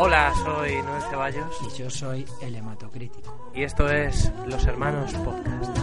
Hola, 0.00 0.32
soy 0.44 0.82
Noel 0.82 1.02
Ceballos 1.10 1.56
Y 1.62 1.76
yo 1.76 1.90
soy 1.90 2.24
el 2.40 2.54
hematocrítico. 2.54 3.50
y 3.54 3.62
esto 3.62 3.88
es 3.88 4.30
Los 4.46 4.64
Hermanos 4.66 5.12
Podcast. 5.14 5.78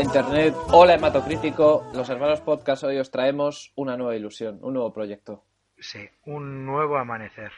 Hola 0.00 0.08
Internet, 0.08 0.54
hola 0.72 0.94
Hematocrítico, 0.94 1.90
los 1.92 2.08
hermanos 2.08 2.40
podcast 2.40 2.84
hoy 2.84 2.96
os 2.96 3.10
traemos 3.10 3.70
una 3.76 3.98
nueva 3.98 4.16
ilusión, 4.16 4.58
un 4.62 4.72
nuevo 4.72 4.94
proyecto. 4.94 5.44
Sí, 5.78 6.08
un 6.24 6.64
nuevo 6.64 6.96
amanecer. 6.96 7.52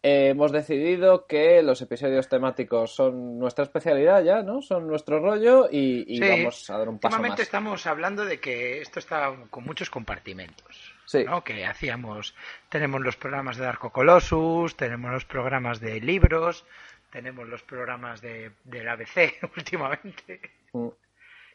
Eh, 0.00 0.28
hemos 0.28 0.52
decidido 0.52 1.26
que 1.26 1.60
los 1.64 1.82
episodios 1.82 2.28
temáticos 2.28 2.94
son 2.94 3.40
nuestra 3.40 3.64
especialidad 3.64 4.22
ya, 4.22 4.44
¿no? 4.44 4.62
Son 4.62 4.86
nuestro 4.86 5.18
rollo 5.18 5.68
y, 5.68 6.04
y 6.06 6.18
Sí, 6.18 6.28
vamos 6.28 6.70
a 6.70 6.78
dar 6.78 6.88
un 6.88 7.00
paso 7.00 7.16
Últimamente 7.16 7.42
más. 7.42 7.48
estamos 7.48 7.86
hablando 7.88 8.24
de 8.24 8.38
que 8.38 8.80
esto 8.80 9.00
está 9.00 9.34
con 9.50 9.64
muchos 9.64 9.90
compartimentos. 9.90 10.94
Sí. 11.04 11.24
¿no? 11.24 11.42
Que 11.42 11.66
hacíamos, 11.66 12.36
tenemos 12.68 13.00
los 13.00 13.16
programas 13.16 13.56
de 13.56 13.64
Darko 13.64 13.90
Colossus, 13.90 14.76
tenemos 14.76 15.10
los 15.10 15.24
programas 15.24 15.80
de 15.80 16.00
libros, 16.00 16.64
tenemos 17.10 17.48
los 17.48 17.64
programas 17.64 18.20
de, 18.20 18.52
del 18.62 18.88
ABC 18.88 19.42
últimamente. 19.56 20.42
Mm. 20.72 20.90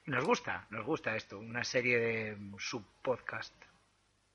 Nos 0.06 0.24
gusta, 0.24 0.68
nos 0.70 0.86
gusta 0.86 1.16
esto, 1.16 1.40
una 1.40 1.64
serie 1.64 2.00
de 2.00 2.38
subpodcast 2.60 3.56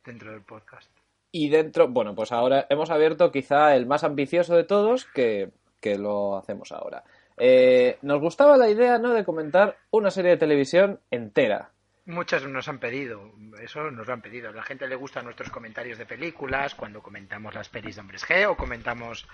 dentro 0.05 0.33
del 0.33 0.43
podcast. 0.43 0.91
Y 1.31 1.49
dentro, 1.49 1.87
bueno, 1.87 2.13
pues 2.17 2.33
ahora 2.33 2.67
hemos 2.71 2.91
abierto 2.91 3.31
quizá 3.31 3.77
el 3.77 3.87
más 3.87 4.03
ambicioso 4.03 4.57
de 4.57 4.65
todos 4.65 5.05
que, 5.05 5.51
que 5.81 5.97
lo 5.97 6.37
hacemos 6.37 6.73
ahora. 6.73 7.05
Eh, 7.37 7.99
nos 8.03 8.21
gustaba 8.21 8.57
la 8.57 8.69
idea, 8.69 8.99
¿no? 8.99 9.15
De 9.15 9.25
comentar 9.25 9.77
una 9.93 10.11
serie 10.11 10.33
de 10.33 10.37
televisión 10.39 10.99
entera. 11.13 11.71
Muchos 12.11 12.47
nos 12.47 12.69
han 12.69 12.79
pedido, 12.79 13.33
eso 13.63 13.91
nos 13.91 14.07
lo 14.07 14.13
han 14.13 14.21
pedido. 14.21 14.51
A 14.51 14.53
la 14.53 14.63
gente 14.63 14.87
le 14.89 14.97
gustan 14.97 15.25
nuestros 15.25 15.49
comentarios 15.51 15.97
de 15.99 16.07
películas, 16.07 16.75
cuando 16.75 17.01
comentamos 17.03 17.55
las 17.55 17.69
pelis 17.69 17.95
de 17.95 18.01
Hombres 18.01 18.27
G 18.27 18.47
o 18.49 18.57
comentamos 18.57 19.27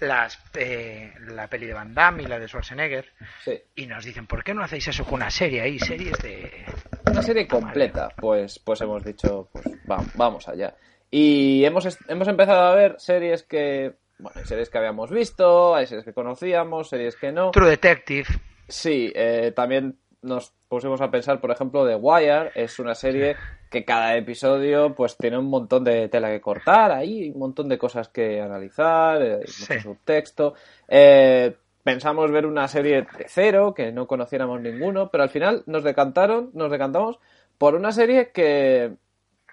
las, 0.00 0.42
eh, 0.54 1.12
la 1.28 1.48
peli 1.48 1.66
de 1.66 1.74
Van 1.74 1.94
Damme 1.94 2.22
y 2.22 2.26
la 2.26 2.38
de 2.38 2.48
Schwarzenegger. 2.48 3.12
Sí. 3.44 3.60
Y 3.76 3.86
nos 3.86 4.04
dicen, 4.04 4.26
¿por 4.26 4.42
qué 4.42 4.54
no 4.54 4.62
hacéis 4.64 4.88
eso 4.88 5.04
con 5.04 5.14
una 5.14 5.30
serie 5.30 5.60
ahí? 5.60 5.78
Series 5.78 6.18
de... 6.18 6.64
Una 7.10 7.22
serie 7.22 7.46
completa, 7.46 8.08
pues, 8.16 8.58
pues 8.58 8.80
hemos 8.80 9.04
dicho, 9.04 9.48
pues 9.52 9.66
va- 9.90 10.04
vamos 10.14 10.48
allá. 10.48 10.74
Y 11.10 11.64
hemos, 11.64 11.86
hemos 12.08 12.26
empezado 12.26 12.62
a 12.66 12.74
ver 12.74 12.96
series 12.98 13.42
que, 13.44 13.94
bueno, 14.18 14.40
hay 14.40 14.46
series 14.46 14.68
que 14.70 14.78
habíamos 14.78 15.10
visto, 15.10 15.74
hay 15.74 15.86
series 15.86 16.04
que 16.04 16.12
conocíamos, 16.14 16.88
series 16.88 17.14
que 17.16 17.30
no. 17.30 17.50
True 17.52 17.70
Detective. 17.70 18.26
Sí, 18.66 19.12
eh, 19.14 19.52
también 19.54 19.98
nos 20.24 20.52
pusimos 20.68 21.00
a 21.00 21.10
pensar, 21.10 21.40
por 21.40 21.50
ejemplo, 21.50 21.86
The 21.86 21.94
Wire, 21.96 22.50
es 22.54 22.78
una 22.78 22.94
serie 22.94 23.36
que 23.70 23.84
cada 23.84 24.16
episodio 24.16 24.94
pues 24.94 25.16
tiene 25.16 25.38
un 25.38 25.46
montón 25.50 25.84
de 25.84 26.08
tela 26.08 26.30
que 26.30 26.40
cortar, 26.40 26.90
ahí 26.92 27.30
un 27.30 27.38
montón 27.38 27.68
de 27.68 27.78
cosas 27.78 28.08
que 28.08 28.40
analizar, 28.40 29.22
eh, 29.22 29.40
Sí. 29.46 29.72
mucho 29.74 29.82
subtexto. 29.82 30.54
Eh, 30.88 31.56
pensamos 31.82 32.30
ver 32.30 32.46
una 32.46 32.66
serie 32.68 33.02
de 33.02 33.26
cero, 33.28 33.74
que 33.74 33.92
no 33.92 34.06
conociéramos 34.06 34.60
ninguno, 34.60 35.10
pero 35.10 35.22
al 35.22 35.30
final 35.30 35.62
nos 35.66 35.84
decantaron, 35.84 36.50
nos 36.54 36.70
decantamos 36.70 37.18
por 37.58 37.74
una 37.74 37.92
serie 37.92 38.30
que, 38.32 38.94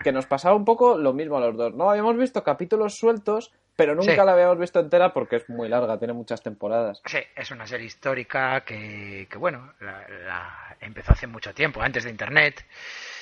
que 0.03 0.11
nos 0.11 0.25
pasaba 0.25 0.55
un 0.55 0.65
poco 0.65 0.97
lo 0.97 1.13
mismo 1.13 1.37
a 1.37 1.41
los 1.41 1.55
dos, 1.57 1.73
¿no? 1.73 1.89
Habíamos 1.89 2.17
visto 2.17 2.43
capítulos 2.43 2.95
sueltos, 2.97 3.51
pero 3.81 3.95
nunca 3.95 4.11
Sí. 4.11 4.17
la 4.23 4.33
habíamos 4.33 4.59
visto 4.59 4.79
entera 4.79 5.11
porque 5.11 5.37
es 5.37 5.49
muy 5.49 5.67
larga, 5.67 5.97
tiene 5.97 6.13
muchas 6.13 6.43
temporadas. 6.43 7.01
Sí, 7.05 7.17
es 7.35 7.49
una 7.49 7.65
serie 7.65 7.87
histórica 7.87 8.61
que, 8.61 9.27
que 9.27 9.37
bueno, 9.39 9.73
la, 9.79 10.07
la- 10.07 10.77
empezó 10.81 11.13
hace 11.13 11.25
mucho 11.25 11.51
tiempo, 11.51 11.81
antes 11.81 12.03
de 12.03 12.11
Internet. 12.11 12.63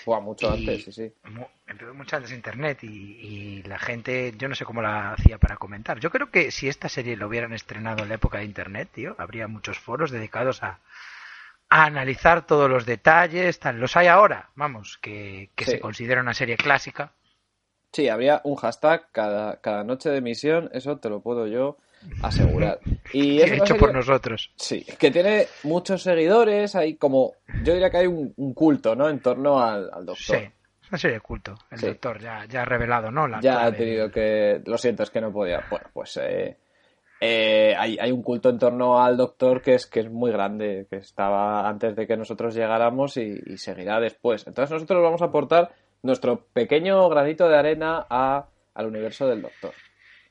Buah, 0.05 0.19
mucho 0.19 0.53
Y- 0.53 0.59
antes, 0.69 0.83
sí, 0.83 0.91
sí. 0.91 1.13
mu- 1.29 1.47
empezó 1.65 1.93
mucho 1.93 2.17
antes 2.17 2.31
de 2.31 2.35
internet 2.35 2.83
y, 2.83 2.87
y 2.87 3.63
la 3.63 3.79
gente, 3.79 4.33
yo 4.37 4.49
no 4.49 4.55
sé 4.55 4.65
cómo 4.65 4.81
la 4.81 5.13
hacía 5.13 5.37
para 5.37 5.55
comentar. 5.55 5.99
Yo 6.01 6.09
creo 6.09 6.29
que 6.29 6.51
si 6.51 6.67
esta 6.67 6.89
serie 6.89 7.15
lo 7.15 7.27
hubieran 7.27 7.53
estrenado 7.53 8.03
en 8.03 8.09
la 8.09 8.15
época 8.15 8.39
de 8.39 8.43
internet, 8.45 8.89
tío, 8.93 9.15
habría 9.17 9.47
muchos 9.47 9.79
foros 9.79 10.11
dedicados 10.11 10.61
a, 10.63 10.79
a 11.69 11.85
analizar 11.85 12.45
todos 12.47 12.69
los 12.69 12.85
detalles, 12.85 13.59
tal. 13.59 13.79
Los 13.79 13.95
hay 13.95 14.07
ahora, 14.07 14.49
vamos, 14.55 14.97
que, 15.01 15.51
que 15.55 15.63
Sí. 15.65 15.71
se 15.71 15.79
considera 15.79 16.21
una 16.21 16.33
serie 16.33 16.57
clásica. 16.57 17.11
Sí, 17.91 18.07
habría 18.07 18.41
un 18.43 18.55
hashtag 18.55 19.07
cada, 19.11 19.57
cada 19.61 19.83
noche 19.83 20.09
de 20.09 20.17
emisión, 20.17 20.69
eso 20.73 20.97
te 20.97 21.09
lo 21.09 21.21
puedo 21.21 21.47
yo 21.47 21.77
asegurar. 22.21 22.79
Y 23.13 23.41
es 23.41 23.51
hecho 23.51 23.75
por 23.77 23.93
nosotros. 23.93 24.51
Sí, 24.55 24.85
que 24.97 25.11
tiene 25.11 25.47
muchos 25.63 26.03
seguidores, 26.03 26.75
hay 26.75 26.95
como, 26.95 27.33
yo 27.63 27.73
diría 27.73 27.89
que 27.89 27.97
hay 27.97 28.07
un, 28.07 28.33
un 28.37 28.53
culto, 28.53 28.95
¿no? 28.95 29.09
En 29.09 29.19
torno 29.19 29.59
al, 29.61 29.89
al 29.91 30.05
doctor. 30.05 30.37
Sí, 30.37 30.49
es 30.83 30.89
una 30.89 30.97
serie 30.97 31.15
de 31.15 31.21
culto. 31.21 31.55
El 31.71 31.79
Sí. 31.79 31.87
doctor 31.87 32.19
ya, 32.21 32.45
ya 32.47 32.61
ha 32.61 32.65
revelado, 32.65 33.11
¿no? 33.11 33.27
La 33.27 33.41
ya 33.41 33.65
ha 33.65 33.71
tenido 33.71 34.11
que, 34.11 34.61
lo 34.65 34.77
siento, 34.77 35.03
es 35.03 35.09
que 35.09 35.19
no 35.21 35.31
podía. 35.33 35.63
Bueno, 35.69 35.87
pues 35.91 36.15
eh, 36.21 36.57
eh, 37.21 37.73
hay, 37.77 37.97
hay 37.99 38.11
un 38.11 38.21
culto 38.23 38.49
en 38.49 38.59
torno 38.59 39.01
al 39.01 39.17
doctor 39.17 39.61
que 39.61 39.73
es, 39.73 39.87
que 39.87 40.01
es 40.01 40.09
muy 40.09 40.31
grande, 40.31 40.85
que 40.89 40.97
estaba 40.97 41.67
antes 41.67 41.95
de 41.95 42.07
que 42.07 42.15
nosotros 42.15 42.53
llegáramos 42.55 43.17
y, 43.17 43.37
y 43.47 43.57
seguirá 43.57 43.99
después. 43.99 44.45
Entonces 44.47 44.71
nosotros 44.71 45.03
vamos 45.03 45.21
a 45.21 45.25
aportar 45.25 45.69
nuestro 46.03 46.45
pequeño 46.53 47.07
granito 47.09 47.47
de 47.49 47.57
arena 47.57 48.05
a, 48.09 48.47
al 48.73 48.85
universo 48.87 49.27
del 49.27 49.41
doctor. 49.41 49.71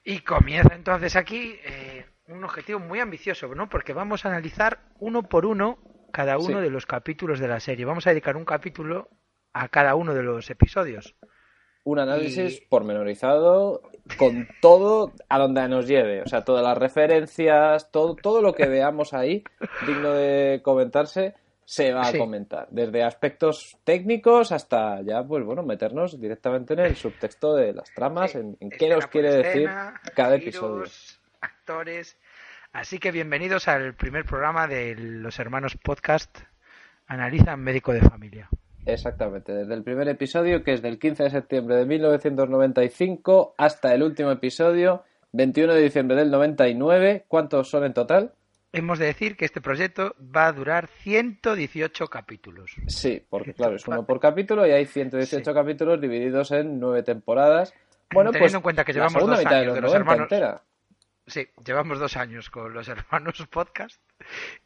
Y 0.05 0.21
comienza 0.21 0.75
entonces 0.75 1.17
aquí 1.17 1.59
eh, 1.65 2.07
un 2.29 2.43
objetivo 2.45 2.79
muy 2.79 3.01
ambicioso, 3.01 3.55
¿no? 3.55 3.69
Porque 3.69 3.93
vamos 3.93 4.25
a 4.25 4.29
analizar 4.31 4.81
uno 4.99 5.23
por 5.25 5.45
uno 5.47 5.79
cada 6.13 6.39
uno 6.39 6.59
Sí. 6.59 6.65
de 6.65 6.71
los 6.71 6.87
capítulos 6.87 7.39
de 7.41 7.49
la 7.49 7.61
serie. 7.61 7.85
Vamos 7.85 8.07
a 8.07 8.11
dedicar 8.11 8.37
un 8.37 8.45
capítulo 8.47 9.09
a 9.53 9.69
cada 9.69 9.95
uno 9.95 10.15
de 10.15 10.23
los 10.23 10.49
episodios. 10.51 11.15
Un 11.85 11.99
análisis 11.99 12.59
Y- 12.63 12.67
pormenorizado 12.69 13.83
con 14.19 14.49
todo 14.63 15.13
a 15.29 15.39
donde 15.39 15.69
nos 15.69 15.87
lleve. 15.87 16.23
O 16.23 16.27
sea, 16.27 16.45
todas 16.45 16.65
las 16.65 16.79
referencias, 16.79 17.91
todo, 17.91 18.15
todo 18.17 18.41
lo 18.43 18.55
que 18.55 18.67
veamos 18.67 19.13
ahí 19.15 19.43
digno 19.87 20.13
de 20.13 20.61
comentarse 20.63 21.35
se 21.69 21.93
va 21.93 22.09
a 22.09 22.17
comentar. 22.17 22.67
Desde 22.71 23.03
aspectos 23.03 23.77
técnicos 23.85 24.53
hasta 24.53 25.03
ya, 25.03 25.23
pues 25.23 25.45
bueno, 25.45 25.63
meternos 25.63 26.19
directamente 26.19 26.73
en 26.73 26.81
el 26.81 26.97
subtexto 26.97 27.55
de 27.55 27.75
las 27.75 27.93
tramas, 27.93 28.35
en, 28.37 28.57
en 28.59 28.71
qué 28.71 28.89
nos 28.89 29.07
quiere 29.07 29.35
decir 29.35 29.69
cada 30.17 30.39
giros, 30.39 30.43
episodio. 30.43 30.85
actores. 31.43 32.17
Así 32.73 32.99
que 32.99 33.13
bienvenidos 33.13 33.69
al 33.69 33.95
primer 33.95 34.25
programa 34.25 34.67
de 34.67 34.95
los 34.97 35.39
hermanos 35.39 35.77
podcast 35.77 36.39
Analizan 37.07 37.61
Médico 37.61 37.93
de 37.93 38.01
Familia. 38.01 38.49
Exactamente, 38.87 39.53
desde 39.53 39.75
el 39.75 39.83
primer 39.83 40.09
episodio, 40.09 40.65
que 40.65 40.73
es 40.73 40.81
del 40.81 40.99
15 40.99 41.25
de 41.25 41.31
septiembre 41.31 41.77
de 41.77 41.85
1995, 41.85 43.55
hasta 43.59 43.93
el 43.93 44.03
último 44.03 44.31
episodio, 44.31 45.05
21 45.33 45.75
de 45.75 45.83
diciembre 45.83 46.17
del 46.17 46.31
99. 46.31 47.27
¿Cuántos 47.29 47.69
son 47.69 47.85
en 47.85 47.93
total? 47.93 48.33
Hemos 48.73 48.99
de 48.99 49.07
decir 49.07 49.37
que 49.37 49.47
este 49.47 49.61
proyecto 49.63 50.15
va 50.21 50.47
a 50.47 50.53
durar 50.53 50.89
118 50.89 52.07
capítulos. 52.09 52.77
Sí, 52.87 53.25
porque 53.31 53.55
claro, 53.55 53.77
es 53.77 53.89
uno 53.89 54.05
por 54.05 54.21
capítulo 54.21 54.67
y 54.67 54.73
hay 54.73 54.85
118 54.85 55.51
Sí. 55.51 55.55
capítulos 55.55 56.01
divididos 56.01 56.51
en 56.51 56.79
nueve 56.79 57.03
temporadas. 57.03 57.73
Bueno, 58.13 58.31
Teniendo 58.31 58.45
pues 58.45 58.55
en 58.55 58.61
cuenta 58.63 58.85
que 58.85 58.93
llevamos 58.93 59.27
dos 59.27 59.39
de 59.39 59.47
años 59.47 59.67
los 59.67 59.75
de 59.75 59.81
los 59.81 59.93
90 59.93 59.97
hermanos- 60.13 60.33
entera. 60.33 60.63
Sí, 61.27 61.47
llevamos 61.65 61.99
dos 61.99 62.17
años 62.17 62.49
con 62.51 62.73
los 62.73 62.89
hermanos 62.89 63.47
podcast 63.51 64.01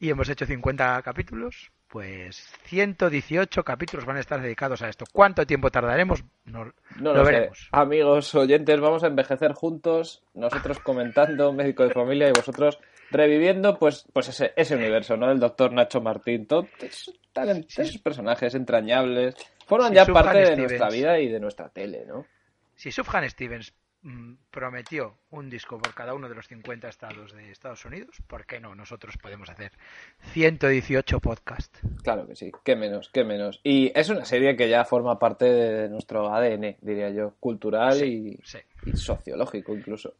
y 0.01 0.11
hemos 0.11 0.29
hecho 0.29 0.47
50 0.47 1.01
capítulos. 1.03 1.71
Pues 1.89 2.37
118 2.65 3.65
capítulos 3.65 4.07
van 4.07 4.17
a 4.17 4.21
estar 4.21 4.41
dedicados 4.41 4.81
a 4.81 4.89
esto. 4.89 5.05
¿Cuánto 5.13 5.47
tiempo 5.47 5.71
tardaremos? 5.71 6.25
No, 6.47 6.65
No 6.65 6.73
lo, 7.13 7.15
lo, 7.17 7.25
veremos. 7.25 7.69
Amigos 7.71 8.35
oyentes, 8.35 8.81
vamos 8.81 9.05
a 9.05 9.09
envejecer 9.09 9.53
juntos, 9.53 10.23
nosotros 10.33 10.79
comentando 10.79 11.53
Médico 11.53 11.83
de 11.87 11.93
Familia 11.93 12.29
y 12.29 12.33
vosotros 12.33 12.79
reviviendo 13.13 13.79
pues, 13.79 14.07
pues 14.13 14.29
ese, 14.29 14.53
ese 14.57 14.75
universo, 14.75 15.17
¿no? 15.17 15.31
El 15.31 15.39
doctor 15.39 15.73
Nacho 15.73 16.01
Martín. 16.01 16.47
Todo, 16.47 16.67
es 16.81 17.09
Están 17.09 17.65
esos 17.69 17.99
personajes 17.99 18.55
entrañables. 18.55 19.35
Forman 19.67 19.93
ya 19.93 20.05
parte 20.07 20.39
de 20.39 20.57
nuestra 20.57 20.89
vida 20.89 21.19
y 21.21 21.29
de 21.29 21.41
nuestra 21.41 21.69
tele, 21.69 22.05
¿no? 22.07 22.27
Si 22.75 22.91
Sufjan 22.91 23.29
Stevens 23.31 23.73
mm, 24.03 24.35
prometió 24.51 25.19
un 25.31 25.49
disco 25.49 25.79
por 25.79 25.95
cada 25.95 26.15
uno 26.15 26.29
de 26.29 26.35
los 26.35 26.49
50 26.49 26.89
estados 26.89 27.33
de 27.33 27.51
Estados 27.51 27.85
Unidos, 27.85 28.17
¿por 28.27 28.45
qué 28.45 28.61
no? 28.61 28.75
Nosotros 28.75 29.17
podemos 29.19 29.49
hacer 29.49 29.73
118 30.33 31.21
podcasts. 31.21 31.79
Claro 32.03 32.27
que 32.27 32.35
sí, 32.35 32.51
qué 32.65 32.77
menos, 32.77 33.09
qué 33.13 33.25
menos. 33.25 33.61
Y 33.63 33.93
es 33.95 34.09
una 34.09 34.25
serie 34.25 34.57
que 34.57 34.69
ya 34.69 34.85
forma 34.85 35.19
parte 35.19 35.45
de 35.45 35.89
nuestro 35.89 36.35
ADN, 36.35 36.77
diría 36.81 37.11
yo, 37.11 37.35
cultural 37.39 37.95
Sí, 37.95 38.37
y, 38.39 38.47
sí. 38.47 38.59
y 38.87 38.97
sociológico 38.97 39.75
incluso. 39.75 40.15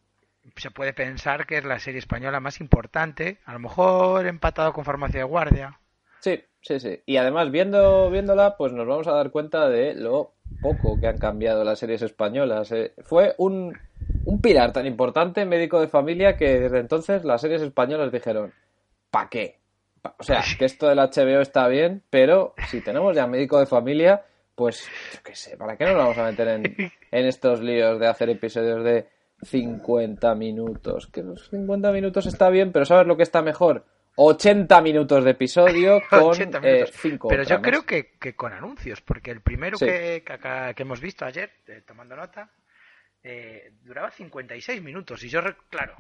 Se 0.57 0.71
puede 0.71 0.93
pensar 0.93 1.47
que 1.47 1.59
es 1.59 1.65
la 1.65 1.79
serie 1.79 1.99
española 1.99 2.41
más 2.41 2.61
importante, 2.61 3.39
a 3.45 3.53
lo 3.53 3.59
mejor 3.61 4.27
empatado 4.27 4.73
con 4.73 4.85
Farmacia 4.85 5.21
de 5.21 5.25
Guardia. 5.25 5.79
Sí, 6.21 6.43
sí, 6.61 6.79
sí. 6.81 7.01
Y 7.07 7.17
además, 7.17 7.51
viendo, 7.51 8.11
viéndola, 8.11 8.57
pues 8.57 8.73
nos 8.73 8.87
vamos 8.87 9.07
a 9.09 9.13
dar 9.13 9.31
cuenta 9.31 9.69
de 9.69 9.95
lo 9.95 10.33
poco 10.61 10.99
que 11.01 11.09
han 11.09 11.19
cambiado 11.19 11.65
las 11.65 11.79
series 11.79 12.03
españolas. 12.03 12.71
eh. 12.73 12.93
Fue 13.03 13.35
un, 13.39 13.77
un 14.25 14.41
pilar 14.41 14.73
tan 14.73 14.87
importante, 14.87 15.45
médico 15.45 15.81
de 15.81 15.89
familia, 15.89 16.37
que 16.37 16.61
desde 16.61 16.79
entonces 16.79 17.25
las 17.25 17.41
series 17.41 17.63
españolas 17.63 18.13
dijeron, 18.13 18.53
¿pa' 19.11 19.29
qué? 19.29 19.59
O 20.19 20.23
sea, 20.23 20.43
que 20.59 20.65
esto 20.65 20.89
del 20.89 20.99
HBO 20.99 21.41
está 21.41 21.67
bien, 21.69 22.03
pero 22.11 22.55
si 22.69 22.81
tenemos 22.81 23.17
ya 23.17 23.27
médico 23.27 23.59
de 23.59 23.67
familia, 23.67 24.23
pues, 24.55 24.89
yo 25.13 25.21
qué 25.25 25.35
sé, 25.35 25.57
¿para 25.57 25.77
qué 25.77 25.85
nos 25.87 25.97
vamos 25.97 26.19
a 26.19 26.25
meter 26.25 26.49
en, 26.49 26.63
en 27.11 27.27
estos 27.27 27.61
líos 27.61 27.99
de 27.99 28.07
hacer 28.07 28.31
episodios 28.31 28.85
de 28.85 29.07
50 29.43 30.35
minutos? 30.35 31.07
Que 31.09 31.23
los 31.23 31.49
50 31.51 31.93
minutos 31.93 32.27
está 32.27 32.49
bien, 32.51 32.73
pero 32.73 32.85
¿sabes 32.85 33.07
lo 33.07 33.17
que 33.17 33.23
está 33.23 33.43
mejor? 33.43 33.85
80 34.17 34.81
minutos 34.83 35.25
de 35.25 35.31
episodio 35.31 36.01
con 36.11 36.21
80 36.23 36.61
minutos. 36.61 36.91
5 37.01 37.29
Pero 37.29 37.43
yo 37.45 37.63
creo 37.63 37.85
que, 37.87 38.13
que 38.21 38.35
con 38.37 38.53
anuncios, 38.53 39.01
porque 39.01 39.31
el 39.31 39.41
primero 39.41 39.77
Sí. 39.79 39.87
que, 39.87 40.23
que 40.25 40.39
que 40.75 40.83
hemos 40.83 41.01
visto 41.01 41.25
ayer, 41.25 41.51
eh, 41.67 41.83
tomando 41.87 42.15
nota, 42.17 42.51
eh, 43.25 43.73
duraba 43.83 44.11
56 44.11 44.83
minutos. 44.83 45.23
Y 45.25 45.29
yo, 45.29 45.41
claro, 45.71 45.95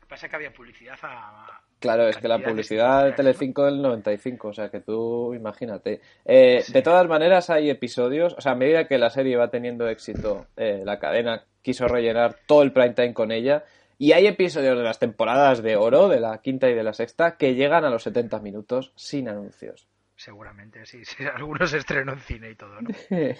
que 0.00 0.06
pasa 0.08 0.28
que 0.28 0.36
había 0.36 0.52
publicidad 0.52 0.98
a. 1.02 1.60
Claro, 1.78 2.06
es 2.08 2.16
que 2.16 2.28
la 2.28 2.38
publicidad 2.38 3.04
de 3.06 3.12
Telecinco 3.12 3.64
del 3.64 3.82
95, 3.82 4.48
o 4.48 4.52
sea 4.52 4.68
que 4.70 4.80
tú 4.80 5.34
imagínate. 5.34 6.00
Eh, 6.24 6.62
Sí. 6.62 6.72
De 6.72 6.82
todas 6.82 7.06
maneras 7.08 7.50
hay 7.50 7.70
episodios, 7.70 8.34
o 8.34 8.40
sea, 8.40 8.52
a 8.52 8.56
medida 8.56 8.86
que 8.86 8.98
la 8.98 9.10
serie 9.10 9.36
va 9.36 9.50
teniendo 9.50 9.88
éxito, 9.88 10.46
eh, 10.56 10.82
la 10.84 10.98
cadena 11.00 11.44
quiso 11.62 11.88
rellenar 11.88 12.36
todo 12.46 12.62
el 12.62 12.72
prime 12.72 12.94
time 12.94 13.14
con 13.14 13.32
ella 13.32 13.64
y 13.98 14.12
hay 14.12 14.26
episodios 14.26 14.76
de 14.76 14.82
las 14.82 14.98
temporadas 14.98 15.62
de 15.62 15.76
oro, 15.76 16.08
de 16.08 16.18
la 16.18 16.38
quinta 16.38 16.68
y 16.68 16.74
de 16.74 16.82
la 16.82 16.92
sexta, 16.92 17.36
que 17.36 17.54
llegan 17.54 17.84
a 17.84 17.90
los 17.90 18.02
70 18.02 18.40
minutos 18.40 18.92
sin 18.96 19.28
anuncios. 19.28 19.86
Seguramente, 20.16 20.84
sí, 20.86 21.04
sí. 21.04 21.24
Algunos 21.34 21.72
estrenó 21.72 22.12
en 22.12 22.18
cine 22.18 22.50
y 22.50 22.54
todo, 22.56 22.80
¿no? 22.80 22.88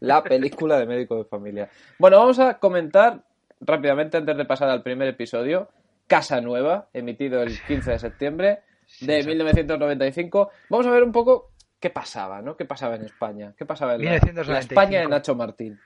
la 0.00 0.22
película 0.22 0.78
de 0.78 0.86
médico 0.86 1.16
de 1.16 1.24
familia. 1.24 1.70
Bueno, 1.98 2.18
vamos 2.18 2.38
a 2.38 2.58
comentar 2.58 3.24
rápidamente 3.60 4.16
antes 4.16 4.36
de 4.36 4.44
pasar 4.44 4.68
al 4.68 4.82
primer 4.82 5.08
episodio, 5.08 5.68
Casa 6.06 6.40
Nueva, 6.40 6.88
emitido 6.92 7.42
el 7.42 7.58
15 7.62 7.92
de 7.92 7.98
septiembre 7.98 8.60
de 9.00 9.16
exacto. 9.16 9.28
1995. 9.28 10.50
Vamos 10.68 10.86
a 10.86 10.90
ver 10.90 11.04
un 11.04 11.12
poco 11.12 11.52
qué 11.78 11.90
pasaba, 11.90 12.42
¿no? 12.42 12.56
¿Qué 12.56 12.64
pasaba 12.64 12.96
en 12.96 13.04
España? 13.04 13.54
¿Qué 13.56 13.64
pasaba 13.64 13.94
en 13.94 14.04
la, 14.04 14.10
1995. 14.10 14.52
la 14.52 14.58
España 14.58 15.00
de 15.00 15.08
Nacho 15.08 15.34
Martín? 15.34 15.80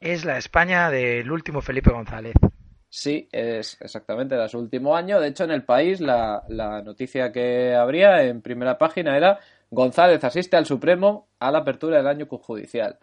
Es 0.00 0.24
la 0.24 0.38
España 0.38 0.90
del 0.90 1.30
último 1.30 1.60
Felipe 1.60 1.90
González. 1.90 2.34
Sí, 2.90 3.28
es 3.32 3.78
exactamente, 3.80 4.34
era 4.34 4.48
su 4.48 4.58
último 4.58 4.96
año. 4.96 5.20
De 5.20 5.28
hecho, 5.28 5.44
en 5.44 5.50
el 5.50 5.64
país 5.64 6.00
la, 6.00 6.42
la 6.48 6.80
noticia 6.82 7.30
que 7.32 7.74
habría 7.74 8.22
en 8.22 8.40
primera 8.40 8.78
página 8.78 9.16
era 9.16 9.38
González 9.70 10.22
asiste 10.24 10.56
al 10.56 10.64
Supremo 10.66 11.28
a 11.38 11.50
la 11.50 11.58
apertura 11.58 11.98
del 11.98 12.06
año 12.06 12.26
judicial. 12.26 12.98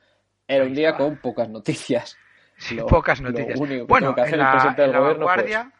Era 0.47 0.63
un 0.65 0.73
día 0.73 0.95
con 0.95 1.17
pocas 1.17 1.49
noticias. 1.49 2.17
Sí, 2.57 2.75
Lo- 2.75 2.87
pocas 2.87 3.21
lo 3.21 3.29
noticias. 3.29 3.59
único 3.59 3.85
bueno, 3.87 4.15
que 4.15 4.21
en 4.21 4.27
el 4.33 4.37
la, 4.39 4.51
presidente 4.51 4.81
del 4.81 4.89
en 4.89 4.93
la 4.93 4.99
gobierno, 4.99 5.25
pues. 5.25 5.35
vanguardia, 5.35 5.71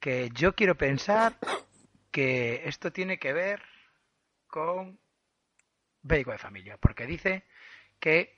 que 0.00 0.30
yo 0.34 0.54
quiero 0.54 0.76
pensar 0.76 1.34
que 2.10 2.62
esto 2.64 2.92
tiene 2.92 3.18
que 3.18 3.32
ver 3.32 3.62
con 4.48 4.98
médico 6.02 6.32
de 6.32 6.38
familia, 6.38 6.76
porque 6.78 7.06
dice 7.06 7.44
que 8.00 8.37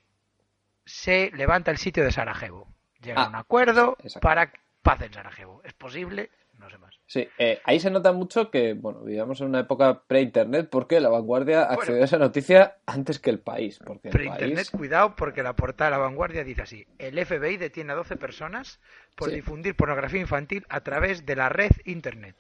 se 0.91 1.31
levanta 1.35 1.71
el 1.71 1.79
sitio 1.79 2.05
de 2.05 2.13
Sarajevo. 2.13 2.69
Llega 3.03 3.23
a 3.23 3.25
Ah, 3.25 3.29
un 3.29 3.35
acuerdo 3.37 3.97
exacto. 4.03 4.21
para 4.21 4.53
paz 4.83 5.01
en 5.03 5.13
Sarajevo. 5.13 5.63
¿Es 5.65 5.73
posible? 5.73 6.31
No 6.59 6.69
sé 6.69 6.77
más. 6.77 6.95
Sí, 7.07 7.27
eh, 7.39 7.59
ahí 7.65 7.81
se 7.81 7.91
nota 7.91 8.13
mucho 8.13 8.51
que, 8.51 8.75
bueno, 8.75 9.01
vivíamos 9.01 9.41
en 9.41 9.47
una 9.47 9.61
época 9.61 10.03
pre-internet 10.07 10.69
porque 10.71 11.01
la 11.01 11.09
vanguardia 11.09 11.63
accedió 11.63 11.93
Bueno. 11.95 12.03
a 12.03 12.05
esa 12.05 12.19
noticia 12.19 12.77
antes 12.85 13.19
que 13.19 13.31
el 13.31 13.41
país. 13.41 13.79
Porque 13.85 14.09
el 14.09 14.13
Pero 14.13 14.25
internet, 14.25 14.57
país... 14.57 14.71
cuidado, 14.71 15.17
porque 15.17 15.43
la 15.43 15.57
portada 15.57 15.91
de 15.91 15.97
la 15.97 16.03
vanguardia 16.03 16.45
dice 16.45 16.63
así: 16.63 16.87
el 16.99 17.19
FBI 17.25 17.57
detiene 17.57 17.93
a 17.93 17.97
12 17.97 18.17
personas 18.17 18.79
por 19.17 19.31
Sí. 19.31 19.37
difundir 19.37 19.75
pornografía 19.75 20.21
infantil 20.21 20.67
a 20.69 20.83
través 20.83 21.25
de 21.25 21.37
la 21.37 21.49
red 21.49 21.71
internet. 21.87 22.37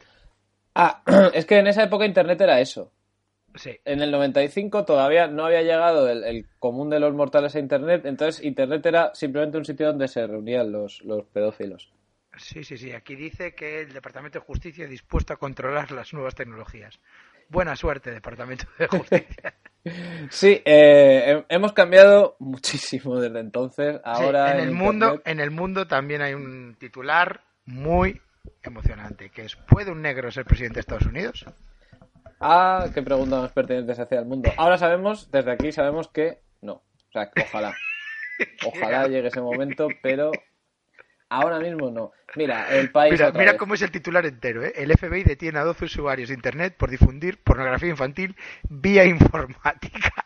Ah, 0.75 1.03
es 1.33 1.47
que 1.47 1.59
en 1.59 1.67
esa 1.69 1.83
época 1.85 2.05
internet 2.05 2.41
era 2.43 2.61
eso. 2.61 2.93
Sí. 3.57 3.79
En 3.85 4.01
el 4.01 4.11
95 4.11 4.85
todavía 4.85 5.27
no 5.27 5.47
había 5.47 5.63
llegado 5.63 6.09
el, 6.09 6.23
el 6.25 6.47
común 6.59 6.89
de 6.91 7.01
los 7.01 7.13
mortales 7.15 7.55
a 7.57 7.59
internet, 7.59 8.07
entonces 8.07 8.45
internet 8.45 8.85
era 8.87 9.15
simplemente 9.15 9.59
un 9.59 9.65
sitio 9.65 9.87
donde 9.89 10.07
se 10.09 10.27
reunían 10.27 10.71
los, 10.71 11.03
los 11.05 11.25
pedófilos. 11.27 11.93
Sí, 12.39 12.63
sí, 12.65 12.79
sí. 12.79 12.93
Aquí 12.93 13.17
dice 13.17 13.55
que 13.55 13.81
el 13.81 13.93
Departamento 13.93 14.39
de 14.39 14.45
Justicia 14.45 14.87
dispuesto 14.87 15.33
a 15.33 15.37
controlar 15.37 15.91
las 15.91 16.13
nuevas 16.15 16.35
tecnologías. 16.37 17.01
Buena 17.49 17.75
suerte, 17.75 18.13
Departamento 18.13 18.67
de 18.79 18.87
Justicia. 18.87 19.55
Sí, 20.31 20.61
eh, 20.65 21.43
he- 21.49 21.55
hemos 21.55 21.73
cambiado 21.73 22.37
muchísimo 22.39 23.19
desde 23.19 23.41
entonces. 23.41 23.95
Sí, 23.97 24.01
Ahora 24.05 24.53
en 24.55 24.61
el 24.61 24.73
mundo, 24.73 25.23
en 25.25 25.41
el 25.41 25.51
mundo 25.51 25.87
también 25.87 26.21
hay 26.21 26.35
un 26.35 26.77
titular 26.79 27.41
muy 27.65 28.21
emocionante, 28.63 29.31
que 29.31 29.47
es 29.47 29.57
¿puede 29.57 29.91
un 29.91 30.03
negro 30.03 30.31
ser 30.31 30.45
presidente 30.45 30.75
de 30.77 30.81
Estados 30.81 31.07
Unidos? 31.07 31.47
Ah, 32.41 32.87
qué 32.95 33.03
pregunta 33.03 33.41
más 33.43 33.53
pertinente 33.53 33.93
hacia 33.93 34.19
el 34.19 34.25
mundo. 34.25 34.51
Ahora 34.57 34.79
sabemos, 34.79 35.31
desde 35.31 35.51
aquí 35.53 35.73
sabemos 35.73 36.09
que 36.09 36.41
no. 36.63 36.73
O 36.75 37.13
sea, 37.13 37.31
ojalá. 37.45 37.75
Ojalá 38.65 39.07
llegue 39.07 39.29
ese 39.29 39.43
momento, 39.43 39.89
pero 40.03 40.33
ahora 41.29 41.59
mismo 41.59 41.91
no. 41.91 42.13
Mira, 42.37 42.75
el 42.75 42.91
país. 42.91 43.13
Mira, 43.13 43.29
otra 43.29 43.39
mira 43.39 43.53
vez. 43.53 43.59
cómo 43.59 43.75
es 43.75 43.83
el 43.83 43.91
titular 43.91 44.25
entero. 44.25 44.65
¿eh? 44.65 44.73
El 44.77 44.91
FBI 44.97 45.25
detiene 45.25 45.59
a 45.59 45.65
12 45.65 45.85
usuarios 45.85 46.31
de 46.31 46.37
Internet 46.37 46.75
por 46.79 46.89
difundir 46.91 47.43
pornografía 47.43 47.91
infantil 47.91 48.35
vía 48.69 49.05
informática. 49.05 50.15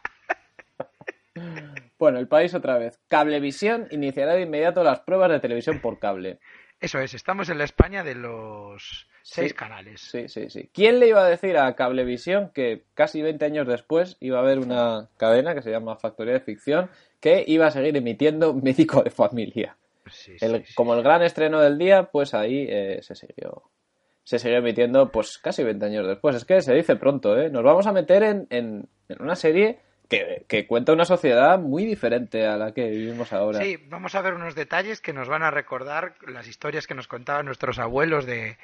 Bueno, 1.99 2.19
el 2.19 2.29
país 2.29 2.55
otra 2.55 2.77
vez. 2.79 3.01
Cablevisión 3.09 3.89
iniciará 3.91 4.35
de 4.35 4.43
inmediato 4.43 4.85
las 4.85 5.01
pruebas 5.01 5.31
de 5.31 5.41
televisión 5.41 5.81
por 5.81 5.99
cable. 5.99 6.39
Eso 6.85 6.99
es, 6.99 7.15
estamos 7.15 7.49
en 7.49 7.57
la 7.59 7.65
España 7.65 8.05
de 8.05 8.15
los 8.15 9.09
seis 9.23 9.53
Sí. 9.53 9.55
canales. 9.57 10.01
Sí, 10.03 10.29
sí, 10.29 10.51
sí. 10.51 10.69
¿Quién 10.73 11.01
le 11.01 11.09
iba 11.09 11.25
a 11.25 11.29
decir 11.29 11.57
a 11.57 11.75
Cablevisión 11.75 12.51
que 12.55 12.85
casi 12.93 13.23
20 13.23 13.43
años 13.45 13.67
después 13.67 14.17
iba 14.21 14.39
a 14.39 14.43
haber 14.43 14.59
una 14.59 15.09
cadena 15.17 15.55
que 15.55 15.63
se 15.63 15.71
llama 15.71 15.97
Factoría 15.97 16.35
de 16.35 16.41
Ficción 16.41 16.91
que 17.21 17.43
iba 17.47 17.67
a 17.67 17.71
seguir 17.71 17.97
emitiendo 17.97 18.53
Médico 18.53 19.03
de 19.03 19.11
Familia? 19.11 19.77
Sí, 20.11 20.37
El- 20.41 20.65
sí. 20.67 20.75
Como 20.75 20.95
el 20.95 21.03
gran 21.03 21.23
estreno 21.23 21.59
del 21.61 21.79
día, 21.79 22.05
pues 22.13 22.35
ahí 22.35 22.67
eh, 22.69 22.99
se 23.03 23.15
siguió. 23.15 23.63
Se 24.23 24.39
siguió 24.39 24.59
emitiendo 24.59 25.11
pues 25.11 25.39
casi 25.39 25.63
20 25.65 25.87
años 25.87 26.07
después. 26.07 26.37
Es 26.37 26.45
que 26.45 26.61
se 26.61 26.75
dice 26.75 26.97
pronto, 26.97 27.39
¿eh? 27.39 27.49
Nos 27.49 27.63
vamos 27.65 27.87
a 27.87 27.93
meter 27.93 28.23
en, 28.23 28.47
en- 28.51 28.89
en 29.09 29.23
una 29.23 29.37
serie 29.37 29.79
que, 30.19 30.45
que 30.49 30.67
cuenta 30.67 30.93
una 30.93 31.05
sociedad 31.05 31.59
muy 31.59 31.85
diferente 31.85 32.47
a 32.47 32.57
la 32.57 32.73
que 32.73 32.89
vivimos 32.89 33.33
ahora. 33.33 33.61
Sí, 33.61 33.77
vamos 33.89 34.15
a 34.15 34.23
ver 34.23 34.35
unos 34.35 34.55
detalles 34.55 35.01
que 35.01 35.13
nos 35.13 35.29
van 35.29 35.43
a 35.43 35.51
recordar 35.51 36.15
las 36.27 36.47
historias 36.49 36.87
que 36.87 36.95
nos 36.95 37.09
contaban 37.09 37.47
nuestros 37.47 37.79
abuelos 37.79 38.27
de, 38.27 38.57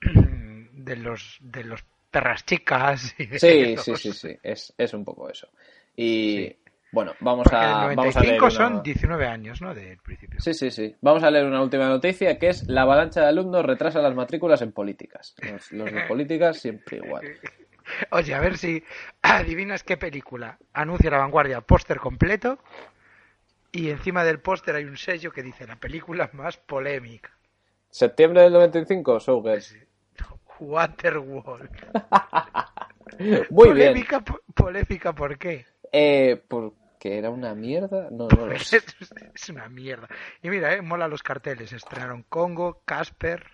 de 0.00 0.96
los 0.96 1.38
de 1.40 1.64
los 1.64 1.84
perras 2.10 2.44
chicas. 2.44 3.14
y 3.18 3.26
de 3.26 3.38
Sí, 3.38 3.74
los- 3.76 3.84
sí, 3.84 3.96
sí, 3.96 4.12
sí, 4.12 4.36
es, 4.42 4.72
es 4.76 4.94
un 4.94 5.04
poco 5.04 5.30
eso. 5.30 5.48
Y 5.96 6.36
Sí. 6.36 6.56
bueno, 6.90 7.14
vamos 7.20 7.44
Porque 7.44 7.56
a, 7.56 7.86
del 7.88 7.96
vamos 7.96 8.16
a 8.16 8.20
leer 8.20 8.40
95 8.40 8.44
una- 8.44 8.50
son 8.76 8.82
19 8.82 9.26
años, 9.26 9.62
¿no? 9.62 9.74
Del 9.74 9.98
principio. 9.98 10.40
Sí, 10.40 10.52
sí, 10.54 10.70
sí. 10.70 10.94
Vamos 11.00 11.22
a 11.22 11.30
leer 11.30 11.46
una 11.46 11.62
última 11.62 11.88
noticia 11.88 12.38
que 12.38 12.48
es 12.48 12.68
la 12.68 12.82
avalancha 12.82 13.20
de 13.22 13.28
alumnos 13.28 13.64
retrasa 13.64 14.00
las 14.02 14.14
matrículas 14.14 14.60
en 14.62 14.72
políticas. 14.72 15.34
Los, 15.50 15.72
los 15.72 15.92
de 15.92 16.00
políticas 16.02 16.58
siempre 16.58 16.98
igual. 16.98 17.24
Oye, 18.10 18.34
a 18.34 18.40
ver 18.40 18.56
si 18.58 18.82
adivinas 19.22 19.82
qué 19.82 19.96
película 19.96 20.58
anuncia 20.72 21.10
la 21.10 21.18
vanguardia 21.18 21.60
póster 21.60 21.98
completo 21.98 22.58
y 23.70 23.90
encima 23.90 24.24
del 24.24 24.40
póster 24.40 24.74
hay 24.76 24.84
un 24.84 24.96
sello 24.96 25.32
que 25.32 25.42
dice 25.42 25.66
la 25.66 25.76
película 25.76 26.30
más 26.32 26.56
polémica. 26.56 27.30
Septiembre 27.90 28.42
del 28.42 28.52
95, 28.52 29.18
Showgirls. 29.18 29.76
Waterworld. 30.58 31.70
Muy 33.18 33.72
bien. 33.72 33.88
polémica, 33.92 34.20
po- 34.20 34.40
polémica, 34.54 35.12
¿por 35.14 35.36
qué? 35.38 35.66
Eh, 35.92 36.40
porque 36.48 37.18
era 37.18 37.30
una 37.30 37.54
mierda. 37.54 38.08
No, 38.10 38.28
no 38.28 38.46
lo 38.46 38.58
sé. 38.60 38.80
Es, 39.34 39.48
una 39.50 39.68
mierda. 39.68 40.08
Y 40.42 40.48
mira, 40.50 40.72
eh, 40.74 40.82
mola 40.82 41.08
los 41.08 41.22
carteles. 41.22 41.72
Estrenaron 41.72 42.22
Congo, 42.28 42.82
Casper, 42.84 43.44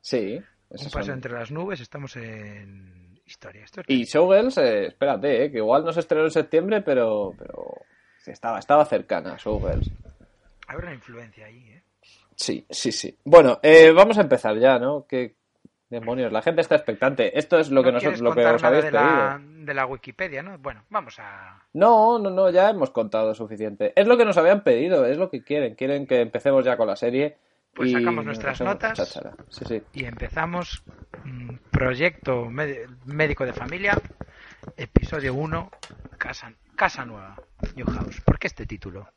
Sí. 0.00 0.40
Un 0.70 0.78
paso 0.90 1.04
son- 1.04 1.14
entre 1.14 1.32
las 1.32 1.50
nubes. 1.50 1.80
Estamos 1.80 2.16
en 2.16 3.07
historia. 3.28 3.64
Es- 3.64 3.72
Y 3.86 4.04
Showgirls, 4.04 4.58
eh, 4.58 4.86
espérate, 4.86 5.44
eh, 5.44 5.50
que 5.50 5.58
igual 5.58 5.84
no 5.84 5.92
se 5.92 6.00
estrenó 6.00 6.24
en 6.24 6.30
septiembre, 6.30 6.80
pero, 6.82 7.34
pero 7.38 7.72
sí, 8.18 8.30
estaba, 8.30 8.58
estaba 8.58 8.84
cercana 8.84 9.36
Showgirls. 9.38 9.90
Habrá 10.66 10.86
una 10.86 10.94
influencia 10.94 11.46
ahí, 11.46 11.68
¿eh? 11.70 11.82
Sí, 12.34 12.64
sí, 12.70 12.92
sí. 12.92 13.16
Bueno, 13.24 13.58
eh, 13.62 13.90
vamos 13.90 14.18
a 14.18 14.22
empezar 14.22 14.56
ya, 14.58 14.78
¿no? 14.78 15.06
¿Qué 15.08 15.34
demonios? 15.90 16.30
La 16.30 16.42
gente 16.42 16.60
está 16.60 16.76
expectante. 16.76 17.36
Esto 17.38 17.58
es 17.58 17.70
lo 17.70 17.82
que 17.82 17.90
¿No 17.92 17.98
quieres 17.98 18.20
nosotros, 18.20 18.36
lo 18.46 18.50
que 18.50 18.54
os 18.56 18.62
habéis 18.64 18.84
de 18.84 18.90
pedido. 18.92 19.04
la, 19.10 19.40
de 19.42 19.74
la 19.74 19.86
Wikipedia, 19.86 20.42
¿no? 20.42 20.58
Bueno, 20.58 20.84
vamos 20.90 21.18
a... 21.18 21.62
No, 21.72 22.18
no, 22.18 22.30
no, 22.30 22.50
ya 22.50 22.70
hemos 22.70 22.90
contado 22.90 23.34
suficiente. 23.34 23.92
Es 23.96 24.06
lo 24.06 24.16
que 24.16 24.24
nos 24.24 24.36
habían 24.36 24.62
pedido, 24.62 25.04
es 25.06 25.16
lo 25.16 25.30
que 25.30 25.42
quieren. 25.42 25.74
Quieren 25.74 26.06
que 26.06 26.20
empecemos 26.20 26.64
ya 26.64 26.76
con 26.76 26.86
la 26.86 26.96
serie. 26.96 27.38
Pues 27.78 27.92
sacamos 27.92 28.24
nuestras 28.24 28.60
notas. 28.60 28.98
cháchara. 28.98 29.34
Sí, 29.50 29.64
sí. 29.66 29.82
Y 29.94 30.04
empezamos 30.04 30.82
mm, 31.24 31.54
Proyecto 31.70 32.46
Médico 32.50 33.44
de 33.46 33.52
Familia, 33.52 33.96
episodio 34.76 35.34
1, 35.34 35.70
Casa, 36.18 36.52
Casa 36.74 37.04
Nueva, 37.04 37.36
New 37.76 37.86
House. 37.86 38.20
¿Por 38.22 38.38
qué 38.38 38.48
este 38.48 38.66
título? 38.66 39.08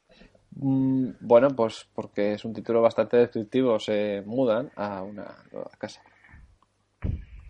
Mm, 0.52 1.12
Bueno, 1.22 1.50
pues 1.50 1.88
porque 1.94 2.34
es 2.34 2.46
un 2.46 2.54
título 2.54 2.82
bastante 2.82 3.18
descriptivo. 3.18 3.80
Se 3.80 4.22
mudan 4.26 4.72
a 4.76 5.02
una 5.02 5.36
nueva 5.52 5.72
casa. 5.78 6.02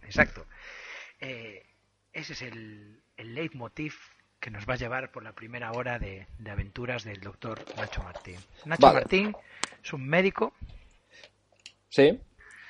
Exacto. 0.03 0.45
Eh, 1.19 1.65
ese 2.13 2.33
es 2.33 2.41
el, 2.41 3.01
el 3.17 3.35
leitmotiv 3.35 3.95
que 4.39 4.49
nos 4.49 4.67
va 4.67 4.73
a 4.73 4.77
llevar 4.77 5.11
por 5.11 5.23
la 5.23 5.33
primera 5.33 5.71
hora 5.71 5.99
de, 5.99 6.27
de 6.39 6.51
aventuras 6.51 7.03
del 7.03 7.19
doctor 7.21 7.59
Nacho 7.77 8.01
Martín. 8.01 8.37
Nacho 8.65 8.87
Vale. 8.87 8.99
Martín 9.01 9.35
es 9.83 9.93
un 9.93 10.07
médico, 10.07 10.53
Sí. 11.91 12.19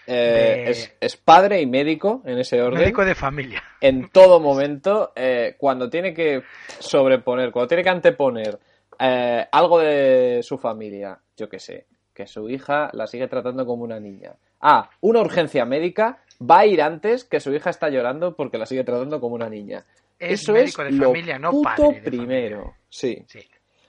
Eh, 0.07 0.63
De- 0.65 0.71
es, 0.71 0.93
es 0.99 1.15
padre 1.15 1.61
y 1.61 1.67
médico 1.67 2.21
en 2.25 2.39
ese 2.39 2.61
orden. 2.61 2.79
médico 2.81 3.05
de 3.05 3.13
familia. 3.15 3.63
en 3.79 4.09
todo 4.09 4.39
momento, 4.39 5.13
eh, 5.15 5.55
cuando 5.57 5.89
tiene 5.89 6.13
que 6.13 6.41
sobreponer, 6.79 7.51
cuando 7.51 7.67
tiene 7.67 7.83
que 7.83 7.89
anteponer 7.89 8.59
eh, 8.99 9.45
algo 9.51 9.79
de 9.79 10.41
su 10.43 10.57
familia, 10.57 11.17
yo 11.37 11.47
qué 11.47 11.59
sé, 11.59 11.85
que 12.13 12.25
su 12.27 12.49
hija 12.49 12.89
la 12.93 13.07
sigue 13.07 13.27
tratando 13.27 13.65
como 13.65 13.83
una 13.83 13.99
niña. 13.99 14.33
Ah, 14.59 14.89
una 15.01 15.21
urgencia 15.21 15.65
médica, 15.65 16.19
va 16.41 16.59
a 16.59 16.65
ir 16.65 16.81
antes 16.81 17.23
que 17.23 17.39
su 17.39 17.53
hija 17.53 17.69
está 17.69 17.89
llorando 17.89 18.35
porque 18.35 18.57
la 18.57 18.65
sigue 18.65 18.83
tratando 18.83 19.19
como 19.21 19.35
una 19.35 19.49
niña. 19.49 19.85
Es 20.19 20.41
Eso 20.41 20.53
médico 20.53 20.81
es 20.83 20.91
de 20.91 20.97
lo 20.97 21.05
familia, 21.09 21.39
no 21.39 21.51
puto 21.51 21.63
padre 21.63 22.01
de 22.01 22.01
primero. 22.01 22.57
familia. 22.57 22.77
Sí. 22.89 23.23
Sí. 23.27 23.39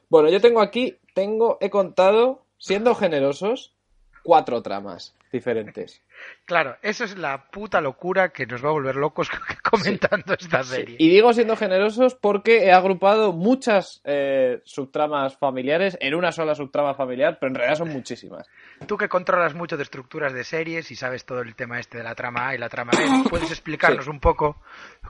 Bueno, 0.09 0.29
yo 0.31 0.41
tengo 0.41 0.61
aquí, 0.61 0.97
tengo, 1.15 1.57
he 1.61 1.69
contado, 1.71 2.45
siendo 2.59 2.95
generosos, 2.95 3.75
cuatro 4.23 4.63
tramas 4.63 5.15
diferentes. 5.33 6.03
Claro, 6.45 6.77
eso 6.83 7.05
es 7.05 7.17
la 7.19 7.51
puta 7.51 7.81
locura 7.81 8.29
que 8.29 8.47
nos 8.47 8.65
va 8.65 8.69
a 8.69 8.73
volver 8.73 8.95
locos 8.95 9.29
comentando 9.69 10.35
esta 10.35 10.63
Sí. 10.63 10.71
serie. 10.77 10.97
Y 10.99 11.09
digo 11.09 11.33
siendo 11.33 11.57
generosos 11.57 12.15
porque 12.15 12.65
he 12.67 12.73
agrupado 12.73 13.33
muchas 13.33 14.01
eh, 14.05 14.61
subtramas 14.65 15.37
familiares 15.37 15.97
en 16.01 16.15
una 16.15 16.31
sola 16.31 16.55
subtrama 16.55 16.95
familiar, 16.95 17.39
pero 17.41 17.49
en 17.51 17.55
realidad 17.57 17.79
son 17.79 17.89
muchísimas. 17.89 18.47
Tú 18.87 18.97
que 18.97 19.09
controlas 19.09 19.55
mucho 19.55 19.77
de 19.77 19.83
estructuras 19.83 20.33
de 20.33 20.45
series 20.45 20.91
y 20.91 20.95
sabes 20.97 21.25
todo 21.25 21.41
el 21.41 21.55
tema 21.57 21.81
este 21.81 21.99
de 21.99 22.05
la 22.05 22.15
trama 22.15 22.49
A 22.49 22.55
y 22.55 22.59
la 22.59 22.69
trama 22.69 22.93
B, 22.97 23.29
¿puedes 23.31 23.51
explicarnos 23.51 24.05
Sí. 24.05 24.11
un 24.11 24.21
poco 24.21 24.61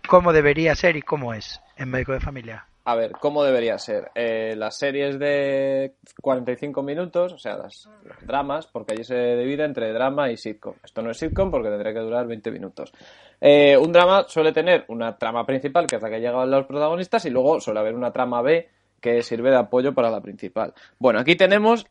cómo 0.08 0.32
debería 0.32 0.74
ser 0.74 0.96
y 0.96 1.02
cómo 1.02 1.34
es 1.34 1.60
en 1.76 1.90
Médico 1.90 2.12
de 2.12 2.20
Familia? 2.20 2.66
A 2.84 2.96
ver, 2.96 3.12
¿cómo 3.12 3.44
debería 3.44 3.78
ser? 3.78 4.10
Eh, 4.16 4.54
las 4.56 4.76
series 4.76 5.16
de 5.18 5.94
45 6.20 6.82
minutos, 6.82 7.32
o 7.32 7.38
sea, 7.38 7.56
las, 7.56 7.88
los 8.02 8.26
dramas, 8.26 8.66
porque 8.66 8.94
allí 8.94 9.04
se 9.04 9.36
divide 9.36 9.64
entre 9.64 9.92
drama 9.92 10.32
y 10.32 10.36
sitcom. 10.36 10.74
Esto 10.82 11.00
no 11.00 11.12
es 11.12 11.18
sitcom 11.18 11.50
porque 11.50 11.68
tendría 11.68 11.92
que 11.92 12.00
durar 12.00 12.26
20 12.26 12.50
minutos. 12.50 12.92
Eh, 13.40 13.76
un 13.76 13.92
drama 13.92 14.24
suele 14.26 14.52
tener 14.52 14.84
una 14.88 15.16
trama 15.16 15.46
principal, 15.46 15.86
que 15.86 15.96
es 15.96 16.02
la 16.02 16.10
que 16.10 16.18
llegan 16.18 16.50
los 16.50 16.66
protagonistas, 16.66 17.24
y 17.24 17.30
luego 17.30 17.60
suele 17.60 17.78
haber 17.78 17.94
una 17.94 18.12
trama 18.12 18.42
B 18.42 18.68
que 19.00 19.22
sirve 19.22 19.50
de 19.50 19.58
apoyo 19.58 19.94
para 19.94 20.10
la 20.10 20.20
principal. 20.20 20.74
Bueno, 20.98 21.20
aquí 21.20 21.36
tenemos, 21.36 21.86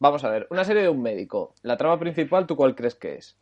vamos 0.00 0.24
a 0.24 0.30
ver, 0.30 0.48
una 0.50 0.64
serie 0.64 0.82
de 0.82 0.88
un 0.88 1.02
médico. 1.02 1.54
La 1.62 1.76
trama 1.76 2.00
principal, 2.00 2.48
¿tú 2.48 2.56
cuál 2.56 2.74
crees 2.74 2.96
que 2.96 3.14
es? 3.14 3.36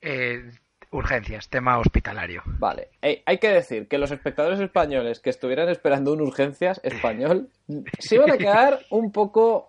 Eh, 0.00 0.50
urgencias, 0.94 1.48
tema 1.48 1.78
hospitalario. 1.78 2.42
Vale, 2.46 2.88
Eh, 3.02 3.22
hay 3.26 3.38
que 3.38 3.48
decir 3.48 3.88
que 3.88 3.98
los 3.98 4.10
espectadores 4.10 4.60
españoles 4.60 5.20
que 5.20 5.30
estuvieran 5.30 5.68
esperando 5.68 6.12
un 6.12 6.20
urgencias 6.20 6.80
español 6.84 7.48
se 7.98 8.14
iban 8.16 8.30
a 8.30 8.38
quedar 8.38 8.80
un 8.90 9.10
poco 9.12 9.68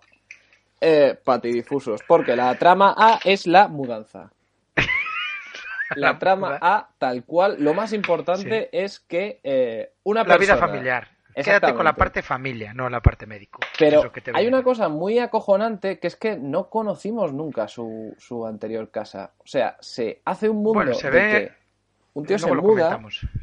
eh, 0.80 1.18
patidifusos, 1.24 2.00
porque 2.06 2.36
la 2.36 2.54
trama 2.56 2.94
A 2.96 3.18
es 3.24 3.46
la 3.46 3.68
mudanza. 3.68 4.30
La 5.96 6.12
La 6.12 6.18
trama 6.18 6.58
A, 6.60 6.88
tal 6.98 7.24
cual, 7.24 7.56
lo 7.60 7.72
más 7.72 7.92
importante 7.92 8.68
es 8.72 8.98
que 8.98 9.38
eh, 9.44 9.92
una 10.02 10.24
La 10.24 10.36
vida 10.36 10.54
persona- 10.54 10.66
familiar. 10.66 11.08
Quédate 11.44 11.74
con 11.74 11.84
la 11.84 11.92
parte 11.94 12.22
familia, 12.22 12.72
no 12.72 12.88
la 12.88 13.00
parte 13.00 13.26
médico. 13.26 13.60
Pero 13.78 14.10
que 14.10 14.22
hay 14.34 14.46
una 14.46 14.62
cosa 14.62 14.88
muy 14.88 15.18
acojonante 15.18 15.98
que 15.98 16.06
es 16.06 16.16
que 16.16 16.36
no 16.36 16.68
conocimos 16.70 17.32
nunca 17.32 17.68
su, 17.68 18.14
su 18.18 18.46
anterior 18.46 18.90
casa. 18.90 19.32
O 19.38 19.46
sea, 19.46 19.76
se 19.80 20.20
hace 20.24 20.48
un 20.48 20.56
mundo 20.58 20.72
Bueno, 20.74 20.94
se 20.94 21.10
de 21.10 21.18
ve- 21.20 21.30
que 21.48 21.52
un 22.14 22.24
tío 22.24 22.36
Luego 22.38 22.54
se 22.54 22.62
muda. 22.62 22.88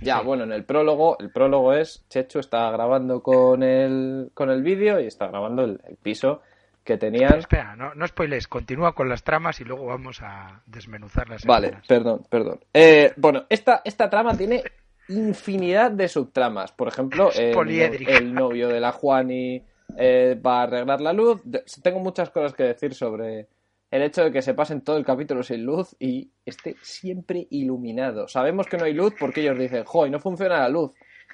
Ya, 0.02 0.18
Sí. 0.20 0.26
bueno, 0.26 0.44
en 0.46 0.52
el 0.52 0.64
prólogo, 0.66 1.18
el 1.20 1.30
prólogo 1.30 1.74
es 1.74 2.04
Chechu 2.10 2.40
está 2.40 2.72
grabando 2.72 3.22
con 3.22 3.62
el, 3.62 4.32
con 4.34 4.50
el 4.50 4.64
vídeo 4.64 5.00
y 5.00 5.06
está 5.06 5.28
grabando 5.28 5.64
el, 5.64 5.80
el 5.88 5.96
piso 5.98 6.42
que 6.84 6.98
tenían. 6.98 7.38
Espera, 7.38 7.76
no, 7.76 7.94
no 7.94 8.06
continúa 8.50 8.94
con 8.94 9.08
las 9.08 9.24
tramas 9.24 9.62
y 9.62 9.64
luego 9.64 9.86
vamos 9.86 10.22
a 10.24 10.62
desmenuzarlas. 10.66 11.44
en 11.44 11.48
Vale, 11.48 11.68
unas. 11.70 11.88
perdón, 11.88 12.26
perdón. 12.30 12.60
Eh, 12.74 13.14
bueno, 13.18 13.46
esta, 13.50 13.82
esta 13.86 14.10
trama 14.10 14.36
tiene 14.36 14.64
infinidad 15.10 15.92
de 15.92 16.08
subtramas. 16.08 16.72
Por 16.72 16.88
ejemplo, 16.88 17.32
el, 17.32 18.34
novio 18.34 18.70
de 18.70 18.80
la 18.80 18.92
Juani 18.92 19.62
eh, 19.98 20.40
va 20.46 20.60
a 20.60 20.64
arreglar 20.64 21.02
la 21.02 21.14
luz. 21.14 21.42
Tengo 21.82 22.00
muchas 22.00 22.30
cosas 22.30 22.54
que 22.54 22.64
decir 22.64 22.94
sobre 22.94 23.48
el 23.92 24.02
hecho 24.02 24.24
de 24.24 24.32
que 24.32 24.42
se 24.42 24.54
pasen 24.54 24.82
todo 24.82 24.98
el 24.98 25.06
capítulo 25.06 25.44
sin 25.44 25.66
luz 25.66 25.96
y 26.00 26.30
esté 26.46 26.76
siempre 26.82 27.48
iluminado. 27.52 28.28
Sabemos 28.28 28.68
que 28.68 28.78
no 28.78 28.86
hay 28.86 28.94
luz 28.94 29.14
porque 29.20 29.42
ellos 29.42 29.60
dicen, 29.60 29.84
joder, 29.84 30.12
no 30.12 30.20
funciona 30.20 30.58
la 30.60 30.70
luz. 30.70 30.92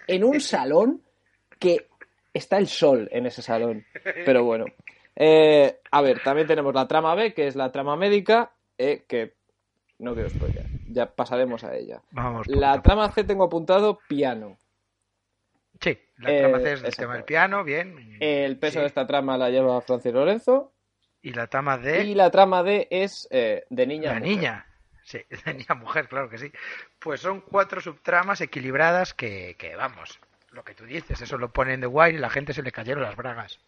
En 0.07 0.23
un 0.23 0.41
salón 0.41 1.01
que 1.57 1.87
está 2.33 2.57
el 2.57 2.67
sol 2.67 3.07
en 3.11 3.25
ese 3.25 3.41
salón. 3.41 3.85
Pero 4.25 4.43
bueno. 4.43 4.65
Eh, 5.15 5.79
a 5.91 6.01
ver, 6.01 6.21
también 6.23 6.47
tenemos 6.47 6.73
la 6.73 6.87
trama 6.87 7.13
B, 7.15 7.33
que 7.33 7.47
es 7.47 7.55
la 7.55 7.71
trama 7.71 7.97
médica, 7.97 8.51
eh, 8.77 9.03
que 9.07 9.33
no 9.99 10.13
quiero 10.13 10.29
spoiler. 10.29 10.78
Ya 10.91 11.05
pasaremos 11.07 11.63
a 11.63 11.75
ella. 11.75 12.01
Vamos. 12.11 12.47
La 12.47 12.81
trama 12.81 13.11
C 13.11 13.23
tengo 13.23 13.43
apuntado 13.45 13.99
piano. 14.07 14.57
Sí, 15.81 15.97
la 16.17 16.31
Eh, 16.31 16.39
trama 16.41 16.59
C 16.59 16.73
es 16.73 16.83
el 16.83 16.95
tema 16.95 17.13
del 17.13 17.23
piano, 17.23 17.63
bien. 17.63 18.17
El 18.19 18.57
peso 18.57 18.73
Sí. 18.73 18.79
de 18.81 18.85
esta 18.87 19.07
trama 19.07 19.37
la 19.37 19.49
lleva 19.49 19.79
Francis 19.81 20.13
Lorenzo. 20.13 20.73
Y 21.21 21.33
la 21.33 21.47
trama 21.47 21.77
D, 21.77 22.03
Y 22.05 22.15
la 22.15 22.31
trama 22.31 22.63
D 22.63 22.87
es 22.91 23.27
eh, 23.31 23.65
de 23.69 23.87
niña. 23.87 24.11
a 24.11 24.13
la 24.15 24.19
mujer. 24.19 24.35
niña. 24.37 24.65
Sí, 25.03 25.19
de 25.45 25.53
niña 25.53 25.65
a 25.69 25.75
mujer, 25.75 26.07
claro 26.07 26.29
que 26.29 26.37
sí. 26.37 26.51
Pues 26.99 27.21
son 27.21 27.41
cuatro 27.41 27.81
subtramas 27.81 28.41
equilibradas 28.41 29.13
que, 29.13 29.55
que, 29.57 29.75
vamos, 29.75 30.19
lo 30.51 30.63
que 30.63 30.73
tú 30.75 30.85
dices, 30.85 31.21
eso 31.21 31.37
lo 31.37 31.51
ponen 31.51 31.81
de 31.81 31.87
guay 31.87 32.15
y 32.15 32.17
la 32.19 32.29
gente 32.29 32.53
se 32.53 32.63
le 32.63 32.71
cayeron 32.71 33.03
las 33.03 33.15
bragas. 33.15 33.59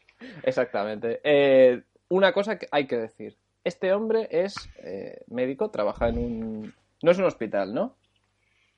Exactamente. 0.44 1.20
Eh, 1.24 1.82
una 2.10 2.32
cosa 2.34 2.58
que 2.58 2.68
hay 2.72 2.88
que 2.88 2.98
decir. 2.98 3.38
Este 3.64 3.94
hombre 3.94 4.28
es 4.32 4.56
eh, 4.84 5.22
médico, 5.28 5.70
trabaja 5.70 6.10
en 6.10 6.18
un... 6.18 6.74
No 7.02 7.12
es 7.12 7.18
un 7.18 7.26
hospital, 7.26 7.74
¿no? 7.74 7.96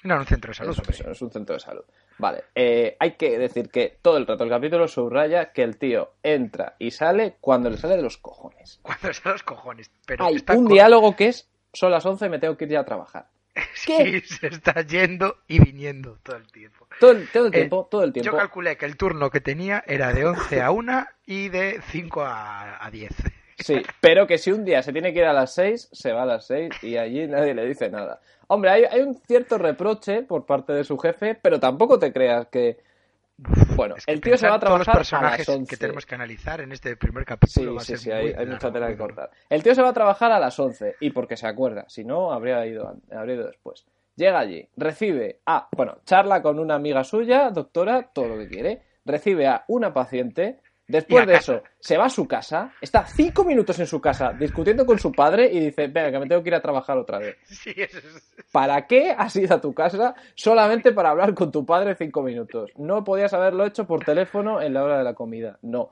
No, 0.03 0.15
en 0.15 0.19
un 0.21 0.25
centro 0.25 0.49
de 0.49 0.55
salud. 0.55 0.77
Es, 0.87 0.99
eso, 0.99 1.11
es 1.11 1.21
un 1.21 1.31
centro 1.31 1.55
de 1.55 1.59
salud. 1.61 1.83
Vale. 2.17 2.43
eh, 2.55 2.95
hay 2.99 3.13
que 3.15 3.39
decir 3.39 3.69
que 3.69 3.97
todo 4.01 4.17
el 4.17 4.27
rato 4.27 4.43
el 4.43 4.49
capítulo 4.49 4.87
subraya 4.87 5.51
que 5.51 5.63
el 5.63 5.77
tío 5.77 6.11
entra 6.21 6.75
y 6.77 6.91
sale 6.91 7.37
cuando 7.41 7.69
le 7.69 7.77
sale 7.77 7.95
de 7.95 8.01
los 8.03 8.17
cojones. 8.17 8.79
Cuando 8.83 9.09
están 9.09 9.31
los 9.33 9.43
cojones. 9.43 9.89
Pero 10.05 10.25
Hay 10.25 10.43
un 10.55 10.67
diálogo 10.67 11.15
que 11.15 11.27
es 11.29 11.49
son 11.73 11.89
las 11.91 12.05
11 12.05 12.29
me 12.29 12.37
tengo 12.39 12.55
que 12.55 12.65
ir 12.65 12.71
ya 12.71 12.81
a 12.81 12.85
trabajar. 12.85 13.27
Sí, 13.75 14.19
se 14.21 14.47
está 14.47 14.81
yendo 14.81 15.37
y 15.47 15.59
viniendo 15.59 16.17
todo 16.23 16.35
el 16.37 16.51
tiempo. 16.51 16.87
Todo 16.99 17.11
el, 17.11 17.27
todo 17.29 17.45
el 17.47 17.53
Eh, 17.53 17.57
tiempo, 17.59 17.87
todo 17.89 18.03
el 18.03 18.09
Yo 18.13 18.21
tiempo. 18.21 18.37
calculé 18.37 18.77
que 18.77 18.85
el 18.85 18.97
turno 18.97 19.29
que 19.29 19.41
tenía 19.41 19.83
era 19.87 20.11
de 20.13 20.25
11 20.25 20.61
a 20.61 20.71
1 20.71 21.05
y 21.25 21.49
de 21.49 21.79
5 21.89 22.21
a, 22.23 22.83
a 22.85 22.91
10. 22.91 23.11
Sí, 23.63 23.81
pero 24.01 24.27
que 24.27 24.37
si 24.37 24.51
un 24.51 24.65
día 24.65 24.83
se 24.83 24.91
tiene 24.91 25.13
que 25.13 25.19
ir 25.19 25.25
a 25.25 25.33
las 25.33 25.53
6, 25.53 25.89
se 25.91 26.11
va 26.11 26.23
a 26.23 26.25
las 26.25 26.45
6 26.47 26.69
y 26.83 26.97
allí 26.97 27.27
nadie 27.27 27.53
le 27.53 27.65
dice 27.65 27.89
nada. 27.89 28.19
Hombre, 28.47 28.71
hay, 28.71 28.83
hay 28.83 29.01
un 29.01 29.15
cierto 29.15 29.57
reproche 29.57 30.23
por 30.23 30.45
parte 30.45 30.73
de 30.73 30.83
su 30.83 30.97
jefe, 30.97 31.35
pero 31.41 31.59
tampoco 31.59 31.97
te 31.97 32.11
creas 32.11 32.47
que... 32.47 32.77
Bueno, 33.75 33.95
Es 33.95 34.05
que 34.05 34.11
el 34.11 34.21
tío 34.21 34.37
se 34.37 34.47
va 34.47 34.55
a 34.55 34.59
pensar 34.59 34.67
todos 34.67 34.79
los 34.79 34.85
trabajar 34.85 34.95
a 34.95 34.97
personajes 34.99 35.47
las 35.47 35.57
11. 35.57 35.69
que 35.69 35.77
tenemos 35.77 36.05
que 36.05 36.15
analizar 36.15 36.61
en 36.61 36.71
este 36.71 36.95
primer 36.95 37.23
Sí, 37.23 37.27
capítulo 37.27 37.75
va 37.75 37.81
a 37.81 37.83
sí, 37.83 37.97
ser 37.97 37.99
sí, 37.99 38.09
muy 38.09 38.17
hay, 38.19 38.33
hay 38.37 38.45
mucha 38.45 38.71
tela 38.71 38.87
que 38.87 38.97
cortar. 38.97 39.31
El 39.49 39.63
tío 39.63 39.73
se 39.73 39.81
va 39.81 39.89
a 39.89 39.93
trabajar 39.93 40.31
a 40.31 40.39
las 40.39 40.59
11 40.59 40.97
y 40.99 41.09
porque 41.11 41.35
se 41.37 41.47
acuerda, 41.47 41.85
si 41.87 42.03
no, 42.03 42.31
habría 42.31 42.65
ido, 42.65 42.95
habría 43.11 43.35
ido 43.35 43.47
después. 43.47 43.85
Llega 44.15 44.39
allí, 44.39 44.69
recibe 44.77 45.39
a, 45.45 45.67
bueno, 45.75 45.97
charla 46.05 46.41
con 46.43 46.59
una 46.59 46.75
amiga 46.75 47.03
suya, 47.03 47.49
doctora, 47.49 48.09
todo 48.13 48.27
lo 48.27 48.37
que 48.37 48.47
quiere, 48.47 48.81
recibe 49.05 49.47
a 49.47 49.63
una 49.67 49.93
paciente 49.93 50.59
Después 50.93 51.25
de 51.27 51.33
eso, 51.35 51.63
se 51.79 51.97
va 51.97 52.05
a 52.05 52.09
su 52.09 52.27
casa, 52.27 52.71
está 52.79 53.05
cinco 53.05 53.43
minutos 53.43 53.79
en 53.79 53.87
su 53.87 53.99
casa 53.99 54.31
discutiendo 54.33 54.85
con 54.85 54.99
su 54.99 55.11
padre 55.11 55.49
y 55.51 55.59
dice, 55.59 55.87
venga, 55.87 56.11
que 56.11 56.19
me 56.19 56.27
tengo 56.27 56.43
que 56.43 56.49
ir 56.49 56.55
a 56.55 56.61
trabajar 56.61 56.97
otra 56.97 57.17
vez. 57.19 57.35
Sí, 57.45 57.73
eso 57.75 57.97
es- 57.97 58.33
¿Para 58.51 58.85
qué 58.85 59.11
has 59.17 59.35
ido 59.35 59.55
a 59.55 59.59
tu 59.61 59.73
casa 59.73 60.13
solamente 60.35 60.91
para 60.91 61.09
hablar 61.09 61.33
con 61.33 61.51
tu 61.51 61.65
padre 61.65 61.95
cinco 61.95 62.21
minutos? 62.21 62.71
No 62.77 63.03
podías 63.03 63.33
haberlo 63.33 63.65
hecho 63.65 63.87
por 63.87 64.05
teléfono 64.05 64.61
en 64.61 64.73
la 64.73 64.83
hora 64.83 64.97
de 64.99 65.03
la 65.03 65.13
comida. 65.15 65.57
No. 65.63 65.89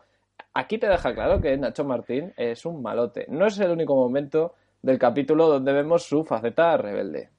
Aquí 0.54 0.78
te 0.78 0.88
deja 0.88 1.14
claro 1.14 1.42
que 1.42 1.58
Nacho 1.58 1.84
Martín 1.86 2.34
es 2.38 2.66
un 2.66 2.82
malote. 2.82 3.26
No 3.30 3.48
es 3.48 3.58
el 3.60 3.72
único 3.72 3.96
momento 3.96 4.54
del 4.82 5.00
capítulo 5.00 5.48
donde 5.48 5.74
vemos 5.74 6.04
su 6.04 6.24
faceta 6.24 6.78
rebelde. 6.78 7.30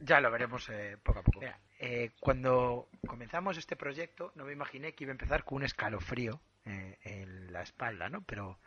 Ya 0.00 0.20
lo 0.20 0.30
veremos 0.30 0.68
eh, 0.70 0.96
poco 1.02 1.18
a 1.20 1.22
poco. 1.22 1.40
Mira, 1.40 1.58
eh, 1.78 2.10
cuando 2.20 2.88
comenzamos 3.06 3.56
este 3.58 3.76
proyecto, 3.76 4.32
no 4.34 4.44
me 4.44 4.52
imaginé 4.52 4.92
que 4.94 5.04
iba 5.04 5.10
a 5.10 5.18
empezar 5.18 5.44
con 5.44 5.56
un 5.56 5.62
escalofrío 5.64 6.40
eh, 6.64 6.98
en 7.04 7.52
la 7.52 7.62
espalda, 7.62 8.08
¿no? 8.08 8.22
Pero, 8.22 8.58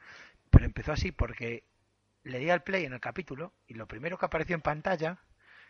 pero 0.50 0.66
empezó 0.66 0.92
así 0.94 1.12
porque 1.12 1.64
le 2.24 2.40
di 2.40 2.50
al 2.50 2.64
play 2.64 2.86
en 2.86 2.94
el 2.94 3.00
capítulo 3.00 3.54
y 3.68 3.74
lo 3.74 3.88
primero 3.88 4.18
que 4.18 4.26
apareció 4.26 4.56
en 4.56 4.62
pantalla, 4.62 5.18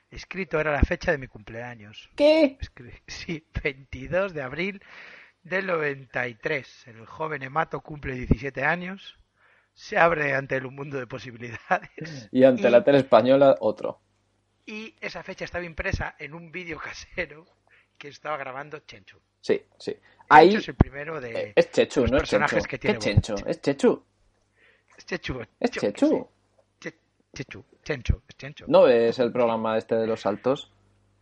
escrito, 0.09 0.59
era 0.59 0.71
la 0.71 0.83
fecha 0.83 1.11
de 1.11 1.17
mi 1.17 1.27
cumpleaños. 1.27 2.09
¿Qué? 2.15 2.57
Escri- 2.59 3.01
Sí, 3.07 3.45
22 3.63 4.33
de 4.33 4.41
abril 4.41 4.81
del 5.43 5.65
93. 5.67 6.87
El 6.87 7.05
joven 7.05 7.43
Emato 7.43 7.81
cumple 7.81 8.13
17 8.15 8.63
años. 8.63 9.17
Se 9.73 9.97
abre 9.97 10.35
ante 10.35 10.57
un 10.57 10.75
mundo 10.75 10.99
de 10.99 11.07
posibilidades. 11.07 12.29
Y 12.31 12.43
ante 12.43 12.69
la 12.69 12.83
tele 12.83 12.97
española, 12.99 13.55
otro. 13.61 14.01
Y 14.71 14.95
esa 15.01 15.21
fecha 15.21 15.43
estaba 15.43 15.65
impresa 15.65 16.15
en 16.17 16.33
un 16.33 16.49
vídeo 16.49 16.79
casero 16.83 17.45
que 17.97 18.07
estaba 18.07 18.37
grabando 18.37 18.79
Chenchu. 18.79 19.19
Sí, 19.41 19.61
sí. 19.77 19.93
Ahí 20.29 20.55
es 20.55 20.67
el 20.69 20.75
primero 20.75 21.19
de 21.19 21.47
eh, 21.49 21.53
es 21.57 21.71
Chechu, 21.71 22.01
los 22.03 22.11
no 22.11 22.17
es 22.17 22.21
personajes 22.21 22.63
Chencho. 22.63 22.69
que 22.69 22.79
¿Qué 22.79 22.87
tiene 22.87 22.99
Chencho? 22.99 23.35
Bob. 23.35 23.47
Es 23.49 23.61
Chechu. 23.61 24.05
es 24.97 25.05
Chechu. 25.05 25.41
Es 25.59 25.71
yo 25.71 25.81
qué 25.81 25.93
Chechu. 25.93 26.29
Chechu, 27.33 27.65
Chencho, 27.83 28.21
es 28.29 28.37
Chencho. 28.37 28.65
¿No 28.67 28.87
es 28.87 29.19
el 29.19 29.31
programa 29.31 29.77
este 29.77 29.95
de 29.95 30.07
los 30.07 30.21
saltos? 30.21 30.71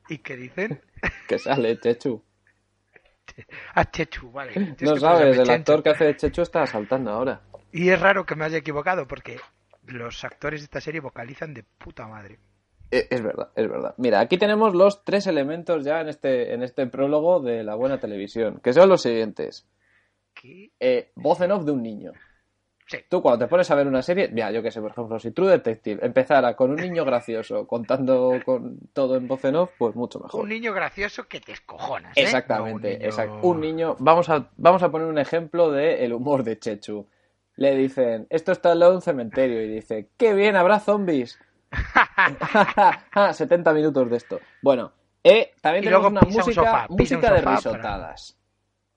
¿Y 0.09 0.19
qué 0.19 0.35
dicen? 0.37 0.81
Que 1.27 1.39
sale 1.39 1.79
Chechu. 1.79 2.21
Ah, 3.73 3.85
Chechu, 3.89 4.31
vale. 4.31 4.53
Tienes 4.53 4.81
No 4.81 4.97
sabes, 4.97 5.37
el 5.37 5.45
Chencho. 5.45 5.51
actor 5.53 5.83
que 5.83 5.89
hace 5.89 6.05
de 6.05 6.17
Chechu 6.17 6.41
está 6.43 6.65
saltando 6.67 7.11
ahora. 7.11 7.41
Y 7.71 7.89
es 7.89 7.99
raro 7.99 8.25
que 8.25 8.35
me 8.35 8.45
haya 8.45 8.57
equivocado 8.57 9.07
porque 9.07 9.39
los 9.85 10.23
actores 10.23 10.61
de 10.61 10.65
esta 10.65 10.81
serie 10.81 10.99
vocalizan 10.99 11.53
de 11.53 11.63
puta 11.63 12.07
madre. 12.07 12.37
Eh, 12.91 13.07
Es 13.09 13.21
verdad, 13.21 13.49
es 13.55 13.69
verdad. 13.69 13.93
Mira, 13.97 14.19
aquí 14.19 14.37
tenemos 14.37 14.73
los 14.73 15.03
tres 15.03 15.27
elementos 15.27 15.83
ya 15.83 16.01
en 16.01 16.09
este, 16.09 16.53
en 16.53 16.63
este 16.63 16.87
prólogo 16.87 17.39
de 17.39 17.63
la 17.63 17.75
buena 17.75 17.99
televisión, 17.99 18.59
que 18.63 18.73
son 18.73 18.89
los 18.89 19.01
siguientes. 19.01 19.67
¿Qué? 20.33 20.71
Eh, 20.79 21.11
voz 21.15 21.41
en 21.41 21.51
off 21.51 21.63
de 21.65 21.71
un 21.71 21.83
niño. 21.83 22.11
Sí. 22.87 22.97
Tú 23.07 23.21
cuando 23.21 23.45
te 23.45 23.49
pones 23.49 23.69
a 23.69 23.75
ver 23.75 23.85
una 23.85 24.01
serie, 24.01 24.29
mira, 24.29 24.49
yo 24.51 24.63
que 24.63 24.71
sé, 24.71 24.81
por 24.81 24.89
ejemplo, 24.89 25.19
si 25.19 25.29
True 25.29 25.51
Detective 25.51 26.03
empezara 26.03 26.55
con 26.55 26.71
un 26.71 26.77
niño 26.77 27.05
gracioso 27.05 27.67
contando 27.67 28.39
con 28.43 28.79
todo 28.93 29.15
en 29.15 29.27
voz 29.27 29.45
en 29.45 29.57
off, 29.57 29.69
pues 29.77 29.95
mucho 29.95 30.19
mejor. 30.19 30.41
Un 30.41 30.49
niño 30.49 30.73
gracioso 30.73 31.27
que 31.27 31.39
te 31.39 31.51
escojonas. 31.51 32.17
¿eh? 32.17 32.21
Exactamente, 32.23 32.71
No 32.71 32.75
un 32.75 32.81
niño- 32.97 33.05
exacto. 33.05 33.47
Un 33.47 33.61
niño, 33.61 33.95
vamos 33.99 34.29
a, 34.29 34.49
vamos 34.57 34.81
a 34.81 34.89
poner 34.89 35.07
un 35.07 35.19
ejemplo 35.19 35.69
del 35.71 35.99
el 35.99 36.13
humor 36.13 36.43
de 36.43 36.57
Chechu. 36.57 37.05
Le 37.57 37.75
dicen, 37.75 38.25
esto 38.31 38.51
está 38.53 38.71
al 38.71 38.79
lado 38.79 38.93
de 38.93 38.97
un 38.97 39.01
cementerio, 39.03 39.61
y 39.61 39.67
dice, 39.67 40.09
qué 40.17 40.33
bien, 40.33 40.55
habrá 40.55 40.79
zombies. 40.79 41.37
70 43.33 43.73
minutos 43.73 44.09
de 44.09 44.17
esto. 44.17 44.39
Bueno, 44.61 44.91
eh, 45.23 45.51
también 45.61 45.83
Y 45.83 45.87
tenemos 45.87 46.11
una 46.11 46.21
un 46.21 46.31
música, 46.31 46.53
sofá, 46.53 46.87
pisa 46.87 47.15
un 47.15 47.21
música 47.21 47.33
de 47.33 47.43
para- 47.43 47.55
risotadas. 47.57 48.35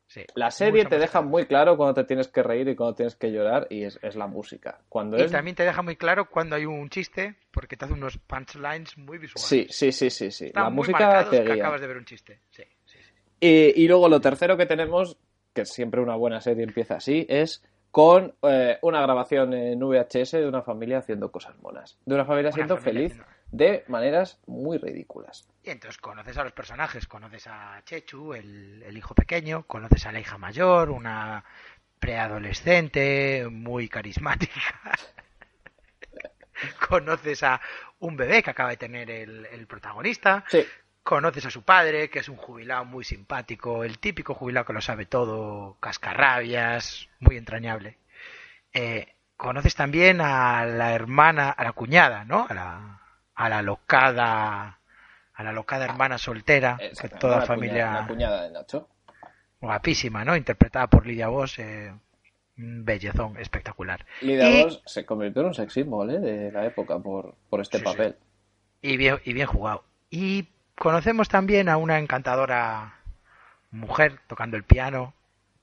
Sí, 0.07 0.26
La 0.35 0.50
serie 0.50 0.85
te 0.85 0.99
deja 0.99 1.23
muy 1.23 1.47
claro 1.47 1.75
cuando 1.79 1.95
te 1.95 2.05
tienes 2.05 2.29
que 2.29 2.43
reír 2.43 2.69
y 2.69 2.76
cuando 2.76 2.95
tienes 2.95 3.17
que 3.17 3.33
llorar, 3.33 3.67
y 3.71 3.85
es, 3.85 3.99
es 4.02 4.14
la 4.14 4.26
música. 4.26 4.79
Cuando 4.91 5.17
Y 5.17 5.23
es... 5.23 5.31
también 5.33 5.57
te 5.57 5.62
deja 5.64 5.81
muy 5.81 5.97
claro 5.97 6.29
cuando 6.29 6.55
hay 6.55 6.67
un 6.67 6.91
chiste, 6.91 7.37
porque 7.50 7.79
te 7.79 7.87
hace 7.87 7.95
unos 7.95 8.19
punchlines 8.19 8.99
muy 8.99 9.17
visuales. 9.17 9.49
Sí, 9.49 9.67
sí, 9.71 9.91
sí, 9.91 10.11
sí, 10.11 10.31
sí. 10.31 10.47
Están 10.47 10.64
La 10.64 10.69
muy 10.69 10.76
música 10.81 11.31
te 11.31 11.43
que 11.43 11.55
guía. 11.55 11.62
acabas 11.62 11.81
de 11.81 11.87
ver 11.87 11.97
un 11.97 12.05
chiste. 12.05 12.41
Sí, 12.50 12.62
sí, 12.85 12.99
sí. 13.00 13.11
Y, 13.41 13.83
y 13.85 13.88
luego 13.88 14.07
lo 14.11 14.21
tercero 14.21 14.59
que 14.59 14.67
tenemos, 14.67 15.17
que 15.55 15.64
siempre 15.64 16.02
una 16.02 16.14
buena 16.17 16.43
serie 16.43 16.64
empieza 16.64 16.97
así, 16.97 17.25
es 17.31 17.62
con 17.93 18.35
eh, 18.41 18.79
una 18.81 19.03
grabación 19.03 19.53
en 19.53 19.79
VHS 19.79 20.33
de 20.33 20.49
una 20.49 20.63
familia 20.63 20.99
haciendo 20.99 21.31
cosas 21.31 21.57
monas. 21.61 21.99
De 22.07 22.15
una 22.15 22.25
familia 22.25 22.49
Una 22.49 22.55
siendo 22.55 22.77
familia 22.79 23.11
feliz 23.11 23.23
de 23.51 23.85
maneras 23.87 24.41
muy 24.47 24.78
ridículas. 24.78 25.47
Y 25.63 25.71
entonces 25.71 26.00
conoces 26.00 26.39
a 26.39 26.45
los 26.45 26.55
personajes, 26.55 27.07
conoces 27.07 27.47
a 27.49 27.83
Chechu, 27.85 28.33
el, 28.33 28.83
el 28.83 28.97
hijo 28.97 29.15
pequeño, 29.15 29.65
conoces 29.67 30.07
a 30.07 30.13
la 30.13 30.21
hija 30.21 30.39
mayor, 30.39 30.91
una 30.91 31.45
preadolescente 31.99 33.47
muy 33.50 33.91
carismática. 33.91 34.97
conoces 36.89 37.43
a 37.43 37.61
un 37.99 38.17
bebé 38.17 38.43
que 38.43 38.50
acaba 38.50 38.71
de 38.71 38.78
tener 38.78 39.11
el, 39.11 39.45
el 39.45 39.67
protagonista. 39.67 40.45
Sí, 40.49 40.65
Conoces 41.02 41.45
a 41.47 41.50
su 41.50 41.62
padre, 41.62 42.08
que 42.10 42.21
es 42.21 42.28
un 42.28 42.36
jubilado 42.36 42.84
muy 42.84 43.02
simpático, 43.04 43.82
el 43.82 43.99
típico 43.99 44.34
jubilado 44.34 44.67
que 44.67 44.73
lo 44.73 44.80
sabe 44.80 45.04
todo, 45.06 45.76
cascarrabias, 45.80 47.08
muy 47.19 47.36
entrañable. 47.36 47.99
Eh, 48.73 49.08
conoces 49.36 49.75
también 49.75 50.21
a 50.21 50.65
la 50.65 50.95
hermana, 50.95 51.50
a 51.50 51.65
la 51.65 51.73
cuñada, 51.73 52.25
¿no? 52.25 52.47
A 52.49 52.54
la, 52.54 53.00
a 53.34 53.49
la 53.49 53.62
locada, 53.62 54.78
a 55.34 55.43
la 55.43 55.52
locada 55.52 55.86
hermana 55.86 56.19
soltera, 56.19 56.78
que 56.78 57.08
toda 57.08 57.41
la 57.41 57.47
familia 57.47 57.86
cuñada- 57.86 58.00
la 58.02 58.06
cuñada 58.06 58.43
de 58.45 58.50
Nacho. 58.52 58.88
guapísima, 59.60 60.25
¿no? 60.25 60.36
Interpretada 60.36 60.86
por 60.86 61.04
Lidia 61.04 61.26
Vos, 61.28 61.58
eh, 61.58 61.93
un 62.58 62.84
bellezón 62.84 63.36
espectacular. 63.38 64.06
Lidia 64.21 64.49
Y- 64.49 64.62
Vos 64.62 64.82
se 64.86 65.04
convirtió 65.04 65.43
en 65.43 65.49
un 65.49 65.54
sex 65.54 65.73
symbol 65.73 66.10
¿eh? 66.10 66.21
de 66.21 66.52
la 66.52 66.65
época 66.65 67.00
por, 67.00 67.34
por 67.50 67.60
este 67.60 67.78
Sí, 67.78 67.84
sí. 67.84 67.91
papel. 67.91 68.17
Y 68.80 68.97
bien, 68.97 69.19
y 69.25 69.32
bien 69.32 69.49
jugado. 69.49 69.84
Y 70.10 70.49
conocemos 70.76 71.28
también 71.28 71.69
a 71.69 71.76
una 71.76 71.99
encantadora 71.99 72.95
mujer 73.71 74.21
tocando 74.26 74.56
el 74.56 74.65
piano, 74.65 75.15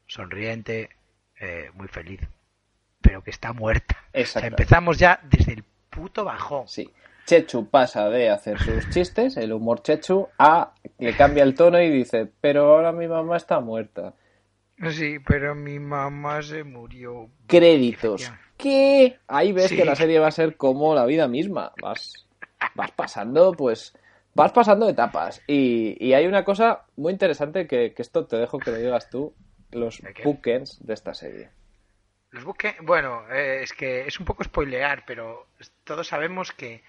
sonriente, 0.08 0.90
eh, 1.40 1.70
muy 1.74 1.88
feliz, 1.88 2.20
pero 3.02 3.24
que 3.24 3.32
está 3.32 3.54
muerta. 3.54 3.98
O 4.14 4.26
sea, 4.26 4.46
empezamos 4.48 4.98
ya 4.98 5.20
desde 5.24 5.54
el 5.54 5.64
puto 5.90 6.24
bajón. 6.26 6.68
Sí. 6.68 6.90
Chechu 7.26 7.70
pasa 7.70 8.10
de 8.10 8.30
hacer 8.32 8.58
sus 8.60 8.90
chistes, 8.90 9.38
el 9.38 9.54
humor 9.54 9.84
Chechu, 9.84 10.28
a 10.40 10.74
le 10.98 11.16
cambia 11.16 11.44
el 11.44 11.54
tono 11.54 11.80
y 11.80 11.90
dice, 11.92 12.28
pero 12.42 12.74
ahora 12.74 12.92
mi 12.92 13.08
mamá 13.08 13.38
está 13.38 13.60
muerta. 13.60 14.16
Sí, 14.90 15.20
pero 15.20 15.54
mi 15.54 15.78
mamá 15.78 16.42
se 16.42 16.64
murió. 16.64 17.30
créditos. 17.46 18.32
¿Qué? 18.58 19.20
Ahí 19.28 19.52
ves 19.52 19.68
Sí. 19.70 19.76
que 19.78 19.86
la 19.86 19.96
serie 19.96 20.18
va 20.20 20.28
a 20.28 20.32
ser 20.32 20.58
como 20.58 20.96
la 20.96 21.06
vida 21.06 21.28
misma. 21.28 21.72
Vas, 21.82 22.26
vas 22.76 22.92
pasando, 22.92 23.52
pues, 23.54 23.94
vas 24.40 24.52
pasando 24.52 24.88
etapas. 24.88 25.42
Y, 25.48 25.98
y 26.00 26.14
hay 26.14 26.26
una 26.26 26.44
cosa 26.44 26.86
muy 26.96 27.12
interesante 27.12 27.68
que, 27.68 27.94
que 27.94 28.02
esto 28.02 28.26
te 28.26 28.38
dejo 28.38 28.58
que 28.58 28.72
lo 28.72 28.78
digas 28.78 29.10
tú, 29.10 29.34
los 29.72 30.02
bookends 30.24 30.86
de 30.86 30.94
esta 30.94 31.14
serie. 31.14 31.50
Los 32.32 32.44
busqué, 32.44 32.76
bueno, 32.82 33.24
eh, 33.32 33.62
es 33.64 33.74
que 33.74 34.06
es 34.08 34.20
un 34.20 34.26
poco 34.26 34.44
spoilear, 34.44 35.04
pero 35.06 35.48
todos 35.84 36.08
sabemos 36.08 36.52
que, 36.52 36.84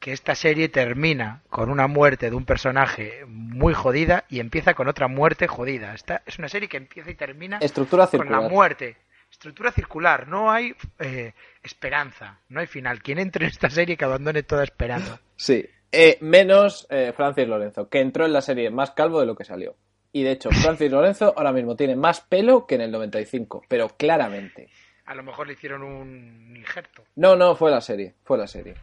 que 0.00 0.12
esta 0.12 0.34
serie 0.34 0.68
termina 0.68 1.42
con 1.48 1.70
una 1.70 1.86
muerte 1.86 2.30
de 2.30 2.36
un 2.36 2.44
personaje 2.44 3.24
muy 3.28 3.74
jodida 3.74 4.24
y 4.28 4.40
empieza 4.40 4.74
con 4.74 4.88
otra 4.88 5.06
muerte 5.06 5.46
jodida. 5.46 5.94
Esta 5.94 6.22
es 6.26 6.38
una 6.38 6.48
serie 6.48 6.68
que 6.68 6.78
empieza 6.78 7.10
y 7.10 7.14
termina 7.14 7.58
Estructura 7.58 8.08
con 8.08 8.18
la 8.18 8.24
circular. 8.24 8.50
muerte. 8.50 8.96
Estructura 9.30 9.72
circular, 9.72 10.28
no 10.28 10.50
hay 10.50 10.74
eh, 10.98 11.32
esperanza, 11.62 12.40
no 12.48 12.60
hay 12.60 12.66
final. 12.66 13.02
Quien 13.02 13.18
entre 13.18 13.46
en 13.46 13.50
esta 13.52 13.70
serie 13.70 13.96
que 13.96 14.04
abandone 14.04 14.42
toda 14.42 14.64
esperanza. 14.64 15.20
Sí. 15.36 15.66
Eh, 15.92 16.18
menos 16.20 16.86
eh, 16.90 17.12
Francis 17.14 17.46
Lorenzo, 17.46 17.88
que 17.88 18.00
entró 18.00 18.24
en 18.24 18.32
la 18.32 18.40
serie 18.40 18.70
más 18.70 18.92
calvo 18.92 19.20
de 19.20 19.26
lo 19.26 19.36
que 19.36 19.44
salió. 19.44 19.76
Y 20.10 20.22
de 20.22 20.32
hecho, 20.32 20.50
Francis 20.50 20.90
Lorenzo 20.90 21.32
ahora 21.36 21.52
mismo 21.52 21.76
tiene 21.76 21.96
más 21.96 22.20
pelo 22.22 22.66
que 22.66 22.74
en 22.74 22.80
el 22.82 22.90
95, 22.90 23.62
pero 23.68 23.88
claramente. 23.96 24.68
A 25.06 25.14
lo 25.14 25.22
mejor 25.22 25.46
le 25.46 25.54
hicieron 25.54 25.82
un 25.82 26.54
injerto. 26.56 27.04
No, 27.16 27.36
no, 27.36 27.54
fue 27.56 27.70
la 27.70 27.80
serie, 27.80 28.14
fue 28.24 28.38
la 28.38 28.46
serie. 28.46 28.74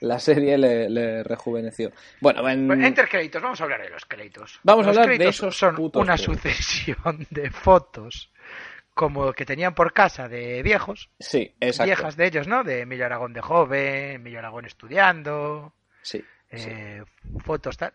La 0.00 0.18
serie 0.18 0.58
le, 0.58 0.90
le 0.90 1.22
rejuveneció. 1.22 1.90
Bueno, 2.20 2.46
en... 2.46 2.70
Enter 2.84 3.08
créditos, 3.08 3.40
vamos 3.40 3.58
a 3.58 3.64
hablar 3.64 3.80
de 3.80 3.88
los 3.88 4.04
créditos. 4.04 4.60
Vamos 4.62 4.86
a 4.86 4.90
hablar 4.90 5.16
de 5.16 5.28
esos 5.28 5.56
son 5.56 5.76
putos 5.76 6.02
una 6.02 6.18
sucesión 6.18 7.26
de 7.30 7.50
fotos 7.50 8.30
como 8.92 9.32
que 9.32 9.46
tenían 9.46 9.74
por 9.74 9.92
casa 9.94 10.28
de 10.28 10.62
viejos, 10.62 11.10
Sí, 11.18 11.54
exacto. 11.60 11.86
viejas 11.88 12.16
de 12.16 12.26
ellos, 12.26 12.46
¿no? 12.46 12.64
De 12.64 12.80
Emilio 12.82 13.06
Aragón 13.06 13.32
de 13.32 13.40
joven, 13.40 14.10
Emilio 14.16 14.38
Aragón 14.40 14.66
estudiando, 14.66 15.72
Sí, 16.04 16.24
sí. 16.52 16.68
eh, 16.70 17.02
fotos 17.42 17.76
tal, 17.76 17.92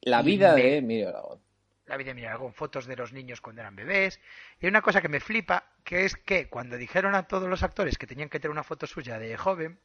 La 0.00 0.22
vida 0.22 0.54
me- 0.54 0.62
de 0.62 0.76
Emilio 0.78 1.08
Aragón. 1.10 1.40
la 1.86 1.96
vida 1.96 2.06
de 2.06 2.10
Emilio 2.12 2.30
Aragón, 2.30 2.52
fotos 2.52 2.86
de 2.86 2.96
los 2.96 3.12
niños 3.12 3.40
cuando 3.40 3.60
eran 3.62 3.76
bebés. 3.76 4.20
Y 4.60 4.66
una 4.66 4.82
cosa 4.82 5.00
que 5.00 5.08
me 5.08 5.20
flipa, 5.20 5.70
que 5.84 6.04
es 6.04 6.16
que 6.16 6.48
cuando 6.48 6.76
dijeron 6.76 7.14
a 7.14 7.28
todos 7.28 7.48
los 7.48 7.62
actores 7.62 7.96
que 7.98 8.06
tenían 8.08 8.28
que 8.28 8.40
tener 8.40 8.50
una 8.50 8.64
foto 8.64 8.86
suya 8.88 9.18
de 9.20 9.36
joven, 9.36 9.78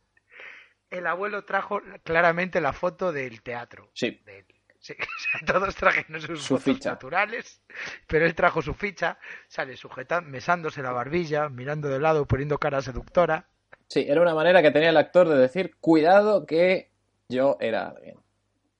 el 0.90 1.06
abuelo 1.08 1.46
trajo 1.46 1.82
claramente 2.04 2.60
la 2.62 2.74
foto 2.74 3.12
del 3.12 3.42
teatro. 3.44 3.92
Sí. 3.94 4.20
del- 4.26 4.46
Sí, 4.84 4.96
o 5.00 5.20
sea, 5.38 5.46
todos 5.46 5.76
trajeron 5.76 6.20
sus 6.22 6.42
Su 6.42 6.58
fotos 6.58 6.64
ficha. 6.76 6.90
naturales, 6.90 7.62
pero 8.08 8.26
él 8.26 8.34
trajo 8.34 8.64
su 8.64 8.74
ficha, 8.74 9.20
sale 9.48 9.78
sujetando, 9.78 10.28
mesándose 10.32 10.82
la 10.82 10.92
barbilla, 10.92 11.50
mirando 11.50 11.88
de 11.88 12.00
lado, 12.00 12.26
poniendo 12.26 12.58
cara 12.58 12.82
seductora. 12.82 13.46
Sí, 13.88 14.06
era 14.10 14.22
una 14.24 14.34
manera 14.34 14.64
que 14.64 14.72
tenía 14.72 14.90
el 14.90 14.98
actor 14.98 15.30
de 15.30 15.38
decir, 15.38 15.76
cuidado 15.80 16.48
que 16.48 16.90
yo 17.32 17.58
era 17.60 17.88
alguien. 17.90 18.18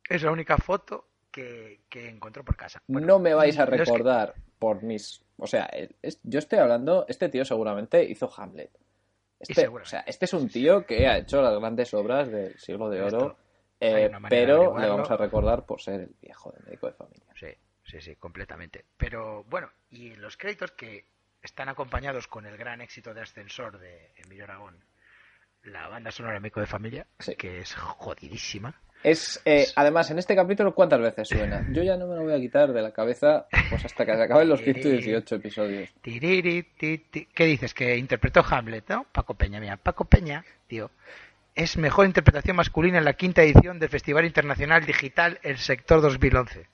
Es 0.08 0.22
la 0.24 0.32
única 0.32 0.58
foto 0.58 1.08
que, 1.32 1.82
que 1.90 2.10
encontró 2.10 2.44
por 2.44 2.56
casa. 2.58 2.82
Bueno, 2.88 3.08
no 3.08 3.20
me 3.20 3.34
vais 3.34 3.58
a 3.58 3.66
que- 3.66 3.78
recordar 3.78 4.34
por 4.60 4.84
mis... 4.84 5.24
O 5.38 5.48
sea, 5.48 5.66
es- 6.02 6.20
yo 6.24 6.40
estoy 6.40 6.60
hablando, 6.60 7.06
este 7.08 7.30
tío 7.30 7.44
seguramente 7.46 8.04
hizo 8.04 8.32
Hamlet. 8.36 8.70
Este, 9.40 9.68
o 9.68 9.86
sea, 9.86 10.02
este 10.02 10.26
es 10.26 10.34
un 10.34 10.48
tío 10.50 10.86
que 10.86 11.08
ha 11.08 11.18
hecho 11.18 11.42
las 11.42 11.58
grandes 11.60 11.92
obras 11.96 12.30
del 12.30 12.60
siglo 12.60 12.90
de 12.90 13.02
oro, 13.02 13.38
eh, 13.80 14.10
de 14.10 14.18
pero 14.30 14.78
le 14.78 14.88
vamos 14.88 15.10
a 15.10 15.18
recordar 15.18 15.66
por 15.66 15.82
ser 15.82 16.02
el 16.02 16.16
viejo 16.22 16.52
de 16.52 16.64
médico 16.66 16.86
de 16.86 16.94
familia. 16.94 17.26
Sí, 17.36 17.48
sí, 17.84 18.00
sí, 18.02 18.16
completamente. 18.18 18.86
Pero 18.98 19.44
bueno, 19.46 19.72
y 19.90 20.14
los 20.16 20.38
créditos 20.38 20.74
que 20.74 21.08
están 21.42 21.70
acompañados 21.70 22.28
con 22.28 22.46
el 22.46 22.56
gran 22.56 22.82
éxito 22.82 23.16
de 23.16 23.22
Ascensor 23.22 23.80
de 23.80 24.12
Emilio 24.18 24.44
Aragón, 24.44 24.78
la 25.64 25.88
banda 25.88 26.12
sonora 26.12 26.36
de 26.36 26.40
Médico 26.40 26.60
de 26.60 26.68
Familia, 26.68 27.06
Sí. 27.20 27.36
que 27.36 27.60
es 27.60 27.74
jodidísima. 27.76 28.74
Es, 29.04 29.42
eh, 29.46 29.66
además, 29.76 30.12
en 30.12 30.20
este 30.20 30.36
capítulo, 30.36 30.76
¿cuántas 30.76 31.00
veces 31.02 31.28
suena? 31.28 31.66
Yo 31.72 31.82
ya 31.82 31.98
no 31.98 32.06
me 32.08 32.16
lo 32.16 32.24
voy 32.24 32.34
a 32.34 32.40
quitar 32.40 32.72
de 32.72 32.82
la 32.84 32.92
cabeza 32.92 33.48
pues 33.70 33.84
hasta 33.84 34.06
que 34.06 34.16
se 34.16 34.22
acaben 34.22 34.48
los 34.48 34.62
118 34.62 35.36
episodios. 35.36 35.90
¿Qué 36.04 37.46
dices? 37.46 37.74
Que 37.74 37.98
interpretó 37.98 38.44
Hamlet, 38.48 38.88
¿no? 38.90 39.06
Paco 39.12 39.34
Peña, 39.34 39.60
mira, 39.60 39.78
Paco 39.78 40.06
Peña, 40.06 40.46
tío, 40.68 40.92
es 41.56 41.78
mejor 41.78 42.06
interpretación 42.06 42.56
masculina 42.56 43.00
en 43.00 43.06
la 43.06 43.14
quinta 43.14 43.42
edición 43.42 43.80
del 43.80 43.90
Festival 43.90 44.26
Internacional 44.26 44.86
Digital 44.86 45.40
El 45.42 45.58
Sector 45.58 46.02
2011. 46.02 46.68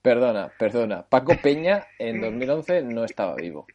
Perdona, 0.00 0.50
perdona. 0.58 1.02
Paco 1.02 1.36
Peña 1.42 1.86
en 1.98 2.20
2011 2.20 2.82
no 2.82 3.04
estaba 3.04 3.34
vivo. 3.34 3.66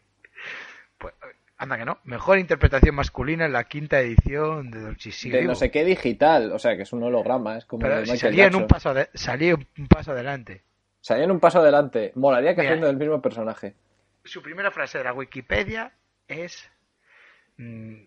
Pues, 0.98 1.14
anda 1.62 1.78
que 1.78 1.86
no. 1.86 2.00
Mejor 2.06 2.40
interpretación 2.40 2.96
masculina 2.96 3.46
en 3.46 3.54
la 3.54 3.66
quinta 3.66 4.00
edición 4.00 4.72
de 4.72 4.82
Dolce 4.82 5.12
Sigue 5.12 5.38
De 5.38 5.44
no 5.44 5.54
sé 5.54 5.70
qué 5.70 5.86
digital, 5.86 6.52
o 6.52 6.60
sea 6.60 6.76
que 6.76 6.82
es 6.84 6.92
un 6.92 7.04
holograma, 7.04 7.58
es 7.58 7.66
como 7.66 7.84
Pero 7.84 8.00
de 8.00 8.08
si 8.08 8.18
salía 8.18 8.48
en 8.48 8.56
un 8.56 8.66
paso, 8.66 8.94
salía 9.14 9.54
un 9.56 9.88
paso 9.88 10.12
adelante. 10.12 10.64
Salía 11.00 11.26
en 11.26 11.32
un 11.32 11.40
paso 11.40 11.60
adelante. 11.60 12.14
Molaría 12.16 12.56
que 12.56 12.62
Mira. 12.62 12.72
haciendo 12.72 12.90
el 12.90 12.98
mismo 12.98 13.22
personaje. 13.22 13.76
Su 14.24 14.42
primera 14.42 14.72
frase 14.72 14.98
de 14.98 15.04
la 15.04 15.14
Wikipedia 15.14 15.94
es 16.28 16.68
mm, 17.58 18.06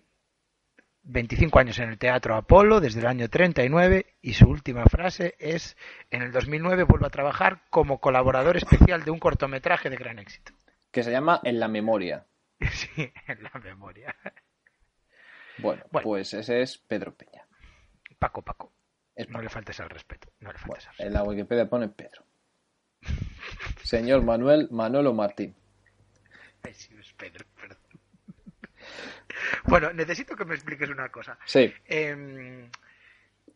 25 1.05 1.59
años 1.59 1.79
en 1.79 1.91
el 1.91 1.99
Teatro 1.99 2.35
Apolo 2.35 2.81
desde 2.81 3.01
el 3.01 3.07
año 3.07 3.29
39 3.29 4.07
y 4.21 4.33
su 4.33 4.47
última 4.47 4.85
frase 4.87 5.37
es 5.39 5.77
en 6.11 6.23
el 6.23 6.33
2009 6.33 6.83
vuelvo 6.85 7.07
a 7.07 7.11
trabajar 7.11 7.63
como 7.71 8.01
colaborador 8.01 8.57
especial 8.57 9.05
de 9.05 9.13
un 9.13 9.21
cortometraje 9.21 9.91
de 9.91 9.97
gran 9.97 10.19
éxito. 10.19 10.53
Que 10.91 11.05
se 11.05 11.13
llama 11.13 11.41
En 11.45 11.61
la 11.61 11.69
memoria. 11.69 12.27
Sí, 12.73 13.13
en 13.29 13.43
la 13.43 13.51
memoria. 13.63 14.15
Bueno, 15.59 15.85
Bueno. 15.91 16.05
pues 16.05 16.35
ese 16.35 16.63
es 16.63 16.79
Pedro 16.79 17.15
Peña. 17.15 17.47
Paco, 18.19 18.43
Paco. 18.43 18.73
Es 19.15 19.29
No 19.29 19.41
le 19.41 19.49
faltes 19.49 19.79
al 19.81 19.91
respeto. 19.91 20.33
No 20.41 20.53
le 20.53 20.59
Bueno, 20.59 20.61
faltes 20.75 20.87
al 20.87 20.91
respeto. 20.93 21.07
en 21.09 21.13
la 21.15 21.23
Wikipedia 21.23 21.69
pone 21.69 21.89
Pedro. 21.89 22.25
Señor 23.83 24.23
Manuel 24.23 24.69
Manolo 24.71 25.13
Martín. 25.13 25.55
Ay, 26.63 26.75
sí, 26.75 26.95
es 26.99 27.13
Pedro, 27.13 27.45
perdón. 27.61 27.79
Bueno, 29.65 29.93
necesito 29.93 30.37
que 30.37 30.45
me 30.45 30.55
expliques 30.55 30.89
una 30.89 31.09
cosa. 31.11 31.39
Sí, 31.47 31.73
Em, 31.87 32.71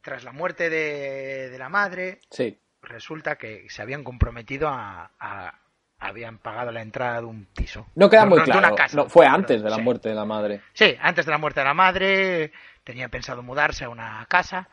tras 0.01 0.25
la 0.25 0.33
muerte 0.33 0.71
de, 0.71 1.51
de 1.51 1.59
la 1.59 1.69
madre, 1.69 2.21
sí. 2.31 2.59
resulta 2.83 3.37
que 3.37 3.69
se 3.69 3.83
habían 3.83 4.03
comprometido 4.05 4.69
a, 4.69 5.13
a- 5.19 5.61
habían 6.09 6.39
pagado 6.39 6.73
la 6.73 6.83
entrada 6.83 7.21
de 7.21 7.27
un 7.27 7.47
piso. 7.47 7.87
No 7.95 8.09
queda 8.11 8.27
muy 8.27 8.41
claro. 8.43 8.75
casa. 8.75 8.97
No, 8.97 9.09
fue 9.09 9.27
antes 9.27 9.63
de 9.63 9.71
la 9.71 9.77
sí. 9.77 9.83
muerte 9.83 10.09
de 10.09 10.15
la 10.15 10.25
madre. 10.25 10.61
Sí, 10.73 10.97
antes 11.01 11.27
de 11.27 11.33
la 11.33 11.39
muerte 11.39 11.61
de 11.61 11.67
la 11.67 11.75
madre 11.75 12.53
tenía 12.85 13.09
pensado 13.09 13.43
mudarse 13.43 13.85
a 13.85 13.89
una 13.89 14.25
casa. 14.29 14.69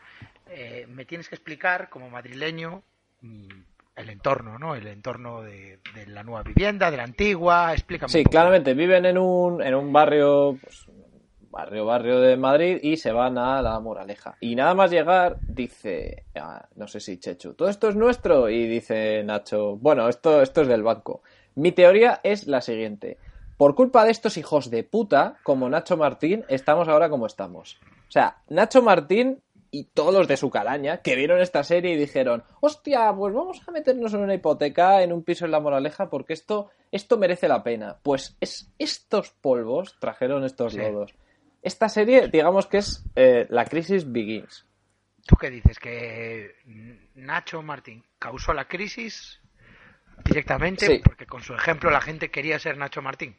Eh, 0.48 0.86
me 0.88 1.04
tienes 1.04 1.28
que 1.28 1.34
explicar, 1.34 1.88
como 1.88 2.08
madrileño, 2.08 2.82
mm, 3.20 3.48
el 3.96 4.10
entorno, 4.10 4.58
¿no? 4.58 4.74
El 4.74 4.86
entorno 4.86 5.42
de, 5.42 5.78
de 5.94 6.06
la 6.06 6.22
nueva 6.22 6.42
vivienda, 6.42 6.90
de 6.90 6.98
la 6.98 7.04
antigua. 7.04 7.72
Explícame. 7.72 8.10
Sí, 8.10 8.18
un 8.18 8.24
poco. 8.24 8.32
claramente 8.32 8.74
viven 8.74 9.06
en 9.06 9.18
un, 9.18 9.62
en 9.62 9.74
un 9.74 9.92
barrio, 9.92 10.58
pues, 10.62 10.85
barrio, 11.56 11.86
barrio 11.86 12.20
de 12.20 12.36
Madrid 12.36 12.78
y 12.82 12.96
se 12.98 13.12
van 13.12 13.38
a 13.38 13.62
la 13.62 13.80
Moraleja. 13.80 14.36
Y 14.40 14.54
nada 14.54 14.74
más 14.74 14.90
llegar, 14.90 15.38
dice, 15.48 16.24
ah, 16.34 16.66
no 16.76 16.86
sé 16.86 17.00
si 17.00 17.18
Chechu, 17.18 17.54
todo 17.54 17.68
esto 17.68 17.88
es 17.88 17.96
nuestro. 17.96 18.48
Y 18.50 18.66
dice 18.66 19.22
Nacho, 19.24 19.76
bueno, 19.76 20.08
esto, 20.08 20.42
esto 20.42 20.62
es 20.62 20.68
del 20.68 20.82
banco. 20.82 21.22
Mi 21.54 21.72
teoría 21.72 22.20
es 22.22 22.46
la 22.46 22.60
siguiente. 22.60 23.16
Por 23.56 23.74
culpa 23.74 24.04
de 24.04 24.10
estos 24.10 24.36
hijos 24.36 24.68
de 24.70 24.84
puta, 24.84 25.36
como 25.42 25.68
Nacho 25.70 25.96
Martín, 25.96 26.44
estamos 26.48 26.88
ahora 26.88 27.08
como 27.08 27.24
estamos. 27.26 27.78
O 28.06 28.10
sea, 28.10 28.36
Nacho 28.50 28.82
Martín 28.82 29.40
y 29.70 29.84
todos 29.84 30.12
los 30.14 30.28
de 30.28 30.36
su 30.36 30.48
calaña 30.50 30.98
que 30.98 31.16
vieron 31.16 31.40
esta 31.40 31.64
serie 31.64 31.92
y 31.92 31.96
dijeron, 31.96 32.44
hostia, 32.60 33.12
pues 33.16 33.34
vamos 33.34 33.62
a 33.66 33.70
meternos 33.72 34.12
en 34.12 34.20
una 34.20 34.34
hipoteca, 34.34 35.02
en 35.02 35.12
un 35.12 35.22
piso 35.22 35.46
en 35.46 35.50
la 35.52 35.60
Moraleja, 35.60 36.08
porque 36.10 36.34
esto, 36.34 36.68
esto 36.92 37.16
merece 37.16 37.48
la 37.48 37.62
pena. 37.62 37.96
Pues 38.02 38.36
es 38.40 38.70
estos 38.78 39.30
polvos 39.30 39.96
trajeron 39.98 40.44
estos 40.44 40.74
Sí. 40.74 40.78
lodos. 40.78 41.14
Esta 41.62 41.88
serie, 41.88 42.28
digamos 42.28 42.66
que 42.66 42.78
es 42.78 43.04
eh, 43.16 43.46
la 43.50 43.64
crisis 43.64 44.10
begins. 44.10 44.66
¿Tú 45.26 45.36
qué 45.36 45.50
dices? 45.50 45.78
¿Que 45.78 46.54
Nacho 47.16 47.60
Martín 47.62 48.04
causó 48.18 48.52
la 48.52 48.66
crisis 48.66 49.40
directamente? 50.24 50.86
Sí. 50.86 51.00
Porque 51.04 51.26
con 51.26 51.42
su 51.42 51.54
ejemplo 51.54 51.90
la 51.90 52.00
gente 52.00 52.30
quería 52.30 52.58
ser 52.58 52.76
Nacho 52.76 53.02
Martín. 53.02 53.36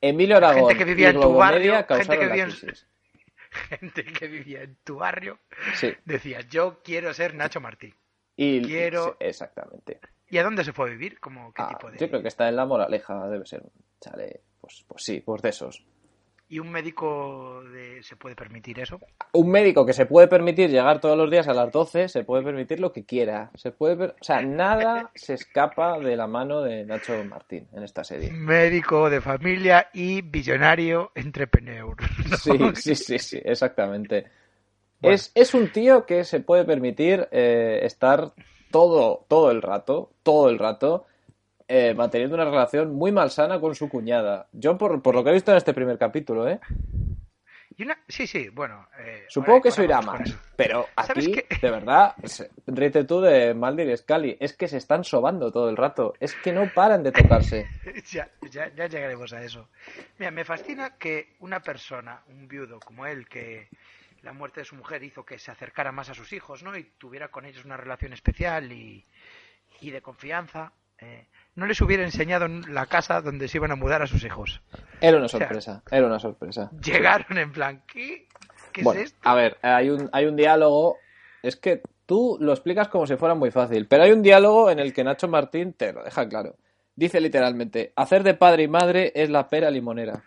Emilio 0.00 0.36
Aragón 0.36 0.68
Gente 0.68 0.76
que 0.76 0.84
vivía 0.84 1.08
en 1.10 1.20
tu 1.20 1.32
barrio, 1.32 1.84
gente 1.88 2.18
que 2.18 2.26
vivía 2.26 2.44
en- 2.44 2.50
crisis. 2.50 2.86
Gente 3.70 4.04
que 4.04 4.26
vivía 4.26 4.62
en 4.64 4.76
tu 4.84 4.96
barrio 4.96 5.38
Sí. 5.76 5.90
decía, 6.04 6.40
yo 6.42 6.82
quiero 6.84 7.14
ser 7.14 7.34
Nacho 7.34 7.58
Martín. 7.60 7.94
Y, 8.36 8.60
Quiero- 8.60 9.12
sí, 9.18 9.24
exactamente. 9.26 9.98
¿Y 10.28 10.36
a 10.36 10.42
dónde 10.42 10.62
se 10.62 10.74
fue 10.74 10.88
a 10.88 10.90
vivir? 10.92 11.18
¿Cómo, 11.20 11.54
¿Qué 11.54 11.62
Ah, 11.62 11.68
tipo 11.70 11.90
de...? 11.90 11.96
Yo 11.96 12.08
creo 12.10 12.20
que 12.20 12.28
está 12.28 12.48
en 12.50 12.56
la 12.56 12.66
Moraleja, 12.66 13.26
debe 13.28 13.46
ser 13.46 13.62
un 13.62 13.70
chale. 14.00 14.42
Pues, 14.60 14.84
pues 14.86 15.02
sí, 15.04 15.20
pues 15.24 15.40
de 15.40 15.48
esos. 15.48 15.82
¿Y 16.48 16.60
un 16.60 16.70
médico 16.70 17.62
de... 17.72 18.02
se 18.02 18.14
puede 18.16 18.36
permitir 18.36 18.78
eso? 18.78 19.00
un 19.32 19.50
médico 19.50 19.84
que 19.84 19.92
se 19.92 20.06
puede 20.06 20.28
permitir 20.28 20.70
llegar 20.70 21.00
todos 21.00 21.16
los 21.18 21.30
días 21.30 21.46
a 21.48 21.52
las 21.52 21.70
12 21.72 22.08
se 22.08 22.24
puede 22.24 22.42
permitir 22.44 22.80
lo 22.80 22.92
que 22.92 23.04
quiera. 23.04 23.50
Se 23.54 23.70
puede 23.72 23.96
per- 23.96 24.14
o 24.20 24.24
sea, 24.24 24.40
nada 24.42 25.10
se 25.14 25.34
escapa 25.34 25.98
de 25.98 26.16
la 26.16 26.26
mano 26.26 26.62
de 26.62 26.84
Nacho 26.86 27.22
Martín 27.24 27.66
en 27.72 27.82
esta 27.82 28.02
serie. 28.04 28.30
Médico 28.32 29.10
de 29.10 29.20
familia 29.20 29.90
y 29.92 30.22
billonario 30.22 31.10
entrepreneur. 31.14 31.96
¿no? 32.00 32.36
Sí, 32.36 32.52
sí, 32.76 32.94
sí, 32.94 33.18
sí, 33.18 33.40
exactamente. 33.44 34.26
Bueno. 35.00 35.14
Es, 35.14 35.32
es 35.34 35.52
un 35.52 35.68
tío 35.70 36.06
que 36.06 36.24
se 36.24 36.40
puede 36.40 36.64
permitir 36.64 37.28
eh, 37.32 37.80
estar 37.82 38.32
todo, 38.70 39.26
todo 39.28 39.50
el 39.50 39.60
rato, 39.62 40.12
todo 40.22 40.48
el 40.48 40.58
rato, 40.58 41.06
eh, 41.68 41.94
manteniendo 41.94 42.34
una 42.36 42.44
relación 42.44 42.94
muy 42.94 43.12
malsana 43.12 43.60
con 43.60 43.74
su 43.74 43.88
cuñada. 43.88 44.48
Yo, 44.52 44.76
por, 44.78 45.02
por 45.02 45.14
lo 45.14 45.24
que 45.24 45.30
he 45.30 45.34
visto 45.34 45.50
en 45.50 45.56
este 45.58 45.74
primer 45.74 45.98
capítulo, 45.98 46.48
¿eh? 46.48 46.60
Y 47.78 47.82
una... 47.82 47.98
Sí, 48.08 48.26
sí, 48.26 48.48
bueno... 48.48 48.88
eh, 48.98 49.26
Supongo 49.28 49.52
ahora- 49.52 49.62
que 49.64 49.68
eso 49.68 49.82
irá 49.82 50.00
más. 50.00 50.34
Pero 50.56 50.86
¿Sabes 50.96 51.26
aquí, 51.28 51.32
qué? 51.32 51.46
de 51.60 51.70
verdad, 51.70 52.14
ríete 52.66 53.04
tú 53.04 53.20
de 53.20 53.52
Maldir 53.52 53.90
y 53.90 53.96
Scully. 53.96 54.36
Es 54.40 54.56
que 54.56 54.66
se 54.66 54.78
están 54.78 55.04
sobando 55.04 55.52
todo 55.52 55.68
el 55.68 55.76
rato. 55.76 56.14
Es 56.18 56.34
que 56.36 56.52
no 56.52 56.70
paran 56.74 57.02
de 57.02 57.12
tocarse. 57.12 57.66
ya, 58.10 58.30
ya, 58.50 58.72
ya 58.74 58.86
llegaremos 58.86 59.30
a 59.34 59.42
eso. 59.42 59.68
Mira, 60.18 60.30
me 60.30 60.44
fascina 60.44 60.96
que 60.96 61.34
una 61.40 61.60
persona, 61.60 62.22
un 62.28 62.48
viudo 62.48 62.80
como 62.80 63.04
él, 63.04 63.28
que 63.28 63.68
la 64.22 64.32
muerte 64.32 64.60
de 64.60 64.64
su 64.64 64.74
mujer 64.76 65.02
hizo 65.04 65.24
que 65.26 65.38
se 65.38 65.50
acercara 65.50 65.92
más 65.92 66.08
a 66.08 66.14
sus 66.14 66.32
hijos, 66.32 66.62
¿no? 66.62 66.74
Y 66.78 66.84
tuviera 66.96 67.28
con 67.28 67.44
ellos 67.44 67.66
una 67.66 67.76
relación 67.76 68.14
especial 68.14 68.72
y, 68.72 69.04
y 69.82 69.90
de 69.90 70.00
confianza, 70.00 70.72
eh, 70.98 71.26
no 71.54 71.66
les 71.66 71.80
hubiera 71.80 72.04
enseñado 72.04 72.44
en 72.46 72.74
la 72.74 72.86
casa 72.86 73.20
donde 73.20 73.48
se 73.48 73.58
iban 73.58 73.70
a 73.70 73.76
mudar 73.76 74.02
a 74.02 74.06
sus 74.06 74.24
hijos. 74.24 74.62
Era 75.00 75.16
una 75.16 75.28
sea, 75.28 75.40
sorpresa, 75.40 75.82
era 75.90 76.06
una 76.06 76.18
sorpresa. 76.18 76.70
Llegaron 76.82 77.38
en 77.38 77.52
plan, 77.52 77.82
¿qué? 77.86 78.28
¿Qué 78.72 78.82
Bueno, 78.82 79.00
es 79.00 79.06
esto? 79.08 79.28
a 79.28 79.34
ver, 79.34 79.56
hay 79.62 79.90
un, 79.90 80.08
hay 80.12 80.26
un 80.26 80.36
diálogo. 80.36 80.98
Es 81.42 81.56
que 81.56 81.82
tú 82.04 82.36
lo 82.40 82.52
explicas 82.52 82.88
como 82.88 83.06
si 83.06 83.16
fuera 83.16 83.34
muy 83.34 83.50
fácil, 83.50 83.86
pero 83.86 84.02
hay 84.04 84.12
un 84.12 84.22
diálogo 84.22 84.70
en 84.70 84.78
el 84.78 84.92
que 84.92 85.04
Nacho 85.04 85.28
Martín 85.28 85.72
te 85.72 85.92
lo 85.92 86.04
deja 86.04 86.28
claro. 86.28 86.56
Dice 86.94 87.20
literalmente: 87.20 87.92
hacer 87.96 88.22
de 88.22 88.34
padre 88.34 88.64
y 88.64 88.68
madre 88.68 89.12
es 89.14 89.30
la 89.30 89.48
pera 89.48 89.70
limonera. 89.70 90.22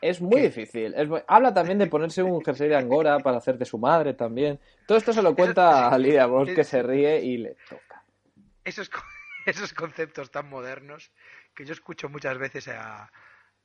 Es 0.00 0.20
muy 0.20 0.40
¿Qué? 0.40 0.48
difícil. 0.48 0.94
es 0.94 1.08
muy- 1.08 1.22
Habla 1.26 1.52
también 1.54 1.78
de 1.78 1.86
ponerse 1.86 2.22
un 2.22 2.44
jersey 2.44 2.68
de 2.68 2.76
angora 2.76 3.18
para 3.20 3.38
hacer 3.38 3.58
de 3.58 3.64
su 3.64 3.78
madre 3.78 4.14
también. 4.14 4.58
Todo 4.86 4.98
esto 4.98 5.12
se 5.12 5.22
lo 5.22 5.34
cuenta 5.34 5.88
a 5.88 5.98
Lidia 5.98 6.26
Bosch, 6.26 6.52
que 6.54 6.64
se 6.64 6.82
ríe 6.82 7.20
y 7.24 7.38
le 7.38 7.56
toca. 7.68 8.02
esos, 8.64 8.90
esos 9.46 9.72
conceptos 9.72 10.30
tan 10.30 10.48
modernos 10.48 11.10
que 11.54 11.64
yo 11.64 11.72
escucho 11.72 12.08
muchas 12.08 12.38
veces 12.38 12.68
a, 12.68 13.10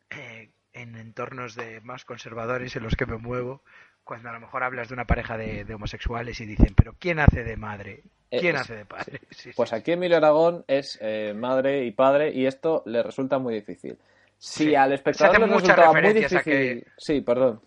eh, 0.09 0.49
en 0.73 0.95
entornos 0.95 1.55
de 1.55 1.81
más 1.81 2.05
conservadores 2.05 2.75
en 2.75 2.83
los 2.83 2.95
que 2.95 3.05
me 3.05 3.17
muevo, 3.17 3.61
cuando 4.03 4.29
a 4.29 4.33
lo 4.33 4.39
mejor 4.39 4.63
hablas 4.63 4.87
de 4.87 4.93
una 4.93 5.05
pareja 5.05 5.37
de, 5.37 5.65
de 5.65 5.73
homosexuales 5.73 6.39
y 6.41 6.45
dicen, 6.45 6.73
pero 6.75 6.95
¿quién 6.97 7.19
hace 7.19 7.43
de 7.43 7.57
madre? 7.57 8.03
¿Quién 8.29 8.55
Eh, 8.55 8.59
hace 8.59 8.75
de 8.75 8.85
padre? 8.85 9.19
Sí, 9.31 9.51
Pues 9.55 9.69
sí, 9.69 9.75
aquí 9.75 9.91
Emilio 9.91 10.17
Aragón 10.17 10.63
es 10.67 10.97
eh, 11.01 11.33
madre 11.37 11.83
y 11.85 11.91
padre 11.91 12.31
y 12.31 12.45
esto 12.45 12.83
le 12.85 13.03
resulta 13.03 13.37
muy 13.39 13.53
difícil. 13.53 13.97
Si 14.43 14.63
Sí. 14.65 14.75
al 14.75 14.91
espectador 14.93 15.39
le 15.39 15.45
resultaba 15.45 15.93
muy 15.93 16.13
difícil... 16.13 16.83
Sí, 16.97 17.21
perdón. 17.21 17.61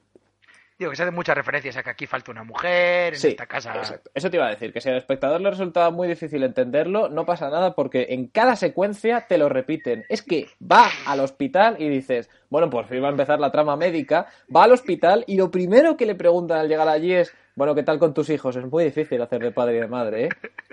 Digo 0.76 0.90
que 0.90 0.96
se 0.96 1.04
hacen 1.04 1.14
muchas 1.14 1.36
referencias 1.36 1.76
a 1.76 1.82
que 1.84 1.90
aquí 1.90 2.06
falta 2.06 2.32
una 2.32 2.42
mujer, 2.42 3.14
en 3.14 3.20
Sí, 3.20 3.28
esta 3.28 3.46
casa. 3.46 3.74
exacto. 3.76 4.10
Eso 4.12 4.28
te 4.28 4.36
iba 4.38 4.46
a 4.46 4.50
decir, 4.50 4.72
que 4.72 4.80
si 4.80 4.88
al 4.88 4.96
espectador 4.96 5.40
le 5.40 5.50
resultaba 5.50 5.90
muy 5.90 6.08
difícil 6.08 6.42
entenderlo, 6.42 7.08
no 7.08 7.24
pasa 7.24 7.48
nada 7.48 7.74
porque 7.74 8.06
en 8.10 8.26
cada 8.26 8.56
secuencia 8.56 9.26
te 9.28 9.38
lo 9.38 9.48
repiten. 9.48 10.04
Es 10.08 10.22
que 10.22 10.48
va 10.60 10.88
al 11.06 11.20
hospital 11.20 11.76
y 11.78 11.88
dices, 11.88 12.28
bueno, 12.50 12.70
por 12.70 12.86
fin 12.86 13.02
va 13.02 13.06
a 13.06 13.12
empezar 13.12 13.38
la 13.38 13.52
trama 13.52 13.76
médica, 13.76 14.26
va 14.54 14.64
al 14.64 14.72
hospital 14.72 15.22
y 15.28 15.36
lo 15.36 15.48
primero 15.50 15.96
que 15.96 16.06
le 16.06 16.16
preguntan 16.16 16.58
al 16.58 16.68
llegar 16.68 16.88
allí 16.88 17.12
es, 17.12 17.32
bueno, 17.54 17.76
¿qué 17.76 17.84
tal 17.84 18.00
con 18.00 18.12
tus 18.12 18.28
hijos? 18.30 18.56
Es 18.56 18.64
muy 18.66 18.82
difícil 18.82 19.22
hacer 19.22 19.40
de 19.40 19.52
padre 19.52 19.76
y 19.76 19.80
de 19.80 19.86
madre, 19.86 20.24
¿eh? 20.24 20.28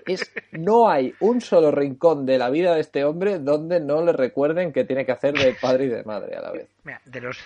Es, 0.07 0.33
no 0.51 0.89
hay 0.89 1.13
un 1.19 1.41
solo 1.41 1.69
rincón 1.69 2.25
de 2.25 2.39
la 2.39 2.49
vida 2.49 2.73
de 2.73 2.81
este 2.81 3.03
hombre 3.03 3.37
donde 3.37 3.79
no 3.79 4.03
le 4.03 4.13
recuerden 4.13 4.73
que 4.73 4.83
tiene 4.83 5.05
que 5.05 5.11
hacer 5.11 5.35
de 5.35 5.53
padre 5.61 5.85
y 5.85 5.89
de 5.89 6.03
madre 6.03 6.35
a 6.37 6.41
la 6.41 6.51
vez. 6.51 6.67
Mira, 6.83 6.99
de 7.05 7.21
los 7.21 7.37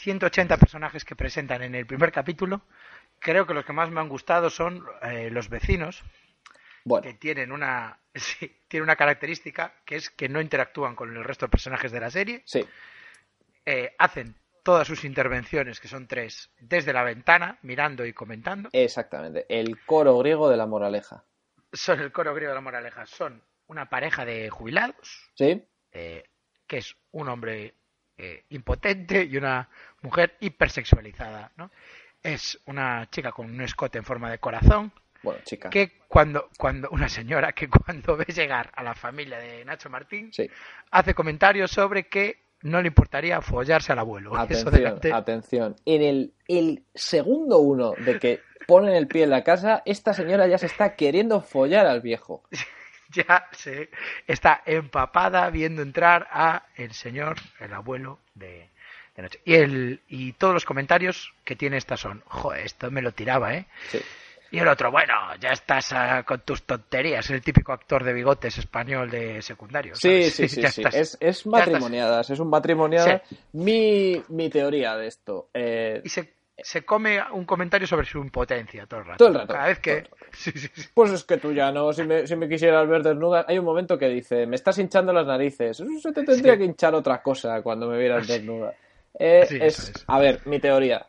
180 0.00 0.56
personajes 0.56 1.04
que 1.04 1.16
presentan 1.16 1.62
en 1.62 1.74
el 1.74 1.86
primer 1.86 2.10
capítulo, 2.12 2.62
creo 3.18 3.46
que 3.46 3.54
los 3.54 3.64
que 3.64 3.72
más 3.72 3.90
me 3.90 4.00
han 4.00 4.08
gustado 4.08 4.50
son 4.50 4.84
eh, 5.02 5.30
los 5.30 5.48
vecinos, 5.48 6.02
Bueno, 6.84 7.02
que 7.06 7.14
tienen 7.14 7.52
una, 7.52 7.98
sí, 8.14 8.56
tienen 8.68 8.84
una 8.84 8.96
característica 8.96 9.74
que 9.84 9.96
es 9.96 10.10
que 10.10 10.28
no 10.28 10.40
interactúan 10.40 10.94
con 10.94 11.14
el 11.16 11.24
resto 11.24 11.46
de 11.46 11.50
personajes 11.50 11.92
de 11.92 12.00
la 12.00 12.10
serie, 12.10 12.42
sí, 12.44 12.64
eh, 13.66 13.94
hacen 13.98 14.34
todas 14.62 14.86
sus 14.86 15.04
intervenciones, 15.04 15.80
que 15.80 15.88
son 15.88 16.06
tres, 16.06 16.50
desde 16.58 16.92
la 16.92 17.02
ventana, 17.02 17.58
mirando 17.62 18.04
y 18.04 18.12
comentando. 18.12 18.68
exactamente. 18.72 19.46
El 19.48 19.84
coro 19.84 20.18
griego 20.18 20.50
de 20.50 20.56
la 20.56 20.66
moraleja. 20.66 21.24
Son 21.72 22.00
el 22.00 22.12
coro 22.12 22.34
griego 22.34 22.50
de 22.50 22.56
la 22.56 22.60
moraleja, 22.60 23.06
son 23.06 23.42
una 23.68 23.88
pareja 23.88 24.24
de 24.24 24.50
jubilados, 24.50 25.30
¿Sí? 25.34 25.64
eh, 25.92 26.24
que 26.66 26.78
es 26.78 26.96
un 27.12 27.28
hombre 27.28 27.74
eh, 28.22 28.44
impotente 28.50 29.24
y 29.24 29.36
una 29.36 29.68
mujer 30.02 30.36
hipersexualizada, 30.40 31.52
¿no? 31.56 31.70
Es 32.22 32.58
una 32.66 33.08
chica 33.10 33.32
con 33.32 33.50
un 33.50 33.60
escote 33.62 33.98
en 33.98 34.04
forma 34.04 34.30
de 34.30 34.38
corazón, 34.38 34.92
Bueno, 35.22 35.40
chica. 35.44 35.70
que 35.70 35.92
cuando, 36.06 36.50
cuando, 36.58 36.88
una 36.90 37.08
señora 37.08 37.52
que 37.52 37.68
cuando 37.68 38.16
ve 38.16 38.26
llegar 38.26 38.70
a 38.74 38.82
la 38.82 38.94
familia 38.94 39.38
de 39.38 39.64
Nacho 39.64 39.88
Martín, 39.90 40.32
Sí. 40.32 40.48
hace 40.90 41.14
comentarios 41.14 41.70
sobre 41.70 42.08
que 42.08 42.42
no 42.62 42.82
le 42.82 42.88
importaría 42.88 43.40
follarse 43.40 43.92
al 43.92 44.00
abuelo. 44.00 44.32
Eso 44.48 44.68
Atención, 44.68 44.74
delante- 44.74 45.12
atención. 45.12 45.76
En 45.86 46.02
el, 46.02 46.34
el 46.46 46.84
segundo 46.94 47.58
uno 47.60 47.92
de 47.92 48.18
que 48.18 48.40
ponen 48.66 48.94
el 48.94 49.08
pie 49.08 49.24
en 49.24 49.30
la 49.30 49.42
casa, 49.42 49.82
esta 49.86 50.12
señora 50.12 50.46
ya 50.46 50.58
se 50.58 50.66
está 50.66 50.94
queriendo 50.94 51.40
follar 51.40 51.86
al 51.86 52.00
viejo. 52.02 52.42
ya 53.26 53.48
se 53.52 53.90
está 54.26 54.62
empapada 54.66 55.48
viendo 55.50 55.82
entrar 55.82 56.28
a 56.30 56.64
el 56.76 56.92
señor, 56.92 57.36
el 57.58 57.72
abuelo 57.72 58.18
de, 58.34 58.68
de 59.16 59.22
Nacho. 59.22 59.38
Y, 59.44 59.54
el, 59.54 60.00
y 60.08 60.32
todos 60.32 60.54
los 60.54 60.64
comentarios 60.64 61.32
que 61.44 61.56
tiene 61.56 61.76
esta 61.76 61.96
son, 61.96 62.22
joder, 62.26 62.64
esto 62.66 62.90
me 62.90 63.02
lo 63.02 63.12
tiraba, 63.12 63.54
¿eh? 63.54 63.66
Sí. 63.88 64.00
Y 64.52 64.58
el 64.58 64.66
otro, 64.66 64.90
bueno, 64.90 65.14
ya 65.38 65.50
estás 65.50 65.92
ah, 65.92 66.24
con 66.24 66.40
tus 66.40 66.64
tonterías, 66.64 67.30
el 67.30 67.40
típico 67.40 67.72
actor 67.72 68.02
de 68.02 68.12
bigotes 68.12 68.58
español 68.58 69.08
de 69.08 69.40
secundario. 69.42 69.94
Sí, 69.94 70.08
¿sabes? 70.28 70.34
sí, 70.34 70.48
sí, 70.48 70.60
sí. 70.66 70.80
estás. 70.80 70.94
Es, 70.96 71.16
es 71.20 71.46
matrimoniadas, 71.46 72.30
es 72.30 72.40
un 72.40 72.50
matrimoniada. 72.50 73.22
Mi, 73.52 74.20
mi 74.28 74.50
teoría 74.50 74.96
de 74.96 75.06
esto. 75.06 75.50
eh, 75.54 76.00
Y 76.04 76.08
se, 76.08 76.34
se 76.62 76.84
come 76.84 77.18
un 77.32 77.44
comentario 77.44 77.86
sobre 77.86 78.06
su 78.06 78.18
impotencia 78.18 78.86
todo 78.86 79.00
el 79.00 79.06
rato. 79.06 79.18
Todo 79.18 79.28
el 79.28 79.34
rato, 79.34 79.54
Cada 79.54 79.66
vez 79.66 79.78
que... 79.78 80.02
todo 80.02 80.16
Sí, 80.32 80.52
sí, 80.52 80.68
sí. 80.72 80.88
Pues 80.94 81.10
es 81.10 81.24
que 81.24 81.38
tú 81.38 81.52
ya 81.52 81.72
no, 81.72 81.92
si 81.92 82.04
me, 82.04 82.26
si 82.26 82.36
me 82.36 82.48
quisieras 82.48 82.88
ver 82.88 83.02
desnuda. 83.02 83.44
Hay 83.48 83.58
un 83.58 83.64
momento 83.64 83.98
que 83.98 84.08
dice, 84.08 84.46
me 84.46 84.56
estás 84.56 84.78
hinchando 84.78 85.12
las 85.12 85.26
narices. 85.26 85.82
Se 86.00 86.12
te 86.12 86.22
tendría 86.22 86.56
que 86.56 86.64
hinchar 86.64 86.94
otra 86.94 87.20
cosa 87.20 87.60
cuando 87.62 87.88
me 87.88 87.98
vieras 87.98 88.28
desnuda. 88.28 88.74
Eh, 89.18 89.46
es-. 89.60 89.92
A 90.06 90.18
ver, 90.20 90.40
mi 90.46 90.60
teoría. 90.60 91.06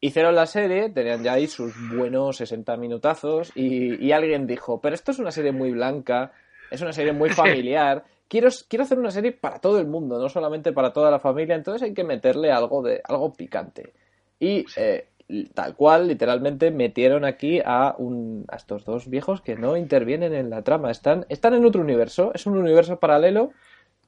Hicieron 0.00 0.34
la 0.34 0.46
serie, 0.46 0.90
tenían 0.90 1.22
ya 1.22 1.34
ahí 1.34 1.46
sus 1.46 1.72
buenos 1.94 2.36
60 2.36 2.76
minutazos 2.76 3.52
y, 3.54 4.04
y 4.04 4.12
alguien 4.12 4.46
dijo, 4.46 4.80
pero 4.80 4.94
esto 4.94 5.12
es 5.12 5.18
una 5.18 5.30
serie 5.30 5.52
muy 5.52 5.72
blanca, 5.72 6.32
es 6.70 6.82
una 6.82 6.92
serie 6.92 7.12
muy 7.12 7.30
familiar, 7.30 8.04
quiero, 8.28 8.48
quiero 8.68 8.84
hacer 8.84 8.98
una 8.98 9.10
serie 9.10 9.32
para 9.32 9.60
todo 9.60 9.78
el 9.78 9.86
mundo, 9.86 10.18
no 10.18 10.28
solamente 10.28 10.72
para 10.72 10.92
toda 10.92 11.10
la 11.10 11.18
familia, 11.18 11.54
entonces 11.54 11.82
hay 11.82 11.94
que 11.94 12.04
meterle 12.04 12.50
algo, 12.50 12.82
de, 12.82 13.00
algo 13.04 13.32
picante. 13.32 13.92
Y 14.38 14.66
eh, 14.76 15.08
tal 15.54 15.74
cual, 15.74 16.08
literalmente, 16.08 16.70
metieron 16.70 17.24
aquí 17.24 17.60
a, 17.64 17.94
un, 17.98 18.44
a 18.48 18.56
estos 18.56 18.84
dos 18.84 19.08
viejos 19.08 19.40
que 19.40 19.56
no 19.56 19.76
intervienen 19.76 20.34
en 20.34 20.50
la 20.50 20.62
trama. 20.62 20.90
Están, 20.90 21.26
están 21.28 21.54
en 21.54 21.64
otro 21.64 21.80
universo, 21.80 22.32
es 22.34 22.46
un 22.46 22.56
universo 22.58 22.98
paralelo 22.98 23.52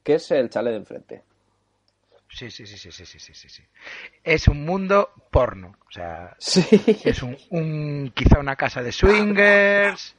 que 0.03 0.15
es 0.15 0.31
el 0.31 0.49
chale 0.49 0.71
de 0.71 0.77
enfrente. 0.77 1.23
Sí, 2.29 2.51
sí, 2.51 2.65
sí, 2.65 2.77
sí, 2.77 2.91
sí, 2.91 3.05
sí, 3.05 3.19
sí, 3.19 3.49
sí. 3.49 3.63
Es 4.23 4.47
un 4.47 4.63
mundo 4.65 5.09
porno. 5.31 5.75
O 5.87 5.91
sea, 5.91 6.35
sí. 6.37 6.65
es 7.03 7.23
un, 7.23 7.37
un, 7.49 8.11
quizá 8.13 8.39
una 8.39 8.55
casa 8.55 8.83
de 8.83 8.91
swingers. 8.91 10.15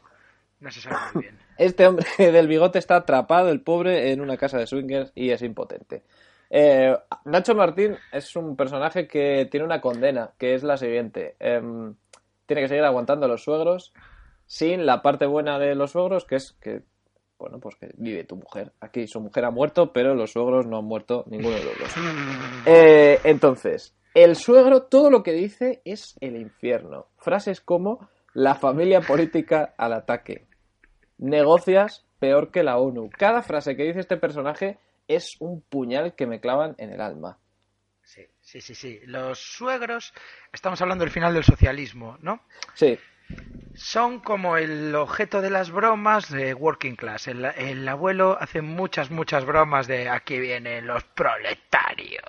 No 0.61 0.71
se 0.71 0.81
sabe 0.81 0.97
muy 1.15 1.23
bien. 1.23 1.39
Este 1.59 1.87
hombre 1.87 2.07
del 2.19 2.49
bigote 2.49 2.79
está 2.79 2.97
atrapado, 2.97 3.51
el 3.51 3.61
pobre, 3.61 4.13
en 4.13 4.21
una 4.21 4.37
casa 4.37 4.59
de 4.59 4.67
swingers 4.67 5.13
y 5.15 5.31
es 5.31 5.43
impotente. 5.43 6.03
Eh, 6.51 6.97
Nacho 7.25 7.55
Martín 7.55 7.97
es 8.13 8.35
un 8.37 8.57
personaje 8.57 9.07
que 9.07 9.47
tiene 9.51 9.67
una 9.67 9.81
condena, 9.81 10.33
que 10.39 10.55
es 10.55 10.63
la 10.63 10.77
siguiente. 10.77 11.37
Em, 11.39 11.95
tiene 12.47 12.63
que 12.63 12.69
seguir 12.69 12.85
aguantando 12.85 13.27
a 13.27 13.29
los 13.29 13.45
suegros 13.45 13.93
sin 14.47 14.87
la 14.87 15.03
parte 15.03 15.27
buena 15.27 15.59
de 15.59 15.75
los 15.75 15.93
suegros, 15.93 16.25
que 16.25 16.37
es 16.37 16.53
que, 16.61 16.83
bueno, 17.39 17.61
pues 17.61 17.77
que 17.77 17.91
vive 17.97 18.25
tu 18.25 18.37
mujer. 18.37 18.73
Aquí 18.81 19.07
su 19.07 19.21
mujer 19.21 19.45
ha 19.45 19.51
muerto, 19.51 19.93
pero 19.93 20.15
los 20.15 20.33
suegros 20.33 20.67
no 20.67 20.79
han 20.79 20.87
muerto 20.87 21.25
ninguno 21.27 21.57
de 21.57 21.65
los 21.65 21.79
dos. 21.79 21.95
Eh, 22.67 23.21
entonces, 23.25 23.95
el 24.15 24.37
suegro 24.37 24.83
todo 24.83 25.11
lo 25.11 25.23
que 25.23 25.33
dice 25.33 25.81
es 25.85 26.17
el 26.21 26.37
infierno. 26.37 27.07
Frases 27.19 27.61
como 27.61 28.09
la 28.35 28.55
familia 28.55 29.01
política 29.01 29.75
al 29.79 29.93
ataque. 29.93 30.47
Negocias 31.19 32.05
peor 32.19 32.51
que 32.51 32.63
la 32.63 32.79
ONU. 32.79 33.11
Cada 33.11 33.43
frase 33.43 33.77
que 33.77 33.85
dice 33.85 34.01
este 34.01 34.17
personaje 34.17 34.79
es 35.09 35.37
un 35.41 35.63
puñal 35.63 36.15
que 36.15 36.27
me 36.27 36.41
clavan 36.41 36.75
en 36.79 36.93
el 36.93 37.01
alma. 37.01 37.39
Sí, 38.05 38.23
sí, 38.41 38.61
sí, 38.61 38.75
sí. 38.75 39.01
Los 39.05 39.39
suegros, 39.39 40.15
estamos 40.53 40.81
hablando 40.81 41.05
del 41.05 41.13
final 41.13 41.35
del 41.35 41.45
socialismo, 41.45 42.17
¿no? 42.23 42.41
Sí, 42.75 42.99
Son 43.75 44.21
como 44.21 44.57
el 44.57 44.95
objeto 44.95 45.43
de 45.43 45.51
las 45.51 45.71
bromas 45.71 46.31
de 46.31 46.55
Working 46.55 46.97
Class. 46.97 47.29
El, 47.29 47.45
el 47.45 47.87
abuelo 47.87 48.39
hace 48.41 48.63
muchas, 48.63 49.11
muchas 49.11 49.45
bromas 49.45 49.87
de 49.87 50.09
aquí 50.09 50.39
vienen 50.39 50.87
los 50.87 51.05
proletarios, 51.05 52.25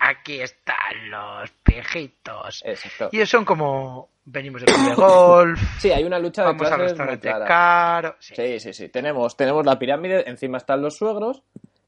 aquí 0.00 0.40
están 0.40 1.10
los 1.10 1.50
viejitos. 1.64 2.62
exacto. 2.66 3.10
Y 3.12 3.24
son 3.26 3.44
como, 3.44 4.10
venimos 4.24 4.62
del 4.62 4.74
club 4.74 4.88
de 4.88 4.94
golf, 4.96 5.60
Sí, 5.78 5.92
hay 5.92 6.02
una 6.02 6.18
lucha 6.18 6.42
de 6.42 6.48
vamos 6.48 6.62
al 6.62 6.68
clases 6.78 6.98
muy 6.98 7.06
restaurante 7.06 7.28
clara. 7.28 7.46
caro. 7.46 8.16
Sí. 8.18 8.34
Sí, 8.34 8.58
sí, 8.60 8.72
sí. 8.72 8.88
Tenemos, 8.88 9.36
tenemos 9.36 9.64
la 9.64 9.78
pirámide, 9.78 10.28
encima 10.28 10.58
están 10.58 10.82
los 10.82 10.96
suegros. 10.96 11.42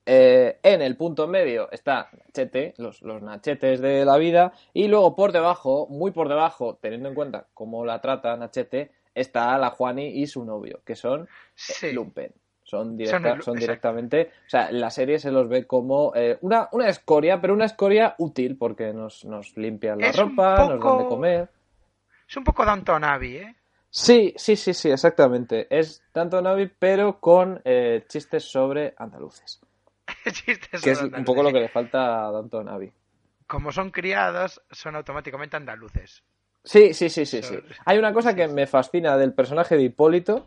Eh, 0.06 0.58
en 0.62 0.82
el 0.82 0.96
punto 0.96 1.26
medio 1.28 1.70
está 1.70 2.08
Nachete, 2.12 2.74
los, 2.78 3.02
los 3.02 3.22
nachetes 3.22 3.80
de 3.80 4.04
la 4.04 4.16
vida. 4.18 4.52
Y 4.72 4.88
luego 4.88 5.14
por 5.16 5.32
debajo, 5.32 5.86
muy 5.88 6.10
por 6.10 6.28
debajo, 6.28 6.78
teniendo 6.80 7.08
en 7.08 7.14
cuenta 7.14 7.46
cómo 7.54 7.84
la 7.84 8.00
trata 8.00 8.36
Nachete, 8.36 8.90
está 9.14 9.56
la 9.58 9.70
Juani 9.70 10.06
y 10.08 10.26
su 10.26 10.44
novio, 10.44 10.80
que 10.84 10.96
son 10.96 11.22
eh, 11.22 11.26
Sí. 11.54 11.92
Lumpen. 11.92 12.32
Son, 12.64 12.96
directa- 12.96 13.18
Son 13.18 13.26
el- 13.26 13.42
son 13.42 13.54
exacto. 13.56 13.60
directamente. 13.60 14.30
O 14.46 14.48
sea, 14.50 14.68
en 14.70 14.80
la 14.80 14.90
serie 14.90 15.18
se 15.18 15.30
los 15.30 15.46
ve 15.48 15.66
como 15.66 16.12
eh, 16.14 16.38
una, 16.40 16.68
una 16.72 16.88
escoria, 16.88 17.38
pero 17.40 17.52
una 17.52 17.66
escoria 17.66 18.14
útil, 18.18 18.56
porque 18.56 18.94
nos, 18.94 19.24
nos 19.26 19.54
limpian 19.58 19.98
la 19.98 20.06
Es 20.06 20.16
ropa, 20.16 20.66
nos 20.66 20.82
dan 20.82 20.98
de 20.98 21.04
comer. 21.06 21.48
Es 22.26 22.36
un 22.38 22.44
poco 22.44 22.64
Downton 22.64 23.04
Abbey, 23.04 23.36
¿eh? 23.36 23.56
Sí, 23.90 24.32
sí, 24.38 24.56
sí, 24.56 24.72
sí, 24.72 24.90
exactamente. 24.90 25.66
Es 25.68 26.02
tanto 26.12 26.40
Navi, 26.40 26.70
pero 26.78 27.20
con 27.20 27.60
eh, 27.62 28.04
chistes 28.08 28.44
sobre 28.44 28.94
andaluces. 28.96 29.60
Chistes 30.32 30.82
Que 30.82 30.90
es 30.92 31.02
un 31.02 31.24
poco 31.24 31.42
lo 31.42 31.52
que 31.52 31.60
le 31.60 31.68
falta 31.68 32.26
a 32.26 32.30
Danto 32.30 32.62
Navi. 32.62 32.92
Como 33.46 33.72
son 33.72 33.90
criados, 33.90 34.62
son 34.70 34.96
automáticamente 34.96 35.56
andaluces. 35.56 36.22
Sí, 36.64 36.94
sí, 36.94 37.08
sí, 37.10 37.26
sí, 37.26 37.42
sí. 37.42 37.58
Hay 37.84 37.98
una 37.98 38.12
cosa 38.12 38.34
que 38.34 38.46
me 38.48 38.66
fascina 38.66 39.16
del 39.16 39.34
personaje 39.34 39.76
de 39.76 39.82
Hipólito, 39.82 40.46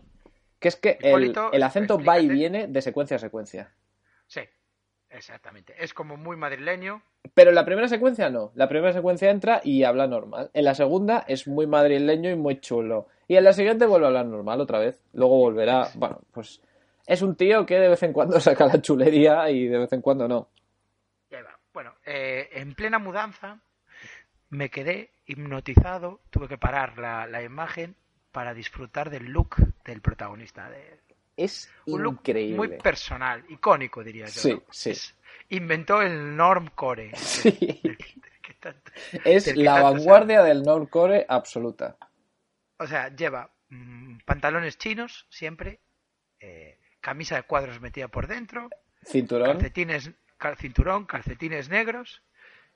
que 0.60 0.70
es 0.70 0.76
que 0.78 0.98
el, 1.02 1.10
Hipólito, 1.10 1.52
el 1.52 1.64
acento 1.64 2.02
va 2.02 2.20
y 2.20 2.30
viene 2.30 2.68
de 2.68 2.82
secuencia 2.82 3.18
a 3.18 3.20
secuencia. 3.20 3.74
Sí, 4.26 4.42
exactamente. 5.10 5.76
Es 5.78 5.94
como 5.94 6.16
muy 6.16 6.38
madrileño. 6.38 7.04
Pero 7.34 7.50
en 7.50 7.56
la 7.56 7.66
primera 7.66 7.90
secuencia 7.90 8.30
no. 8.30 8.52
La 8.56 8.70
primera 8.70 8.94
secuencia 8.94 9.30
entra 9.30 9.60
y 9.64 9.84
habla 9.84 10.08
normal. 10.08 10.52
En 10.54 10.64
la 10.64 10.74
segunda 10.74 11.26
es 11.28 11.48
muy 11.48 11.68
madrileño 11.68 12.30
y 12.30 12.36
muy 12.36 12.62
chulo. 12.62 13.08
Y 13.28 13.36
en 13.36 13.44
la 13.44 13.54
siguiente 13.54 13.86
vuelve 13.86 14.06
a 14.06 14.10
hablar 14.10 14.26
normal 14.26 14.62
otra 14.62 14.80
vez. 14.80 15.02
Luego 15.14 15.38
volverá. 15.38 15.90
Bueno, 15.96 16.22
pues 16.32 16.62
es 17.08 17.22
un 17.22 17.36
tío 17.36 17.65
que 17.65 17.76
de 17.80 17.89
vez 17.89 18.04
en 18.04 18.13
cuando 18.13 18.39
saca 18.39 18.65
la 18.65 18.82
chulería 18.82 19.50
y 19.50 19.68
de 19.68 19.78
vez 19.80 19.94
en 19.94 20.02
cuando 20.02 20.28
no. 20.28 20.50
Bueno, 21.74 21.94
eh, 22.06 22.48
en 22.54 22.74
plena 22.74 23.00
mudanza 23.00 23.60
me 24.50 24.70
quedé 24.70 25.12
hipnotizado, 25.26 26.22
tuve 26.30 26.48
que 26.48 26.58
parar 26.58 26.98
la, 26.98 27.28
la 27.28 27.44
imagen 27.44 27.98
para 28.32 28.54
disfrutar 28.54 29.10
del 29.10 29.26
look 29.26 29.58
del 29.84 30.00
protagonista. 30.00 30.70
De, 30.70 31.02
Es 31.36 31.70
un 31.88 32.02
look 32.02 32.20
increíble. 32.20 32.56
muy 32.56 32.68
personal, 32.78 33.44
icónico 33.50 34.06
diría 34.06 34.28
yo. 34.28 34.32
Sí, 34.41 34.54
¿no? 34.54 34.63
sí. 34.72 34.91
Es- 34.91 35.15
inventó 35.50 36.02
el 36.02 36.34
normcore. 36.38 37.12
Sí. 37.15 37.52
del 37.52 37.58
que- 37.98 38.22
del 38.22 38.41
que 38.41 38.54
tanto- 38.54 38.91
Es 39.26 39.48
la 39.58 39.74
tanto 39.74 39.88
se 39.89 39.94
vanguardia 39.96 40.44
del 40.44 40.63
Nordcore 40.63 41.26
absoluta. 41.28 41.98
O 42.78 42.88
sea, 42.88 43.10
lleva 43.13 43.50
mm, 43.68 44.20
pantalones 44.24 44.78
chinos 44.78 45.26
siempre, 45.30 45.82
eh, 46.39 46.78
camisa 47.06 47.36
de 47.36 47.44
cuadros 47.44 47.80
metida 47.82 48.08
por 48.08 48.26
dentro, 48.26 48.70
Cinturón. 49.04 49.52
calcetines, 49.52 50.10
cal- 50.39 50.58
cinturón, 50.58 51.06
calcetines 51.06 51.70
negros, 51.70 52.24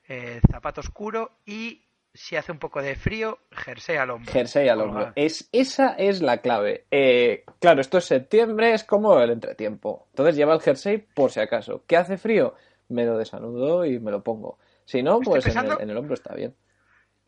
eh, 0.08 0.40
zapato 0.52 0.82
oscuro 0.82 1.32
y 1.48 1.82
si 2.14 2.36
hace 2.36 2.52
un 2.52 2.60
poco 2.60 2.80
de 2.84 2.96
frío, 2.96 3.40
jersey 3.52 3.98
al 3.98 4.12
hombro. 4.12 4.32
Jersey 4.32 4.70
al 4.70 4.82
hombro. 4.82 5.12
Es, 5.16 5.50
esa 5.52 5.94
es 5.94 6.22
la 6.22 6.38
clave. 6.42 6.86
Eh, 6.92 7.44
claro, 7.60 7.82
esto 7.82 7.98
es 7.98 8.06
septiembre, 8.06 8.74
es 8.76 8.84
como 8.84 9.20
el 9.20 9.32
entretiempo. 9.32 10.06
Entonces 10.12 10.36
lleva 10.36 10.54
el 10.54 10.62
jersey 10.62 11.00
por 11.00 11.32
si 11.32 11.40
acaso. 11.40 11.84
¿Qué 11.88 11.98
hace 11.98 12.18
frío? 12.20 12.54
Me 12.88 13.06
lo 13.06 13.18
desanudo 13.18 13.84
y 13.86 14.00
me 14.00 14.12
lo 14.12 14.24
pongo. 14.24 14.60
Si 14.86 15.02
no, 15.02 15.22
pues 15.22 15.46
en 15.48 15.58
el, 15.58 15.72
en 15.82 15.90
el 15.90 15.98
hombro 15.98 16.14
está 16.14 16.36
bien. 16.36 16.56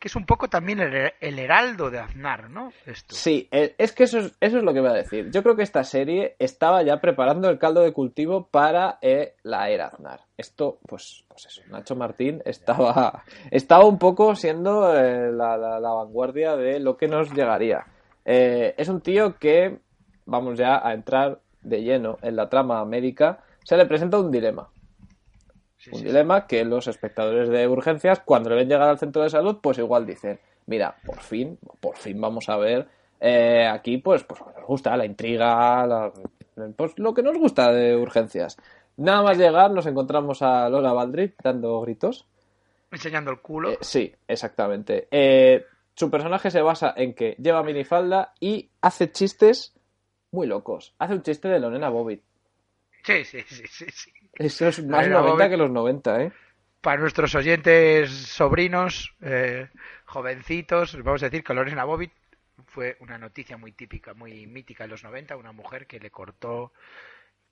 Que 0.02 0.08
es 0.08 0.16
un 0.16 0.26
poco 0.26 0.48
también 0.48 0.80
el, 0.80 1.38
heraldo 1.38 1.88
de 1.88 2.00
Aznar, 2.00 2.50
¿no? 2.50 2.72
Esto. 2.86 3.14
Sí, 3.14 3.46
eh, 3.52 3.76
es 3.78 3.92
que 3.92 4.02
eso 4.02 4.18
es, 4.18 4.36
eso 4.40 4.58
es 4.58 4.64
lo 4.64 4.74
que 4.74 4.80
voy 4.80 4.90
a 4.90 4.94
decir. 4.94 5.30
Yo 5.30 5.44
creo 5.44 5.54
que 5.54 5.62
esta 5.62 5.84
serie 5.84 6.34
estaba 6.40 6.82
ya 6.82 7.00
preparando 7.00 7.48
el 7.48 7.60
caldo 7.60 7.82
de 7.82 7.92
cultivo 7.92 8.48
para 8.48 8.98
eh, 9.00 9.36
la 9.44 9.70
era 9.70 9.86
Aznar. 9.86 10.22
Esto, 10.36 10.80
pues, 10.88 11.24
pues 11.28 11.46
eso, 11.46 11.62
Nacho 11.68 11.94
Martín 11.94 12.42
estaba, 12.44 13.22
estaba 13.52 13.84
un 13.84 14.00
poco 14.00 14.34
siendo 14.34 14.92
eh, 14.92 15.30
la, 15.30 15.56
la- 15.56 15.78
vanguardia 15.78 16.56
de 16.56 16.80
lo 16.80 16.96
que 16.96 17.06
nos 17.06 17.32
llegaría. 17.32 17.86
Es 18.24 18.88
un 18.88 19.02
tío 19.02 19.36
que, 19.38 19.78
vamos 20.26 20.58
ya 20.58 20.84
a 20.84 20.94
entrar 20.94 21.38
de 21.60 21.80
lleno 21.80 22.18
en 22.22 22.34
la 22.34 22.48
trama 22.48 22.84
médica, 22.84 23.44
se 23.62 23.76
le 23.76 23.86
presenta 23.86 24.18
un 24.18 24.32
dilema. 24.32 24.68
Sí, 25.82 25.90
Un 25.92 25.98
sí, 25.98 26.04
dilema 26.04 26.46
que 26.46 26.64
los 26.64 26.86
espectadores 26.86 27.48
de 27.48 27.66
urgencias, 27.66 28.20
cuando 28.20 28.50
le 28.50 28.54
ven 28.56 28.68
llegar 28.68 28.88
al 28.88 29.00
centro 29.00 29.20
de 29.22 29.30
salud, 29.30 29.58
pues 29.60 29.78
igual 29.78 30.06
dicen, 30.06 30.38
mira, 30.66 30.94
por 31.04 31.18
fin, 31.18 31.58
por 31.80 31.96
fin 31.96 32.20
vamos 32.20 32.48
a 32.48 32.56
ver 32.56 32.86
eh, 33.20 33.66
aquí, 33.66 33.98
pues, 33.98 34.22
pues 34.22 34.40
nos 34.56 34.64
gusta 34.64 34.96
la 34.96 35.04
intriga, 35.06 35.84
la- 35.86 36.12
pues 36.76 36.96
lo 36.98 37.12
que 37.12 37.22
nos 37.24 37.36
gusta 37.36 37.72
de 37.72 37.96
urgencias. 37.96 38.56
Nada 38.96 39.22
más 39.22 39.36
llegar, 39.38 39.72
nos 39.72 39.86
encontramos 39.86 40.40
a 40.42 40.68
Lola 40.68 40.92
Baldrick 40.92 41.34
dando 41.42 41.80
gritos. 41.80 42.26
Enseñando 42.92 43.32
el 43.32 43.40
culo. 43.40 43.70
Eh, 43.72 43.78
sí, 43.80 44.14
exactamente. 44.28 45.08
Eh, 45.10 45.64
su 45.94 46.10
personaje 46.10 46.50
se 46.52 46.62
basa 46.62 46.94
en 46.96 47.14
que 47.14 47.34
lleva 47.40 47.64
minifalda 47.64 48.34
y 48.38 48.70
hace 48.82 49.10
chistes 49.10 49.74
muy 50.30 50.46
locos. 50.46 50.94
Hace 50.98 51.14
un 51.14 51.22
chiste 51.22 51.48
de 51.48 51.58
Lorena 51.58 51.88
Bobbitt. 51.88 52.22
Sí, 53.02 53.24
sí, 53.24 53.40
sí, 53.48 53.64
sí, 53.68 53.86
sí. 53.90 54.12
Eso 54.34 54.68
es 54.68 54.84
más 54.84 55.06
Lorena 55.06 55.20
90 55.20 55.32
Bobbitt. 55.32 55.50
que 55.50 55.56
los 55.56 55.70
90, 55.70 56.22
¿eh? 56.22 56.32
Para 56.80 57.00
nuestros 57.00 57.34
oyentes 57.34 58.10
sobrinos, 58.10 59.14
eh, 59.20 59.68
jovencitos, 60.04 61.00
vamos 61.02 61.22
a 61.22 61.26
decir 61.26 61.44
que 61.44 61.54
Lorena 61.54 61.84
Bobbitt 61.84 62.12
fue 62.66 62.96
una 63.00 63.18
noticia 63.18 63.56
muy 63.56 63.72
típica, 63.72 64.14
muy 64.14 64.46
mítica 64.46 64.84
en 64.84 64.90
los 64.90 65.04
90, 65.04 65.36
una 65.36 65.52
mujer 65.52 65.86
que 65.86 66.00
le 66.00 66.10
cortó 66.10 66.72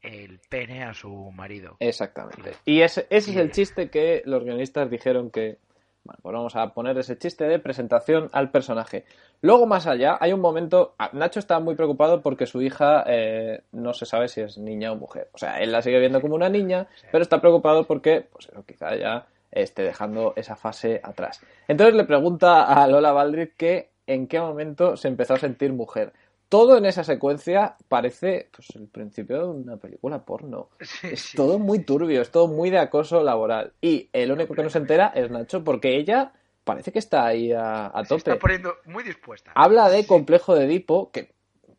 el 0.03 0.41
pene 0.49 0.85
a 0.85 0.95
su 0.95 1.31
marido. 1.33 1.77
Exactamente. 1.79 2.55
Y 2.65 2.81
ese, 2.81 3.07
ese 3.11 3.31
es 3.33 3.37
el 3.37 3.53
chiste 3.53 3.91
que 3.91 4.23
los 4.25 4.43
guionistas 4.43 4.91
dijeron 4.91 5.31
que. 5.31 5.59
Bueno, 6.05 6.19
pues 6.23 6.33
vamos 6.33 6.57
a 6.57 6.73
poner 6.73 6.97
ese 6.99 7.19
chiste 7.19 7.45
de 7.45 7.59
presentación 7.59 8.31
al 8.33 8.51
personaje. 8.51 9.05
Luego, 9.43 9.67
más 9.67 9.87
allá, 9.87 10.17
hay 10.21 10.33
un 10.33 10.41
momento. 10.41 10.95
ah, 10.99 11.11
Nacho 11.13 11.39
está 11.39 11.61
muy 11.61 11.75
preocupado 11.75 12.23
porque 12.23 12.47
su 12.47 12.63
hija 12.63 13.05
eh, 13.07 13.63
no 13.73 13.93
se 13.93 14.07
sabe 14.07 14.29
si 14.29 14.41
es 14.41 14.57
niña 14.57 14.93
o 14.93 14.97
mujer. 14.97 15.29
O 15.33 15.39
sea, 15.39 15.61
él 15.61 15.73
la 15.73 15.83
sigue 15.83 16.01
viendo 16.01 16.21
como 16.21 16.35
una 16.35 16.49
niña, 16.49 16.87
pero 17.13 17.23
está 17.23 17.41
preocupado 17.41 17.87
porque, 17.87 18.27
pues 18.33 18.49
eso, 18.49 18.65
quizá 18.67 18.97
ya 18.97 19.27
esté 19.51 19.83
dejando 19.83 20.33
esa 20.37 20.57
fase 20.57 21.01
atrás. 21.03 21.41
Entonces 21.69 21.95
le 21.95 22.05
pregunta 22.05 22.65
a 22.65 22.87
Lola 22.87 23.13
Baldrick 23.13 23.57
que 23.57 23.91
en 24.07 24.27
qué 24.27 24.41
momento 24.41 24.97
se 24.97 25.09
empezó 25.09 25.35
a 25.35 25.39
sentir 25.39 25.73
mujer. 25.73 26.13
Todo 26.51 26.77
en 26.77 26.85
esa 26.85 27.03
secuencia 27.05 27.77
parece 27.89 28.51
pues, 28.55 28.69
el 28.75 28.89
principio 28.89 29.39
de 29.39 29.47
una 29.47 29.77
película 29.79 30.23
porno. 30.25 30.69
Sí, 30.81 31.07
Es 31.13 31.21
sí, 31.23 31.37
todo 31.37 31.55
sí, 31.55 31.61
muy 31.61 31.79
turbio, 31.85 32.21
es 32.21 32.31
todo 32.31 32.49
muy 32.49 32.69
de 32.71 32.79
acoso 32.79 33.23
laboral. 33.23 33.73
Y 33.81 34.11
el 34.13 34.31
único 34.33 34.55
que 34.55 34.63
no 34.63 34.69
se 34.69 34.79
entera 34.79 35.13
es 35.15 35.31
Nacho, 35.31 35.65
porque 35.65 35.97
ella 35.97 36.33
parece 36.65 36.93
que 36.93 36.99
está 36.99 37.25
ahí 37.25 37.53
a, 37.53 37.87
a 37.87 38.05
Se 38.05 38.17
está 38.17 38.33
tope. 38.33 38.41
poniendo 38.41 38.75
muy 38.85 39.03
dispuesta. 39.05 39.53
Habla 39.55 39.89
de 39.89 40.07
complejo 40.07 40.55
de 40.55 40.65
Edipo, 40.67 41.11
que 41.11 41.33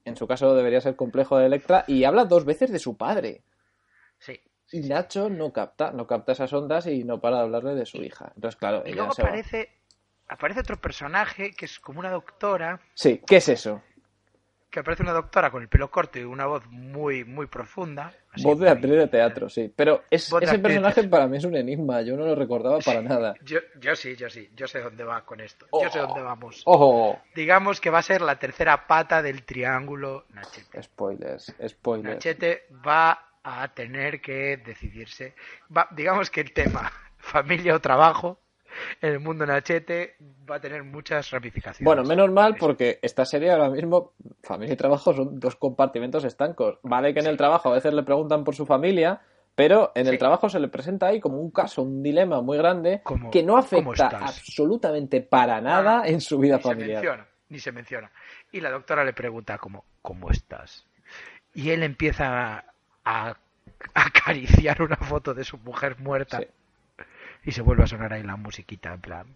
en 0.06 0.16
su 0.16 0.26
caso 0.26 0.56
debería 0.56 0.82
ser 0.82 0.96
complejo 0.96 1.38
de 1.38 1.46
Electra, 1.46 1.84
y 1.88 2.06
habla 2.06 2.26
dos 2.26 2.46
veces 2.46 2.72
de 2.72 2.80
su 2.80 2.98
padre. 2.98 3.44
Sí. 4.20 4.40
Y 4.72 4.80
Nacho 4.88 5.30
no 5.30 5.52
capta, 5.52 5.92
no 5.92 6.08
capta 6.08 6.32
esas 6.32 6.52
ondas 6.54 6.88
y 6.88 7.04
no 7.04 7.20
para 7.20 7.38
de 7.38 7.44
hablarle 7.44 7.76
de 7.76 7.86
su 7.86 7.98
hija. 7.98 8.32
Entonces, 8.36 8.58
claro, 8.58 8.84
Y 8.86 8.90
ella 8.92 8.96
luego 8.96 9.14
se 9.14 9.22
va. 9.24 9.30
aparece 10.30 10.62
otro 10.62 10.80
personaje 10.80 11.52
que 11.52 11.66
es 11.66 11.78
como 11.80 12.00
una 12.00 12.10
doctora, 12.10 12.80
Sí, 12.94 13.22
¿qué 13.28 13.36
es 13.38 13.50
eso? 13.50 13.82
Que 14.72 14.80
aparece 14.80 15.04
una 15.04 15.12
doctora 15.12 15.52
con 15.52 15.62
el 15.62 15.68
pelo 15.68 15.92
corto 15.92 16.18
y 16.18 16.24
una 16.24 16.46
voz 16.46 16.66
muy, 16.68 17.26
muy 17.26 17.46
profunda. 17.46 18.14
así 18.32 18.44
Voz 18.44 18.58
de 18.58 18.66
muy- 18.68 18.74
actriz 18.74 18.92
de 18.94 19.08
teatro, 19.08 19.50
sí. 19.50 19.72
Pero 19.76 20.04
es- 20.10 20.32
ese 20.42 20.58
personaje 20.60 21.04
para 21.04 21.28
mí 21.28 21.38
es 21.38 21.44
un 21.44 21.56
enigma, 21.58 22.02
yo 22.02 22.16
no 22.16 22.26
lo 22.26 22.34
recordaba 22.34 22.80
para 22.80 23.02
nada. 23.02 23.36
Yo, 23.44 23.60
yo 23.82 23.96
sí, 23.98 24.16
yo 24.16 24.30
sí, 24.30 24.50
yo 24.56 24.68
sé 24.70 24.80
dónde 24.80 25.04
va 25.04 25.26
con 25.26 25.42
esto. 25.42 25.68
Oh. 25.72 25.84
Yo 25.84 25.90
sé 25.90 26.00
dónde 26.00 26.22
vamos. 26.22 26.62
¡Ojo! 26.66 27.20
Digamos 27.36 27.82
que 27.82 27.90
va 27.90 28.00
a 28.00 28.04
ser 28.04 28.22
la 28.22 28.40
tercera 28.40 28.88
pata 28.88 29.22
del 29.22 29.44
triángulo 29.44 30.26
Nachete. 30.34 30.82
Spoilers, 30.82 31.54
spoilers. 31.68 32.16
Nachete 32.16 32.68
va 32.88 33.28
a 33.44 33.68
tener 33.74 34.22
que 34.22 34.56
decidirse. 34.58 35.36
Va, 35.76 35.88
digamos 35.92 36.30
que 36.30 36.40
el 36.42 36.54
tema 36.54 36.90
familia 37.18 37.76
o 37.76 37.80
trabajo 37.82 38.40
el 39.02 39.20
mundo 39.20 39.46
Nachete 39.46 40.16
va 40.50 40.56
a 40.58 40.60
tener 40.62 40.84
muchas 40.84 41.30
ramificaciones. 41.32 41.86
Bueno, 41.86 42.04
menos 42.04 42.32
mal 42.32 42.56
porque 42.58 43.00
esta 43.02 43.26
serie 43.26 43.52
ahora 43.52 43.70
mismo, 43.70 44.14
familia 44.44 44.74
y 44.74 44.78
trabajo, 44.78 45.14
son 45.14 45.40
dos 45.40 45.56
compartimentos 45.56 46.24
estancos. 46.26 46.80
Vale 46.84 47.14
que 47.14 47.20
en 47.20 47.28
el 47.28 47.38
trabajo 47.38 47.70
a 47.70 47.74
veces 47.76 47.94
le 47.94 48.04
preguntan 48.04 48.44
por 48.44 48.56
su 48.56 48.66
familia, 48.66 49.22
pero 49.56 49.92
en 49.96 50.08
el 50.08 50.14
Sí. 50.14 50.18
trabajo 50.20 50.50
se 50.50 50.60
le 50.60 50.68
presenta 50.70 51.08
ahí 51.08 51.20
como 51.20 51.38
un 51.40 51.52
caso, 51.52 51.82
un 51.84 52.02
dilema 52.02 52.42
muy 52.42 52.58
grande 52.58 53.02
¿Cómo- 53.04 53.30
que 53.32 53.44
no 53.44 53.58
afecta 53.58 54.08
absolutamente 54.08 55.22
para 55.22 55.60
nada 55.62 56.02
Ah, 56.04 56.08
en 56.08 56.22
su 56.22 56.40
vida 56.40 56.56
ni 56.58 56.62
se 56.64 56.70
familiar. 56.70 57.02
menciona, 57.04 57.28
ni 57.50 57.60
se 57.60 57.72
menciona. 57.72 58.12
Y 58.52 58.62
la 58.62 58.72
doctora 58.72 59.04
le 59.04 59.14
pregunta 59.14 59.58
como, 59.58 59.84
¿cómo 60.02 60.30
estás? 60.32 60.86
Y 61.54 61.72
él 61.72 61.84
empieza 61.84 62.58
a, 62.58 62.66
a 63.04 63.36
acariciar 63.94 64.82
una 64.82 64.96
foto 64.96 65.34
de 65.34 65.44
su 65.44 65.58
mujer 65.58 65.98
muerta. 66.00 66.40
Sí. 66.40 66.46
Y 67.44 67.52
se 67.52 67.62
vuelve 67.64 67.84
a 67.84 67.88
sonar 67.88 68.14
ahí 68.14 68.22
la 68.22 68.36
musiquita, 68.36 68.94
en 68.94 69.02
plan... 69.02 69.36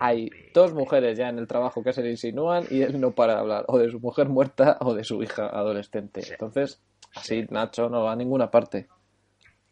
Hay 0.00 0.30
dos 0.52 0.74
mujeres 0.74 1.16
ya 1.16 1.28
en 1.28 1.38
el 1.38 1.46
trabajo 1.46 1.82
que 1.82 1.92
se 1.92 2.02
le 2.02 2.10
insinúan 2.10 2.64
y 2.70 2.82
él 2.82 3.00
no 3.00 3.12
para 3.12 3.34
de 3.34 3.40
hablar 3.40 3.64
o 3.68 3.78
de 3.78 3.90
su 3.90 4.00
mujer 4.00 4.28
muerta 4.28 4.78
o 4.80 4.94
de 4.94 5.04
su 5.04 5.22
hija 5.22 5.46
adolescente. 5.46 6.22
Sí. 6.22 6.32
Entonces, 6.32 6.82
así 7.14 7.46
Nacho 7.50 7.88
no 7.88 8.02
va 8.02 8.12
a 8.12 8.16
ninguna 8.16 8.50
parte. 8.50 8.88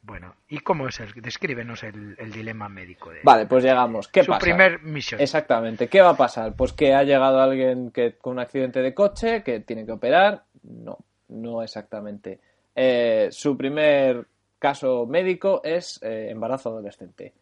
Bueno, 0.02 0.34
¿y 0.48 0.58
cómo 0.58 0.86
es 0.86 1.00
el? 1.00 1.12
Descríbenos 1.14 1.82
el, 1.82 2.14
el 2.18 2.30
dilema 2.30 2.68
médico 2.68 3.10
de 3.10 3.20
Vale, 3.24 3.46
pues 3.46 3.64
llegamos. 3.64 4.06
¿Qué 4.08 4.22
su 4.22 4.28
pasa? 4.32 4.40
primer 4.40 4.82
misión. 4.82 5.18
Exactamente. 5.20 5.88
¿Qué 5.88 6.02
va 6.02 6.10
a 6.10 6.16
pasar? 6.16 6.54
Pues 6.54 6.74
que 6.74 6.92
ha 6.92 7.02
llegado 7.04 7.40
alguien 7.40 7.90
que 7.90 8.16
con 8.18 8.34
un 8.34 8.38
accidente 8.40 8.82
de 8.82 8.92
coche, 8.92 9.42
que 9.42 9.60
tiene 9.60 9.86
que 9.86 9.92
operar. 9.92 10.44
No, 10.62 10.98
no 11.28 11.62
exactamente. 11.62 12.38
Eh, 12.76 13.28
su 13.30 13.56
primer 13.56 14.26
caso 14.58 15.06
médico 15.06 15.62
es 15.64 15.98
eh, 16.02 16.28
embarazo 16.30 16.68
adolescente. 16.68 17.32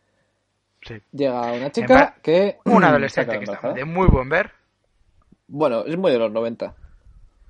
Sí. 0.82 1.00
Llega 1.12 1.52
una 1.52 1.70
chica 1.70 2.16
que... 2.22 2.58
Un 2.64 2.84
adolescente 2.84 3.30
acaba 3.30 3.44
que 3.44 3.52
está 3.52 3.72
de 3.72 3.84
muy 3.84 4.06
buen 4.08 4.28
ver. 4.28 4.50
Bueno, 5.46 5.84
es 5.86 5.96
muy 5.96 6.10
de 6.12 6.18
los 6.18 6.32
90. 6.32 6.74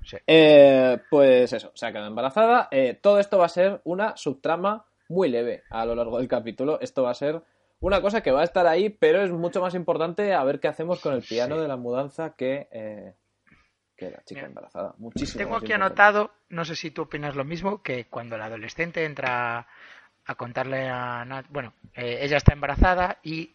Sí. 0.03 0.17
Eh, 0.27 0.99
pues 1.09 1.53
eso, 1.53 1.71
se 1.73 1.85
ha 1.85 1.91
quedado 1.91 2.07
embarazada. 2.07 2.67
Eh, 2.71 2.99
todo 3.01 3.19
esto 3.19 3.37
va 3.37 3.45
a 3.45 3.49
ser 3.49 3.81
una 3.85 4.15
subtrama 4.17 4.85
muy 5.09 5.29
leve 5.29 5.63
a 5.69 5.85
lo 5.85 5.95
largo 5.95 6.17
del 6.17 6.27
capítulo. 6.27 6.79
Esto 6.81 7.03
va 7.03 7.11
a 7.11 7.15
ser 7.15 7.41
una 7.79 8.01
cosa 8.01 8.21
que 8.21 8.31
va 8.31 8.41
a 8.41 8.45
estar 8.45 8.67
ahí, 8.67 8.89
pero 8.89 9.21
es 9.21 9.31
mucho 9.31 9.61
más 9.61 9.75
importante 9.75 10.33
a 10.33 10.43
ver 10.43 10.59
qué 10.59 10.67
hacemos 10.67 10.99
con 10.99 11.13
el 11.13 11.21
piano 11.21 11.55
Sí. 11.55 11.61
de 11.61 11.67
la 11.67 11.77
mudanza 11.77 12.33
que, 12.35 12.67
eh, 12.71 13.13
que 13.95 14.11
la 14.11 14.23
chica 14.23 14.41
Mira, 14.41 14.47
embarazada. 14.47 14.93
Muchísimo. 14.97 15.37
Tengo 15.37 15.55
aquí 15.55 15.65
importante. 15.71 15.85
anotado, 15.85 16.31
no 16.49 16.65
sé 16.65 16.75
si 16.75 16.91
tú 16.91 17.03
opinas 17.03 17.35
lo 17.35 17.45
mismo, 17.45 17.81
que 17.81 18.05
cuando 18.09 18.37
la 18.37 18.45
adolescente 18.45 19.05
entra 19.05 19.67
a 20.25 20.35
contarle 20.35 20.89
a 20.89 21.25
Nat, 21.25 21.45
bueno, 21.49 21.73
eh, 21.93 22.19
ella 22.21 22.37
está 22.37 22.53
embarazada 22.53 23.19
y 23.23 23.51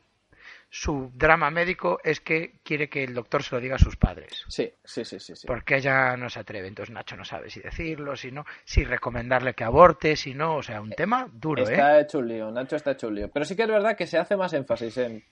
su 0.71 1.11
drama 1.15 1.51
médico 1.51 1.99
es 2.05 2.21
que 2.21 2.61
quiere 2.63 2.89
que 2.89 3.05
el 3.05 3.15
doctor 3.15 3.43
se 3.43 3.55
lo 3.55 3.61
diga 3.61 3.77
a 3.77 3.79
sus 3.79 3.97
padres. 3.97 4.45
Sí, 4.49 4.71
sí, 4.85 5.05
sí, 5.05 5.19
sí. 5.19 5.35
sí. 5.35 5.47
Porque 5.47 5.77
ella 5.77 6.17
no 6.17 6.29
se 6.29 6.41
atreve. 6.41 6.69
Entonces 6.69 6.95
Nacho 6.95 7.17
no 7.17 7.25
sabe 7.25 7.49
si 7.49 7.61
decirlo, 7.61 8.17
si 8.17 8.31
no, 8.31 8.45
si 8.65 8.85
recomendarle 8.85 9.55
que 9.55 9.65
aborte, 9.65 10.15
si 10.17 10.35
no. 10.35 10.57
O 10.57 10.63
sea, 10.63 10.81
un 10.81 10.91
tema 10.91 11.29
duro, 11.33 11.63
está 11.63 11.99
¿eh? 11.99 12.03
hecho 12.03 12.19
un 12.19 12.29
lío, 12.29 12.51
Nacho 12.51 12.77
está 12.77 12.93
hecho 12.93 13.09
un 13.09 13.15
lío. 13.15 13.31
Pero 13.31 13.45
sí 13.47 13.57
que 13.57 13.63
es 13.63 13.69
verdad 13.69 13.97
que 13.97 14.07
se 14.07 14.19
hace 14.19 14.37
más 14.37 14.53
énfasis 14.53 14.99
en 14.99 15.25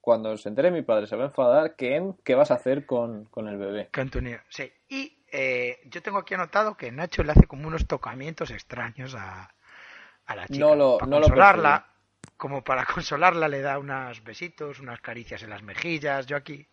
cuando 0.00 0.36
se 0.36 0.50
entere 0.50 0.70
mi 0.70 0.82
padre 0.82 1.06
se 1.06 1.16
va 1.16 1.24
a 1.24 1.26
enfadar 1.28 1.76
que 1.76 1.96
en 1.96 2.12
qué 2.24 2.34
vas 2.34 2.50
a 2.50 2.54
hacer 2.54 2.84
con, 2.84 3.24
con 3.26 3.48
el 3.48 3.56
bebé. 3.56 3.88
Con 3.92 4.10
tu 4.10 4.20
niño, 4.20 4.40
sí. 4.48 4.70
Y 4.88 5.16
eh, 5.32 5.78
yo 5.86 6.02
tengo 6.02 6.18
aquí 6.18 6.34
anotado 6.34 6.76
que 6.76 6.92
Nacho 6.92 7.22
le 7.22 7.32
hace 7.32 7.46
como 7.46 7.66
unos 7.68 7.86
tocamientos 7.86 8.50
extraños 8.50 9.14
a, 9.14 9.53
a 10.26 10.36
la 10.36 10.46
chica. 10.46 10.58
No 10.58 10.74
lo, 10.74 10.98
para 10.98 11.10
no 11.10 11.16
lo 11.20 11.26
consolarla, 11.26 11.86
como 12.36 12.62
para 12.64 12.84
consolarla 12.94 13.48
le 13.48 13.60
da 13.60 13.78
unos 13.78 14.22
besitos, 14.24 14.80
unas 14.80 15.00
caricias 15.00 15.42
en 15.42 15.50
las 15.50 15.62
mejillas. 15.62 16.26
Yo 16.26 16.36
aquí 16.36 16.66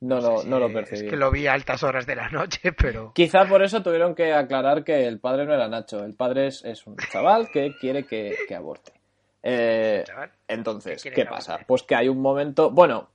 No, 0.00 0.20
sé 0.20 0.26
lo, 0.28 0.38
si 0.38 0.48
no 0.48 0.58
lo 0.58 0.66
es 0.68 0.72
percibí. 0.72 1.10
que 1.10 1.16
lo 1.16 1.30
vi 1.30 1.46
a 1.46 1.52
altas 1.52 1.82
horas 1.82 2.06
de 2.06 2.16
la 2.16 2.28
noche, 2.30 2.72
pero 2.78 3.12
Quizá 3.14 3.44
por 3.46 3.62
eso 3.62 3.82
tuvieron 3.82 4.14
que 4.14 4.32
aclarar 4.32 4.82
que 4.84 5.06
el 5.06 5.20
padre 5.20 5.44
no 5.46 5.54
era 5.54 5.68
Nacho. 5.68 6.04
El 6.04 6.14
padre 6.14 6.46
es, 6.48 6.64
es 6.64 6.86
un 6.86 6.96
chaval 6.96 7.48
que 7.52 7.74
quiere 7.80 8.04
que, 8.06 8.36
que 8.48 8.54
aborte. 8.54 8.92
Eh, 9.42 10.04
entonces, 10.48 11.02
¿qué 11.02 11.24
pasa? 11.24 11.52
aborte. 11.54 11.64
Pues 11.66 11.82
que 11.84 11.94
hay 11.94 12.10
un 12.10 12.20
momento. 12.20 12.70
Bueno, 12.70 13.08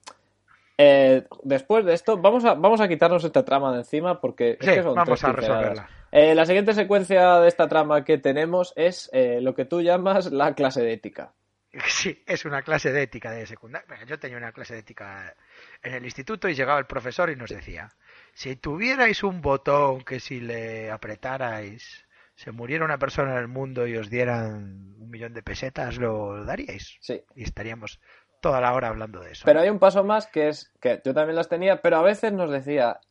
eh, 0.76 1.24
después 1.44 1.86
de 1.86 1.94
esto, 1.94 2.18
vamos 2.18 2.44
a, 2.46 2.56
vamos 2.56 2.82
a 2.82 2.88
quitarnos 2.88 3.24
esta 3.24 3.46
trama 3.46 3.72
de 3.74 3.80
encima 3.82 4.20
porque 4.20 4.58
es 4.60 4.66
Sí, 4.66 4.74
que 4.74 4.82
son 4.82 4.96
vamos 4.96 5.20
tres 5.20 5.24
a 5.24 5.34
pinceladas. 5.36 5.80
Eh, 6.18 6.34
la 6.34 6.46
siguiente 6.46 6.74
secuencia 6.74 7.42
de 7.42 7.50
esta 7.50 7.68
trama 7.68 8.06
que 8.06 8.18
tenemos 8.18 8.72
es 8.78 9.10
eh, 9.12 9.42
lo 9.42 9.54
que 9.54 9.66
tú 9.66 9.82
llamas 9.82 10.32
la 10.32 10.56
clase 10.56 10.82
de 10.82 10.94
ética. 10.94 11.34
Sí, 11.90 12.24
es 12.26 12.46
una 12.46 12.62
clase 12.62 12.94
de 12.94 13.02
ética 13.04 13.32
de 13.32 13.46
secundaria. 13.46 14.02
Yo 14.06 14.18
tenía 14.18 14.38
una 14.38 14.54
clase 14.54 14.76
de 14.76 14.80
ética 14.80 15.36
en 15.84 15.94
el 15.94 16.06
instituto 16.06 16.48
y 16.48 16.56
llegaba 16.56 16.80
el 16.80 16.86
profesor 16.86 17.30
y 17.30 17.36
nos 17.36 17.50
decía, 17.50 17.92
si 18.34 18.56
tuvierais 18.56 19.24
un 19.24 19.42
botón 19.42 20.06
que 20.06 20.22
si 20.22 20.40
le 20.40 20.90
apretarais 20.90 22.06
se 22.36 22.52
muriera 22.54 22.86
una 22.86 22.98
persona 22.98 23.34
en 23.34 23.40
el 23.40 23.50
mundo 23.50 23.86
y 23.86 23.98
os 23.98 24.10
dieran 24.10 24.96
un 24.98 25.10
millón 25.10 25.34
de 25.34 25.44
pesetas, 25.44 25.98
¿lo 25.98 26.46
daríais? 26.46 26.96
Sí. 27.02 27.22
Y 27.36 27.44
estaríamos 27.44 28.00
toda 28.40 28.62
la 28.62 28.72
hora 28.72 28.88
hablando 28.88 29.20
de 29.20 29.34
eso. 29.34 29.44
Pero 29.44 29.60
hay 29.60 29.70
un 29.70 29.80
paso 29.80 30.02
más 30.06 30.28
que 30.28 30.48
es 30.48 30.72
que 30.80 31.02
yo 31.04 31.14
también 31.14 31.36
las 31.36 31.50
tenía, 31.50 31.82
pero 31.82 31.98
a 31.98 32.04
veces 32.04 32.32
nos 32.32 32.50
decía 32.52 33.02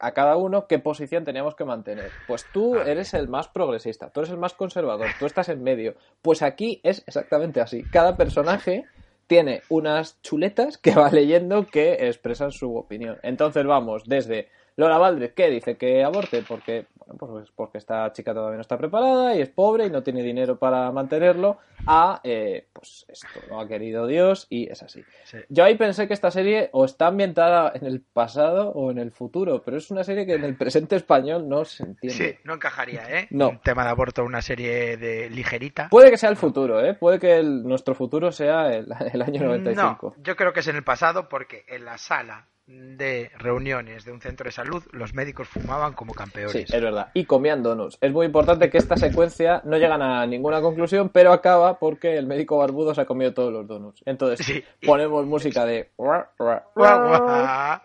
a 0.00 0.12
cada 0.12 0.36
uno 0.36 0.66
qué 0.66 0.78
posición 0.78 1.24
teníamos 1.24 1.54
que 1.54 1.64
mantener. 1.64 2.10
Pues 2.26 2.46
tú 2.52 2.76
Ah, 2.76 2.84
eres 2.86 3.14
el 3.14 3.28
más 3.28 3.48
progresista, 3.48 4.10
tú 4.10 4.20
eres 4.20 4.30
el 4.30 4.38
más 4.38 4.54
conservador, 4.54 5.08
tú 5.18 5.26
estás 5.26 5.48
en 5.48 5.62
medio. 5.62 5.94
Pues 6.22 6.42
aquí 6.42 6.80
es 6.82 7.02
exactamente 7.06 7.60
así. 7.60 7.82
Cada 7.84 8.16
personaje 8.16 8.84
tiene 9.26 9.62
unas 9.68 10.20
chuletas 10.22 10.76
que 10.78 10.94
va 10.94 11.10
leyendo 11.10 11.66
que 11.66 12.08
expresan 12.08 12.50
su 12.50 12.76
opinión. 12.76 13.18
Entonces 13.22 13.64
vamos 13.64 14.04
desde 14.06 14.48
Lola 14.76 14.98
Valdez, 14.98 15.34
que 15.34 15.50
dice 15.50 15.76
que 15.76 16.02
aborte 16.02 16.42
porque, 16.46 16.86
bueno, 17.18 17.34
pues 17.34 17.50
porque 17.54 17.78
esta 17.78 18.12
chica 18.12 18.32
todavía 18.34 18.56
no 18.56 18.60
está 18.62 18.76
preparada 18.78 19.34
y 19.36 19.40
es 19.42 19.48
pobre 19.48 19.86
y 19.86 19.90
no 19.90 20.02
tiene 20.02 20.22
dinero 20.22 20.58
para 20.58 20.90
mantenerlo, 20.92 21.58
a, 21.86 22.20
eh, 22.24 22.66
pues 22.72 23.04
esto 23.08 23.26
lo 23.48 23.60
ha 23.60 23.66
querido 23.68 24.06
Dios 24.06 24.46
y 24.50 24.70
es 24.70 24.82
así. 24.82 25.02
Sí. 25.24 25.38
Yo 25.48 25.64
ahí 25.64 25.76
pensé 25.76 26.06
que 26.06 26.14
esta 26.14 26.30
serie 26.30 26.68
o 26.72 26.84
está 26.84 27.06
ambientada 27.08 27.72
en 27.74 27.86
el 27.86 28.00
pasado 28.00 28.70
o 28.70 28.90
en 28.90 28.98
el 28.98 29.10
futuro, 29.10 29.62
pero 29.62 29.76
es 29.76 29.90
una 29.90 30.04
serie 30.04 30.26
que 30.26 30.34
en 30.34 30.44
el 30.44 30.56
presente 30.56 30.96
español 30.96 31.48
no 31.48 31.64
se 31.64 31.84
entiende. 31.84 32.16
Sí, 32.32 32.38
no 32.44 32.54
encajaría, 32.54 33.18
¿eh? 33.20 33.26
No. 33.30 33.50
Un 33.50 33.58
tema 33.60 33.84
de 33.84 33.90
aborto, 33.90 34.24
una 34.24 34.42
serie 34.42 34.96
de 34.96 35.30
ligerita. 35.30 35.88
Puede 35.90 36.10
que 36.10 36.18
sea 36.18 36.30
el 36.30 36.36
futuro, 36.36 36.84
¿eh? 36.84 36.94
Puede 36.94 37.18
que 37.18 37.36
el- 37.38 37.62
nuestro 37.62 37.94
futuro 37.94 38.30
sea 38.32 38.72
el, 38.74 38.86
el 39.12 39.22
año 39.22 39.42
95. 39.44 40.14
No, 40.16 40.22
yo 40.22 40.36
creo 40.36 40.52
que 40.52 40.60
es 40.60 40.68
en 40.68 40.76
el 40.76 40.84
pasado 40.84 41.28
porque 41.28 41.64
en 41.68 41.84
la 41.84 41.98
sala 41.98 42.46
de 42.72 43.30
reuniones 43.38 44.04
de 44.04 44.12
un 44.12 44.20
centro 44.20 44.44
de 44.44 44.52
salud 44.52 44.84
los 44.92 45.12
médicos 45.14 45.48
fumaban 45.48 45.92
como 45.94 46.12
Sí, 46.12 46.18
campeones. 46.18 46.72
es 46.72 46.80
verdad. 46.80 47.10
Y 47.14 47.24
comían 47.24 47.62
donuts. 47.62 47.98
Es 48.00 48.12
muy 48.12 48.26
importante 48.26 48.70
que 48.70 48.78
esta 48.78 48.96
secuencia 48.96 49.60
no 49.64 49.76
llegan 49.76 50.02
a 50.02 50.24
ninguna 50.26 50.60
conclusión, 50.60 51.08
pero 51.08 51.32
acaba 51.32 51.78
porque 51.78 52.16
el 52.16 52.26
médico 52.26 52.58
barbudo 52.58 52.94
se 52.94 53.00
ha 53.00 53.06
comido 53.06 53.34
todos 53.34 53.52
los 53.52 53.66
donuts. 53.66 54.02
Entonces 54.06 54.46
Sí. 54.46 54.64
ponemos 54.86 55.26
música 55.26 55.64
de... 55.64 55.90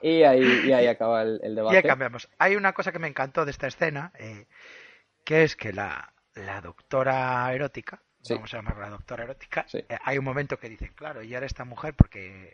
Y 0.01 0.23
ahí, 0.23 0.61
y 0.65 0.71
ahí 0.71 0.87
acaba 0.87 1.21
el, 1.23 1.39
el 1.43 1.53
Y 1.53 1.55
debate. 1.55 1.77
ahí 1.77 1.83
cambiamos. 1.83 2.29
Hay 2.37 2.55
una 2.55 2.73
cosa 2.73 2.91
que 2.91 2.99
me 2.99 3.07
encantó 3.07 3.45
de 3.45 3.51
esta 3.51 3.67
escena, 3.67 4.11
eh, 4.19 4.45
que 5.23 5.43
es 5.43 5.55
que 5.55 5.73
la, 5.73 6.13
la 6.35 6.61
doctora 6.61 7.51
erótica, 7.53 8.01
Sí. 8.21 8.33
vamos 8.33 8.53
a 8.53 8.57
llamarla 8.57 8.89
doctora 8.89 9.23
erótica, 9.23 9.65
Sí. 9.67 9.77
eh, 9.87 9.97
hay 10.03 10.17
un 10.17 10.25
momento 10.25 10.57
que 10.57 10.67
dice, 10.69 10.91
claro, 10.95 11.21
y 11.23 11.33
ahora 11.35 11.45
esta 11.45 11.63
mujer, 11.63 11.93
porque 11.95 12.53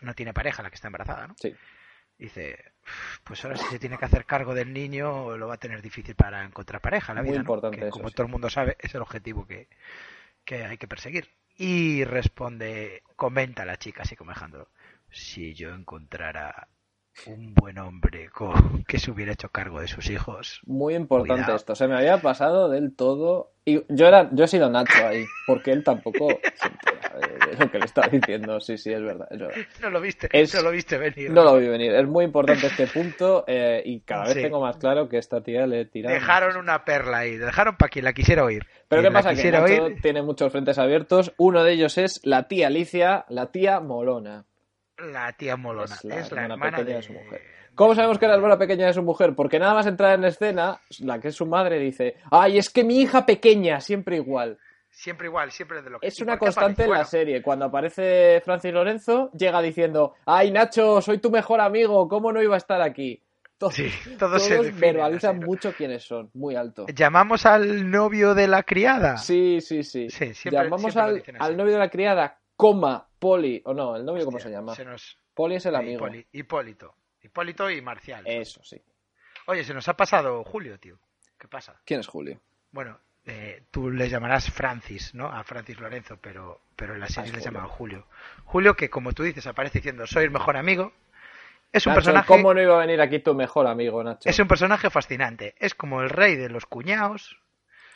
no 0.00 0.14
tiene 0.14 0.32
pareja 0.34 0.62
la 0.62 0.70
que 0.70 0.76
está 0.76 0.88
embarazada, 0.88 1.26
¿no? 1.26 1.34
Sí. 1.40 1.54
Dice, 2.18 2.72
"Uf, 2.82 3.18
pues 3.24 3.44
ahora 3.44 3.58
si 3.58 3.66
se 3.66 3.78
tiene 3.78 3.98
que 3.98 4.04
hacer 4.06 4.24
cargo 4.24 4.54
del 4.54 4.72
niño, 4.72 5.36
lo 5.36 5.48
va 5.48 5.54
a 5.54 5.58
tener 5.58 5.82
difícil 5.82 6.14
para 6.14 6.44
encontrar 6.44 6.80
pareja 6.80 7.12
en 7.12 7.16
la 7.16 7.22
Muy 7.22 7.30
vida, 7.32 7.42
¿no? 7.42 7.42
importante 7.42 7.78
Que, 7.78 7.82
eso, 7.88 7.90
como 7.90 8.08
sí. 8.08 8.14
todo 8.14 8.26
el 8.26 8.32
mundo 8.32 8.48
sabe, 8.48 8.76
es 8.80 8.94
el 8.94 9.02
objetivo 9.02 9.46
que, 9.46 9.68
que 10.44 10.64
hay 10.64 10.78
que 10.78 10.88
perseguir. 10.88 11.30
Y 11.58 12.04
responde, 12.04 13.02
comenta 13.16 13.64
la 13.64 13.78
chica 13.78 14.02
así 14.02 14.16
como 14.16 14.30
dejándolo, 14.30 14.68
si 15.10 15.54
yo 15.54 15.74
encontrara 15.74 16.68
un 17.26 17.54
buen 17.54 17.78
hombre 17.78 18.28
que 18.86 18.98
se 18.98 19.10
hubiera 19.10 19.32
hecho 19.32 19.48
cargo 19.48 19.80
de 19.80 19.88
sus 19.88 20.10
hijos. 20.10 20.60
Muy 20.66 20.94
importante 20.94 21.42
Cuidado. 21.42 21.56
esto. 21.56 21.74
Se 21.74 21.88
me 21.88 21.96
había 21.96 22.18
pasado 22.18 22.68
del 22.68 22.94
todo. 22.94 23.52
Y 23.64 23.82
yo 23.88 24.06
era, 24.06 24.28
yo 24.32 24.44
he 24.44 24.48
sido 24.48 24.70
Nacho 24.70 25.04
ahí, 25.04 25.24
porque 25.44 25.72
él 25.72 25.82
tampoco 25.82 26.28
se 26.54 26.68
entera 26.68 27.18
de, 27.18 27.46
de 27.56 27.64
lo 27.64 27.68
que 27.70 27.78
le 27.80 27.84
estaba 27.84 28.06
diciendo. 28.06 28.60
Sí, 28.60 28.78
sí, 28.78 28.92
es 28.92 29.02
verdad. 29.02 29.26
es 29.28 29.40
verdad. 29.40 29.56
No 29.82 29.90
lo 29.90 30.00
viste, 30.00 30.28
Es- 30.30 30.54
no 30.54 30.62
lo 30.62 30.70
viste 30.70 30.98
venir. 30.98 31.30
No 31.32 31.42
lo 31.42 31.56
vi 31.56 31.66
venir. 31.66 31.92
Es 31.94 32.06
muy 32.06 32.24
importante 32.24 32.66
este 32.68 32.86
punto 32.86 33.42
eh, 33.48 33.82
y 33.84 34.00
cada 34.02 34.24
vez 34.26 34.34
Sí. 34.34 34.42
tengo 34.42 34.60
más 34.60 34.76
claro 34.76 35.08
que 35.08 35.18
esta 35.18 35.42
tía 35.42 35.66
le 35.66 35.84
tira. 35.86 36.12
Dejaron 36.12 36.56
una 36.56 36.84
perla 36.84 37.18
ahí, 37.18 37.36
dejaron 37.36 37.76
para 37.76 37.88
quien 37.88 38.04
la 38.04 38.12
quisiera 38.12 38.44
oír. 38.44 38.64
Pero 38.88 39.02
Quien 39.02 39.12
¿qué 39.12 39.14
pasa? 39.16 39.34
Que 39.34 39.50
Nacho 39.50 39.64
oír, 39.86 40.00
tiene 40.00 40.22
muchos 40.22 40.52
frentes 40.52 40.78
abiertos. 40.78 41.32
Uno 41.36 41.64
de 41.64 41.72
ellos 41.72 41.98
es 41.98 42.20
la 42.24 42.46
tía 42.46 42.68
Alicia, 42.68 43.24
la 43.28 43.50
tía 43.50 43.80
Molona. 43.80 44.44
La 44.98 45.32
tía 45.32 45.56
Molona. 45.56 45.94
Es 45.94 46.04
Es 46.04 46.32
la 46.32 46.44
hermana 46.44 46.54
hermana 46.54 46.76
pequeña 46.78 46.84
de, 46.88 46.94
de 46.94 47.02
su 47.02 47.12
mujer. 47.12 47.42
¿Cómo 47.74 47.94
sabemos 47.94 48.18
que 48.18 48.26
la 48.26 48.34
hermana 48.34 48.58
pequeña 48.58 48.86
de 48.86 48.92
su 48.94 49.02
mujer? 49.02 49.34
Porque 49.34 49.58
nada 49.58 49.74
más 49.74 49.86
entrar 49.86 50.14
en 50.18 50.24
escena, 50.24 50.80
la 51.00 51.20
que 51.20 51.28
es 51.28 51.34
su 51.34 51.44
madre 51.46 51.78
dice, 51.78 52.16
ay, 52.30 52.56
es 52.58 52.70
que 52.70 52.82
mi 52.84 53.00
hija 53.00 53.26
pequeña, 53.26 53.80
siempre 53.80 54.16
igual. 54.16 54.58
Siempre 54.88 55.26
igual, 55.26 55.50
siempre 55.52 55.82
de 55.82 55.90
lo 55.90 56.00
que 56.00 56.06
Es 56.06 56.18
¿Y 56.18 56.22
una 56.22 56.38
constante 56.38 56.84
en 56.84 56.90
la 56.90 57.04
serie. 57.04 57.42
Cuando 57.42 57.66
aparece 57.66 58.40
Francis 58.42 58.72
Lorenzo, 58.72 59.30
llega 59.32 59.60
diciendo, 59.60 60.14
ay, 60.24 60.50
Nacho, 60.50 61.02
soy 61.02 61.18
tu 61.18 61.30
mejor 61.30 61.60
amigo, 61.60 62.08
¿cómo 62.08 62.32
no 62.32 62.40
iba 62.42 62.54
a 62.54 62.58
estar 62.58 62.80
aquí? 62.80 63.22
Todos, 63.58 63.74
Sí, 63.74 63.90
todos 64.18 64.46
todos 64.48 64.66
se 64.66 64.70
verbalizan 64.72 65.38
mucho 65.38 65.72
quiénes 65.74 66.02
son, 66.02 66.30
muy 66.32 66.56
alto. 66.56 66.86
Llamamos 66.94 67.44
al 67.44 67.90
novio 67.90 68.34
de 68.34 68.48
la 68.48 68.62
criada. 68.62 69.18
Sí, 69.18 69.60
sí, 69.60 69.82
sí. 69.82 70.08
Sí, 70.08 70.32
siempre- 70.32 70.62
Llamamos 70.64 70.92
siempre 70.92 71.34
al 71.38 71.56
novio 71.58 71.74
de 71.74 71.78
la 71.78 71.90
criada, 71.90 72.38
coma, 72.56 73.06
Poli, 73.18 73.60
o 73.64 73.74
no, 73.74 73.96
el 73.96 74.04
novio, 74.04 74.24
¿cómo 74.24 74.36
Hostia, 74.38 74.50
se 74.50 74.56
llama? 74.56 74.74
se 74.74 74.84
nos- 74.84 75.18
Poli 75.34 75.56
es 75.56 75.66
el 75.66 75.74
eh, 75.74 75.78
amigo. 75.78 76.06
Hipólito. 76.32 76.94
Hipólito 77.22 77.70
y 77.70 77.80
Marcial. 77.82 78.22
Eso, 78.26 78.62
sí. 78.64 78.80
Oye, 79.46 79.64
se 79.64 79.74
nos 79.74 79.88
ha 79.88 79.94
pasado 79.96 80.42
Julio, 80.44 80.78
tío. 80.78 80.98
¿Qué 81.38 81.48
pasa? 81.48 81.80
¿Quién 81.84 82.00
es 82.00 82.06
Julio? 82.06 82.40
Bueno, 82.72 82.98
eh, 83.26 83.62
tú 83.70 83.90
le 83.90 84.08
llamarás 84.08 84.50
Francis, 84.50 85.14
¿no? 85.14 85.26
A 85.30 85.44
Francis 85.44 85.78
Lorenzo, 85.78 86.16
pero, 86.20 86.60
pero 86.74 86.94
en 86.94 87.00
la 87.00 87.08
serie 87.08 87.32
le 87.32 87.40
llaman 87.40 87.68
Julio. 87.68 88.06
Julio, 88.44 88.74
que 88.74 88.88
como 88.88 89.12
tú 89.12 89.22
dices, 89.22 89.46
aparece 89.46 89.78
diciendo 89.80 90.06
soy 90.06 90.24
el 90.24 90.30
mejor 90.30 90.56
amigo. 90.56 90.92
Es 91.72 91.84
un 91.86 91.90
Nacho, 91.90 91.96
personaje. 91.98 92.26
¿Cómo 92.28 92.54
no 92.54 92.62
iba 92.62 92.76
a 92.76 92.86
venir 92.86 93.00
aquí 93.00 93.18
tu 93.18 93.34
mejor 93.34 93.66
amigo, 93.66 94.02
Nacho? 94.02 94.28
Es 94.28 94.38
un 94.38 94.48
personaje 94.48 94.88
fascinante. 94.88 95.54
Es 95.58 95.74
como 95.74 96.00
el 96.00 96.08
rey 96.10 96.36
de 96.36 96.48
los 96.48 96.64
cuñados. 96.64 97.38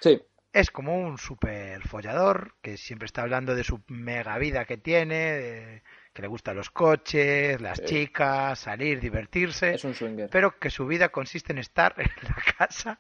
Sí, 0.01 0.21
Es 0.53 0.71
como 0.73 0.99
un 0.99 1.17
super 1.19 1.81
follador 1.87 2.55
que 2.61 2.77
siempre 2.77 3.07
está 3.07 3.23
hablando 3.23 3.55
de 3.55 3.63
su 3.63 3.83
mega 3.87 4.37
vida 4.39 4.65
que 4.65 4.77
tiene, 4.77 5.15
de- 5.15 5.83
que 6.13 6.23
le 6.23 6.29
gustan 6.29 6.57
los 6.57 6.71
coches, 6.71 7.61
las 7.61 7.79
Sí. 7.79 7.85
chicas, 7.85 8.59
salir, 8.59 8.99
divertirse, 9.01 9.75
es 9.75 9.85
un 9.85 9.95
swinger. 9.95 10.29
pero 10.29 10.59
que 10.59 10.71
su 10.71 10.87
vida 10.89 11.11
consiste 11.11 11.53
en 11.53 11.59
estar 11.59 11.95
en 11.99 12.11
la 12.29 12.37
casa 12.59 12.99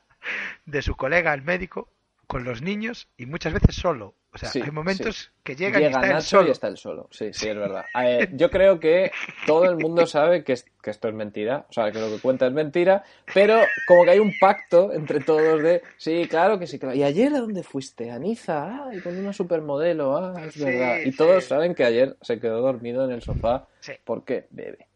de 0.64 0.80
su 0.82 0.94
colega, 0.96 1.34
el 1.34 1.42
médico, 1.42 1.88
con 2.30 2.44
los 2.44 2.62
niños 2.62 3.08
y 3.16 3.26
muchas 3.26 3.52
veces 3.52 3.74
solo. 3.74 4.14
O 4.32 4.38
sea, 4.38 4.48
Sí, 4.48 4.62
hay 4.62 4.70
momentos 4.70 5.16
sí. 5.16 5.28
que 5.42 5.56
llegan 5.56 5.82
y 5.82 5.86
Llega 5.86 5.96
está 5.98 6.06
él 6.06 6.12
Nacho 6.14 6.28
solo. 6.28 6.48
y 6.48 6.50
está 6.52 6.68
él 6.68 6.76
solo. 6.76 7.08
Sí, 7.10 7.30
sí, 7.32 7.48
es 7.48 7.56
verdad. 7.56 7.84
Eh, 8.00 8.28
yo 8.34 8.48
creo 8.48 8.78
que 8.78 9.10
todo 9.44 9.64
el 9.64 9.74
mundo 9.76 10.06
sabe 10.06 10.44
que, 10.44 10.52
es- 10.52 10.64
que 10.80 10.90
esto 10.90 11.08
es 11.08 11.14
mentira, 11.14 11.66
o 11.68 11.72
sea, 11.72 11.90
que 11.90 11.98
lo 11.98 12.08
que 12.08 12.20
cuenta 12.22 12.46
es 12.46 12.52
mentira, 12.52 13.02
pero 13.34 13.60
como 13.88 14.04
que 14.04 14.10
hay 14.12 14.18
un 14.20 14.32
pacto 14.38 14.92
entre 14.92 15.18
todos 15.18 15.60
de, 15.60 15.82
sí, 15.96 16.28
claro 16.30 16.60
que 16.60 16.68
sí, 16.68 16.78
claro. 16.78 16.94
¿Y 16.94 17.02
ayer 17.02 17.34
a 17.34 17.40
dónde 17.40 17.64
fuiste? 17.64 18.12
A 18.12 18.20
Niza, 18.20 18.66
ah, 18.86 18.90
y 18.94 19.00
con 19.00 19.18
una 19.18 19.32
supermodelo, 19.32 20.16
ah, 20.16 20.40
es 20.46 20.56
verdad. 20.64 20.98
Y 21.04 21.10
todos 21.10 21.44
saben 21.46 21.74
que 21.74 21.82
ayer 21.84 22.16
se 22.22 22.38
quedó 22.38 22.60
dormido 22.60 23.04
en 23.04 23.10
el 23.10 23.22
sofá 23.22 23.66
porque 24.04 24.46
bebe. 24.50 24.86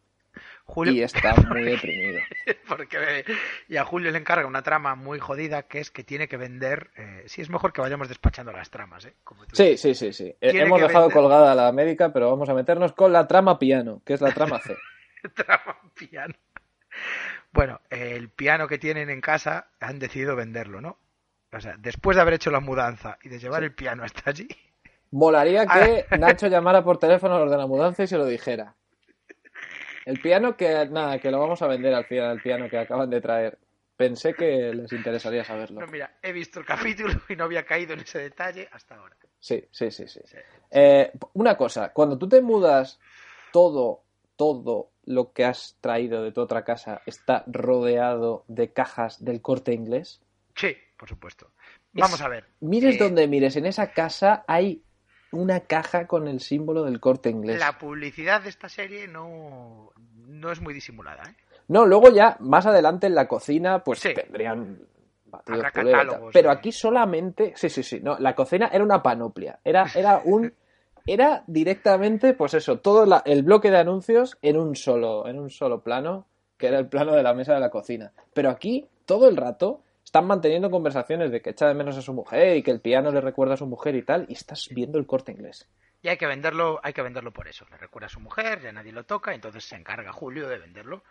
Julio... 0.67 0.93
y 0.95 1.03
está 1.03 1.35
muy 1.49 1.63
deprimido. 1.63 2.21
Porque, 2.69 3.25
y 3.69 3.77
a 3.77 3.85
Julio 3.85 4.11
le 4.11 4.19
encarga 4.19 4.47
una 4.47 4.63
trama 4.63 4.95
muy 4.95 5.19
jodida 5.19 5.65
que 5.65 5.79
es 5.81 5.91
que 5.91 6.05
tiene 6.05 6.27
que 6.29 6.37
vender. 6.37 6.91
Eh, 6.97 7.25
sí, 7.27 7.43
es 7.43 7.51
mejor 7.51 7.73
que 7.73 7.81
vayamos 7.81 8.09
despachando 8.09 8.51
las 8.53 8.71
tramas, 8.71 9.05
¿eh? 9.07 9.15
Como 9.25 9.45
tú 9.47 9.55
Sí, 9.57 9.71
dices. 9.71 9.99
sí, 9.99 10.13
sí, 10.13 10.13
sí. 10.13 10.37
Tiene 10.41 10.63
Hemos 10.63 10.81
dejado 10.81 11.09
vender- 11.09 11.13
colgada 11.23 11.53
a 11.53 11.55
la 11.55 11.71
médica, 11.73 12.13
pero 12.13 12.31
vamos 12.31 12.49
a 12.49 12.55
meternos 12.55 12.93
con 12.93 13.13
la 13.13 13.27
trama 13.27 13.59
piano, 13.59 14.01
que 14.05 14.15
es 14.15 14.21
la 14.21 14.33
trama 14.33 14.59
C. 14.61 14.77
Trama 15.35 15.79
piano. 15.95 16.35
Bueno, 17.53 17.81
el 17.91 18.29
piano 18.31 18.67
que 18.69 18.79
tienen 18.79 19.11
en 19.11 19.21
casa 19.21 19.69
han 19.81 19.99
decidido 19.99 20.35
venderlo, 20.37 20.81
¿no? 20.81 20.99
O 21.53 21.61
sea, 21.61 21.77
después 21.79 22.17
de 22.17 22.23
haber 22.23 22.35
hecho 22.35 22.51
la 22.51 22.61
mudanza 22.61 23.19
y 23.23 23.29
de 23.29 23.39
llevar 23.39 23.63
el 23.63 23.73
piano 23.75 24.03
hasta 24.03 24.31
allí, 24.31 24.49
Molaría 25.13 25.65
que. 25.67 26.05
Nacho 26.19 26.49
llamara 26.49 26.83
por 26.83 26.99
teléfono 26.99 27.37
a 27.37 27.39
los 27.39 27.51
de 27.51 27.57
la 27.57 27.67
mudanza 27.69 28.03
y 28.03 28.07
se 28.09 28.19
lo 28.19 28.27
dijera. 28.27 28.75
El 30.05 30.19
piano 30.21 30.57
que, 30.57 30.87
nada, 30.91 31.19
que 31.19 31.31
lo 31.31 31.39
vamos 31.41 31.63
a 31.63 31.67
vender 31.67 31.95
al 31.95 32.05
final, 32.05 32.33
el 32.33 32.41
piano 32.41 32.69
que 32.69 32.79
acaban 32.79 33.09
de 33.11 33.21
traer. 33.21 33.59
Pensé 33.97 34.35
que 34.35 34.73
les 34.75 34.93
interesaría 34.93 35.45
saberlo. 35.45 35.81
no, 35.81 35.87
mira, 35.87 36.19
he 36.23 36.33
visto 36.33 36.59
el 36.61 36.67
capítulo 36.67 37.15
y 37.29 37.37
no 37.37 37.45
había 37.45 37.65
caído 37.65 37.95
en 37.95 38.01
ese 38.01 38.19
detalle 38.19 38.69
hasta 38.73 38.97
ahora. 38.97 39.17
Sí, 39.39 39.65
sí, 39.71 39.91
sí, 39.91 40.07
sí. 40.09 40.21
Eh, 40.71 41.13
una 41.35 41.57
cosa, 41.57 41.93
cuando 41.93 42.19
tú 42.19 42.29
te 42.29 42.41
mudas, 42.41 42.99
todo, 43.53 44.03
todo 44.37 44.91
lo 45.05 45.33
que 45.33 45.45
has 45.45 45.77
traído 45.81 46.23
de 46.23 46.33
tu 46.33 46.41
otra 46.41 46.65
casa 46.65 47.03
está 47.07 47.45
rodeado 47.47 48.45
de 48.49 48.73
cajas 48.73 49.25
del 49.25 49.41
corte 49.43 49.73
inglés. 49.73 50.21
Sí, 50.57 50.77
por 50.99 51.09
supuesto. 51.09 51.51
Vamos 51.93 52.21
Es- 52.21 52.23
a 52.23 52.29
ver. 52.29 52.47
Mires 52.61 52.97
eh, 52.97 52.99
donde 52.99 53.29
mires, 53.29 53.55
en 53.57 53.67
esa 53.67 53.93
casa 53.93 54.45
hay 54.49 54.83
una 55.35 55.61
caja 55.61 56.07
con 56.07 56.29
el 56.29 56.41
símbolo 56.41 56.85
del 56.85 57.01
corte 57.01 57.31
inglés. 57.31 57.59
La 57.61 57.79
publicidad 57.79 58.43
de 58.43 58.49
esta 58.49 58.69
serie 58.69 59.07
no, 59.09 59.91
no 60.27 60.51
es 60.53 60.61
muy 60.61 60.73
disimulada, 60.75 61.23
¿eh? 61.25 61.35
No, 61.69 61.87
luego 61.87 62.11
ya 62.11 62.37
más 62.41 62.67
adelante 62.67 63.07
en 63.07 63.15
la 63.15 63.27
cocina, 63.27 63.83
pues 63.83 64.01
Sí. 64.01 64.13
tendrían 64.15 64.81
batidos 65.27 65.63
catálogos, 65.73 66.31
Pero 66.33 66.51
aquí 66.51 66.71
solamente, 66.73 67.55
sí, 67.57 67.69
sí, 67.71 67.83
sí, 67.83 68.01
no, 68.01 68.19
la 68.19 68.35
cocina 68.35 68.69
era 68.73 68.85
una 68.85 69.03
panoplia, 69.03 69.59
era, 69.65 69.87
era 69.95 70.21
un, 70.25 70.53
era 71.07 71.43
directamente, 71.47 72.35
pues 72.35 72.55
eso, 72.55 72.79
todo 72.79 73.05
la- 73.07 73.23
el 73.25 73.43
bloque 73.43 73.71
de 73.71 73.79
anuncios 73.79 74.37
en 74.43 74.59
un 74.59 74.77
solo, 74.77 75.27
en 75.27 75.39
un 75.39 75.51
solo 75.51 75.83
plano, 75.83 76.27
que 76.57 76.69
era 76.69 76.79
el 76.79 76.87
plano 76.89 77.15
de 77.15 77.23
la 77.23 77.35
mesa 77.35 77.55
de 77.55 77.61
la 77.61 77.71
cocina. 77.71 78.13
Pero 78.33 78.51
aquí 78.51 78.87
todo 79.07 79.29
el 79.29 79.37
rato 79.37 79.81
están 80.05 80.27
manteniendo 80.27 80.71
conversaciones 80.71 81.31
de 81.31 81.41
que 81.41 81.51
echa 81.51 81.67
de 81.67 81.75
menos 81.75 81.97
a 81.97 82.03
su 82.03 82.13
mujer 82.13 82.57
y 82.57 82.63
que 82.63 82.71
el 82.71 82.81
piano 82.81 83.11
le 83.11 83.21
recuerda 83.21 83.55
a 83.55 83.57
su 83.57 83.67
mujer 83.67 83.97
y 83.97 84.03
tal, 84.03 84.27
y 84.29 84.35
estás 84.35 84.69
viendo 84.71 84.99
el 84.99 85.07
corte 85.07 85.33
inglés. 85.33 85.69
Y 86.03 86.09
hay 86.09 86.19
que 86.19 86.27
venderlo, 86.27 86.81
hay 86.83 86.93
que 86.93 87.03
venderlo 87.03 87.33
por 87.33 87.49
eso. 87.49 87.67
Le 87.71 87.79
recuerda 87.79 88.07
a 88.07 88.11
su 88.11 88.21
mujer, 88.21 88.61
ya 88.61 88.73
nadie 88.73 88.93
lo 88.93 89.05
toca, 89.05 89.35
entonces 89.35 89.65
se 89.65 89.77
encarga 89.77 90.13
Julio 90.13 90.49
de 90.49 90.59
venderlo. 90.59 91.03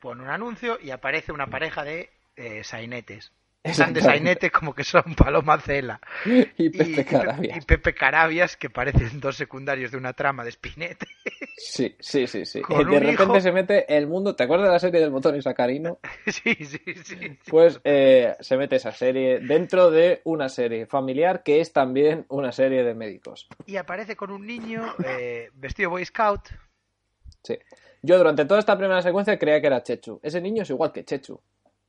Pone 0.00 0.22
un 0.22 0.30
anuncio 0.30 0.78
y 0.82 0.90
aparece 0.90 1.30
una 1.30 1.46
pareja 1.46 1.84
de 1.84 2.10
eh, 2.34 2.64
sainetes. 2.64 3.32
Están 3.64 3.94
de 3.94 4.00
sainete 4.00 4.50
como 4.50 4.74
que 4.74 4.82
son 4.82 5.02
Paloma 5.16 5.56
Cela 5.60 6.00
Y 6.26 6.68
Pepe 6.70 7.00
y, 7.00 7.04
Carabias. 7.04 7.56
y 7.56 7.60
Pepe 7.60 7.94
Carabias, 7.94 8.56
que 8.56 8.70
parecen 8.70 9.20
dos 9.20 9.36
secundarios 9.36 9.92
de 9.92 9.98
una 9.98 10.12
trama 10.14 10.42
de 10.44 10.50
Spinette. 10.50 11.06
Sí, 11.56 11.94
sí, 12.00 12.26
sí, 12.26 12.44
sí. 12.44 12.60
Con 12.60 12.80
Eh, 12.88 12.90
de 12.90 12.98
repente 13.00 13.22
hijo- 13.22 13.40
se 13.40 13.52
mete 13.52 13.96
el 13.96 14.08
mundo. 14.08 14.34
¿Te 14.34 14.42
acuerdas 14.42 14.66
de 14.66 14.72
la 14.72 14.78
serie 14.80 15.00
del 15.00 15.10
botón 15.10 15.36
y 15.36 15.42
sacarino? 15.42 16.00
sí, 16.26 16.54
sí, 16.56 16.80
sí, 16.84 16.94
sí. 17.04 17.38
Pues 17.48 17.80
eh, 17.84 18.34
se 18.40 18.56
mete 18.56 18.76
esa 18.76 18.90
serie 18.90 19.38
dentro 19.38 19.92
de 19.92 20.22
una 20.24 20.48
serie 20.48 20.86
familiar 20.86 21.44
que 21.44 21.60
es 21.60 21.72
también 21.72 22.26
una 22.30 22.50
serie 22.50 22.82
de 22.82 22.94
médicos. 22.94 23.46
Y 23.66 23.76
aparece 23.76 24.16
con 24.16 24.32
un 24.32 24.44
niño 24.44 24.82
eh, 25.04 25.50
vestido 25.54 25.90
Boy 25.90 26.04
Scout. 26.04 26.48
Sí. 27.44 27.56
Yo 28.02 28.18
durante 28.18 28.44
toda 28.44 28.58
esta 28.58 28.76
primera 28.76 29.00
secuencia 29.02 29.38
creía 29.38 29.60
que 29.60 29.68
era 29.68 29.82
Chechu. 29.84 30.18
Ese 30.20 30.40
niño 30.40 30.64
es 30.64 30.70
igual 30.70 30.90
que 30.92 31.04
Chechu. 31.04 31.40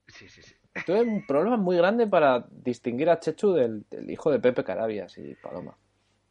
Sí, 0.08 0.30
sí, 0.30 0.44
sí. 0.44 0.54
Tuve 0.86 1.02
un 1.02 1.26
problema 1.26 1.58
muy 1.58 1.78
grande 1.78 2.08
para 2.08 2.46
distinguir 2.50 3.10
a 3.10 3.20
Chechu 3.20 3.54
del, 3.54 3.86
del 3.90 4.10
hijo 4.10 4.32
de 4.32 4.40
Pepe 4.40 4.64
Carabias 4.64 5.18
y 5.18 5.36
Paloma. 5.36 5.78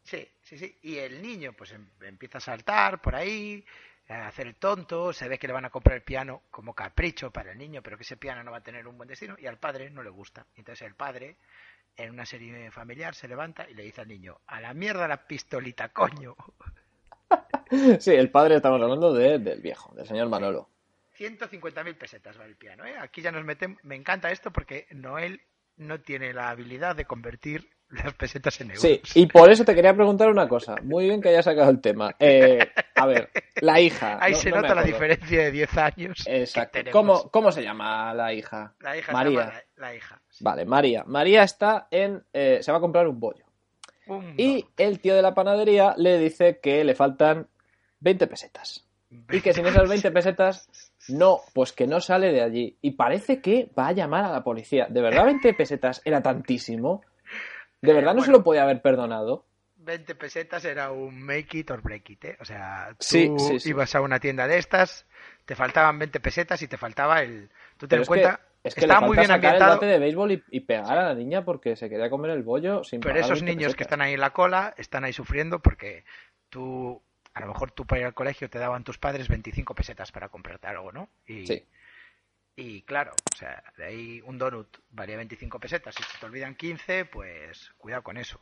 Sí, 0.05 0.29
sí, 0.43 0.59
sí. 0.59 0.79
Y 0.83 0.99
el 0.99 1.23
niño 1.23 1.53
pues 1.55 1.73
em- 1.73 1.91
empieza 2.03 2.39
a 2.39 2.41
saltar 2.41 3.01
por 3.01 3.15
ahí, 3.15 3.65
a 4.09 4.27
hacer 4.29 4.47
el 4.47 4.57
tonto, 4.57 5.13
se 5.13 5.29
ve 5.29 5.39
que 5.39 5.47
le 5.47 5.53
van 5.53 5.65
a 5.65 5.71
comprar 5.71 5.97
el 5.97 6.03
piano 6.03 6.43
como 6.51 6.75
capricho 6.75 7.31
para 7.31 7.53
el 7.53 7.59
niño, 7.59 7.83
pero 7.83 7.97
que 7.97 8.03
ese 8.03 8.17
piano 8.17 8.43
no 8.45 8.51
va 8.51 8.59
a 8.59 8.63
tener 8.63 8.87
un 8.87 8.97
buen 8.97 9.09
destino 9.09 9.37
y 9.39 9.47
al 9.47 9.59
padre 9.59 9.91
no 9.91 10.03
le 10.03 10.11
gusta. 10.11 10.47
Entonces 10.57 10.87
el 10.87 10.95
padre, 10.95 11.37
en 11.97 12.11
una 12.11 12.27
serie 12.27 12.71
familiar, 12.71 13.15
se 13.15 13.29
levanta 13.29 13.69
y 13.71 13.75
le 13.75 13.85
dice 13.85 14.03
al 14.03 14.09
niño, 14.09 14.41
a 14.47 14.61
la 14.61 14.75
mierda 14.75 15.09
la 15.09 15.27
pistolita, 15.29 15.91
coño. 15.91 16.37
Sí, 18.01 18.11
el 18.13 18.31
padre 18.31 18.57
estamos 18.57 18.81
hablando 18.83 19.13
de- 19.15 19.39
del 19.39 19.61
viejo, 19.61 19.95
del 19.95 20.07
señor 20.07 20.29
Manolo. 20.29 20.69
150.000 21.23 21.95
pesetas 21.97 22.37
vale 22.37 22.51
el 22.51 22.57
piano, 22.57 22.85
¿eh? 22.85 22.95
Aquí 23.01 23.23
ya 23.23 23.31
nos 23.33 23.45
metemos, 23.45 23.79
me 23.85 23.95
encanta 23.97 24.31
esto 24.31 24.51
porque 24.53 24.87
Noel 24.91 25.41
no 25.77 26.01
tiene 26.01 26.33
la 26.33 26.51
habilidad 26.51 26.95
de 26.97 27.05
convertir 27.05 27.69
las 27.91 28.15
pesetas 28.15 28.59
en 28.63 28.69
euros. 28.71 28.81
Sí, 28.83 29.01
y 29.15 29.27
por 29.27 29.51
eso 29.51 29.65
te 29.65 29.75
quería 29.75 29.95
preguntar 29.95 30.29
una 30.31 30.49
cosa. 30.49 30.77
Muy 30.83 31.05
bien 31.07 31.21
que 31.21 31.29
hayas 31.29 31.45
sacado 31.45 31.71
el 31.71 31.81
tema. 31.81 32.15
Eh, 32.19 32.71
a 32.95 33.07
ver, 33.07 33.31
la 33.61 33.81
hija. 33.81 34.17
Ahí 34.21 34.33
no- 34.33 34.39
se 34.39 34.51
no 34.51 34.57
nota 34.63 34.75
la 34.75 34.83
diferencia 34.83 35.43
de 35.45 35.51
10 35.51 35.77
años. 35.79 36.25
Exacto. 36.27 36.79
¿Cómo, 36.91 37.31
¿Cómo 37.31 37.53
se 37.53 37.63
llama 37.63 38.15
la 38.15 38.33
hija? 38.33 38.75
La 38.81 38.97
hija 38.97 39.13
María. 39.13 39.31
se 39.41 39.45
llama 39.47 39.53
la, 39.77 39.87
la 39.89 39.95
hija. 39.95 40.23
sí. 40.31 40.43
Vale, 40.45 40.65
María. 40.65 41.05
María 41.07 41.43
está 41.43 41.89
en. 41.91 42.23
eh, 42.33 42.61
se 42.63 42.73
va 42.73 42.79
a 42.79 42.81
comprar 42.81 43.07
un 43.09 43.21
bollo. 43.21 43.45
Un 44.07 44.35
Y 44.39 44.67
el 44.79 44.99
tío 45.01 45.15
de 45.15 45.23
la 45.23 45.35
panadería 45.35 45.95
le 45.99 46.19
dice 46.19 46.61
que 46.61 46.83
le 46.85 46.95
faltan 46.95 47.47
20 48.01 48.27
pesetas. 48.27 48.87
Y 49.31 49.43
que 49.43 49.53
sin 49.53 49.67
esas 49.67 49.87
20 49.89 50.11
pesetas, 50.11 50.92
no, 51.09 51.41
pues 51.53 51.73
que 51.73 51.87
no 51.87 52.01
sale 52.01 52.33
de 52.33 52.43
allí. 52.43 52.77
Y 52.81 52.93
parece 52.93 53.41
que 53.41 53.71
va 53.79 53.89
a 53.89 53.93
llamar 53.93 54.25
a 54.25 54.33
la 54.33 54.45
policía. 54.45 54.87
¿De 54.89 55.03
verdad 55.03 55.25
20 55.25 55.55
pesetas 55.55 56.01
era 56.05 56.23
tantísimo? 56.23 57.03
¿De 57.81 57.93
verdad 57.93 58.15
no 58.15 58.23
se 58.23 58.31
lo 58.31 58.45
podía 58.45 58.63
haber 58.63 58.81
perdonado? 58.81 59.45
20 59.77 60.15
pesetas 60.15 60.65
era 60.65 60.93
un 60.93 61.21
make 61.21 61.59
it 61.59 61.71
or 61.71 61.83
break 61.83 62.11
it, 62.11 62.25
¿eh? 62.25 62.37
O 62.41 62.45
sea, 62.45 62.91
tú 62.91 62.97
Sí, 63.01 63.33
sí, 63.39 63.59
sí. 63.59 63.71
ibas 63.71 63.95
a 63.97 64.01
una 64.01 64.21
tienda 64.21 64.47
de 64.47 64.59
estas, 64.59 65.07
te 65.45 65.57
faltaban 65.57 65.99
20 65.99 66.21
pesetas 66.21 66.63
y 66.63 66.69
te 66.69 66.77
faltaba 66.77 67.23
el... 67.23 67.51
Tú 67.79 67.87
en 67.91 68.03
es 68.03 68.07
cuenta, 68.07 68.37
que, 68.37 68.69
es 68.69 68.75
que 68.77 68.83
estaba 68.83 69.05
muy 69.05 69.17
bien 69.17 69.27
sacar 69.27 69.57
ambientado, 69.57 69.73
el 69.73 69.77
bate 69.79 69.87
de 69.87 69.99
béisbol 69.99 70.33
y, 70.33 70.45
y 70.51 70.61
pegar 70.61 70.97
a 70.97 71.09
la 71.09 71.15
niña 71.15 71.45
porque 71.45 71.75
se 71.75 71.89
quería 71.89 72.09
comer 72.09 72.31
el 72.31 72.45
bollo 72.45 72.85
sin 72.85 73.01
pero 73.01 73.19
esos 73.19 73.43
20 73.43 73.57
niños 73.57 73.75
que 73.75 73.83
están 73.83 74.01
ahí 74.03 74.15
en 74.15 74.21
la 74.21 74.31
cola 74.31 74.73
están 74.77 75.03
ahí 75.03 75.13
sufriendo 75.13 75.59
porque 75.59 76.05
tú, 76.49 77.03
a 77.35 77.41
lo 77.41 77.47
mejor 77.47 77.71
tú 77.73 77.87
para 77.87 78.01
ir 78.01 78.07
al 78.07 78.15
colegio 78.15 78.49
te 78.51 78.59
daban 78.59 78.85
tus 78.85 78.99
padres 78.99 79.29
25 79.29 79.75
pesetas 79.75 80.13
para 80.13 80.29
comprarte 80.29 80.67
algo, 80.67 80.93
¿no? 80.93 81.09
Y, 81.27 81.47
Sí. 81.47 81.67
y 82.57 82.83
claro, 82.83 83.13
o 83.33 83.37
sea, 83.37 83.63
de 83.77 83.85
ahí 83.85 84.21
un 84.25 84.39
donut 84.39 84.69
valía 84.91 85.17
25 85.17 85.59
pesetas, 85.59 85.95
si 85.95 86.03
se 86.03 86.19
te 86.19 86.27
olvidan 86.27 86.55
15, 86.55 87.07
pues 87.07 87.73
cuidado 87.79 88.03
con 88.03 88.17
eso. 88.19 88.39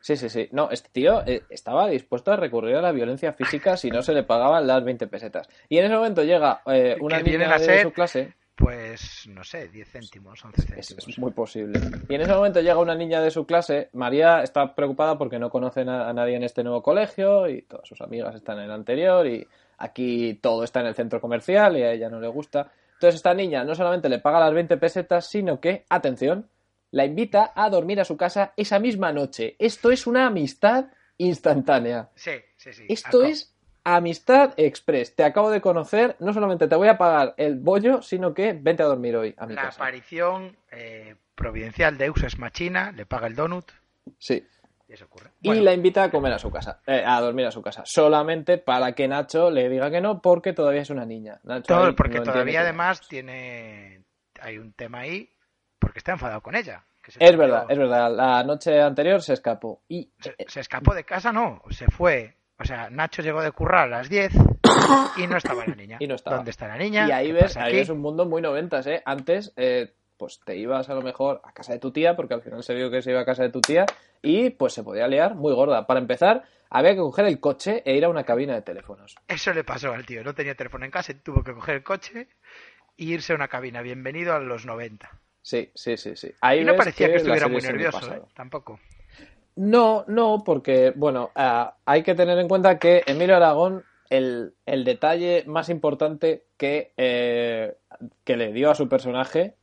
Sí, 0.00 0.16
sí, 0.18 0.28
sí. 0.28 0.48
No, 0.52 0.70
este 0.70 0.90
tío 0.90 1.24
eh, 1.26 1.44
estaba 1.48 1.88
dispuesto 1.88 2.30
a 2.30 2.36
recurrir 2.36 2.76
a 2.76 2.82
la 2.82 2.92
violencia 2.92 3.32
física 3.32 3.76
si 3.78 3.90
no 3.90 4.02
se 4.02 4.12
le 4.12 4.22
pagaban 4.22 4.66
las 4.66 4.84
20 4.84 5.06
pesetas. 5.06 5.48
Y 5.70 5.78
en 5.78 5.86
ese 5.86 5.94
momento 5.94 6.22
llega 6.22 6.60
eh, 6.66 6.96
una 7.00 7.20
niña 7.20 7.56
de 7.58 7.64
ser- 7.64 7.82
su 7.82 7.92
clase. 7.92 8.34
Pues, 8.56 9.26
no 9.28 9.42
sé, 9.42 9.68
10 9.68 9.88
céntimos, 9.90 10.44
11 10.44 10.62
Es, 10.78 10.88
céntimos. 10.88 11.08
es 11.08 11.18
muy 11.18 11.32
posible. 11.32 11.80
Y 12.08 12.14
en 12.14 12.20
ese 12.20 12.32
momento 12.32 12.60
llega 12.60 12.78
una 12.78 12.94
niña 12.94 13.20
de 13.20 13.30
su 13.32 13.46
clase. 13.46 13.88
María 13.94 14.42
está 14.42 14.74
preocupada 14.74 15.18
porque 15.18 15.38
no 15.40 15.50
conoce 15.50 15.80
a 15.80 16.12
nadie 16.12 16.36
en 16.36 16.44
este 16.44 16.62
nuevo 16.62 16.82
colegio 16.82 17.48
y 17.48 17.62
todas 17.62 17.88
sus 17.88 18.00
amigas 18.00 18.34
están 18.34 18.58
en 18.58 18.64
el 18.66 18.70
anterior 18.70 19.26
y 19.26 19.46
aquí 19.78 20.34
todo 20.40 20.62
está 20.62 20.80
en 20.80 20.86
el 20.86 20.94
centro 20.94 21.20
comercial 21.20 21.76
y 21.76 21.82
a 21.82 21.90
ella 21.92 22.08
no 22.08 22.20
le 22.20 22.28
gusta. 22.28 22.70
Entonces 22.92 23.16
esta 23.16 23.34
niña 23.34 23.64
no 23.64 23.74
solamente 23.74 24.08
le 24.08 24.20
paga 24.20 24.38
las 24.40 24.54
20 24.54 24.76
pesetas, 24.76 25.26
sino 25.26 25.60
que, 25.60 25.84
atención, 25.88 26.48
la 26.92 27.04
invita 27.04 27.52
a 27.56 27.68
dormir 27.68 28.00
a 28.00 28.04
su 28.04 28.16
casa 28.16 28.52
esa 28.56 28.78
misma 28.78 29.12
noche. 29.12 29.56
Esto 29.58 29.90
es 29.90 30.06
una 30.06 30.26
amistad 30.26 30.86
instantánea. 31.18 32.08
Sí, 32.14 32.32
sí, 32.56 32.72
sí. 32.72 32.84
Esto 32.88 33.18
Aco- 33.22 33.26
es 33.28 33.53
amistad 33.84 34.54
express. 34.56 35.14
Te 35.14 35.24
acabo 35.24 35.50
de 35.50 35.60
conocer, 35.60 36.16
no 36.18 36.32
solamente 36.32 36.66
te 36.68 36.76
voy 36.76 36.88
a 36.88 36.98
pagar 36.98 37.34
el 37.36 37.56
bollo, 37.56 38.02
sino 38.02 38.32
que 38.34 38.52
vente 38.52 38.82
a 38.82 38.86
dormir 38.86 39.16
hoy 39.16 39.34
a 39.36 39.46
mi 39.46 39.54
La 39.54 39.62
casa. 39.62 39.82
aparición 39.82 40.56
eh, 40.72 41.14
providencial 41.34 41.96
de 41.98 42.06
Eus 42.06 42.38
Machina, 42.38 42.92
le 42.92 43.06
paga 43.06 43.26
el 43.26 43.34
donut 43.36 43.70
Sí. 44.18 44.46
y 44.88 44.92
eso 44.92 45.04
ocurre. 45.06 45.30
Y 45.42 45.54
la 45.54 45.72
invita 45.72 46.04
a 46.04 46.10
comer 46.10 46.32
a 46.32 46.38
su 46.38 46.50
casa, 46.50 46.80
eh, 46.86 47.02
a 47.06 47.20
dormir 47.20 47.46
a 47.46 47.50
su 47.50 47.60
casa, 47.62 47.82
solamente 47.84 48.58
para 48.58 48.92
que 48.92 49.06
Nacho 49.08 49.50
le 49.50 49.68
diga 49.68 49.90
que 49.90 50.00
no, 50.00 50.20
porque 50.22 50.52
todavía 50.52 50.82
es 50.82 50.90
una 50.90 51.04
niña. 51.04 51.40
Nacho 51.44 51.66
todo- 51.74 51.94
porque 51.94 52.18
no 52.18 52.24
todavía 52.24 52.60
además 52.62 53.06
tiene... 53.08 54.02
Hay 54.40 54.58
un 54.58 54.72
tema 54.72 55.00
ahí, 55.00 55.30
porque 55.78 55.98
está 55.98 56.12
enfadado 56.12 56.40
con 56.42 56.54
ella. 56.54 56.84
Es 57.06 57.18
cambió- 57.18 57.36
verdad, 57.38 57.66
es 57.68 57.78
verdad. 57.78 58.10
La 58.14 58.42
noche 58.44 58.80
anterior 58.80 59.20
se 59.22 59.34
escapó. 59.34 59.82
Y 59.88 60.10
Se, 60.20 60.34
se 60.48 60.60
escapó 60.60 60.94
de 60.94 61.04
casa, 61.04 61.32
no, 61.32 61.60
se 61.70 61.86
fue. 61.86 62.34
O 62.58 62.64
sea, 62.64 62.88
Nacho 62.90 63.22
llegó 63.22 63.42
de 63.42 63.52
currar 63.52 63.84
a 63.84 63.98
las 63.98 64.08
10 64.08 64.32
y 65.16 65.26
no 65.26 65.36
estaba 65.36 65.66
la 65.66 65.74
niña. 65.74 65.98
Y 66.00 66.06
no 66.06 66.14
estaba. 66.14 66.36
¿Dónde 66.36 66.50
está 66.50 66.68
la 66.68 66.76
niña? 66.76 67.08
Y 67.08 67.10
ahí 67.10 67.26
¿Qué 67.28 67.32
ves, 67.32 67.56
ahí 67.56 67.74
ves 67.74 67.88
un 67.88 68.00
mundo 68.00 68.26
muy 68.26 68.42
noventas, 68.42 68.86
¿eh? 68.86 69.02
Antes, 69.04 69.52
eh, 69.56 69.92
pues 70.16 70.40
te 70.44 70.56
ibas 70.56 70.88
a 70.88 70.94
lo 70.94 71.02
mejor 71.02 71.40
a 71.44 71.52
casa 71.52 71.72
de 71.72 71.78
tu 71.78 71.90
tía, 71.90 72.14
porque 72.14 72.34
al 72.34 72.42
final 72.42 72.62
se 72.62 72.74
vio 72.74 72.90
que 72.90 73.02
se 73.02 73.10
iba 73.10 73.20
a 73.20 73.24
casa 73.24 73.42
de 73.42 73.50
tu 73.50 73.60
tía, 73.60 73.86
y 74.22 74.50
pues 74.50 74.72
se 74.72 74.82
podía 74.82 75.08
liar 75.08 75.34
muy 75.34 75.52
gorda. 75.52 75.86
Para 75.86 76.00
empezar, 76.00 76.44
había 76.70 76.92
que 76.92 76.98
coger 76.98 77.26
el 77.26 77.40
coche 77.40 77.82
e 77.84 77.96
ir 77.96 78.04
a 78.04 78.08
una 78.08 78.24
cabina 78.24 78.54
de 78.54 78.62
teléfonos. 78.62 79.16
Eso 79.26 79.52
le 79.52 79.64
pasó 79.64 79.92
al 79.92 80.06
tío. 80.06 80.22
No 80.22 80.34
tenía 80.34 80.54
teléfono 80.54 80.84
en 80.84 80.90
casa 80.90 81.12
y 81.12 81.16
tuvo 81.16 81.42
que 81.42 81.52
coger 81.52 81.76
el 81.76 81.82
coche 81.82 82.28
e 82.96 83.04
irse 83.04 83.32
a 83.32 83.36
una 83.36 83.48
cabina. 83.48 83.82
Bienvenido 83.82 84.32
a 84.32 84.38
los 84.38 84.64
90. 84.64 85.10
Sí, 85.42 85.70
sí, 85.74 85.96
sí, 85.96 86.16
sí. 86.16 86.32
Ahí 86.40 86.60
y 86.60 86.64
no 86.64 86.74
parecía 86.74 87.08
que, 87.08 87.14
la 87.14 87.18
estuviera 87.18 87.48
muy 87.48 87.60
nervioso. 87.60 88.14
¿eh? 88.14 88.22
Tampoco. 88.34 88.80
No, 89.56 90.04
no, 90.08 90.42
porque, 90.44 90.92
bueno, 90.96 91.30
ah, 91.34 91.76
hay 91.84 92.02
que 92.02 92.14
tener 92.14 92.38
en 92.38 92.48
cuenta 92.48 92.78
que 92.78 93.02
Emilio 93.06 93.36
Aragón, 93.36 93.84
el, 94.10 94.54
el 94.66 94.84
detalle 94.84 95.44
más 95.46 95.68
importante 95.68 96.44
que, 96.56 96.92
eh, 96.96 97.76
que 98.24 98.36
le 98.36 98.52
dio 98.52 98.70
a 98.70 98.74
su 98.74 98.88
personaje 98.88 99.54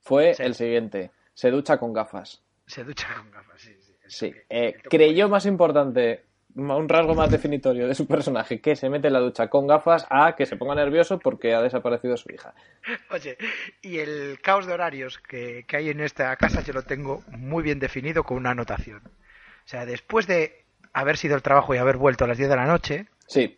fue 0.00 0.34
Sí. 0.34 0.42
el 0.42 0.54
siguiente. 0.54 1.10
Se 1.34 1.50
ducha 1.50 1.78
con 1.78 1.92
gafas. 1.92 2.42
Se 2.66 2.82
ducha 2.84 3.08
con 3.16 3.30
gafas, 3.30 3.60
sí. 3.60 3.74
sí. 3.80 3.94
Sí. 4.06 4.34
Eh, 4.48 4.74
creyó 4.90 5.28
más 5.28 5.46
importante, 5.46 6.24
un 6.54 6.88
rasgo 6.88 7.14
más 7.14 7.30
definitorio 7.30 7.86
de 7.86 7.94
su 7.94 8.06
personaje, 8.06 8.60
que 8.60 8.76
se 8.76 8.88
mete 8.88 9.06
en 9.08 9.12
la 9.12 9.20
ducha 9.20 9.48
con 9.48 9.66
gafas 9.66 10.06
a 10.10 10.34
que 10.36 10.46
se 10.46 10.56
ponga 10.56 10.74
nervioso 10.74 11.18
porque 11.18 11.54
ha 11.54 11.62
desaparecido 11.62 12.16
su 12.16 12.32
hija. 12.32 12.54
Oye, 13.10 13.36
y 13.82 13.98
el 13.98 14.38
caos 14.42 14.66
de 14.66 14.72
horarios 14.72 15.18
que, 15.18 15.64
que 15.66 15.76
hay 15.76 15.90
en 15.90 16.00
esta 16.00 16.34
casa 16.36 16.62
yo 16.62 16.72
lo 16.72 16.82
tengo 16.82 17.22
muy 17.28 17.62
bien 17.62 17.78
definido 17.78 18.24
con 18.24 18.36
una 18.36 18.50
anotación. 18.50 19.02
O 19.06 19.68
sea, 19.70 19.86
después 19.86 20.26
de 20.26 20.64
haber 20.92 21.16
sido 21.16 21.36
el 21.36 21.42
trabajo 21.42 21.74
y 21.74 21.78
haber 21.78 21.96
vuelto 21.96 22.24
a 22.24 22.28
las 22.28 22.38
10 22.38 22.50
de 22.50 22.56
la 22.56 22.66
noche, 22.66 23.06
Sí, 23.30 23.56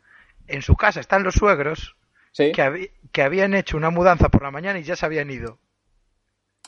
en 0.49 0.61
su 0.61 0.76
casa 0.76 1.01
están 1.01 1.22
los 1.22 1.34
suegros 1.34 1.97
sí, 2.32 2.53
que, 2.53 3.22
habían 3.22 3.55
hecho 3.55 3.78
una 3.78 3.88
mudanza 3.88 4.28
por 4.28 4.43
la 4.43 4.51
mañana 4.51 4.78
y 4.78 4.82
ya 4.82 4.97
se 4.97 5.07
habían 5.07 5.30
ido. 5.30 5.59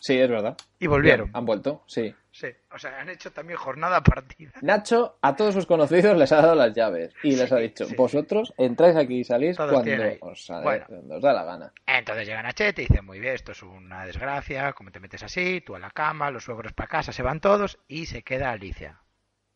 Sí, 0.05 0.19
es 0.21 0.29
verdad. 0.29 0.57
Y 0.79 0.87
volvieron. 0.87 1.27
Bien, 1.29 1.37
han 1.37 1.47
vuelto, 1.47 1.83
sí. 1.87 2.15
Sí, 2.31 2.49
o 2.73 2.79
sea, 2.79 3.01
han 3.01 3.09
hecho 3.11 3.33
también 3.33 3.57
jornada 3.59 4.03
partida. 4.03 4.51
Nacho 4.61 5.19
a 5.23 5.37
todos 5.37 5.55
sus 5.55 5.67
conocidos 5.67 6.17
les 6.17 6.33
ha 6.33 6.43
dado 6.43 6.57
las 6.57 6.75
llaves 6.75 7.15
y 7.23 7.37
les 7.37 7.51
ha 7.53 7.59
dicho, 7.59 7.85
sí. 7.85 7.95
vosotros 7.95 8.53
entráis 8.59 8.97
aquí 8.97 9.21
y 9.21 9.25
salís 9.25 9.57
Todos 9.57 9.73
cuando 9.73 9.93
os, 10.21 10.45
sale- 10.45 10.65
Bueno. 10.65 10.85
cuando 10.89 11.15
os 11.17 11.23
da 11.23 11.33
la 11.33 11.45
gana. 11.45 11.73
Entonces 11.87 12.27
llegan 12.27 12.45
a 12.47 12.53
Chet 12.53 12.77
y 12.81 12.83
dicen, 12.83 13.05
muy 13.05 13.21
bien, 13.21 13.35
esto 13.35 13.53
es 13.53 13.63
una 13.63 14.05
desgracia, 14.05 14.73
¿cómo 14.73 14.91
te 14.91 14.99
metes 14.99 15.23
así? 15.23 15.61
Tú 15.61 15.77
a 15.77 15.79
la 15.79 15.91
cama, 15.93 16.31
los 16.33 16.43
suegros 16.45 16.73
para 16.73 16.89
casa, 16.89 17.13
se 17.13 17.23
van 17.23 17.41
todos 17.41 17.79
y 17.87 18.07
se 18.07 18.23
queda 18.23 18.51
Alicia. 18.51 19.01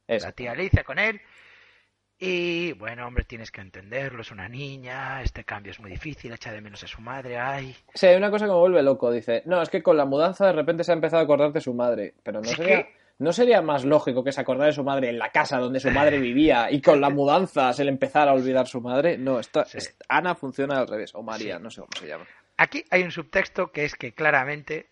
Eso. 0.06 0.26
La 0.26 0.32
tía 0.32 0.52
Alicia 0.52 0.84
con 0.84 0.98
él. 1.00 1.20
Y 2.20 2.72
bueno, 2.72 3.06
hombre, 3.06 3.24
tienes 3.24 3.52
que 3.52 3.60
entenderlo, 3.60 4.22
es 4.22 4.32
una 4.32 4.48
niña, 4.48 5.22
este 5.22 5.44
cambio 5.44 5.70
es 5.70 5.78
muy 5.78 5.90
difícil, 5.90 6.32
echa 6.32 6.50
de 6.52 6.60
menos 6.60 6.82
a 6.82 6.88
su 6.88 7.00
madre, 7.00 7.38
ay. 7.38 7.76
Sí, 7.94 8.06
hay 8.06 8.16
una 8.16 8.30
cosa 8.30 8.46
que 8.46 8.50
me 8.52 8.58
vuelve 8.58 8.82
loco. 8.82 9.12
Dice, 9.12 9.42
no, 9.46 9.62
es 9.62 9.68
que 9.70 9.82
con 9.84 9.96
la 9.96 10.04
mudanza 10.04 10.46
de 10.46 10.52
repente 10.52 10.82
se 10.82 10.90
ha 10.90 10.94
empezado 10.94 11.20
a 11.20 11.24
acordar 11.24 11.52
de 11.52 11.60
su 11.60 11.74
madre. 11.74 12.14
Pero 12.24 12.40
no 12.40 12.48
sería, 12.48 12.82
que- 12.84 12.94
¿no 13.18 13.32
sería 13.32 13.62
más 13.62 13.84
lógico 13.84 14.24
que 14.24 14.32
se 14.32 14.40
acordara 14.40 14.66
de 14.66 14.72
su 14.72 14.82
madre 14.82 15.10
en 15.10 15.18
la 15.18 15.30
casa 15.30 15.58
donde 15.58 15.78
su 15.78 15.90
madre 15.92 16.18
vivía 16.18 16.72
y 16.72 16.80
con 16.82 17.00
la 17.00 17.08
mudanza 17.10 17.72
se 17.72 17.84
le 17.84 17.90
empezara 17.90 18.32
a 18.32 18.34
olvidar 18.34 18.66
su 18.66 18.80
madre? 18.80 19.16
No, 19.16 19.38
esta, 19.38 19.64
Sí. 19.64 19.78
Ana 20.08 20.34
funciona 20.34 20.78
al 20.78 20.88
revés. 20.88 21.14
O 21.14 21.22
María, 21.22 21.58
Sí. 21.58 21.62
no 21.62 21.70
sé 21.70 21.80
cómo 21.82 21.92
se 22.00 22.08
llama. 22.08 22.26
Aquí 22.56 22.84
hay 22.90 23.04
un 23.04 23.12
subtexto 23.12 23.70
que 23.70 23.84
es 23.84 23.94
que 23.94 24.12
claramente 24.12 24.88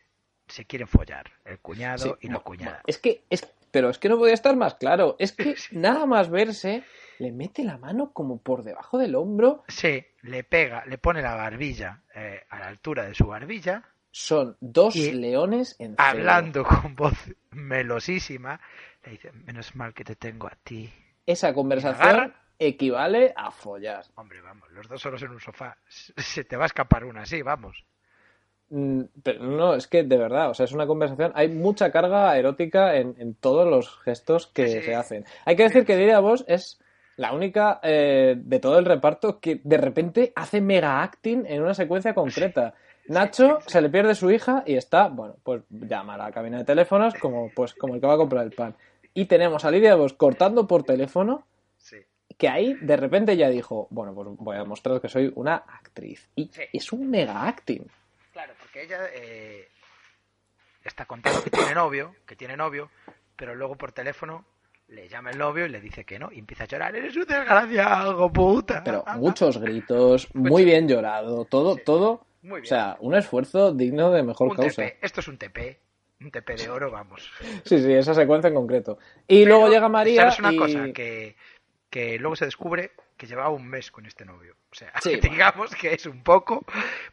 se 0.46 0.64
quieren 0.64 0.86
follar, 0.86 1.24
el 1.44 1.58
cuñado 1.58 1.98
Sí, 1.98 2.12
y 2.20 2.28
la 2.28 2.36
bu- 2.38 2.42
cuñada. 2.44 2.82
Es 2.86 2.98
que, 2.98 3.24
es, 3.28 3.52
pero 3.76 3.90
es 3.90 3.98
que 3.98 4.08
no 4.08 4.16
podía 4.16 4.32
estar 4.32 4.56
más 4.56 4.76
claro. 4.76 5.16
Es 5.18 5.32
que 5.32 5.54
nada 5.70 6.06
más 6.06 6.30
verse, 6.30 6.82
le 7.18 7.30
mete 7.30 7.62
la 7.62 7.76
mano 7.76 8.10
como 8.14 8.40
por 8.40 8.64
debajo 8.64 8.96
del 8.96 9.14
hombro. 9.14 9.64
Sí, 9.68 10.02
le 10.22 10.44
pega, 10.44 10.86
le 10.86 10.96
pone 10.96 11.20
la 11.20 11.34
barbilla 11.34 12.00
eh, 12.14 12.40
a 12.48 12.58
la 12.58 12.68
altura 12.68 13.04
de 13.04 13.14
su 13.14 13.26
barbilla, 13.26 13.84
Son 14.10 14.56
dos 14.60 14.96
Y 14.96 15.12
leones 15.12 15.76
en 15.78 15.94
hablando 15.98 16.64
con 16.64 16.96
voz 16.96 17.18
melosísima, 17.50 18.58
le 19.04 19.12
dice, 19.12 19.30
menos 19.32 19.76
mal 19.76 19.92
que 19.92 20.04
te 20.04 20.16
tengo 20.16 20.46
a 20.46 20.56
ti. 20.64 20.90
Esa 21.26 21.48
¿Y 21.48 21.50
la 21.50 21.54
conversación 21.54 22.34
equivale 22.58 23.34
a 23.36 23.50
follar. 23.50 24.06
Hombre, 24.14 24.40
vamos, 24.40 24.70
los 24.70 24.88
dos 24.88 25.02
solos 25.02 25.20
en 25.20 25.32
un 25.32 25.40
sofá, 25.40 25.76
se 25.86 26.44
te 26.44 26.56
va 26.56 26.62
a 26.62 26.72
escapar 26.72 27.04
una 27.04 27.24
así, 27.24 27.42
vamos. 27.42 27.84
Mm, 28.70 29.02
Pero 29.22 29.44
no, 29.44 29.74
es 29.74 29.86
que 29.86 30.02
de 30.02 30.16
verdad, 30.16 30.50
o 30.50 30.54
sea, 30.54 30.64
es 30.64 30.72
una 30.72 30.86
conversación. 30.86 31.32
Hay 31.34 31.48
mucha 31.48 31.90
carga 31.90 32.36
erótica 32.36 32.96
en, 32.96 33.14
en 33.18 33.34
todos 33.34 33.68
los 33.68 33.98
gestos 34.00 34.46
que 34.48 34.68
Sí, 34.68 34.82
se 34.82 34.94
hacen. 34.94 35.24
Hay 35.44 35.56
que 35.56 35.64
decir 35.64 35.84
que 35.84 35.96
Lidia 35.96 36.20
Vos 36.20 36.44
es 36.48 36.80
la 37.16 37.32
única 37.32 37.80
eh, 37.82 38.34
de 38.36 38.58
todo 38.58 38.78
el 38.78 38.84
reparto 38.84 39.40
que 39.40 39.60
de 39.62 39.78
repente 39.78 40.32
hace 40.36 40.60
mega 40.60 41.02
acting 41.02 41.44
en 41.46 41.62
una 41.62 41.74
secuencia 41.74 42.14
concreta. 42.14 42.74
Nacho 43.08 43.58
se 43.66 43.80
le 43.80 43.88
pierde 43.88 44.14
su 44.16 44.30
hija 44.30 44.64
y 44.66 44.74
está, 44.74 45.08
bueno, 45.08 45.36
pues 45.42 45.62
llama 45.70 46.14
a 46.14 46.18
la 46.18 46.32
cabina 46.32 46.58
de 46.58 46.64
teléfonos 46.64 47.14
como, 47.14 47.50
pues, 47.54 47.72
como 47.74 47.94
el 47.94 48.00
que 48.00 48.06
va 48.06 48.14
a 48.14 48.18
comprar 48.18 48.44
el 48.44 48.50
pan. 48.52 48.74
Y 49.14 49.26
tenemos 49.26 49.64
a 49.64 49.70
Lidia 49.70 49.94
Vos 49.94 50.12
cortando 50.12 50.66
por 50.66 50.82
teléfono 50.82 51.44
que 52.36 52.48
ahí 52.48 52.74
de 52.74 52.96
repente 52.96 53.36
ya 53.36 53.48
dijo, 53.48 53.86
bueno, 53.90 54.12
pues 54.12 54.28
voy 54.38 54.56
a 54.56 54.64
mostrar 54.64 55.00
que 55.00 55.08
soy 55.08 55.32
una 55.36 55.54
actriz. 55.54 56.28
Y 56.36 56.50
es 56.72 56.92
un 56.92 57.08
mega 57.08 57.46
acting. 57.46 57.86
Porque 58.76 58.94
ella 58.94 59.08
eh, 59.14 59.68
está 60.84 61.06
contando 61.06 61.42
que 61.42 61.48
tiene 61.48 61.74
novio, 61.74 62.14
que 62.26 62.36
tiene 62.36 62.58
novio, 62.58 62.90
pero 63.34 63.54
luego 63.54 63.74
por 63.76 63.92
teléfono 63.92 64.44
le 64.88 65.08
llama 65.08 65.30
el 65.30 65.38
novio 65.38 65.64
y 65.64 65.70
le 65.70 65.80
dice 65.80 66.04
que 66.04 66.18
no, 66.18 66.30
y 66.30 66.38
empieza 66.40 66.64
a 66.64 66.66
llorar, 66.66 66.94
eres 66.94 67.16
un 67.16 67.24
desgraciado, 67.24 68.30
puta. 68.30 68.84
Pero 68.84 69.02
muchos 69.16 69.56
gritos, 69.56 70.28
muy 70.34 70.66
bien 70.66 70.86
llorado, 70.88 71.46
todo, 71.46 71.76
Sí. 71.76 71.82
todo. 71.86 72.26
Muy 72.42 72.60
O 72.60 72.64
sea, 72.66 72.98
un 73.00 73.14
esfuerzo 73.14 73.72
digno 73.72 74.10
de 74.10 74.22
mejor 74.22 74.48
un 74.48 74.56
causa. 74.56 74.82
TP, 74.82 74.98
esto 75.00 75.20
es 75.20 75.28
un 75.28 75.38
TP, 75.38 75.80
un 76.20 76.30
TP 76.30 76.54
de 76.56 76.68
oro, 76.68 76.90
vamos. 76.90 77.32
Sí, 77.64 77.78
sí, 77.82 77.92
esa 77.94 78.12
secuencia 78.12 78.48
en 78.48 78.54
concreto. 78.54 78.98
Y 79.26 79.46
luego 79.46 79.68
llega 79.70 79.88
María 79.88 80.30
¿Sabes 80.30 80.38
una 80.40 80.52
y... 80.52 80.56
cosa? 80.58 80.92
Que, 80.92 81.34
que 81.88 82.18
luego 82.18 82.36
se 82.36 82.44
descubre 82.44 82.92
que 83.16 83.26
llevaba 83.26 83.50
un 83.50 83.66
mes 83.66 83.90
con 83.90 84.06
este 84.06 84.24
novio. 84.24 84.56
O 84.70 84.74
sea, 84.74 84.92
Sí, 85.02 85.16
digamos 85.22 85.74
que 85.74 85.94
es 85.94 86.06
un 86.06 86.22
poco, 86.22 86.64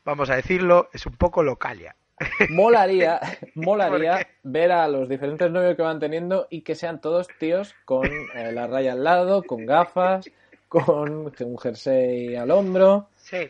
vamos 0.04 0.30
a 0.30 0.36
decirlo, 0.36 0.90
es 0.94 1.06
un 1.06 1.16
poco 1.16 1.44
localia. 1.44 1.96
molaría, 2.50 3.20
molaría 3.56 4.28
ver 4.44 4.72
a 4.72 4.88
los 4.88 5.10
diferentes 5.10 5.50
novios 5.52 5.76
que 5.76 5.82
van 5.82 6.00
teniendo 6.00 6.48
y 6.50 6.62
que 6.62 6.76
sean 6.76 7.02
todos 7.02 7.28
tíos 7.40 7.76
con 7.86 8.06
eh, 8.06 8.52
la 8.52 8.68
raya 8.68 8.94
al 8.94 9.04
lado, 9.04 9.44
con 9.44 9.66
gafas, 9.66 10.30
con 10.68 11.34
un 11.40 11.58
jersey 11.58 12.36
al 12.36 12.52
hombro. 12.52 13.10
Sí. 13.16 13.50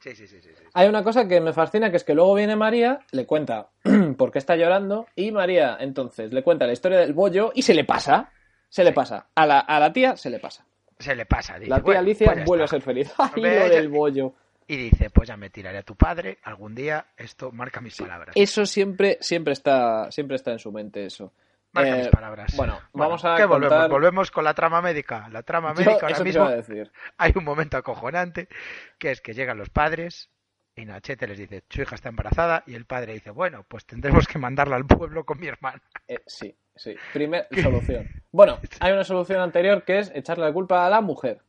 Sí, 0.00 0.14
sí, 0.14 0.26
sí, 0.26 0.40
sí. 0.42 0.50
sí. 0.54 0.64
Hay 0.74 0.88
una 0.88 1.02
cosa 1.02 1.26
que 1.26 1.40
me 1.40 1.52
fascina, 1.52 1.90
que 1.90 1.96
es 1.96 2.04
que 2.04 2.14
luego 2.14 2.34
viene 2.34 2.56
María, 2.56 2.98
le 3.12 3.26
cuenta 3.26 3.68
por 4.18 4.32
qué 4.32 4.38
está 4.38 4.56
llorando, 4.56 5.06
y 5.14 5.30
María 5.30 5.78
entonces 5.80 6.32
le 6.32 6.42
cuenta 6.42 6.66
la 6.66 6.72
historia 6.72 6.98
del 6.98 7.14
bollo 7.14 7.52
y 7.54 7.62
se 7.62 7.74
le 7.74 7.84
pasa. 7.84 8.30
Se 8.68 8.82
le 8.82 8.92
pasa. 8.92 9.28
A 9.36 9.46
la, 9.46 9.60
a 9.60 9.78
la 9.78 9.92
tía 9.92 10.16
se 10.16 10.30
le 10.30 10.40
pasa. 10.40 10.66
Se 10.98 11.14
le 11.14 11.26
pasa. 11.26 11.58
Dice, 11.58 11.70
La 11.70 11.76
tía 11.76 11.84
"Bueno, 11.84 12.00
Alicia 12.00 12.32
pues 12.32 12.44
vuelve 12.44 12.64
está". 12.64 12.76
a 12.76 12.78
ser 12.80 12.84
feliz. 12.86 13.12
¡Ay, 13.18 13.42
lo 13.42 13.68
del 13.68 13.88
bollo! 13.88 14.34
Y 14.66 14.76
dice, 14.76 15.10
pues 15.10 15.28
ya 15.28 15.36
me 15.36 15.50
tiraré 15.50 15.78
a 15.78 15.82
tu 15.82 15.94
padre, 15.94 16.38
algún 16.44 16.74
día 16.74 17.06
esto 17.18 17.52
marca 17.52 17.80
mis 17.82 17.96
palabras. 17.96 18.34
Eso 18.34 18.64
siempre, 18.64 19.18
siempre 19.20 19.52
está, 19.52 20.10
siempre 20.10 20.36
está 20.36 20.52
en 20.52 20.58
su 20.58 20.72
mente, 20.72 21.04
eso. 21.04 21.32
Marca 21.72 21.90
Eh, 21.96 21.98
mis 21.98 22.08
palabras. 22.08 22.56
Bueno, 22.56 22.80
vamos 22.94 23.24
a 23.24 23.34
¿qué 23.36 23.44
volvemos? 23.44 23.72
contar- 23.74 23.90
Volvemos 23.90 24.30
con 24.30 24.44
la 24.44 24.54
trama 24.54 24.80
médica. 24.80 25.28
La 25.30 25.42
trama 25.42 25.70
Yo 25.74 25.80
médica 25.80 25.92
ahora 26.06 26.08
eso 26.12 26.18
te 26.22 26.24
mismo 26.24 26.44
iba 26.44 26.52
a 26.52 26.56
decir. 26.56 26.90
hay 27.18 27.32
un 27.36 27.44
momento 27.44 27.76
acojonante 27.76 28.48
que 28.96 29.10
es 29.10 29.20
que 29.20 29.34
llegan 29.34 29.58
los 29.58 29.68
padres 29.70 30.30
y 30.76 30.84
Nachete 30.84 31.26
les 31.26 31.38
dice, 31.38 31.62
su 31.68 31.82
hija 31.82 31.94
está 31.94 32.08
embarazada 32.08 32.64
y 32.66 32.74
el 32.74 32.84
padre 32.84 33.14
dice, 33.14 33.30
bueno, 33.30 33.64
pues 33.68 33.86
tendremos 33.86 34.26
que 34.26 34.38
mandarla 34.38 34.76
al 34.76 34.86
pueblo 34.86 35.24
con 35.24 35.38
mi 35.38 35.46
hermana. 35.46 35.80
Eh, 36.08 36.20
sí, 36.26 36.54
sí. 36.74 36.94
Primer 37.12 37.46
solución. 37.62 38.08
Bueno, 38.32 38.58
hay 38.80 38.92
una 38.92 39.04
solución 39.04 39.40
anterior 39.40 39.84
que 39.84 40.00
es 40.00 40.12
echarle 40.14 40.44
la 40.44 40.52
culpa 40.52 40.86
a 40.86 40.90
la 40.90 41.00
mujer. 41.00 41.40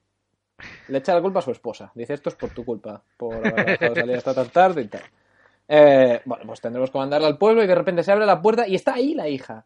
Le 0.88 1.00
echa 1.00 1.14
la 1.14 1.22
culpa 1.22 1.40
a 1.40 1.42
su 1.42 1.52
esposa. 1.52 1.92
Dice, 1.96 2.14
esto 2.14 2.30
es 2.30 2.36
por 2.36 2.52
tu 2.52 2.64
culpa, 2.64 3.04
por 3.18 3.36
haber 3.36 3.66
dejado 3.66 3.96
salir 3.96 4.16
hasta 4.16 4.34
tan 4.36 4.50
tarde 4.50 4.82
y 4.84 4.88
tal. 4.88 5.02
Eh, 5.68 6.22
bueno, 6.26 6.46
pues 6.46 6.62
tendremos 6.62 6.92
que 6.92 6.98
mandarla 6.98 7.28
al 7.28 7.38
pueblo 7.38 7.64
y 7.64 7.68
de 7.68 7.76
repente 7.76 8.04
se 8.04 8.12
abre 8.12 8.26
la 8.26 8.42
puerta 8.42 8.68
y 8.68 8.76
está 8.76 8.94
ahí 8.94 9.16
la 9.16 9.28
hija. 9.28 9.66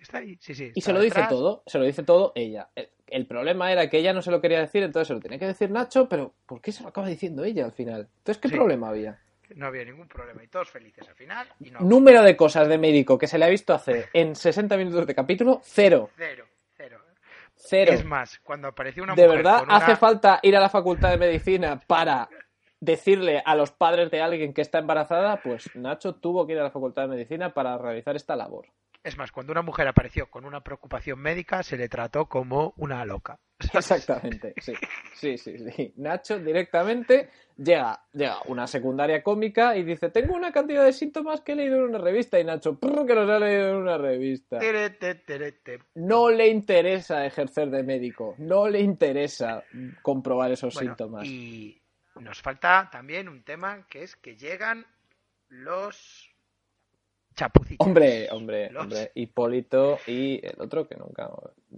Está 0.00 0.18
ahí, 0.18 0.38
sí, 0.40 0.54
sí. 0.54 0.72
Y 0.74 0.80
se 0.80 0.92
lo 0.92 1.00
dice 1.00 1.22
todo, 1.28 1.62
se 1.66 1.78
lo 1.78 1.84
dice 1.84 2.02
todo 2.02 2.32
ella. 2.34 2.70
El, 2.74 2.88
el 3.12 3.26
problema 3.26 3.70
era 3.70 3.88
que 3.88 3.98
ella 3.98 4.12
no 4.12 4.22
se 4.22 4.30
lo 4.30 4.40
quería 4.40 4.60
decir, 4.60 4.82
entonces 4.82 5.08
se 5.08 5.14
lo 5.14 5.20
tenía 5.20 5.38
que 5.38 5.46
decir 5.46 5.70
Nacho, 5.70 6.08
pero 6.08 6.32
¿por 6.46 6.60
qué 6.60 6.72
se 6.72 6.82
lo 6.82 6.88
acaba 6.88 7.06
diciendo 7.08 7.44
ella 7.44 7.64
al 7.64 7.72
final? 7.72 8.08
Entonces, 8.18 8.38
¿qué 8.40 8.48
Sí. 8.48 8.54
problema 8.56 8.88
había? 8.88 9.18
No 9.54 9.66
había 9.66 9.84
ningún 9.84 10.08
problema 10.08 10.42
y 10.42 10.48
todos 10.48 10.70
felices 10.70 11.06
al 11.08 11.14
final. 11.14 11.46
Y 11.60 11.70
no, 11.70 11.80
Número 11.80 12.22
de 12.22 12.36
cosas 12.36 12.68
de 12.68 12.78
médico 12.78 13.18
que 13.18 13.26
se 13.26 13.38
le 13.38 13.44
ha 13.44 13.48
visto 13.48 13.74
hacer 13.74 14.08
en 14.14 14.34
60 14.34 14.76
minutos 14.78 15.06
de 15.06 15.14
capítulo, 15.14 15.60
cero. 15.62 16.08
cero, 16.16 16.46
cero. 16.76 16.98
Cero. 17.54 17.92
Es 17.92 18.04
más, 18.04 18.38
cuando 18.40 18.68
apareció 18.68 19.02
una 19.04 19.14
¿De 19.14 19.22
mujer 19.24 19.36
verdad 19.42 19.58
con 19.60 19.68
una- 19.68 19.76
hace 19.76 19.94
falta 19.96 20.40
ir 20.42 20.56
a 20.56 20.60
la 20.60 20.68
facultad 20.70 21.10
de 21.10 21.18
medicina 21.18 21.78
para 21.86 22.28
decirle 22.80 23.42
a 23.44 23.54
los 23.54 23.70
padres 23.70 24.10
de 24.10 24.20
alguien 24.22 24.52
que 24.54 24.62
está 24.62 24.78
embarazada? 24.78 25.36
Pues 25.42 25.70
Nacho 25.76 26.14
tuvo 26.14 26.46
que 26.46 26.54
ir 26.54 26.58
a 26.58 26.64
la 26.64 26.70
facultad 26.70 27.02
de 27.02 27.08
medicina 27.08 27.52
para 27.54 27.76
realizar 27.78 28.16
esta 28.16 28.34
labor. 28.34 28.66
Es 29.04 29.18
más, 29.18 29.32
cuando 29.32 29.50
una 29.52 29.62
mujer 29.62 29.88
apareció 29.88 30.30
con 30.30 30.44
una 30.44 30.60
preocupación 30.60 31.18
médica, 31.18 31.62
se 31.64 31.76
le 31.76 31.88
trató 31.88 32.26
como 32.26 32.72
una 32.76 33.04
loca. 33.04 33.40
Exactamente, 33.74 34.54
sí. 34.58 34.72
Sí, 35.14 35.38
sí, 35.38 35.58
sí. 35.58 35.92
Nacho 35.96 36.38
directamente 36.38 37.28
llega, 37.56 38.00
llega 38.12 38.38
una 38.46 38.66
secundaria 38.68 39.22
cómica 39.22 39.76
y 39.76 39.82
dice, 39.82 40.10
tengo 40.10 40.34
una 40.34 40.52
cantidad 40.52 40.84
de 40.84 40.92
síntomas 40.92 41.40
que 41.40 41.52
he 41.52 41.56
leído 41.56 41.76
en 41.78 41.82
una 41.84 41.98
revista. 41.98 42.38
Y 42.38 42.44
Nacho, 42.44 42.78
"Prr, 42.78 43.04
que 43.06 43.14
los 43.14 43.28
ha 43.28 43.38
leído 43.40 43.70
en 43.70 43.76
una 43.76 43.98
revista. 43.98 44.58
No 45.94 46.30
le 46.30 46.48
interesa 46.48 47.26
ejercer 47.26 47.70
de 47.70 47.82
médico, 47.82 48.36
no 48.38 48.68
le 48.68 48.80
interesa 48.80 49.64
comprobar 50.02 50.52
esos 50.52 50.74
Bueno, 50.74 50.90
síntomas. 50.90 51.26
Y 51.26 51.80
nos 52.20 52.40
falta 52.40 52.88
también 52.90 53.28
un 53.28 53.42
tema 53.42 53.86
que 53.88 54.04
es 54.04 54.14
que 54.16 54.36
llegan 54.36 54.86
los 55.48 56.31
chapucitos. 57.34 57.86
Hombre, 57.86 58.28
hombre, 58.30 58.70
Los- 58.70 58.82
hombre, 58.84 59.12
Hipólito 59.14 59.98
y 60.06 60.40
el 60.46 60.54
otro 60.60 60.86
que 60.86 60.96
nunca 60.96 61.30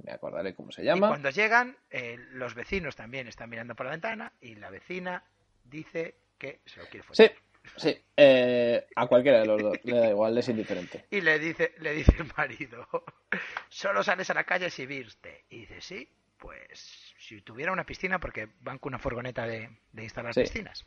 me 0.04 0.12
acordaré 0.12 0.54
cómo 0.54 0.72
se 0.72 0.82
Y 0.82 0.86
llama. 0.86 1.08
cuando 1.08 1.30
llegan, 1.30 1.76
eh, 1.90 2.16
los 2.32 2.54
vecinos 2.54 2.96
también 2.96 3.28
están 3.28 3.50
mirando 3.50 3.74
por 3.74 3.86
la 3.86 3.92
ventana 3.92 4.32
y 4.40 4.54
la 4.56 4.70
vecina 4.70 5.24
dice 5.64 6.16
que 6.38 6.60
se 6.66 6.80
lo 6.80 6.86
quiere 6.86 7.06
Sí, 7.12 7.24
follar. 7.24 7.32
sí, 7.76 7.96
eh, 8.16 8.86
a 8.96 9.06
cualquiera 9.06 9.40
de 9.40 9.46
los 9.46 9.62
dos, 9.62 9.78
le 9.84 9.96
da 9.96 10.10
igual, 10.10 10.36
es 10.38 10.48
indiferente. 10.48 11.04
Y 11.10 11.20
le 11.20 11.38
dice, 11.38 11.74
le 11.78 11.92
dice 11.92 12.12
el 12.18 12.30
marido, 12.36 12.86
solo 13.68 14.02
sales 14.02 14.28
a 14.30 14.34
la 14.34 14.44
calle 14.44 14.70
si 14.70 14.86
viste. 14.86 15.44
Y 15.50 15.60
dice, 15.60 15.80
sí, 15.80 16.08
pues 16.38 17.14
si 17.18 17.40
tuviera 17.40 17.72
una 17.72 17.84
piscina, 17.84 18.18
porque 18.18 18.48
van 18.60 18.78
con 18.78 18.90
una 18.90 18.98
furgoneta 18.98 19.46
de, 19.46 19.70
de 19.92 20.02
instalar 20.02 20.34
Sí. 20.34 20.42
piscinas, 20.42 20.84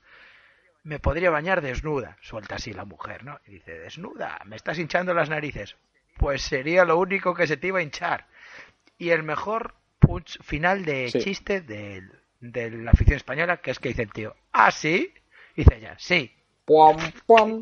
me 0.84 1.00
podría 1.00 1.30
bañar 1.30 1.62
desnuda. 1.62 2.18
Suelta 2.22 2.56
así 2.56 2.74
la 2.74 2.86
mujer, 2.86 3.24
¿no? 3.24 3.40
Y 3.48 3.52
dice, 3.54 3.78
desnuda, 3.80 4.40
me 4.46 4.56
estás 4.56 4.80
hinchando 4.80 5.14
las 5.14 5.30
narices. 5.30 5.76
Pues 6.18 6.42
sería 6.42 6.86
lo 6.86 6.98
único 6.98 7.34
que 7.34 7.48
se 7.48 7.58
te 7.58 7.68
iba 7.68 7.80
a 7.80 7.84
hinchar. 7.84 8.26
Y 8.98 9.10
el 9.10 9.24
mejor 9.24 9.76
punch 10.00 10.42
final 10.44 10.86
de 10.86 11.10
Sí. 11.10 11.20
chiste 11.20 11.62
de 11.62 12.02
la 12.72 12.92
afición 12.92 13.18
española, 13.18 13.58
que 13.58 13.72
es 13.72 13.80
que 13.80 13.90
dice 13.90 14.04
el 14.04 14.12
tío, 14.12 14.36
¿ah, 14.54 14.72
sí? 14.72 15.14
Dice 15.56 15.76
ella, 15.78 15.96
sí. 15.98 16.32
Puam, 16.66 16.98
puam. 17.26 17.62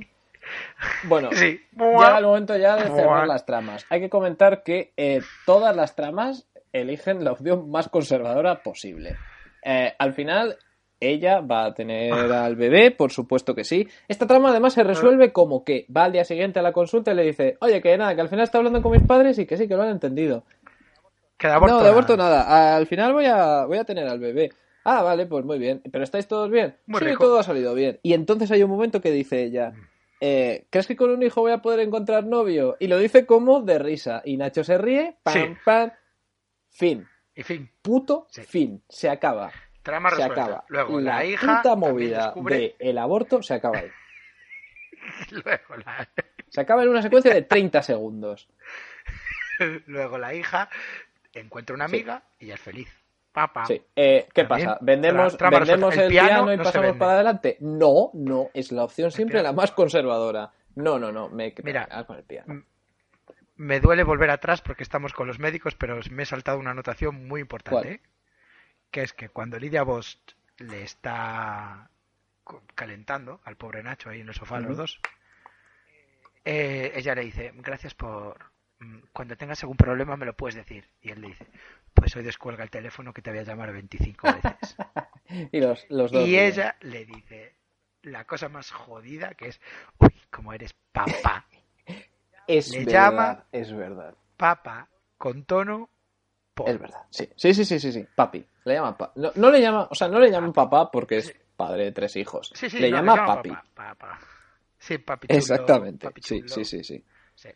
Bueno, 1.03 1.29
Sí. 1.31 1.59
llega 1.75 2.17
el 2.19 2.25
momento 2.25 2.55
ya 2.57 2.75
de 2.75 2.89
cerrar 2.91 3.27
las 3.27 3.45
tramas. 3.45 3.85
Hay 3.89 3.99
que 3.99 4.09
comentar 4.09 4.63
que 4.63 4.93
eh, 4.95 5.21
todas 5.45 5.75
las 5.75 5.95
tramas 5.95 6.47
eligen 6.71 7.23
la 7.23 7.31
opción 7.31 7.69
más 7.71 7.89
conservadora 7.89 8.61
posible. 8.61 9.17
Eh, 9.63 9.93
al 9.97 10.13
final, 10.13 10.57
ella 11.09 11.41
va 11.41 11.65
a 11.65 11.73
tener 11.73 12.11
Ah. 12.13 12.45
al 12.45 12.55
bebé, 12.55 12.91
por 12.91 13.11
supuesto 13.11 13.53
que 13.55 13.63
sí. 13.63 13.87
Esta 14.07 14.27
trama 14.27 14.49
además 14.49 14.73
se 14.73 14.83
resuelve 14.83 15.31
como 15.31 15.63
que 15.63 15.85
va 15.95 16.05
al 16.05 16.11
día 16.11 16.23
siguiente 16.25 16.59
a 16.59 16.61
la 16.61 16.71
consulta 16.73 17.11
y 17.11 17.15
le 17.15 17.23
dice, 17.23 17.57
oye, 17.61 17.81
que 17.81 17.97
nada, 17.97 18.15
que 18.15 18.21
al 18.21 18.29
final 18.29 18.43
está 18.43 18.57
hablando 18.57 18.81
con 18.81 18.91
mis 18.91 19.03
padres 19.03 19.37
y 19.39 19.45
que 19.45 19.57
sí, 19.57 19.67
que 19.67 19.75
lo 19.75 19.83
han 19.83 19.89
entendido. 19.89 20.43
Que 21.37 21.47
de 21.47 21.53
aborto 21.53 21.77
no, 21.77 21.83
de 21.83 21.89
aborto 21.89 22.15
nada. 22.17 22.43
nada. 22.45 22.75
Al 22.77 22.87
final 22.87 23.13
voy 23.13 23.25
a, 23.25 23.65
voy 23.65 23.77
a 23.77 23.83
tener 23.83 24.07
al 24.07 24.19
bebé. 24.19 24.49
Ah, 24.85 25.01
vale, 25.01 25.25
pues 25.25 25.43
muy 25.43 25.57
bien. 25.59 25.81
¿Pero 25.91 26.03
estáis 26.03 26.27
todos 26.27 26.49
bien? 26.49 26.75
Muy 26.85 26.99
sí, 26.99 27.05
rico. 27.05 27.23
todo 27.25 27.39
ha 27.39 27.43
salido 27.43 27.73
bien. 27.73 27.99
Y 28.03 28.13
entonces 28.13 28.51
hay 28.51 28.61
un 28.63 28.69
momento 28.69 29.01
que 29.01 29.11
dice 29.11 29.43
ella, 29.43 29.73
eh, 30.21 30.65
¿crees 30.69 30.87
que 30.87 30.95
con 30.95 31.09
un 31.09 31.23
hijo 31.23 31.41
voy 31.41 31.51
a 31.51 31.61
poder 31.61 31.79
encontrar 31.81 32.25
novio? 32.25 32.77
Y 32.79 32.87
lo 32.87 32.97
dice 32.99 33.25
como 33.25 33.61
de 33.61 33.79
risa. 33.79 34.21
Y 34.23 34.37
Nacho 34.37 34.63
se 34.63 34.77
ríe, 34.77 35.17
pam, 35.23 35.33
Sí. 35.33 35.41
pam, 35.65 35.91
fin. 36.69 37.05
Y 37.35 37.43
fin, 37.43 37.69
Puto 37.81 38.27
Sí. 38.29 38.43
fin. 38.43 38.81
Se 38.87 39.09
acaba. 39.09 39.51
Trama 39.85 40.09
se 40.09 40.15
resuelta. 40.17 40.43
acaba. 40.43 40.65
Luego 40.67 40.99
la, 40.99 41.15
la, 41.15 41.25
hija 41.25 41.57
puta 41.61 41.75
movida 41.77 42.23
descubre... 42.25 42.57
de 42.57 42.75
el 42.79 42.97
aborto 42.97 43.41
se 43.41 43.53
acaba 43.53 43.77
ahí. 43.77 43.89
Luego, 45.31 45.77
la... 45.85 46.09
Se 46.49 46.61
acaba 46.61 46.83
en 46.83 46.89
una 46.89 47.01
secuencia 47.01 47.33
de 47.33 47.43
30 47.43 47.81
segundos. 47.83 48.49
Luego 49.85 50.17
la 50.17 50.33
hija 50.33 50.69
encuentra 51.33 51.75
una 51.75 51.87
Sí. 51.87 51.95
amiga 51.97 52.23
y 52.39 52.47
ya 52.47 52.55
es 52.55 52.59
feliz. 52.61 52.89
Papá. 53.31 53.65
Sí. 53.65 53.81
Eh, 53.95 54.27
¿Qué 54.33 54.45
También, 54.45 54.69
pasa? 54.69 54.79
¿Vendemos, 54.81 55.37
¿vendemos 55.37 55.95
el, 55.97 56.03
El 56.03 56.09
piano, 56.09 56.27
piano 56.29 56.53
y 56.53 56.57
no 56.57 56.63
pasamos 56.63 56.95
para 56.95 57.11
adelante? 57.13 57.57
No, 57.59 58.11
no. 58.13 58.49
Es 58.53 58.71
la 58.71 58.83
opción 58.85 59.11
siempre 59.11 59.43
la 59.43 59.51
más 59.51 59.71
conservadora. 59.71 60.51
No, 60.75 60.97
no, 60.99 61.11
no. 61.11 61.29
Me 61.29 61.53
Mira, 61.63 61.87
ah, 61.91 62.05
con 62.05 62.17
el 62.17 62.23
piano. 62.23 62.63
Me 63.57 63.79
duele 63.81 64.03
volver 64.03 64.29
atrás 64.29 64.61
porque 64.61 64.83
estamos 64.83 65.13
con 65.13 65.27
los 65.27 65.39
médicos, 65.39 65.75
pero 65.75 65.99
me 66.11 66.23
he 66.23 66.25
saltado 66.25 66.59
una 66.59 66.71
anotación 66.71 67.27
muy 67.27 67.41
importante. 67.41 67.99
¿Cuál? 67.99 68.14
Que 68.91 69.01
es 69.03 69.13
que 69.13 69.29
cuando 69.29 69.59
Lidia 69.59 69.83
Bost 69.83 70.31
le 70.57 70.83
está 70.83 71.89
calentando 72.75 73.41
al 73.43 73.57
pobre 73.57 73.83
Nacho 73.83 74.09
ahí 74.09 74.21
en 74.21 74.27
el 74.29 74.33
sofá, 74.35 74.59
los 74.59 74.77
dos, 74.77 74.99
eh, 76.43 76.91
ella 76.95 77.15
le 77.15 77.21
dice, 77.23 77.51
gracias 77.55 77.93
por... 77.93 78.37
mm, 78.79 78.99
Cuando 79.11 79.35
tengas 79.35 79.61
algún 79.63 79.77
problema 79.77 80.15
me 80.15 80.25
lo 80.25 80.35
puedes 80.35 80.55
decir. 80.55 80.87
Y 81.01 81.09
él 81.11 81.21
le 81.21 81.27
dice, 81.29 81.47
pues 81.93 82.15
hoy 82.15 82.23
descuelga 82.23 82.63
el 82.63 82.69
teléfono 82.69 83.13
que 83.13 83.21
te 83.21 83.31
voy 83.31 83.39
a 83.39 83.43
llamar 83.43 83.71
25 83.73 84.27
veces. 84.33 84.75
Y 85.51 85.59
los, 85.59 85.87
los 85.89 86.11
dos. 86.11 86.27
Y 86.27 86.37
ella 86.37 86.75
le 86.81 87.03
dice 87.03 87.55
la 88.03 88.25
cosa 88.25 88.47
más 88.47 88.69
jodida 88.69 89.33
que 89.33 89.47
es, 89.47 89.59
uy, 89.97 90.13
como 90.29 90.53
eres 90.53 90.73
papá. 90.91 91.45
Es 92.47 92.69
le 92.69 92.85
verdad, 92.85 92.93
llama- 92.93 93.43
Es 93.51 93.73
verdad. 93.75 94.13
Papá 94.37 94.87
con 95.17 95.45
tono 95.45 95.89
por. 96.55 96.69
Es 96.69 96.79
verdad. 96.79 97.03
Sí, 97.11 97.29
sí, 97.35 97.53
sí, 97.53 97.65
sí, 97.65 97.79
sí. 97.79 97.91
sí. 97.91 98.07
Papi. 98.15 98.43
Le 98.63 98.73
llama 98.73 98.97
pa- 98.97 99.11
no, 99.15 99.31
no 99.35 99.51
le 99.51 99.61
llama, 99.61 99.87
o 99.91 99.93
sea, 99.93 100.07
no 100.07 100.19
le 100.19 100.31
llaman 100.31 100.53
papá 100.53 100.89
porque 100.89 101.17
es 101.17 101.35
padre 101.55 101.83
de 101.85 101.91
tres 101.91 102.15
hijos. 102.15 102.51
Sí, 102.55 102.69
sí, 102.69 102.79
le 102.79 102.89
no, 102.89 102.97
llama 102.97 103.25
papi. 103.27 103.49
papá, 103.49 103.65
papá. 103.95 104.19
Sí, 104.79 104.97
papi 104.97 105.27
chulo, 105.27 105.37
Exactamente. 105.37 106.07
papi 106.07 106.21
Sí, 106.23 106.39
chulo. 106.39 106.47
sí, 106.49 106.65
sí, 106.65 106.83
sí. 106.83 107.05
Sí. 107.35 107.49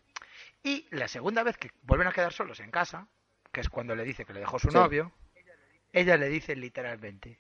Y 0.64 0.88
la 0.96 1.08
segunda 1.08 1.42
vez 1.44 1.58
que 1.58 1.72
vuelven 1.84 2.08
a 2.08 2.12
quedar 2.12 2.34
solos 2.34 2.60
en 2.60 2.70
casa, 2.70 3.08
que 3.52 3.62
es 3.62 3.70
cuando 3.70 3.96
le 3.96 4.04
dice 4.04 4.26
que 4.26 4.34
le 4.34 4.42
dejó 4.42 4.60
su 4.60 4.70
novio, 4.70 5.12
ella 5.94 6.18
le 6.18 6.28
dice 6.30 6.56
literalmente, 6.56 7.40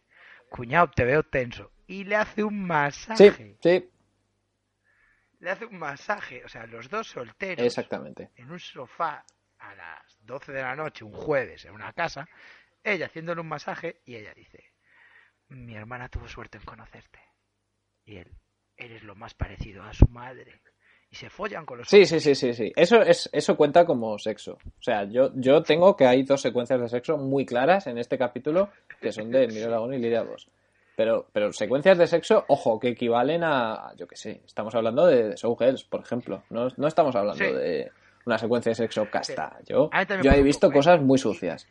cuñado, 0.49 0.89
te 0.89 1.03
veo 1.05 1.23
tenso. 1.23 1.71
Y 1.85 2.05
le 2.05 2.15
hace 2.15 2.43
un 2.43 2.65
masaje. 2.65 3.31
Sí, 3.31 3.57
sí, 3.61 3.89
Le 5.39 5.51
hace 5.51 5.65
un 5.65 5.77
masaje. 5.79 6.43
O 6.45 6.49
sea, 6.49 6.65
los 6.65 6.89
dos 6.89 7.07
solteros. 7.07 7.65
exactamente. 7.65 8.31
en 8.35 8.49
un 8.51 8.59
sofá 8.59 9.23
a 9.69 9.75
las 9.75 10.17
12 10.21 10.51
de 10.51 10.61
la 10.61 10.75
noche, 10.75 11.03
un 11.03 11.13
jueves, 11.13 11.65
en 11.65 11.71
una 11.73 11.93
casa, 11.93 12.27
ella 12.83 13.07
haciéndole 13.07 13.41
un 13.41 13.47
masaje 13.47 14.01
y 14.05 14.15
ella 14.15 14.33
dice, 14.33 14.63
mi 15.49 15.75
hermana 15.75 16.09
tuvo 16.09 16.27
suerte 16.27 16.57
en 16.57 16.63
conocerte. 16.63 17.19
Y 18.05 18.17
él, 18.17 18.31
eres 18.77 19.03
lo 19.03 19.15
más 19.15 19.33
parecido 19.33 19.83
a 19.83 19.93
su 19.93 20.07
madre. 20.07 20.61
Y 21.11 21.15
se 21.15 21.29
follan 21.29 21.65
con 21.65 21.79
los 21.79 21.87
Sí, 21.89 22.05
sí, 22.05 22.19
sí, 22.19 22.35
sí, 22.35 22.53
sí. 22.53 22.71
Eso 22.75 23.01
es, 23.01 23.29
eso 23.33 23.57
cuenta 23.57 23.83
como 23.85 24.17
sexo. 24.19 24.53
O 24.63 24.81
sea, 24.81 25.05
yo, 25.05 25.31
yo 25.35 25.63
tengo 25.63 25.95
que 25.95 26.05
hay 26.05 26.21
dos 26.23 26.41
secuencias 26.41 26.79
de 26.79 26.87
sexo 26.87 27.17
muy 27.17 27.45
claras 27.47 27.87
en 27.87 27.97
este 27.97 28.17
capítulo 28.17 28.69
que 29.01 29.11
son 29.11 29.31
de 29.31 29.47
Miguel 29.47 29.69
Aragón 29.69 29.93
y 29.95 29.97
Lidia 29.97 30.21
Vos. 30.21 30.49
Pero, 30.95 31.27
pero 31.31 31.51
secuencias 31.53 31.97
de 31.97 32.05
sexo, 32.07 32.45
ojo, 32.49 32.79
que 32.79 32.89
equivalen 32.89 33.43
a, 33.43 33.93
yo 33.95 34.05
qué 34.05 34.17
sé, 34.17 34.41
estamos 34.45 34.75
hablando 34.75 35.05
de, 35.07 35.29
de 35.29 35.35
Showgirls, 35.35 35.85
por 35.85 36.01
ejemplo. 36.01 36.43
No, 36.49 36.67
no 36.77 36.87
estamos 36.87 37.15
hablando 37.15 37.43
Sí. 37.43 37.51
de 37.53 37.91
una 38.29 38.37
secuencia 38.37 38.69
de 38.69 38.75
sexo 38.75 39.09
casta. 39.09 39.57
Yo, 39.65 39.89
yo 40.23 40.31
he 40.31 40.43
visto 40.43 40.67
poco, 40.67 40.73
¿eh? 40.73 40.79
cosas 40.79 41.01
muy 41.01 41.17
sucias. 41.17 41.67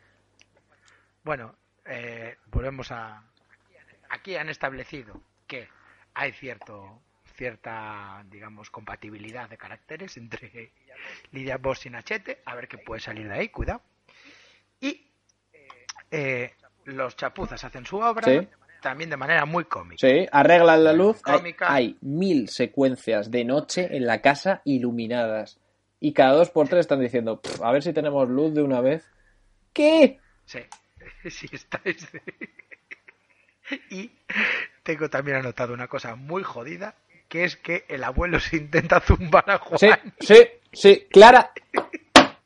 Bueno, 1.23 1.55
eh, 1.85 2.35
volvemos 2.47 2.91
a... 2.91 3.23
Aquí 4.09 4.35
han 4.35 4.49
establecido 4.49 5.21
que 5.47 5.67
hay 6.13 6.31
cierto 6.33 7.01
cierta, 7.39 8.21
digamos, 8.29 8.69
compatibilidad 8.69 9.49
de 9.49 9.57
caracteres 9.57 10.17
entre 10.17 10.73
Lidia 11.31 11.57
Boss 11.57 11.85
y 11.85 11.89
Nachete, 11.89 12.41
a 12.45 12.53
ver 12.53 12.67
qué 12.67 12.77
puede 12.77 12.99
salir 12.99 13.29
de 13.29 13.33
ahí, 13.33 13.47
cuidado. 13.47 13.81
Y 14.81 15.07
eh, 16.11 16.51
los 16.83 17.15
chapuzas 17.15 17.63
hacen 17.63 17.85
su 17.85 17.97
obra 17.97 18.25
Sí. 18.27 18.47
también 18.81 19.09
de 19.09 19.15
manera 19.15 19.45
muy 19.45 19.63
cómica. 19.65 20.05
Sí, 20.05 20.27
arreglan 20.31 20.83
la 20.83 20.91
luz. 20.91 21.21
Hay 21.61 21.97
mil 22.01 22.49
secuencias 22.49 23.31
de 23.31 23.45
noche 23.45 23.95
en 23.95 24.05
la 24.05 24.21
casa 24.21 24.61
iluminadas. 24.65 25.58
Y 25.99 26.13
cada 26.13 26.33
dos 26.33 26.49
por 26.49 26.67
tres 26.67 26.81
están 26.81 26.99
diciendo, 27.01 27.41
"Pff, 27.41 27.61
a 27.61 27.71
ver 27.71 27.83
si 27.83 27.93
tenemos 27.93 28.29
luz 28.29 28.53
de 28.53 28.61
una 28.63 28.81
vez. 28.81 29.05
¿Qué? 29.73 30.19
Sí, 30.45 30.59
sí 31.29 31.49
estáis. 31.51 32.07
y 33.89 34.11
tengo 34.83 35.09
también 35.09 35.37
anotado 35.37 35.73
una 35.73 35.87
cosa 35.87 36.15
muy 36.15 36.43
jodida, 36.43 36.95
que 37.27 37.43
es 37.43 37.55
que 37.57 37.85
el 37.87 38.03
abuelo 38.03 38.39
se 38.39 38.57
intenta 38.57 38.99
zumbar 38.99 39.49
a 39.49 39.57
Juan. 39.59 39.77
Sí, 39.79 39.89
sí, 40.19 40.47
sí, 40.71 41.07
clara, 41.11 41.51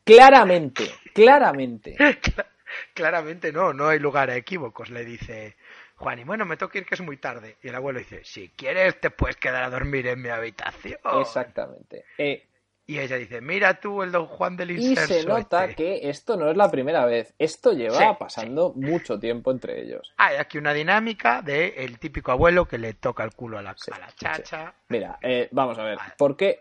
claramente, 0.03 0.89
claramente. 1.13 1.95
Cla- 1.97 2.47
Claramente 2.95 3.51
no, 3.51 3.71
no 3.71 3.87
hay 3.89 3.99
lugar 3.99 4.31
a 4.31 4.35
equívocos, 4.35 4.89
le 4.89 5.05
dice 5.05 5.55
Juan. 5.95 6.17
Y 6.19 6.23
bueno, 6.23 6.43
me 6.45 6.57
toca 6.57 6.79
ir 6.79 6.85
que 6.87 6.95
es 6.95 7.01
muy 7.01 7.17
tarde. 7.17 7.57
Y 7.61 7.67
el 7.67 7.75
abuelo 7.75 7.99
dice, 7.99 8.21
si 8.23 8.49
quieres 8.49 8.99
te 8.99 9.11
puedes 9.11 9.35
quedar 9.35 9.61
a 9.63 9.69
dormir 9.69 10.07
en 10.07 10.19
mi 10.21 10.29
habitación. 10.29 10.97
Exactamente. 11.21 12.05
Eh, 12.17 12.47
Y 12.93 12.99
ella 12.99 13.15
dice, 13.17 13.41
mira 13.41 13.79
tú 13.79 14.03
el 14.03 14.11
don 14.11 14.27
Juan 14.27 14.55
del 14.55 14.69
y 14.71 14.75
inserso. 14.89 15.13
se 15.13 15.25
nota 15.25 15.65
este". 15.65 15.75
que 15.75 16.09
esto 16.09 16.37
no 16.37 16.49
es 16.51 16.55
la 16.55 16.69
primera 16.69 17.05
vez. 17.05 17.33
Esto 17.39 17.71
lleva 17.73 17.97
Sí, 17.97 18.03
pasando 18.19 18.71
mucho 18.75 19.19
tiempo 19.19 19.49
entre 19.51 19.81
ellos. 19.81 20.13
Hay 20.17 20.37
aquí 20.37 20.59
una 20.59 20.73
dinámica 20.73 21.41
de 21.41 21.69
el 21.77 21.97
típico 21.97 22.31
abuelo 22.31 22.65
que 22.67 22.77
le 22.77 22.93
toca 22.93 23.23
el 23.23 23.33
culo 23.33 23.57
a 23.57 23.63
la, 23.63 23.73
Sí, 23.77 23.89
a 23.91 23.97
la 23.97 24.11
chacha. 24.11 24.73
Mira, 24.89 25.17
eh, 25.23 25.47
vamos 25.51 25.79
a 25.79 25.83
ver, 25.83 25.97
¿por 26.19 26.37
qué, 26.37 26.59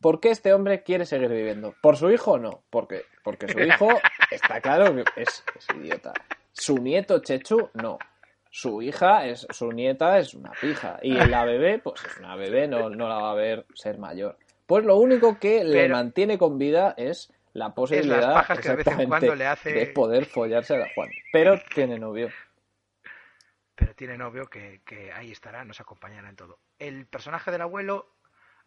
¿por 0.00 0.20
qué 0.20 0.30
este 0.30 0.52
hombre 0.52 0.84
quiere 0.84 1.04
seguir 1.04 1.30
viviendo? 1.30 1.74
¿Por 1.80 1.96
su 1.96 2.10
hijo 2.12 2.32
o 2.32 2.38
no? 2.38 2.62
Porque, 2.70 3.02
porque 3.24 3.48
su 3.48 3.58
hijo 3.58 3.88
está 4.30 4.60
claro 4.60 4.94
que 4.94 5.02
es, 5.16 5.42
es 5.56 5.66
idiota. 5.76 6.12
Su 6.52 6.78
nieto 6.78 7.18
Chechu, 7.18 7.70
no. 7.74 7.98
Su 8.54 8.82
hija, 8.82 9.26
es, 9.26 9.46
su 9.50 9.72
nieta 9.72 10.18
es 10.18 10.34
una 10.34 10.52
pija. 10.60 10.98
Y 11.02 11.14
la 11.14 11.44
bebé, 11.44 11.78
pues 11.78 12.04
es 12.04 12.18
una 12.18 12.36
bebé, 12.36 12.68
no, 12.68 12.90
no 12.90 13.08
la 13.08 13.16
va 13.16 13.30
a 13.32 13.34
ver 13.34 13.64
ser 13.74 13.98
mayor. 13.98 14.36
Pues 14.66 14.84
lo 14.84 14.96
único 14.96 15.38
que 15.38 15.64
le 15.64 15.88
mantiene 15.88 16.38
con 16.38 16.58
vida 16.58 16.94
es 16.96 17.32
la 17.52 17.74
posibilidad 17.74 18.32
pajas 18.32 18.60
que 18.60 18.68
de 18.70 18.76
vez 18.76 18.86
en 18.86 19.08
cuando 19.08 19.34
le 19.34 19.46
hace- 19.46 19.72
de 19.72 19.86
poder 19.88 20.24
follarse 20.24 20.74
a 20.74 20.78
la 20.78 20.88
Juan. 20.94 21.10
Pero 21.32 21.60
tiene 21.74 21.98
novio. 21.98 22.30
Pero 23.74 23.94
tiene 23.94 24.16
novio 24.18 24.46
que, 24.46 24.80
que 24.84 25.12
ahí 25.12 25.32
estará, 25.32 25.64
nos 25.64 25.80
acompañará 25.80 26.28
en 26.28 26.36
todo. 26.36 26.58
El 26.78 27.06
personaje 27.06 27.50
del 27.50 27.62
abuelo 27.62 28.14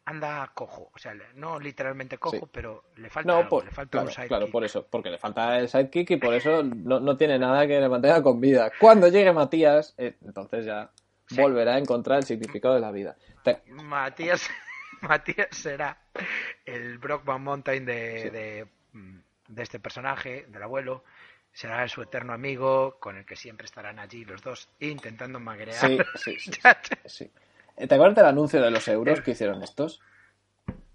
anda 0.08 0.52
cojo, 0.54 0.92
o 0.94 1.00
sea, 1.00 1.16
no 1.36 1.60
literalmente 1.60 2.18
cojo, 2.20 2.36
Sí. 2.46 2.50
pero 2.52 2.84
le 2.98 3.10
falta 3.10 3.32
No, 3.32 3.38
algo, 3.40 3.50
por, 3.50 3.66
le 3.66 3.72
falta 3.72 3.92
claro, 3.92 4.06
un 4.08 4.12
sidekick. 4.12 4.28
claro, 4.28 4.52
por 4.52 4.64
eso, 4.64 4.86
porque 4.88 5.10
le 5.10 5.18
falta 5.18 5.58
el 5.58 5.68
sidekick 5.68 6.12
y 6.12 6.18
por 6.18 6.34
eso 6.36 6.62
no, 6.64 7.00
no 7.00 7.18
tiene 7.18 7.40
nada 7.40 7.66
que 7.66 7.80
le 7.80 7.90
mantenga 7.90 8.22
con 8.22 8.40
vida. 8.40 8.72
Cuando 8.80 9.08
llegue 9.08 9.32
Matías, 9.34 9.96
eh, 9.98 10.16
entonces 10.24 10.66
ya 10.66 10.92
Sí. 11.28 11.42
volverá 11.42 11.74
a 11.76 11.78
encontrar 11.80 12.20
el 12.20 12.26
significado 12.26 12.76
de 12.76 12.82
la 12.82 12.92
vida. 12.92 13.16
Te- 13.44 13.64
Matías, 13.68 14.48
Matías 15.02 15.48
será 15.52 15.98
el 16.66 16.98
Brock 16.98 17.24
Van 17.26 17.44
Mountain 17.44 17.86
de, 17.86 18.20
Sí. 18.24 18.30
de, 18.30 18.68
mm, 18.94 19.18
de 19.50 19.64
este 19.64 19.80
personaje, 19.80 20.46
del 20.50 20.64
abuelo. 20.64 21.04
Será 21.54 21.88
su 21.88 22.02
eterno 22.02 22.34
amigo, 22.34 22.98
con 23.00 23.16
el 23.18 23.26
que 23.26 23.36
siempre 23.36 23.66
estarán 23.66 23.98
allí 24.00 24.26
los 24.26 24.42
dos 24.42 24.68
intentando 24.80 25.40
maguerear. 25.40 25.78
Sí, 26.16 26.36
sí, 26.36 26.40
sí, 26.40 26.52
sí, 26.62 26.96
sí. 27.06 27.32
¿Te 27.88 27.96
acuerdas 27.96 28.16
del 28.16 28.26
anuncio 28.26 28.62
de 28.62 28.72
los 28.72 28.88
euros 28.88 29.22
que 29.22 29.32
hicieron 29.32 29.62
estos? 29.64 30.02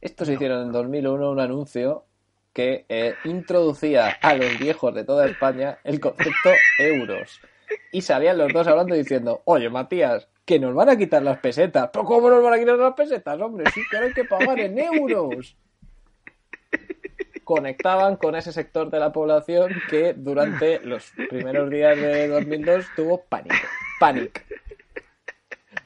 Estos 0.01 0.28
hicieron 0.28 0.62
en 0.62 0.72
2001 0.72 1.30
un 1.30 1.40
anuncio 1.40 2.07
que 2.55 2.84
eh, 2.88 3.14
introducía 3.24 4.18
a 4.20 4.34
los 4.34 4.59
viejos 4.59 4.94
de 4.94 5.05
toda 5.05 5.26
España 5.26 5.78
el 5.84 6.01
concepto 6.01 6.51
euros. 6.78 7.40
Y 7.92 8.02
salían 8.02 8.38
los 8.38 8.52
dos 8.52 8.66
hablando 8.66 8.94
diciendo, 8.94 9.42
oye 9.44 9.68
Matías, 9.70 10.28
que 10.44 10.58
nos 10.58 10.74
van 10.74 10.88
a 10.88 10.96
quitar 10.96 11.22
las 11.22 11.38
pesetas. 11.38 11.90
¿Pero 11.92 12.04
cómo 12.04 12.28
nos 12.30 12.42
van 12.42 12.54
a 12.54 12.58
quitar 12.58 12.76
las 12.78 12.94
pesetas, 12.94 13.40
hombre? 13.40 13.70
Sí 13.72 13.82
que 13.90 13.96
ahora 13.96 14.08
hay 14.08 14.14
que 14.14 14.24
pagar 14.24 14.58
en 14.60 14.78
euros. 14.78 15.56
Conectaban 17.44 18.16
con 18.16 18.36
ese 18.36 18.52
sector 18.52 18.90
de 18.90 19.00
la 19.00 19.12
población 19.12 19.72
que 19.88 20.14
durante 20.16 20.78
los 20.80 21.12
primeros 21.28 21.68
días 21.70 21.96
de 21.96 22.28
2002 22.28 22.86
tuvo 22.94 23.24
pánico. 23.24 23.56
Pánico. 23.98 24.40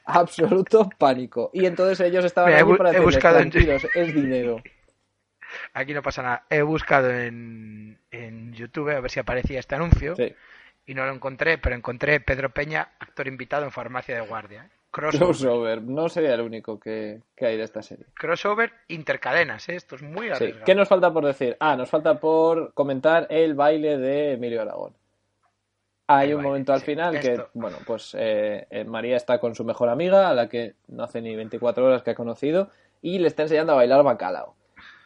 Absoluto 0.05 0.89
pánico. 0.99 1.49
Y 1.53 1.65
entonces 1.65 1.99
ellos 2.01 2.23
estaban 2.23 2.49
Mira, 2.51 2.59
he 2.59 2.63
allí 2.63 2.71
bu- 2.71 2.77
para 2.77 2.91
he 2.91 2.99
buscado 2.99 3.39
en- 3.39 3.51
es 3.95 4.13
dinero. 4.13 4.61
Aquí 5.73 5.93
no 5.93 6.03
pasa 6.03 6.21
nada. 6.21 6.45
He 6.49 6.61
buscado 6.61 7.09
en, 7.11 7.97
en 8.11 8.53
YouTube 8.53 8.89
a 8.89 8.99
ver 8.99 9.09
si 9.09 9.19
aparecía 9.19 9.59
este 9.59 9.73
anuncio 9.75 10.15
Sí. 10.15 10.33
Y 10.85 10.93
no 10.93 11.05
lo 11.05 11.13
encontré, 11.13 11.57
pero 11.57 11.75
encontré 11.75 12.19
Pedro 12.19 12.49
Peña, 12.51 12.89
actor 12.99 13.27
invitado 13.27 13.63
en 13.65 13.71
Farmacia 13.71 14.15
de 14.15 14.21
Guardia. 14.27 14.65
¿eh? 14.65 14.69
Crossover. 14.91 15.27
Crossover. 15.27 15.81
No 15.81 16.07
sería 16.07 16.33
el 16.35 16.41
único 16.41 16.79
que, 16.79 17.21
que 17.35 17.45
hay 17.45 17.57
de 17.57 17.63
esta 17.63 17.81
serie. 17.81 18.05
Crossover 18.13 18.71
intercadenas, 18.87 19.67
¿eh? 19.67 19.75
esto 19.75 19.95
es 19.95 20.01
muy 20.01 20.27
Sí. 20.27 20.31
arriesgado. 20.33 20.65
¿Qué 20.65 20.75
nos 20.75 20.87
falta 20.87 21.11
por 21.11 21.25
decir? 21.25 21.57
Ah, 21.59 21.75
nos 21.75 21.89
falta 21.89 22.19
por 22.19 22.73
comentar 22.73 23.27
el 23.29 23.55
baile 23.55 23.97
de 23.97 24.33
Emilio 24.33 24.61
Aragón. 24.61 24.93
Hay 26.07 26.29
El 26.29 26.35
un 26.35 26.37
baile, 26.39 26.49
momento 26.49 26.73
al 26.73 26.79
sí. 26.81 26.85
final 26.85 27.15
Esto- 27.15 27.45
que, 27.45 27.49
bueno, 27.59 27.77
pues 27.85 28.15
eh, 28.17 28.67
eh, 28.69 28.83
María 28.85 29.17
está 29.17 29.39
con 29.39 29.55
su 29.55 29.65
mejor 29.65 29.89
amiga, 29.89 30.29
a 30.29 30.33
la 30.33 30.47
que 30.47 30.75
no 30.87 31.03
hace 31.03 31.21
ni 31.21 31.35
24 31.35 31.83
horas 31.85 32.03
que 32.03 32.11
ha 32.11 32.15
conocido, 32.15 32.69
y 33.01 33.19
le 33.19 33.27
está 33.27 33.41
enseñando 33.43 33.73
a 33.73 33.77
bailar 33.77 34.03
bacalao. 34.03 34.54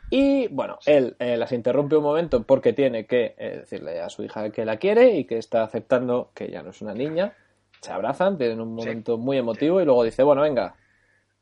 Y 0.09 0.47
bueno, 0.47 0.79
él 0.85 1.15
eh, 1.19 1.37
las 1.37 1.51
interrumpe 1.51 1.95
un 1.95 2.03
momento 2.03 2.43
porque 2.43 2.73
tiene 2.73 3.05
que 3.05 3.35
eh, 3.37 3.57
decirle 3.59 4.01
a 4.01 4.09
su 4.09 4.23
hija 4.23 4.49
que 4.51 4.65
la 4.65 4.77
quiere 4.77 5.11
y 5.15 5.25
que 5.25 5.37
está 5.37 5.63
aceptando 5.63 6.31
que 6.33 6.49
ya 6.49 6.63
no 6.63 6.71
es 6.71 6.81
una 6.81 6.93
niña. 6.93 7.33
Se 7.81 7.91
abrazan, 7.91 8.37
tienen 8.37 8.59
un 8.59 8.69
Sí. 8.79 8.85
momento 8.85 9.17
muy 9.17 9.37
emotivo 9.37 9.79
y 9.81 9.85
luego 9.85 10.03
dice, 10.03 10.23
bueno, 10.23 10.41
venga, 10.41 10.75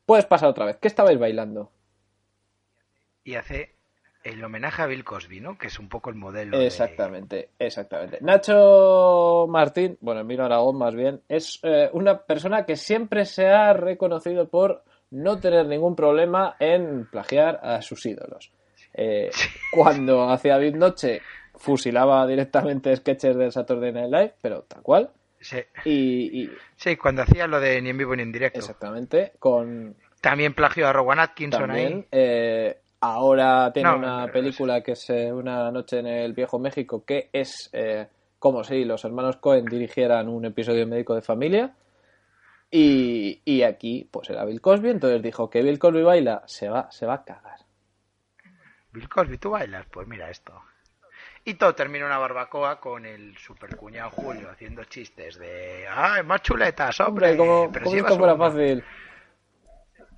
puedes 0.04 0.26
pasar 0.26 0.50
otra 0.50 0.66
vez. 0.66 0.76
¿Qué 0.76 0.88
estabais 0.88 1.18
bailando? 1.18 1.70
Y 3.24 3.34
hace 3.34 3.74
el 4.24 4.42
homenaje 4.44 4.82
a 4.82 4.86
Bill 4.86 5.04
Cosby, 5.04 5.40
¿no? 5.40 5.56
Que 5.56 5.68
es 5.68 5.78
un 5.78 5.88
poco 5.88 6.10
el 6.10 6.16
modelo. 6.16 6.58
de- 6.58 6.66
Exactamente, 6.66 7.50
exactamente. 7.58 8.18
Nacho 8.20 9.46
Martín, 9.48 9.96
bueno, 10.00 10.20
Emilio 10.20 10.44
Aragón 10.44 10.76
más 10.76 10.94
bien, 10.94 11.22
es 11.28 11.58
eh, 11.62 11.88
una 11.92 12.18
persona 12.22 12.64
que 12.66 12.76
siempre 12.76 13.24
se 13.24 13.48
ha 13.48 13.72
reconocido 13.72 14.48
por 14.48 14.82
no 15.10 15.38
tener 15.40 15.66
ningún 15.66 15.96
problema 15.96 16.56
en 16.58 17.06
plagiar 17.10 17.60
a 17.62 17.80
sus 17.80 18.04
ídolos. 18.04 18.52
Eh, 18.94 19.30
cuando 19.72 20.28
hacía 20.30 20.58
Big 20.58 20.76
Noche 20.76 21.20
fusilaba 21.54 22.26
directamente 22.26 22.94
sketches 22.96 23.36
del 23.36 23.52
Saturday 23.52 23.92
Night 23.92 24.10
Live, 24.12 24.34
pero 24.40 24.62
tal 24.62 24.82
cual. 24.82 25.10
Sí, 25.40 25.58
Y, 25.84 26.42
y 26.44 26.50
sí, 26.76 26.96
cuando 26.96 27.22
hacía 27.22 27.46
lo 27.46 27.60
de 27.60 27.80
ni 27.80 27.90
en 27.90 27.98
vivo 27.98 28.14
ni 28.16 28.22
en 28.22 28.32
directo. 28.32 28.58
exactamente, 28.58 29.32
con 29.38 29.94
También 30.20 30.54
plagió 30.54 30.88
a 30.88 30.92
Rowan 30.92 31.20
Atkinson 31.20 31.60
también. 31.68 31.92
ahí. 31.92 32.06
eh, 32.10 32.78
ahora 33.00 33.70
tiene 33.72 33.90
No, 33.90 33.96
una 33.98 34.22
pero 34.26 34.32
película 34.32 34.80
que 34.82 34.92
es 34.92 35.08
eh, 35.10 35.32
Una 35.32 35.70
noche 35.70 36.00
en 36.00 36.06
el 36.08 36.32
viejo 36.32 36.58
México, 36.58 37.04
que 37.04 37.28
es 37.32 37.70
eh, 37.72 38.06
como 38.40 38.64
si 38.64 38.84
los 38.84 39.04
hermanos 39.04 39.36
Cohen 39.36 39.64
dirigieran 39.66 40.28
un 40.28 40.44
episodio 40.44 40.86
médico 40.88 41.14
de 41.14 41.22
familia. 41.22 41.72
Y, 42.70 43.40
y 43.44 43.62
aquí, 43.62 44.06
pues 44.10 44.28
era 44.30 44.44
Bill 44.44 44.60
Cosby, 44.60 44.90
entonces 44.90 45.22
dijo 45.22 45.48
que 45.48 45.62
Bill 45.62 45.78
Cosby 45.78 46.02
baila, 46.02 46.42
se 46.46 46.68
va, 46.68 46.90
se 46.90 47.06
va 47.06 47.14
a 47.14 47.24
cagar. 47.24 47.60
Bill 48.98 49.08
Cosby, 49.08 49.38
¿tú 49.38 49.50
bailas? 49.50 49.86
Pues 49.90 50.08
mira 50.08 50.28
esto. 50.28 50.60
Y 51.44 51.54
todo 51.54 51.74
termina 51.74 52.04
una 52.06 52.18
barbacoa 52.18 52.80
con 52.80 53.06
el 53.06 53.36
supercuñado 53.38 54.10
Julio 54.10 54.50
haciendo 54.50 54.84
chistes 54.84 55.38
de 55.38 55.86
¡Ay, 55.88 56.22
más 56.24 56.42
chuletas, 56.42 56.98
hombre! 57.00 57.30
Hombre, 57.30 57.36
como, 57.38 57.72
pero 57.72 57.84
como 57.84 57.94
si 57.94 58.00
esto 58.00 58.18
fuera 58.18 58.34
una". 58.34 58.50
fácil. 58.50 58.84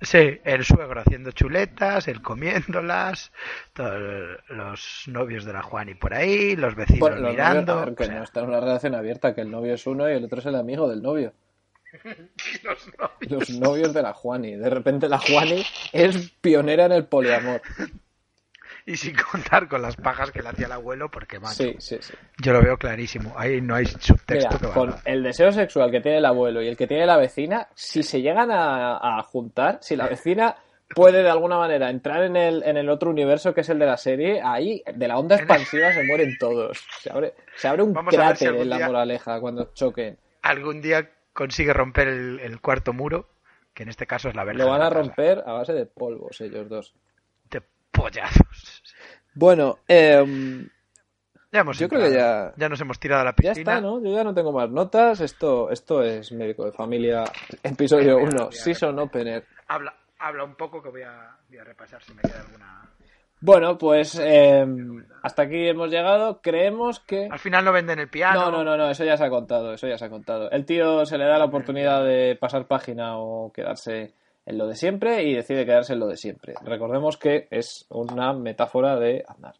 Sí, 0.01 0.41
el 0.43 0.65
suegro 0.65 0.99
haciendo 0.99 1.31
chuletas, 1.31 2.07
él 2.07 2.23
comiéndolas, 2.23 3.31
todos 3.73 4.39
los 4.49 5.03
novios 5.05 5.45
de 5.45 5.53
la 5.53 5.61
Juani 5.61 5.93
por 5.93 6.15
ahí, 6.15 6.55
los 6.55 6.73
vecinos 6.73 7.19
los 7.19 7.31
mirando. 7.31 7.75
novios, 7.75 7.83
a 7.83 7.85
ver, 7.85 7.95
que 7.95 8.03
o 8.03 8.05
sea, 8.07 8.15
no 8.15 8.23
está 8.23 8.39
en 8.39 8.47
una 8.47 8.59
relación 8.59 8.95
abierta, 8.95 9.35
que 9.35 9.41
el 9.41 9.51
novio 9.51 9.75
es 9.75 9.85
uno 9.85 10.09
y 10.09 10.13
el 10.13 10.25
otro 10.25 10.39
es 10.39 10.45
el 10.47 10.55
amigo 10.55 10.89
del 10.89 11.03
novio. 11.03 11.33
los 12.63 12.91
novios. 12.97 13.31
Los 13.31 13.49
novios 13.51 13.93
de 13.93 14.01
la 14.01 14.13
Juani. 14.13 14.55
De 14.55 14.69
repente 14.71 15.07
la 15.07 15.19
Juani 15.19 15.63
es 15.93 16.31
pionera 16.41 16.85
en 16.85 16.93
el 16.93 17.05
poliamor. 17.05 17.61
Y 18.85 18.97
sin 18.97 19.15
contar 19.31 19.67
con 19.67 19.81
las 19.81 19.95
pajas 19.95 20.31
que 20.31 20.41
le 20.41 20.49
hacía 20.49 20.65
el 20.65 20.71
abuelo, 20.71 21.09
porque 21.11 21.39
macho, 21.39 21.53
Sí, 21.63 21.75
sí, 21.79 21.97
sí. 22.01 22.13
yo 22.41 22.53
lo 22.53 22.61
veo 22.61 22.77
clarísimo. 22.77 23.33
Ahí 23.37 23.61
no 23.61 23.75
hay 23.75 23.85
subtexto 23.85 24.57
Mira, 24.57 24.59
que 24.59 24.67
con 24.73 24.95
el 25.05 25.23
deseo 25.23 25.51
sexual 25.51 25.91
que 25.91 26.01
tiene 26.01 26.17
el 26.17 26.25
abuelo 26.25 26.61
y 26.61 26.67
el 26.67 26.75
que 26.77 26.87
tiene 26.87 27.05
la 27.05 27.17
vecina, 27.17 27.67
si 27.75 28.03
se 28.03 28.21
llegan 28.21 28.51
a, 28.51 28.97
a 29.19 29.23
juntar, 29.23 29.79
si 29.81 29.95
la 29.95 30.07
vecina 30.07 30.55
puede 30.93 31.23
de 31.23 31.29
alguna 31.29 31.57
manera 31.57 31.89
entrar 31.89 32.23
en 32.23 32.35
el, 32.35 32.63
en 32.63 32.75
el 32.75 32.89
otro 32.89 33.09
universo 33.11 33.53
que 33.53 33.61
es 33.61 33.69
el 33.69 33.79
de 33.79 33.85
la 33.85 33.95
serie, 33.97 34.41
ahí 34.43 34.83
de 34.93 35.07
la 35.07 35.17
onda 35.17 35.35
expansiva 35.37 35.93
se 35.93 36.03
mueren 36.03 36.35
todos. 36.39 36.83
Se 36.99 37.09
abre, 37.11 37.33
se 37.55 37.67
abre 37.67 37.83
un 37.83 37.93
Vamos 37.93 38.11
si 38.13 38.17
cráter 38.17 38.55
en 38.55 38.69
la 38.69 38.77
día- 38.77 38.87
moraleja 38.87 39.39
cuando 39.39 39.71
choquen. 39.73 40.17
Algún 40.41 40.81
día 40.81 41.09
consigue 41.33 41.71
romper 41.71 42.07
el, 42.09 42.39
el 42.41 42.59
cuarto 42.59 42.91
muro, 42.93 43.29
que 43.73 43.83
en 43.83 43.89
este 43.89 44.05
caso 44.05 44.27
es 44.27 44.35
la 44.35 44.43
verja. 44.43 44.63
Lo 44.63 44.69
van 44.69 44.81
a 44.81 44.89
romper 44.89 45.43
a 45.45 45.53
base 45.53 45.71
de 45.71 45.85
polvos 45.85 46.41
ellos 46.41 46.67
dos. 46.67 46.93
Pollazos. 47.91 48.83
Bueno, 49.33 49.79
em, 49.87 50.67
Ya 51.53 51.59
hemos 51.61 51.77
Yo 51.77 51.89
creo 51.89 51.99
que 52.01 52.07
entrado. 52.07 52.53
ya- 52.55 52.69
nos 52.69 52.79
hemos 52.79 52.97
tirado 52.97 53.21
a 53.23 53.25
la 53.25 53.31
ya 53.31 53.35
piscina. 53.35 53.59
está, 53.73 53.81
¿no? 53.81 54.01
Yo 54.01 54.13
ya 54.13 54.23
no 54.23 54.33
tengo 54.33 54.53
más 54.53 54.69
notas. 54.69 55.19
Esto, 55.19 55.69
esto 55.69 56.01
es 56.01 56.31
Médico 56.31 56.63
de 56.63 56.71
Familia, 56.71 57.25
episodio 57.61 58.13
Voy 58.13 58.23
a- 58.23 58.25
1, 58.25 58.45
voy 58.45 58.47
a- 58.47 58.51
Season 58.57 58.97
Opener. 58.97 59.45
Habla, 59.67 59.93
habla 60.19 60.45
un 60.45 60.55
poco 60.55 60.81
que 60.81 60.87
voy 60.89 61.01
a, 61.01 61.35
voy 61.49 61.57
a 61.57 61.63
repasar 61.65 62.01
si 62.03 62.13
me 62.13 62.21
queda 62.21 62.39
alguna. 62.39 62.89
Bueno, 63.41 63.77
pues 63.77 64.17
eh, 64.21 64.65
hasta 65.23 65.41
aquí 65.41 65.67
hemos 65.67 65.89
llegado. 65.91 66.39
Creemos 66.41 67.01
que. 67.01 67.27
Al 67.29 67.39
final 67.39 67.65
no 67.65 67.73
venden 67.73 67.99
el 67.99 68.07
piano. 68.07 68.45
No, 68.45 68.51
no, 68.51 68.63
no, 68.63 68.77
no, 68.77 68.89
eso 68.89 69.03
ya 69.03 69.17
se 69.17 69.25
ha 69.25 69.29
contado, 69.29 69.73
eso 69.73 69.87
ya 69.89 69.97
se 69.97 70.05
ha 70.05 70.09
contado. 70.09 70.49
El 70.51 70.65
tío 70.65 71.05
se 71.05 71.17
le 71.17 71.25
da 71.25 71.37
la 71.37 71.45
oportunidad 71.45 72.05
de 72.05 72.37
pasar 72.39 72.65
página 72.65 73.17
o 73.17 73.51
quedarse 73.51 74.13
en 74.45 74.57
lo 74.57 74.67
de 74.67 74.75
siempre 74.75 75.23
y 75.23 75.35
decide 75.35 75.65
quedarse 75.65 75.93
en 75.93 75.99
lo 75.99 76.07
de 76.07 76.17
siempre. 76.17 76.55
Recordemos 76.63 77.17
que 77.17 77.47
es 77.51 77.85
una 77.89 78.33
metáfora 78.33 78.97
de 78.99 79.23
andar. 79.27 79.55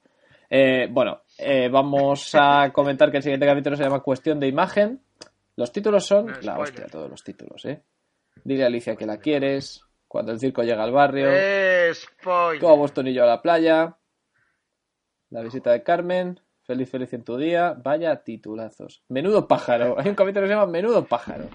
Eh, 0.49 0.87
bueno, 0.91 1.21
eh, 1.37 1.69
vamos 1.69 2.31
a 2.33 2.69
comentar 2.73 3.09
que 3.11 3.17
el 3.17 3.23
siguiente 3.23 3.45
capítulo 3.45 3.75
se 3.75 3.83
llama 3.83 4.01
Cuestión 4.01 4.39
de 4.39 4.47
Imagen. 4.47 5.01
Los 5.55 5.71
títulos 5.71 6.05
son 6.05 6.25
No, 6.27 6.41
la 6.41 6.57
hostia, 6.59 6.87
todos 6.87 7.09
los 7.09 7.23
títulos, 7.23 7.63
¿eh? 7.65 7.81
Dile 8.43 8.63
a 8.63 8.67
Alicia 8.67 8.95
que 8.95 9.05
la 9.05 9.17
quieres, 9.17 9.81
cuando 10.07 10.31
el 10.31 10.39
circo 10.39 10.63
llega 10.63 10.83
al 10.83 10.91
barrio, 10.91 11.27
Eh, 11.31 11.91
spoiler. 11.93 12.65
a 12.69 12.73
Boston 12.73 13.07
y 13.07 13.13
yo 13.13 13.23
a 13.23 13.27
la 13.27 13.41
playa, 13.41 13.95
la 15.29 15.41
visita 15.41 15.71
de 15.71 15.83
Carmen, 15.83 16.39
feliz, 16.63 16.89
feliz 16.89 17.13
en 17.13 17.23
tu 17.23 17.37
día, 17.37 17.75
vaya 17.81 18.23
titulazos. 18.23 19.03
Menudo 19.09 19.47
pájaro, 19.47 19.95
hay 19.99 20.09
un 20.09 20.15
capítulo 20.15 20.41
que 20.43 20.47
se 20.47 20.53
llama 20.55 20.71
Menudo 20.71 21.05
pájaro, 21.05 21.45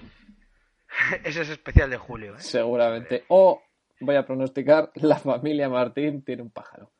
Ese 1.23 1.41
es 1.41 1.49
especial 1.49 1.89
de 1.89 1.97
julio. 1.97 2.35
¿eh? 2.35 2.39
seguramente. 2.39 3.25
O 3.29 3.61
voy 3.99 4.15
a 4.15 4.25
pronosticar, 4.25 4.91
la 4.95 5.17
familia 5.17 5.69
Martín 5.69 6.23
tiene 6.23 6.41
un 6.43 6.51
pájaro. 6.51 6.91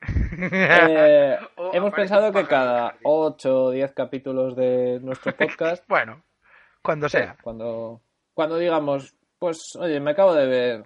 Eh, 0.38 1.38
hemos 1.72 1.94
pensado 1.94 2.30
que 2.30 2.44
cada 2.46 2.98
8 3.04 3.64
o 3.64 3.70
10 3.70 3.92
capítulos 3.94 4.54
de 4.54 5.00
nuestro 5.00 5.32
podcast, 5.36 5.82
Bueno, 5.88 6.22
cuando 6.82 7.08
sea. 7.08 7.38
cuando, 7.42 8.02
cuando 8.34 8.58
digamos, 8.58 9.16
pues, 9.38 9.74
oye, 9.76 9.98
me 9.98 10.10
acabo 10.10 10.34
de 10.34 10.46
ver, 10.46 10.84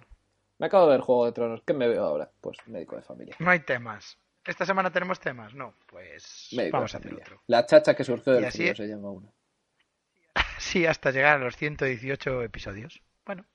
me 0.57 0.67
acabo 0.67 0.85
de 0.85 0.91
ver 0.91 1.01
Juego 1.01 1.25
de 1.25 1.31
Tronos, 1.33 1.61
¿qué 1.65 1.73
me 1.73 1.89
veo 1.89 2.03
ahora? 2.05 2.31
Pues 2.39 2.57
médico 2.67 2.95
de 2.95 3.01
familia. 3.01 3.35
No 3.39 3.51
hay 3.51 3.59
temas. 3.59 4.17
¿Esta 4.45 4.65
semana 4.65 4.89
tenemos 4.89 5.19
temas? 5.19 5.53
No, 5.53 5.73
pues 5.87 6.47
Médico 6.55 6.77
vamos 6.77 6.91
de 6.93 6.97
a 6.97 6.99
hacer 6.99 7.13
otro. 7.13 7.41
La 7.47 7.65
chacha 7.65 7.93
que 7.93 8.03
surgió 8.05 8.33
del 8.33 8.49
frío 8.51 8.73
se 8.73 8.87
llama 8.87 9.11
una. 9.11 9.29
Sí, 10.61 10.85
hasta 10.85 11.09
llegar 11.11 11.37
a 11.37 11.43
los 11.43 11.57
118 11.57 12.43
episodios. 12.43 13.01
Bueno, 13.25 13.45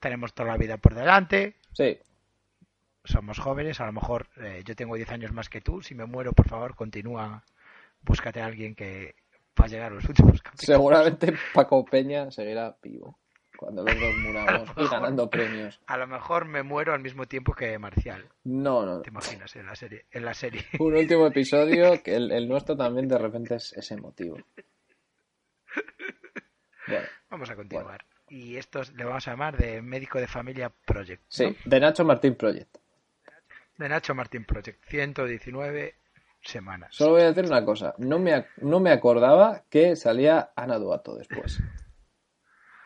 tenemos 0.00 0.32
toda 0.32 0.48
la 0.48 0.56
vida 0.56 0.78
por 0.78 0.94
delante. 0.94 1.56
Sí, 1.72 1.98
Somos 3.04 3.38
jóvenes, 3.38 3.80
a 3.80 3.86
lo 3.86 3.92
mejor 3.92 4.28
eh, 4.38 4.62
yo 4.64 4.74
tengo 4.74 4.96
10 4.96 5.10
años 5.10 5.32
más 5.32 5.48
que 5.50 5.60
tú. 5.60 5.82
Si 5.82 5.94
me 5.94 6.06
muero, 6.06 6.32
por 6.32 6.48
favor, 6.48 6.74
continúa. 6.74 7.44
Búscate 8.00 8.40
a 8.40 8.46
alguien 8.46 8.74
que 8.74 9.14
va 9.60 9.66
a 9.66 9.68
llegar 9.68 9.92
a 9.92 9.94
los 9.96 10.04
últimos 10.08 10.40
capítulos. 10.42 10.66
seguramente 10.66 11.34
Paco 11.52 11.84
Peña 11.84 12.30
seguirá 12.30 12.74
vivo 12.82 13.18
cuando 13.56 13.84
los 13.84 13.94
dos 13.94 14.14
muramos 14.24 14.70
y 14.76 14.88
ganando 14.88 15.28
premios. 15.30 15.80
A 15.86 15.96
lo 15.98 16.06
mejor 16.06 16.46
me 16.46 16.62
muero 16.62 16.94
al 16.94 17.00
mismo 17.00 17.26
tiempo 17.26 17.52
que 17.52 17.78
Marcial. 17.78 18.24
No, 18.44 18.86
no, 18.86 18.94
no. 18.96 19.02
¿Te 19.02 19.10
imaginas 19.10 19.54
en 19.54 19.66
la 19.66 19.76
serie? 19.76 20.06
En 20.10 20.24
la 20.24 20.34
serie. 20.34 20.64
Un 20.80 20.96
último 20.96 21.26
episodio 21.26 22.02
que 22.02 22.16
el, 22.16 22.32
el 22.32 22.48
nuestro 22.48 22.76
también 22.76 23.06
de 23.06 23.18
repente 23.18 23.54
es, 23.56 23.72
es 23.74 23.90
emotivo. 23.92 24.38
Bueno, 26.86 27.06
Vamos 27.30 27.50
a 27.50 27.56
continuar. 27.56 28.04
Y 28.28 28.56
esto 28.56 28.80
es- 28.80 28.92
le 28.94 29.04
vamos 29.04 29.26
a 29.28 29.32
llamar 29.32 29.56
de 29.56 29.82
Médico 29.82 30.18
de 30.18 30.26
Familia 30.26 30.70
Project. 30.84 31.22
sí, 31.28 31.56
de 31.64 31.80
Nacho 31.80 32.04
Martín 32.04 32.34
Project. 32.34 32.76
De 33.78 33.88
Nacho 33.88 34.14
Martín 34.14 34.44
Project. 34.44 34.82
119 34.88 35.94
semanas. 36.42 36.94
Solo 36.94 37.12
voy 37.12 37.22
a 37.22 37.32
decir 37.32 37.44
una 37.46 37.64
cosa. 37.64 37.94
No 37.98 38.18
me, 38.18 38.46
no 38.58 38.80
me 38.80 38.90
acordaba 38.90 39.62
que 39.70 39.96
salía 39.96 40.50
Ana 40.56 40.78
Duato 40.78 41.14
después. 41.16 41.60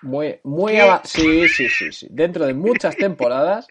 Muy, 0.03 0.39
muy 0.45 0.79
Sí, 1.05 1.49
sí, 1.49 1.69
sí, 1.69 1.91
sí. 1.93 2.07
Dentro 2.11 2.47
de 2.47 2.55
muchas 2.55 2.97
temporadas 2.97 3.67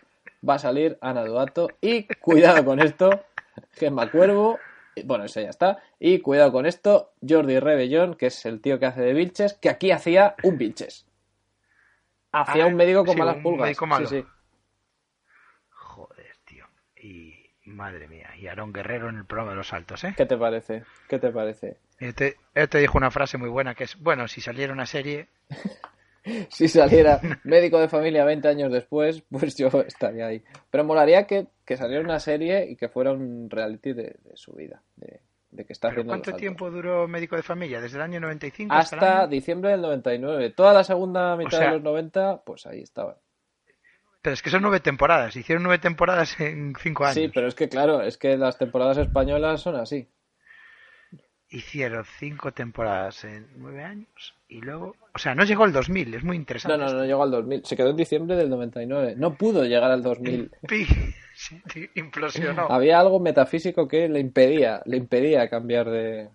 va 0.48 0.56
a 0.56 0.60
salir 0.60 0.98
Ana 1.02 1.24
Duato. 1.24 1.70
Y 1.82 2.04
cuidado 2.20 2.66
con 2.66 2.80
esto, 2.82 3.26
Gemma 3.74 4.10
Cuervo. 4.12 4.60
Bueno, 5.04 5.26
ese 5.26 5.44
ya 5.44 5.50
está. 5.50 5.80
Y 6.00 6.20
cuidado 6.20 6.52
con 6.52 6.66
esto, 6.66 7.14
Jordi 7.28 7.60
Rebellón, 7.60 8.16
que 8.16 8.28
es 8.28 8.46
el 8.46 8.62
tío 8.62 8.80
que 8.80 8.86
hace 8.86 9.02
de 9.02 9.14
Vilches, 9.14 9.54
que 9.56 9.70
aquí 9.70 9.92
hacía 9.92 10.36
un 10.44 10.58
Vilches. 10.58 11.06
Hacía 12.32 12.64
Ah, 12.64 12.68
un 12.68 12.76
médico 12.76 13.04
con 13.06 13.14
sí, 13.14 13.20
malas 13.20 13.38
pulgas. 13.38 13.66
médico 13.68 13.86
malo. 13.88 14.08
Sí, 14.08 14.22
sí. 14.22 14.28
Joder, 15.70 16.36
tío. 16.46 16.66
Y 16.98 17.34
madre 17.66 18.08
mía. 18.08 18.30
Y 18.38 18.48
Aarón 18.48 18.74
Guerrero 18.74 19.10
en 19.10 19.18
el 19.18 19.26
programa 19.26 19.52
de 19.52 19.58
los 19.58 19.68
saltos, 19.68 20.04
¿eh? 20.04 20.14
¿Qué 20.18 20.26
te 20.26 20.38
parece? 20.38 20.84
¿Qué 21.08 21.20
te 21.20 21.30
parece? 21.32 21.78
Él 22.00 22.14
te, 22.14 22.38
él 22.54 22.68
te 22.70 22.80
dijo 22.80 22.98
una 22.98 23.12
frase 23.12 23.38
muy 23.38 23.50
buena 23.50 23.74
que 23.76 23.86
es, 23.86 23.98
bueno, 24.00 24.28
si 24.28 24.42
saliera 24.42 24.74
una 24.74 24.86
serie, 24.86 25.28
Si 26.50 26.68
saliera 26.68 27.20
médico 27.44 27.80
de 27.80 27.88
familia 27.88 28.26
20 28.26 28.48
años 28.48 28.72
después, 28.72 29.24
pues 29.30 29.56
yo 29.56 29.68
estaría 29.86 30.28
ahí. 30.28 30.44
Pero 30.72 30.84
molaría 30.84 31.26
que, 31.28 31.48
que 31.66 31.78
saliera 31.78 32.04
una 32.04 32.20
serie 32.20 32.66
y 32.70 32.76
que 32.76 32.90
fuera 32.90 33.12
un 33.12 33.50
reality 33.50 33.94
de, 33.94 34.16
de 34.24 34.32
su 34.36 34.54
vida, 34.54 34.82
de, 34.96 35.22
de 35.52 35.66
que 35.66 35.74
está 35.74 35.90
¿pero 35.90 36.02
haciendo 36.02 36.12
cuánto 36.12 36.34
tiempo 36.36 36.72
duró 36.72 37.08
Médico 37.08 37.36
de 37.36 37.44
Familia? 37.44 37.80
¿Desde 37.82 37.98
el 37.98 38.04
año 38.04 38.20
95 38.20 38.74
hasta, 38.74 38.96
Hasta 38.96 39.20
año? 39.22 39.28
diciembre 39.28 39.72
del 39.72 39.82
99. 39.82 40.50
Toda 40.52 40.74
la 40.74 40.84
segunda 40.84 41.36
mitad 41.38 41.58
sea- 41.60 41.68
de 41.68 41.74
los 41.76 41.84
90, 41.84 42.42
pues 42.44 42.66
ahí 42.66 42.82
estaba. 42.82 43.18
Pero 44.22 44.34
es 44.34 44.42
que 44.42 44.50
son 44.50 44.64
nueve 44.64 44.80
temporadas. 44.80 45.36
Hicieron 45.36 45.62
nueve 45.62 45.78
temporadas 45.78 46.40
en 46.40 46.74
cinco 46.82 47.06
años. 47.06 47.14
Sí, 47.14 47.30
pero 47.32 47.48
es 47.48 47.54
que 47.54 47.70
claro, 47.70 48.02
es 48.02 48.18
que 48.18 48.36
las 48.38 48.58
temporadas 48.58 48.98
españolas 48.98 49.62
son 49.62 49.76
así. 49.76 50.10
Hicieron 51.50 52.04
cinco 52.20 52.52
temporadas 52.52 53.24
en 53.24 53.48
nueve 53.58 53.84
años. 53.84 54.34
Y 54.50 54.62
luego... 54.62 54.96
O 55.14 55.20
sea, 55.20 55.36
no 55.36 55.44
llegó 55.44 55.66
el 55.66 55.72
2000. 55.72 56.16
Es 56.16 56.24
muy 56.24 56.38
No, 56.38 56.42
interesante. 56.42 56.78
no, 56.78 56.92
no 56.92 57.06
llegó 57.06 57.24
al 57.24 57.32
2000. 57.32 57.66
Se 57.66 57.78
quedó 57.78 57.92
en 57.92 57.96
diciembre 57.98 58.36
del 58.36 58.50
99. 58.50 59.14
No 59.18 59.36
pudo 59.36 59.64
llegar 59.64 59.92
al 59.92 60.02
2000. 60.04 60.52
Pi- 60.68 60.86
sí, 61.36 61.90
implosionó. 61.96 62.68
Había 62.70 63.00
algo 63.00 63.20
metafísico 63.20 63.88
que 63.88 64.10
le 64.10 64.20
impedía, 64.20 64.82
le 64.86 64.98
impedía 64.98 65.50
cambiar 65.50 65.90
de, 65.90 66.30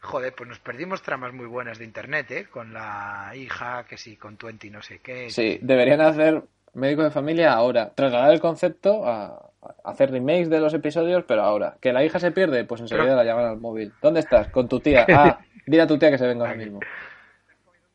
Joder, 0.00 0.34
pues 0.34 0.48
nos 0.48 0.58
perdimos 0.58 1.00
tramas 1.02 1.32
muy 1.32 1.46
buenas 1.46 1.78
de 1.78 1.84
internet, 1.84 2.30
¿eh? 2.32 2.46
Con 2.50 2.72
la 2.72 3.32
hija, 3.36 3.86
que 3.88 3.96
sí, 3.96 4.16
con 4.16 4.36
Twenty 4.36 4.68
no 4.68 4.82
sé 4.82 4.98
qué. 4.98 5.30
Sí, 5.30 5.58
deberían 5.62 6.00
hacer 6.00 6.42
médico 6.74 7.04
de 7.04 7.10
familia 7.12 7.52
ahora. 7.52 7.92
Trasladar 7.94 8.32
el 8.32 8.40
concepto 8.40 9.06
a 9.06 9.51
hacer 9.84 10.10
remakes 10.10 10.50
de 10.50 10.60
los 10.60 10.74
episodios, 10.74 11.24
pero 11.26 11.42
ahora. 11.42 11.76
Que 11.80 11.92
la 11.92 12.04
hija 12.04 12.18
se 12.18 12.30
pierde, 12.32 12.64
pues 12.64 12.80
enseguida 12.80 13.04
Pero- 13.04 13.16
la 13.16 13.24
llaman 13.24 13.44
al 13.46 13.60
móvil. 13.60 13.92
¿Dónde 14.02 14.20
estás? 14.20 14.48
Con 14.48 14.68
tu 14.68 14.80
tía. 14.80 15.06
Ah, 15.08 15.38
dile 15.66 15.82
a 15.82 15.86
tu 15.86 15.98
tía 15.98 16.10
que 16.10 16.18
se 16.18 16.26
venga 16.26 16.44
ahora 16.46 16.56
mismo. 16.56 16.80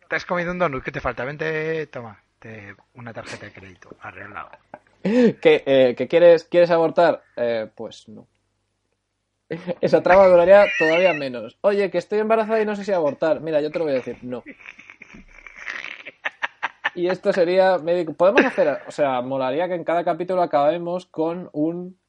¿Te 0.09 0.15
has 0.15 0.25
comido 0.25 0.51
un 0.51 0.59
donut? 0.59 0.83
¿Qué 0.83 0.91
te 0.91 1.01
falta? 1.01 1.25
Vente, 1.25 1.87
toma, 1.87 2.19
te- 2.39 2.75
una 2.93 3.11
tarjeta 3.13 3.45
de 3.47 3.51
crédito, 3.51 3.89
arreglado. 4.01 4.49
¿Que, 5.03 5.63
eh, 5.65 5.95
que 5.97 6.07
quieres, 6.07 6.45
quieres 6.45 6.71
abortar? 6.71 7.21
Eh, 7.35 7.67
pues 7.75 8.07
no. 8.07 8.27
Esa 9.81 10.01
trama 10.03 10.27
duraría 10.27 10.65
todavía 10.79 11.13
menos. 11.13 11.57
Oye, 11.61 11.89
que 11.89 11.97
estoy 11.97 12.19
embarazada 12.19 12.61
y 12.61 12.65
no 12.65 12.75
sé 12.75 12.83
si 12.83 12.91
abortar. 12.91 13.39
Mira, 13.41 13.61
yo 13.61 13.71
te 13.71 13.79
lo 13.79 13.85
voy 13.85 13.93
a 13.93 13.97
decir, 13.97 14.17
no. 14.21 14.43
Y 16.97 17.09
esto 17.09 17.31
sería 17.31 17.77
médico. 17.77 18.13
Podemos 18.13 18.43
hacer, 18.43 18.79
o 18.87 18.91
sea, 18.91 19.21
molaría 19.21 19.67
que 19.67 19.75
en 19.75 19.83
cada 19.83 20.03
capítulo 20.03 20.41
acabemos 20.41 21.05
con 21.05 21.47
un 21.53 21.99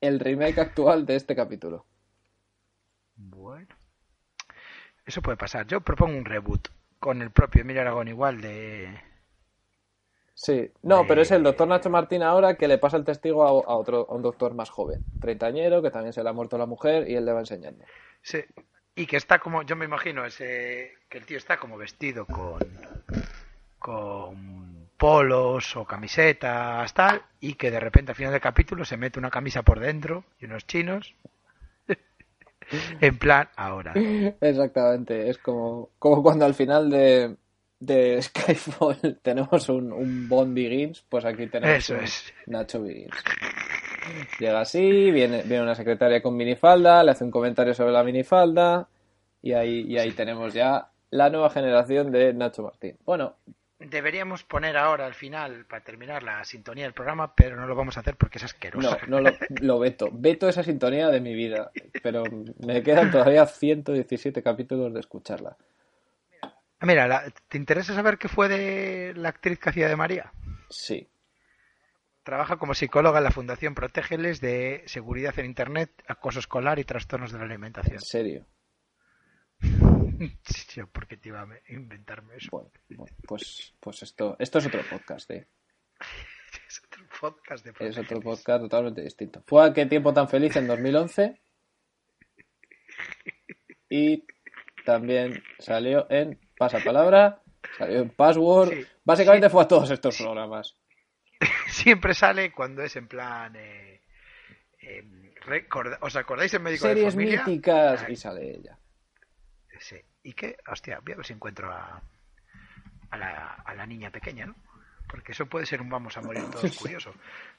el 0.00 0.18
remake 0.18 0.58
actual 0.58 1.04
de 1.04 1.16
este 1.16 1.36
capítulo. 1.36 1.84
Bueno. 3.14 3.76
Eso 5.04 5.20
puede 5.20 5.36
pasar. 5.36 5.66
Yo 5.66 5.82
propongo 5.82 6.16
un 6.16 6.24
reboot 6.24 6.68
con 6.98 7.20
el 7.20 7.30
propio 7.30 7.60
Emilio 7.60 7.82
Aragón 7.82 8.08
igual 8.08 8.40
de... 8.40 8.98
Sí, 10.32 10.70
no, 10.82 11.06
pero 11.06 11.20
es 11.20 11.30
el 11.30 11.42
doctor 11.42 11.68
Nacho 11.68 11.90
Martín 11.90 12.22
ahora 12.22 12.54
que 12.54 12.68
le 12.68 12.78
pasa 12.78 12.96
el 12.96 13.04
testigo 13.04 13.44
a, 13.44 13.48
a 13.48 13.76
otro, 13.76 14.06
a 14.08 14.14
un 14.14 14.22
doctor 14.22 14.54
más 14.54 14.70
joven, 14.70 15.04
treintañero, 15.20 15.82
que 15.82 15.90
también 15.90 16.14
se 16.14 16.22
le 16.22 16.30
ha 16.30 16.32
muerto 16.32 16.56
la 16.56 16.66
mujer 16.66 17.10
y 17.10 17.16
él 17.16 17.26
le 17.26 17.32
va 17.32 17.40
enseñando. 17.40 17.84
Sí. 18.22 18.38
Y 18.94 19.06
que 19.06 19.18
está 19.18 19.40
como, 19.40 19.62
yo 19.62 19.76
me 19.76 19.84
imagino 19.84 20.24
ese, 20.24 20.92
que 21.10 21.18
el 21.18 21.26
tío 21.26 21.36
está 21.36 21.58
como 21.58 21.76
vestido 21.76 22.24
con, 22.24 22.60
con 23.78 24.88
polos 24.96 25.76
o 25.76 25.84
camisetas, 25.84 26.92
tal, 26.92 27.22
y 27.40 27.54
que 27.54 27.70
de 27.70 27.80
repente 27.80 28.12
al 28.12 28.16
final 28.16 28.32
del 28.32 28.40
capítulo 28.40 28.84
se 28.84 28.96
mete 28.96 29.18
una 29.18 29.30
camisa 29.30 29.62
por 29.62 29.80
dentro 29.80 30.24
y 30.40 30.46
unos 30.46 30.66
chinos. 30.66 31.14
en 33.00 33.18
plan, 33.18 33.48
ahora. 33.56 33.94
Exactamente, 34.40 35.30
es 35.30 35.38
como, 35.38 35.90
como 35.98 36.22
cuando 36.22 36.44
al 36.44 36.54
final 36.54 36.90
de, 36.90 37.36
de 37.78 38.20
Skyfall 38.20 39.18
tenemos 39.22 39.68
un, 39.68 39.92
un 39.92 40.28
Bond 40.28 40.54
Begins, 40.54 41.04
pues 41.08 41.24
aquí 41.24 41.46
tenemos 41.46 41.78
Eso 41.78 41.94
un 41.94 42.00
es. 42.00 42.34
Nacho 42.46 42.82
Begins. 42.82 43.14
Llega 44.40 44.60
así, 44.60 45.10
viene, 45.10 45.42
viene 45.42 45.62
una 45.62 45.74
secretaria 45.74 46.22
con 46.22 46.36
minifalda, 46.36 47.04
le 47.04 47.12
hace 47.12 47.24
un 47.24 47.30
comentario 47.30 47.74
sobre 47.74 47.92
la 47.92 48.02
minifalda 48.02 48.88
y 49.42 49.52
ahí, 49.52 49.82
y 49.86 49.98
ahí 49.98 50.12
tenemos 50.12 50.54
ya 50.54 50.88
la 51.10 51.30
nueva 51.30 51.50
generación 51.50 52.10
de 52.10 52.32
Nacho 52.34 52.62
Martín. 52.62 52.96
Bueno, 53.04 53.36
Deberíamos 53.80 54.42
poner 54.42 54.76
ahora 54.76 55.06
al 55.06 55.14
final, 55.14 55.64
para 55.66 55.84
terminar, 55.84 56.22
la 56.24 56.42
sintonía 56.44 56.84
del 56.84 56.92
programa, 56.94 57.34
pero 57.34 57.54
no 57.56 57.66
lo 57.66 57.76
vamos 57.76 57.96
a 57.96 58.00
hacer 58.00 58.16
porque 58.16 58.38
es 58.38 58.44
asqueroso. 58.44 58.96
no, 59.06 59.20
no 59.20 59.30
lo, 59.30 59.36
lo 59.60 59.78
veto. 59.78 60.08
Veto 60.12 60.48
esa 60.48 60.64
sintonía 60.64 61.08
de 61.10 61.20
mi 61.20 61.34
vida, 61.34 61.70
pero 62.02 62.24
me 62.58 62.82
quedan 62.82 63.10
todavía 63.12 63.46
117 63.46 64.42
capítulos 64.42 64.92
de 64.92 65.00
escucharla. 65.00 65.56
Mira, 66.80 67.06
la- 67.06 67.30
¿te 67.48 67.56
interesa 67.56 67.94
saber 67.94 68.18
qué 68.18 68.28
fue 68.28 68.48
de 68.48 69.14
la 69.14 69.28
actriz 69.28 69.58
que 69.60 69.68
hacía 69.70 69.88
de 69.88 69.96
María? 69.96 70.32
Sí, 70.70 71.08
Trabaja 72.24 72.56
como 72.58 72.74
psicóloga 72.74 73.18
en 73.18 73.24
la 73.24 73.30
Fundación 73.30 73.74
Protégeles 73.74 74.40
de 74.42 74.82
Seguridad 74.86 75.38
en 75.38 75.46
Internet, 75.46 75.90
Acoso 76.06 76.40
Escolar 76.40 76.78
y 76.78 76.84
Trastornos 76.84 77.32
de 77.32 77.38
la 77.38 77.44
Alimentación. 77.46 77.94
en 77.94 78.00
serio. 78.02 78.44
Sí, 80.44 80.66
yo, 80.80 80.86
¿por 80.88 81.06
qué 81.06 81.16
te 81.16 81.28
iba 81.28 81.40
a 81.42 81.46
me- 81.46 81.62
inventarme 81.68 82.36
eso? 82.36 82.48
Bueno, 82.50 82.70
bueno, 82.90 83.16
pues, 83.26 83.74
pues 83.80 84.02
esto, 84.02 84.36
esto 84.38 84.58
es 84.58 84.66
otro 84.66 84.82
podcast, 84.90 85.30
¿eh? 85.30 85.46
Es 86.66 86.82
otro 86.84 87.04
podcast 87.20 87.64
de 87.64 87.86
Es 87.86 87.98
otro 87.98 88.20
podcast 88.20 88.62
totalmente 88.62 89.02
distinto. 89.02 89.42
Fue 89.46 89.66
a 89.66 89.72
qué 89.72 89.86
tiempo 89.86 90.12
tan 90.14 90.28
feliz 90.28 90.56
en 90.56 90.66
2011 90.66 91.38
y 93.90 94.24
también 94.84 95.42
salió 95.58 96.06
en 96.10 96.38
Pasapalabra, 96.56 97.42
salió 97.76 98.00
en 98.00 98.10
Password, 98.10 98.70
Sí, 98.70 98.86
básicamente 99.04 99.48
sí. 99.48 99.52
fue 99.52 99.62
a 99.62 99.68
todos 99.68 99.90
estos 99.90 100.16
programas. 100.18 100.74
Siempre 101.68 102.14
sale 102.14 102.50
cuando 102.52 102.82
es 102.82 102.96
en 102.96 103.08
plan... 103.08 103.54
eh, 103.56 104.02
eh, 104.80 105.04
¿Os 106.00 106.16
acordáis 106.16 106.52
del 106.52 106.62
médico 106.62 106.86
de 106.88 106.94
Series 106.94 107.14
familia? 107.14 107.44
míticas 107.46 108.06
y 108.08 108.16
sale 108.16 108.56
ella. 108.56 108.78
Sí. 109.78 109.96
¿Y 110.22 110.32
qué? 110.32 110.56
Hostia, 110.70 111.00
voy 111.04 111.12
a 111.14 111.16
ver 111.16 111.26
si 111.26 111.32
encuentro 111.32 111.70
a, 111.72 112.02
a, 113.10 113.16
la, 113.16 113.54
a 113.64 113.74
la 113.74 113.86
niña 113.86 114.10
pequeña, 114.10 114.46
¿no? 114.46 114.54
Porque 115.08 115.32
eso 115.32 115.46
puede 115.46 115.64
ser 115.64 115.80
un 115.80 115.88
vamos 115.88 116.18
a 116.18 116.20
morir 116.20 116.42
todos 116.50 116.76
curioso. 116.82 117.12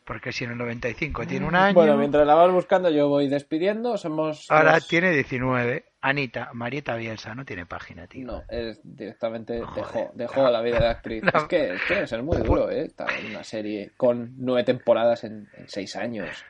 Porque 0.05 0.31
si 0.31 0.43
en 0.43 0.51
el 0.51 0.57
95 0.59 1.25
tiene 1.25 1.47
un 1.47 1.55
año. 1.55 1.73
Bueno, 1.73 1.97
mientras 1.97 2.25
la 2.27 2.35
vas 2.35 2.51
buscando, 2.51 2.91
yo 2.91 3.07
voy 3.09 3.27
despidiendo. 3.27 3.97
Somos. 3.97 4.45
Ahora 4.51 4.75
los- 4.75 4.87
tiene 4.87 5.11
19. 5.11 5.85
Anita, 6.01 6.51
Marieta 6.53 6.95
Bielsa, 6.95 7.33
no 7.35 7.43
tiene 7.43 7.65
página, 7.65 8.05
tío. 8.07 8.25
No, 8.27 8.43
es 8.49 8.79
directamente 8.83 9.61
Joder. 9.61 9.75
dejó, 9.83 10.11
dejó 10.13 10.49
la 10.49 10.61
vida 10.61 10.79
de 10.79 10.87
actriz. 10.87 11.23
No. 11.23 11.31
Es 11.35 11.43
que 11.45 11.73
es 11.73 11.81
que 11.87 12.07
ser 12.07 12.21
muy 12.23 12.37
duro, 12.37 12.69
¿eh? 12.69 12.83
Estar 12.83 13.11
en 13.11 13.31
una 13.31 13.43
serie 13.43 13.91
con 13.97 14.33
nueve 14.37 14.63
temporadas 14.63 15.23
en, 15.23 15.49
en 15.57 15.67
seis 15.67 15.95
años. 15.95 16.45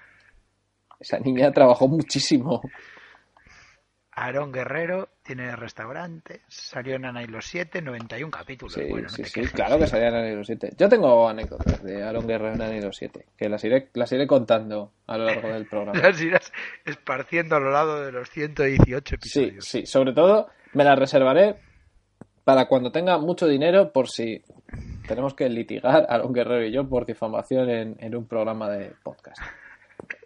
Esa 1.00 1.18
niña 1.20 1.52
trabajó 1.54 1.88
muchísimo. 1.88 2.62
Aarón 4.22 4.52
Guerrero 4.52 5.10
tiene 5.24 5.56
restaurante, 5.56 6.42
salió 6.48 6.96
en 6.96 7.06
Ana 7.06 7.24
y 7.24 7.28
los 7.28 7.46
7, 7.46 7.82
91 7.82 8.30
capítulos. 8.32 8.74
Sí, 8.74 8.82
bueno, 8.90 9.04
no 9.04 9.10
sí, 9.10 9.24
te 9.24 9.30
sí, 9.30 9.42
claro 9.48 9.78
que 9.80 9.88
salían 9.88 10.16
en 10.16 10.26
Anilo 10.26 10.44
7. 10.44 10.72
Yo 10.78 10.90
tengo 10.90 11.30
anécdotas 11.30 11.82
de 11.84 12.04
Aaron 12.04 12.28
Guerrero 12.28 12.54
en 12.56 12.62
Anilo 12.62 12.92
7, 12.92 13.26
que 13.38 13.48
las 13.50 13.64
iré, 13.64 13.90
las 13.94 14.12
iré 14.12 14.28
contando 14.28 14.92
a 15.08 15.18
lo 15.18 15.26
largo 15.26 15.48
del 15.50 15.66
programa. 15.68 16.00
Las 16.02 16.22
irás 16.22 16.52
esparciendo 16.86 17.56
a 17.56 17.60
lo 17.60 17.72
largo 17.72 18.00
de 18.02 18.12
los 18.12 18.30
118 18.30 19.16
Sí, 19.22 19.40
episodios. 19.44 19.66
sí, 19.66 19.86
sobre 19.86 20.14
todo 20.14 20.48
me 20.74 20.84
las 20.84 21.00
reservaré 21.00 21.56
para 22.44 22.68
cuando 22.68 22.92
tenga 22.92 23.18
mucho 23.20 23.48
dinero 23.48 23.92
por 23.94 24.10
si 24.10 24.42
tenemos 25.08 25.34
que 25.34 25.48
litigar 25.50 26.06
Aaron 26.10 26.34
Guerrero 26.34 26.66
y 26.66 26.72
yo 26.72 26.88
por 26.88 27.06
difamación 27.06 27.70
en, 27.70 27.96
en 28.00 28.16
un 28.16 28.28
programa 28.28 28.70
de 28.70 28.92
podcast. 29.04 29.42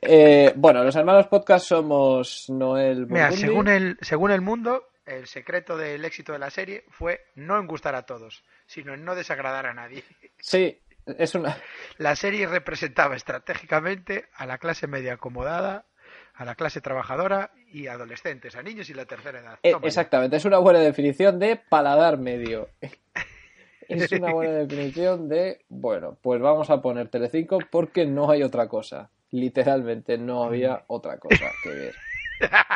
Eh, 0.06 0.54
bueno, 0.56 0.84
los 0.84 0.96
hermanos 0.96 1.28
podcast 1.28 1.66
somos 1.68 2.50
Noel 2.50 3.08
Mira, 3.08 3.30
Burgundi. 3.30 3.48
según 3.48 3.68
el, 3.68 3.98
según 4.02 4.32
el 4.32 4.42
mundo, 4.42 4.90
el 5.06 5.28
secreto 5.28 5.78
del 5.78 6.04
éxito 6.06 6.34
de 6.34 6.40
la 6.40 6.50
serie 6.50 6.86
fue 6.90 7.22
no 7.36 7.60
en 7.60 7.68
gustar 7.68 7.96
a 7.96 8.06
todos, 8.06 8.44
sino 8.66 8.94
en 8.94 9.06
no 9.06 9.16
desagradar 9.16 9.66
a 9.66 9.74
nadie. 9.74 10.04
Sí, 10.40 10.80
es 11.06 11.36
una... 11.36 11.58
La 11.98 12.16
serie 12.16 12.48
representaba 12.48 13.16
estratégicamente 13.16 14.26
a 14.36 14.46
la 14.46 14.58
clase 14.58 14.88
media 14.88 15.14
acomodada, 15.14 15.86
a 16.34 16.46
la 16.46 16.56
clase 16.56 16.82
trabajadora 16.82 17.52
y 17.68 17.88
adolescentes, 17.88 18.56
a 18.56 18.64
niños 18.64 18.90
y 18.90 18.94
la 18.94 19.06
tercera 19.06 19.40
edad. 19.40 19.60
eh, 19.64 19.74
exactamente, 19.84 20.38
es 20.38 20.46
una 20.46 20.58
buena 20.58 20.80
definición 20.80 21.40
de 21.40 21.56
paladar 21.58 22.18
medio. 22.18 22.70
Es 23.88 24.12
una 24.14 24.32
buena 24.32 24.54
definición 24.54 25.28
de, 25.28 25.60
bueno, 25.68 26.18
pues 26.22 26.42
vamos 26.42 26.70
a 26.70 26.82
poner 26.82 27.10
Telecinco 27.10 27.60
porque 27.70 28.06
no 28.06 28.32
hay 28.32 28.42
otra 28.42 28.68
cosa. 28.68 29.10
Literalmente 29.34 30.16
no 30.20 30.44
había 30.44 30.84
otra 30.86 31.18
cosa 31.18 31.46
que 31.64 31.70
ver. 31.70 31.96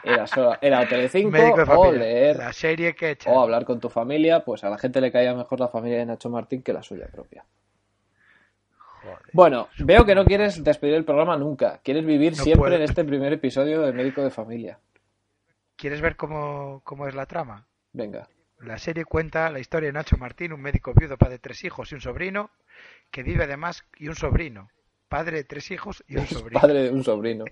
Era, 0.03 0.25
solo, 0.25 0.57
era 0.59 0.87
Telecinco 0.87 1.37
o 1.77 1.91
leer 1.91 2.37
la 2.37 2.51
serie 2.51 2.95
que 2.95 3.15
o 3.27 3.39
hablar 3.39 3.63
con 3.63 3.79
tu 3.79 3.89
familia, 3.89 4.43
pues 4.43 4.63
a 4.63 4.69
la 4.69 4.79
gente 4.79 4.99
le 4.99 5.11
caía 5.11 5.35
mejor 5.35 5.59
la 5.59 5.67
familia 5.67 5.99
de 5.99 6.07
Nacho 6.07 6.31
Martín 6.31 6.63
que 6.63 6.73
la 6.73 6.81
suya 6.81 7.07
propia. 7.11 7.45
Joder. 9.03 9.17
Bueno, 9.33 9.69
veo 9.77 10.03
que 10.03 10.15
no 10.15 10.25
quieres 10.25 10.63
despedir 10.63 10.95
el 10.95 11.05
programa 11.05 11.37
nunca. 11.37 11.79
Quieres 11.83 12.03
vivir 12.03 12.35
No 12.35 12.43
siempre 12.43 12.69
puedo. 12.69 12.75
en 12.75 12.81
este 12.81 13.03
primer 13.05 13.33
episodio 13.33 13.81
de 13.81 13.93
Médico 13.93 14.23
de 14.23 14.31
Familia. 14.31 14.79
¿Quieres 15.75 16.01
ver 16.01 16.15
cómo, 16.15 16.81
cómo 16.83 17.07
es 17.07 17.13
la 17.13 17.27
trama? 17.27 17.67
Venga. 17.93 18.27
La 18.59 18.79
serie 18.79 19.05
cuenta 19.05 19.51
la 19.51 19.59
historia 19.59 19.89
de 19.89 19.93
Nacho 19.93 20.17
Martín, 20.17 20.53
un 20.53 20.61
médico 20.61 20.91
viudo, 20.95 21.17
padre 21.17 21.33
de 21.33 21.39
tres 21.39 21.63
hijos 21.63 21.91
y 21.91 21.95
un 21.95 22.01
sobrino, 22.01 22.49
que 23.11 23.21
vive 23.21 23.43
además, 23.43 23.85
y 23.97 24.07
un 24.07 24.15
sobrino, 24.15 24.71
padre 25.07 25.37
de 25.37 25.43
tres 25.43 25.71
hijos 25.71 26.03
y 26.07 26.17
un 26.17 26.27
sobrino. 26.27 26.59
padre 26.61 26.83
de 26.83 26.89
un 26.91 27.03
sobrino. 27.03 27.45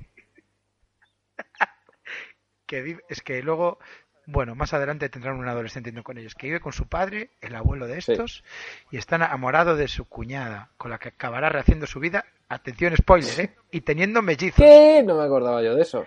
que 2.66 2.97
es 3.10 3.22
que 3.22 3.41
luego, 3.43 3.80
bueno, 4.26 4.56
más 4.56 4.74
adelante 4.74 5.10
tendrán 5.10 5.38
un 5.38 5.47
adolescente 5.47 5.93
con 6.03 6.18
ellos, 6.18 6.36
que 6.36 6.47
vive 6.47 6.60
con 6.60 6.74
su 6.74 6.88
padre, 6.88 7.30
el 7.41 7.56
abuelo 7.56 7.88
de 7.88 8.01
Sí. 8.01 8.12
estos, 8.14 8.43
y 8.91 8.97
está 8.97 9.16
enamorado 9.18 9.76
de 9.76 9.88
su 9.88 10.06
cuñada, 10.06 10.70
con 10.78 10.91
la 10.91 10.97
que 10.97 11.10
acabará 11.10 11.49
rehaciendo 11.49 11.86
su 11.88 11.99
vida, 11.99 12.26
atención 12.49 12.95
spoiler, 12.97 13.39
¿eh? 13.39 13.56
y 13.72 13.82
teniendo 13.82 14.22
mellizos, 14.22 14.58
¿Qué? 14.58 15.03
No 15.06 15.16
me 15.18 15.24
acordaba 15.24 15.62
yo 15.62 15.76
de 15.76 15.82
eso. 15.84 16.06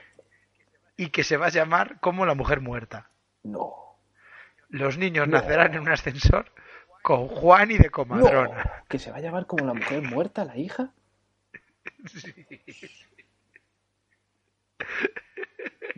y 0.96 1.10
que 1.10 1.22
se 1.22 1.36
va 1.36 1.46
a 1.46 1.50
llamar 1.50 2.00
como 2.00 2.26
la 2.26 2.34
mujer 2.34 2.60
muerta. 2.60 3.08
No. 3.44 3.72
Los 4.68 4.98
niños 4.98 5.28
No. 5.28 5.38
nacerán 5.38 5.74
en 5.74 5.80
un 5.80 5.88
ascensor 5.90 6.52
con 7.02 7.28
Juan 7.28 7.70
y 7.70 7.78
de 7.78 7.84
No. 7.84 7.90
comadrona. 7.92 8.82
¿Que 8.88 8.98
se 8.98 9.10
va 9.12 9.18
a 9.18 9.20
llamar 9.20 9.46
como 9.46 9.64
la 9.64 9.74
mujer 9.74 10.02
muerta, 10.02 10.44
la 10.44 10.56
hija? 10.56 10.90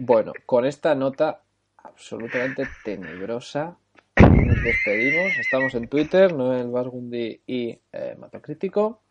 Bueno, 0.02 0.32
con 0.46 0.64
esta 0.64 0.94
nota 0.94 1.42
absolutamente 1.76 2.66
tenebrosa 2.82 3.76
nos 4.16 4.62
despedimos. 4.62 5.36
Estamos 5.38 5.74
en 5.74 5.88
Twitter, 5.88 6.32
Noel 6.32 6.68
Basgundi 6.70 7.42
y 7.46 7.78
eh, 7.92 8.16
Matocrítico. 8.18 9.02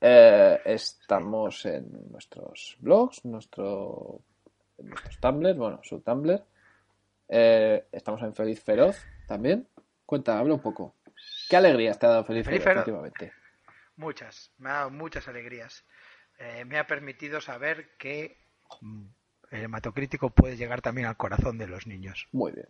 Eh, 0.00 0.60
estamos 0.64 1.66
en 1.66 2.10
nuestros 2.10 2.76
blogs, 2.80 3.24
nuestro, 3.24 4.20
en 4.78 4.88
nuestros 4.90 5.18
Tumblr, 5.18 5.54
bueno, 5.54 5.80
su 5.82 6.00
Tumblr. 6.00 6.42
Eh, 7.28 7.86
estamos 7.92 8.22
en 8.22 8.34
Feliz 8.34 8.62
Feroz 8.62 8.96
también. 9.26 9.66
Cuenta, 10.06 10.38
habla 10.38 10.54
un 10.54 10.60
poco. 10.60 10.94
¿Qué 11.50 11.56
alegrías 11.56 11.98
te 11.98 12.06
ha 12.06 12.10
dado 12.10 12.24
Feliz, 12.24 12.46
Feliz 12.46 12.62
Feroz, 12.62 12.84
Feroz. 12.84 13.02
últimamente? 13.02 13.32
Muchas, 13.96 14.52
me 14.58 14.70
ha 14.70 14.74
dado 14.74 14.90
muchas 14.90 15.26
alegrías. 15.28 15.84
Eh, 16.38 16.64
me 16.64 16.78
ha 16.78 16.86
permitido 16.86 17.40
saber 17.40 17.96
que 17.98 18.38
mm, 18.80 19.04
el 19.50 19.62
hematocrítico 19.64 20.30
puede 20.30 20.56
llegar 20.56 20.80
también 20.82 21.06
al 21.08 21.16
corazón 21.16 21.58
de 21.58 21.66
los 21.66 21.86
niños. 21.86 22.28
Muy 22.32 22.52
bien. 22.52 22.68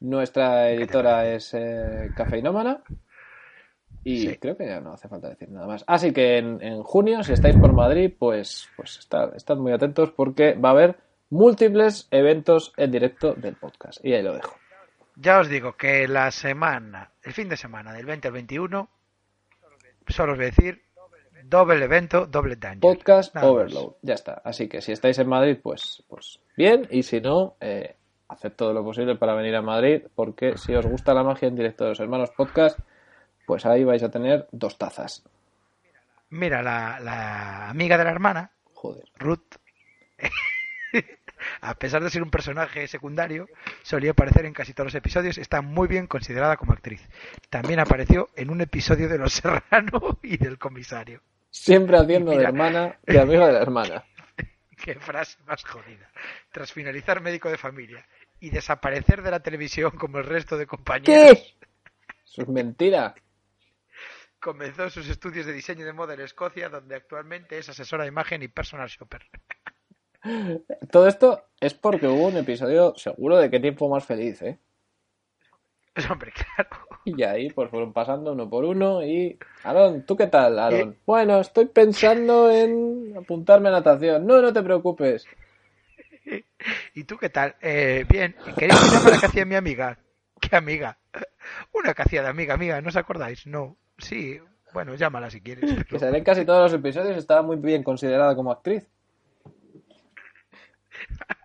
Nuestra 0.00 0.70
editora 0.70 1.26
es 1.28 1.52
eh, 1.54 2.10
Cafeinómana. 2.16 2.82
Y 4.04 4.20
Sí. 4.28 4.36
creo 4.38 4.56
que 4.56 4.66
ya 4.66 4.80
no 4.80 4.92
hace 4.92 5.08
falta 5.08 5.28
decir 5.30 5.48
nada 5.50 5.66
más. 5.66 5.82
Así 5.86 6.12
que 6.12 6.38
en, 6.38 6.62
en 6.62 6.82
junio, 6.82 7.24
si 7.24 7.32
estáis 7.32 7.56
por 7.56 7.72
Madrid, 7.72 8.12
pues, 8.16 8.68
pues 8.76 8.98
estad, 8.98 9.34
estad 9.34 9.56
muy 9.56 9.72
atentos 9.72 10.10
porque 10.12 10.52
va 10.54 10.68
a 10.68 10.72
haber 10.72 10.96
múltiples 11.30 12.06
eventos 12.12 12.72
en 12.76 12.92
directo 12.92 13.34
del 13.34 13.56
podcast. 13.56 14.04
Y 14.04 14.12
ahí 14.12 14.22
lo 14.22 14.34
dejo. 14.34 14.54
Ya 15.16 15.40
os 15.40 15.48
digo 15.48 15.76
que 15.76 16.06
la 16.06 16.30
semana, 16.30 17.10
el 17.22 17.32
fin 17.32 17.48
de 17.48 17.56
semana 17.56 17.92
del 17.92 18.06
20 18.06 18.28
al 18.28 18.34
21, 18.34 18.88
solo 20.08 20.32
os 20.32 20.38
voy 20.38 20.46
a 20.46 20.50
decir 20.50 20.84
doble 21.48 21.84
evento, 21.84 22.26
doble 22.26 22.56
daño. 22.56 22.80
Podcast 22.80 23.34
Nada 23.34 23.46
más. 23.46 23.54
Overload. 23.54 23.92
Ya 24.02 24.14
está. 24.14 24.42
Así 24.44 24.68
que 24.68 24.80
si 24.80 24.92
estáis 24.92 25.18
en 25.18 25.28
Madrid, 25.28 25.58
pues, 25.62 26.02
pues 26.08 26.40
bien. 26.56 26.86
Y 26.90 27.02
si 27.02 27.20
no, 27.20 27.56
eh, 27.60 27.96
haced 28.28 28.52
todo 28.52 28.72
lo 28.72 28.84
posible 28.84 29.16
para 29.16 29.34
venir 29.34 29.54
a 29.56 29.62
Madrid 29.62 30.02
porque 30.14 30.56
si 30.58 30.74
os 30.74 30.86
gusta 30.86 31.14
la 31.14 31.22
magia 31.22 31.48
en 31.48 31.56
directo 31.56 31.84
de 31.84 31.90
los 31.90 32.00
hermanos 32.00 32.30
podcast, 32.36 32.78
pues 33.46 33.64
ahí 33.66 33.84
vais 33.84 34.02
a 34.02 34.10
tener 34.10 34.48
dos 34.52 34.76
tazas. 34.78 35.24
Mira, 36.30 36.62
la, 36.62 36.98
la 37.00 37.68
amiga 37.68 37.96
de 37.96 38.04
la 38.04 38.10
hermana, 38.10 38.50
Joder. 38.74 39.04
Ruth, 39.18 39.56
a 41.60 41.74
pesar 41.74 42.02
de 42.02 42.10
ser 42.10 42.22
un 42.22 42.30
personaje 42.30 42.88
secundario, 42.88 43.48
solía 43.82 44.10
aparecer 44.10 44.44
en 44.44 44.52
casi 44.52 44.72
todos 44.72 44.86
los 44.86 44.94
episodios, 44.94 45.38
está 45.38 45.62
muy 45.62 45.88
bien 45.88 46.06
considerada 46.06 46.56
como 46.56 46.72
actriz. 46.72 47.08
También 47.48 47.80
apareció 47.80 48.28
en 48.34 48.50
un 48.50 48.60
episodio 48.60 49.08
de 49.08 49.18
Los 49.18 49.34
Serrano 49.34 50.18
y 50.22 50.36
del 50.36 50.58
comisario. 50.58 51.22
Siempre 51.58 51.96
haciendo 51.96 52.32
de 52.32 52.44
hermana 52.44 52.98
y 53.06 53.16
amiga 53.16 53.46
de 53.46 53.52
la 53.54 53.60
hermana. 53.60 54.04
Qué 54.84 54.94
frase 54.96 55.38
más 55.46 55.64
jodida. 55.64 56.10
Tras 56.52 56.70
finalizar 56.70 57.20
médico 57.22 57.50
de 57.50 57.56
familia 57.56 58.06
y 58.38 58.50
desaparecer 58.50 59.22
de 59.22 59.30
la 59.30 59.40
televisión 59.40 59.92
como 59.92 60.18
el 60.18 60.24
resto 60.24 60.56
de 60.58 60.66
compañeros, 60.66 61.32
¿Qué? 61.32 61.66
Eso 62.24 62.42
es 62.42 62.48
mentira. 62.48 63.14
comenzó 64.38 64.90
sus 64.90 65.08
estudios 65.08 65.46
de 65.46 65.54
diseño 65.54 65.86
de 65.86 65.94
moda 65.94 66.12
en 66.14 66.20
Escocia, 66.20 66.68
donde 66.68 66.94
actualmente 66.94 67.58
es 67.58 67.68
asesora 67.70 68.04
de 68.04 68.08
imagen 68.10 68.42
y 68.42 68.48
personal 68.48 68.88
shopper. 68.88 69.22
Todo 70.90 71.08
esto 71.08 71.46
es 71.58 71.72
porque 71.72 72.06
hubo 72.06 72.26
un 72.28 72.36
episodio 72.36 72.94
seguro 72.96 73.38
de 73.38 73.50
qué 73.50 73.60
tiempo 73.60 73.88
más 73.88 74.04
feliz, 74.04 74.42
¿eh? 74.42 74.58
Hombre, 76.10 76.32
claro. 76.32 76.70
Y 77.04 77.22
ahí 77.22 77.50
pues 77.50 77.70
fueron 77.70 77.92
pasando 77.92 78.32
uno 78.32 78.48
por 78.50 78.64
uno 78.64 79.02
y... 79.02 79.38
Aaron, 79.64 80.04
¿tú 80.04 80.16
qué 80.16 80.26
tal, 80.26 80.58
Aaron? 80.58 80.96
Bueno, 81.06 81.40
estoy 81.40 81.66
pensando 81.66 82.50
en 82.50 83.14
apuntarme 83.16 83.68
a 83.68 83.72
natación. 83.72 84.26
No, 84.26 84.42
no 84.42 84.52
te 84.52 84.62
preocupes. 84.62 85.26
¿Y 86.94 87.04
tú 87.04 87.16
qué 87.16 87.30
tal? 87.30 87.54
Eh, 87.62 88.04
bien, 88.08 88.34
¿queréis 88.56 88.80
que 88.80 89.10
la 89.10 89.18
que 89.20 89.26
hacía 89.26 89.44
mi 89.44 89.54
amiga? 89.54 89.98
¿Qué 90.40 90.56
amiga? 90.56 90.98
Una 91.72 91.94
que 91.94 92.02
hacía 92.02 92.22
de 92.22 92.28
amiga, 92.28 92.54
amiga, 92.54 92.80
¿no 92.80 92.88
os 92.88 92.96
acordáis? 92.96 93.46
No. 93.46 93.76
Sí, 93.98 94.38
bueno, 94.74 94.94
llámala 94.96 95.30
si 95.30 95.40
quieres. 95.40 95.72
Que 95.72 95.84
pero- 95.84 96.00
sale 96.00 96.18
en 96.18 96.24
casi 96.24 96.44
todos 96.44 96.70
los 96.70 96.78
episodios 96.78 97.16
estaba 97.16 97.42
muy 97.42 97.56
bien 97.56 97.82
considerada 97.82 98.34
como 98.34 98.50
actriz. 98.50 98.86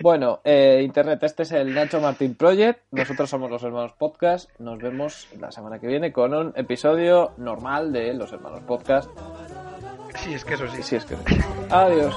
Bueno, 0.00 0.40
eh, 0.44 0.82
Internet, 0.84 1.22
este 1.22 1.44
es 1.44 1.52
el 1.52 1.74
Nacho 1.74 2.00
Martín 2.00 2.34
Project. 2.34 2.80
Nosotros 2.90 3.30
somos 3.30 3.50
los 3.50 3.62
Hermanos 3.62 3.92
Podcast. 3.92 4.50
Nos 4.58 4.78
vemos 4.78 5.28
la 5.38 5.50
semana 5.50 5.78
que 5.78 5.86
viene 5.86 6.12
con 6.12 6.34
un 6.34 6.52
episodio 6.56 7.32
normal 7.36 7.92
de 7.92 8.14
los 8.14 8.32
Hermanos 8.32 8.60
Podcast. 8.66 9.10
Sí, 10.16 10.34
es 10.34 10.44
que 10.44 10.54
eso 10.54 10.68
sí. 10.68 10.82
Si 10.82 10.96
es 10.96 11.04
que. 11.04 11.16
Adiós. 11.70 12.14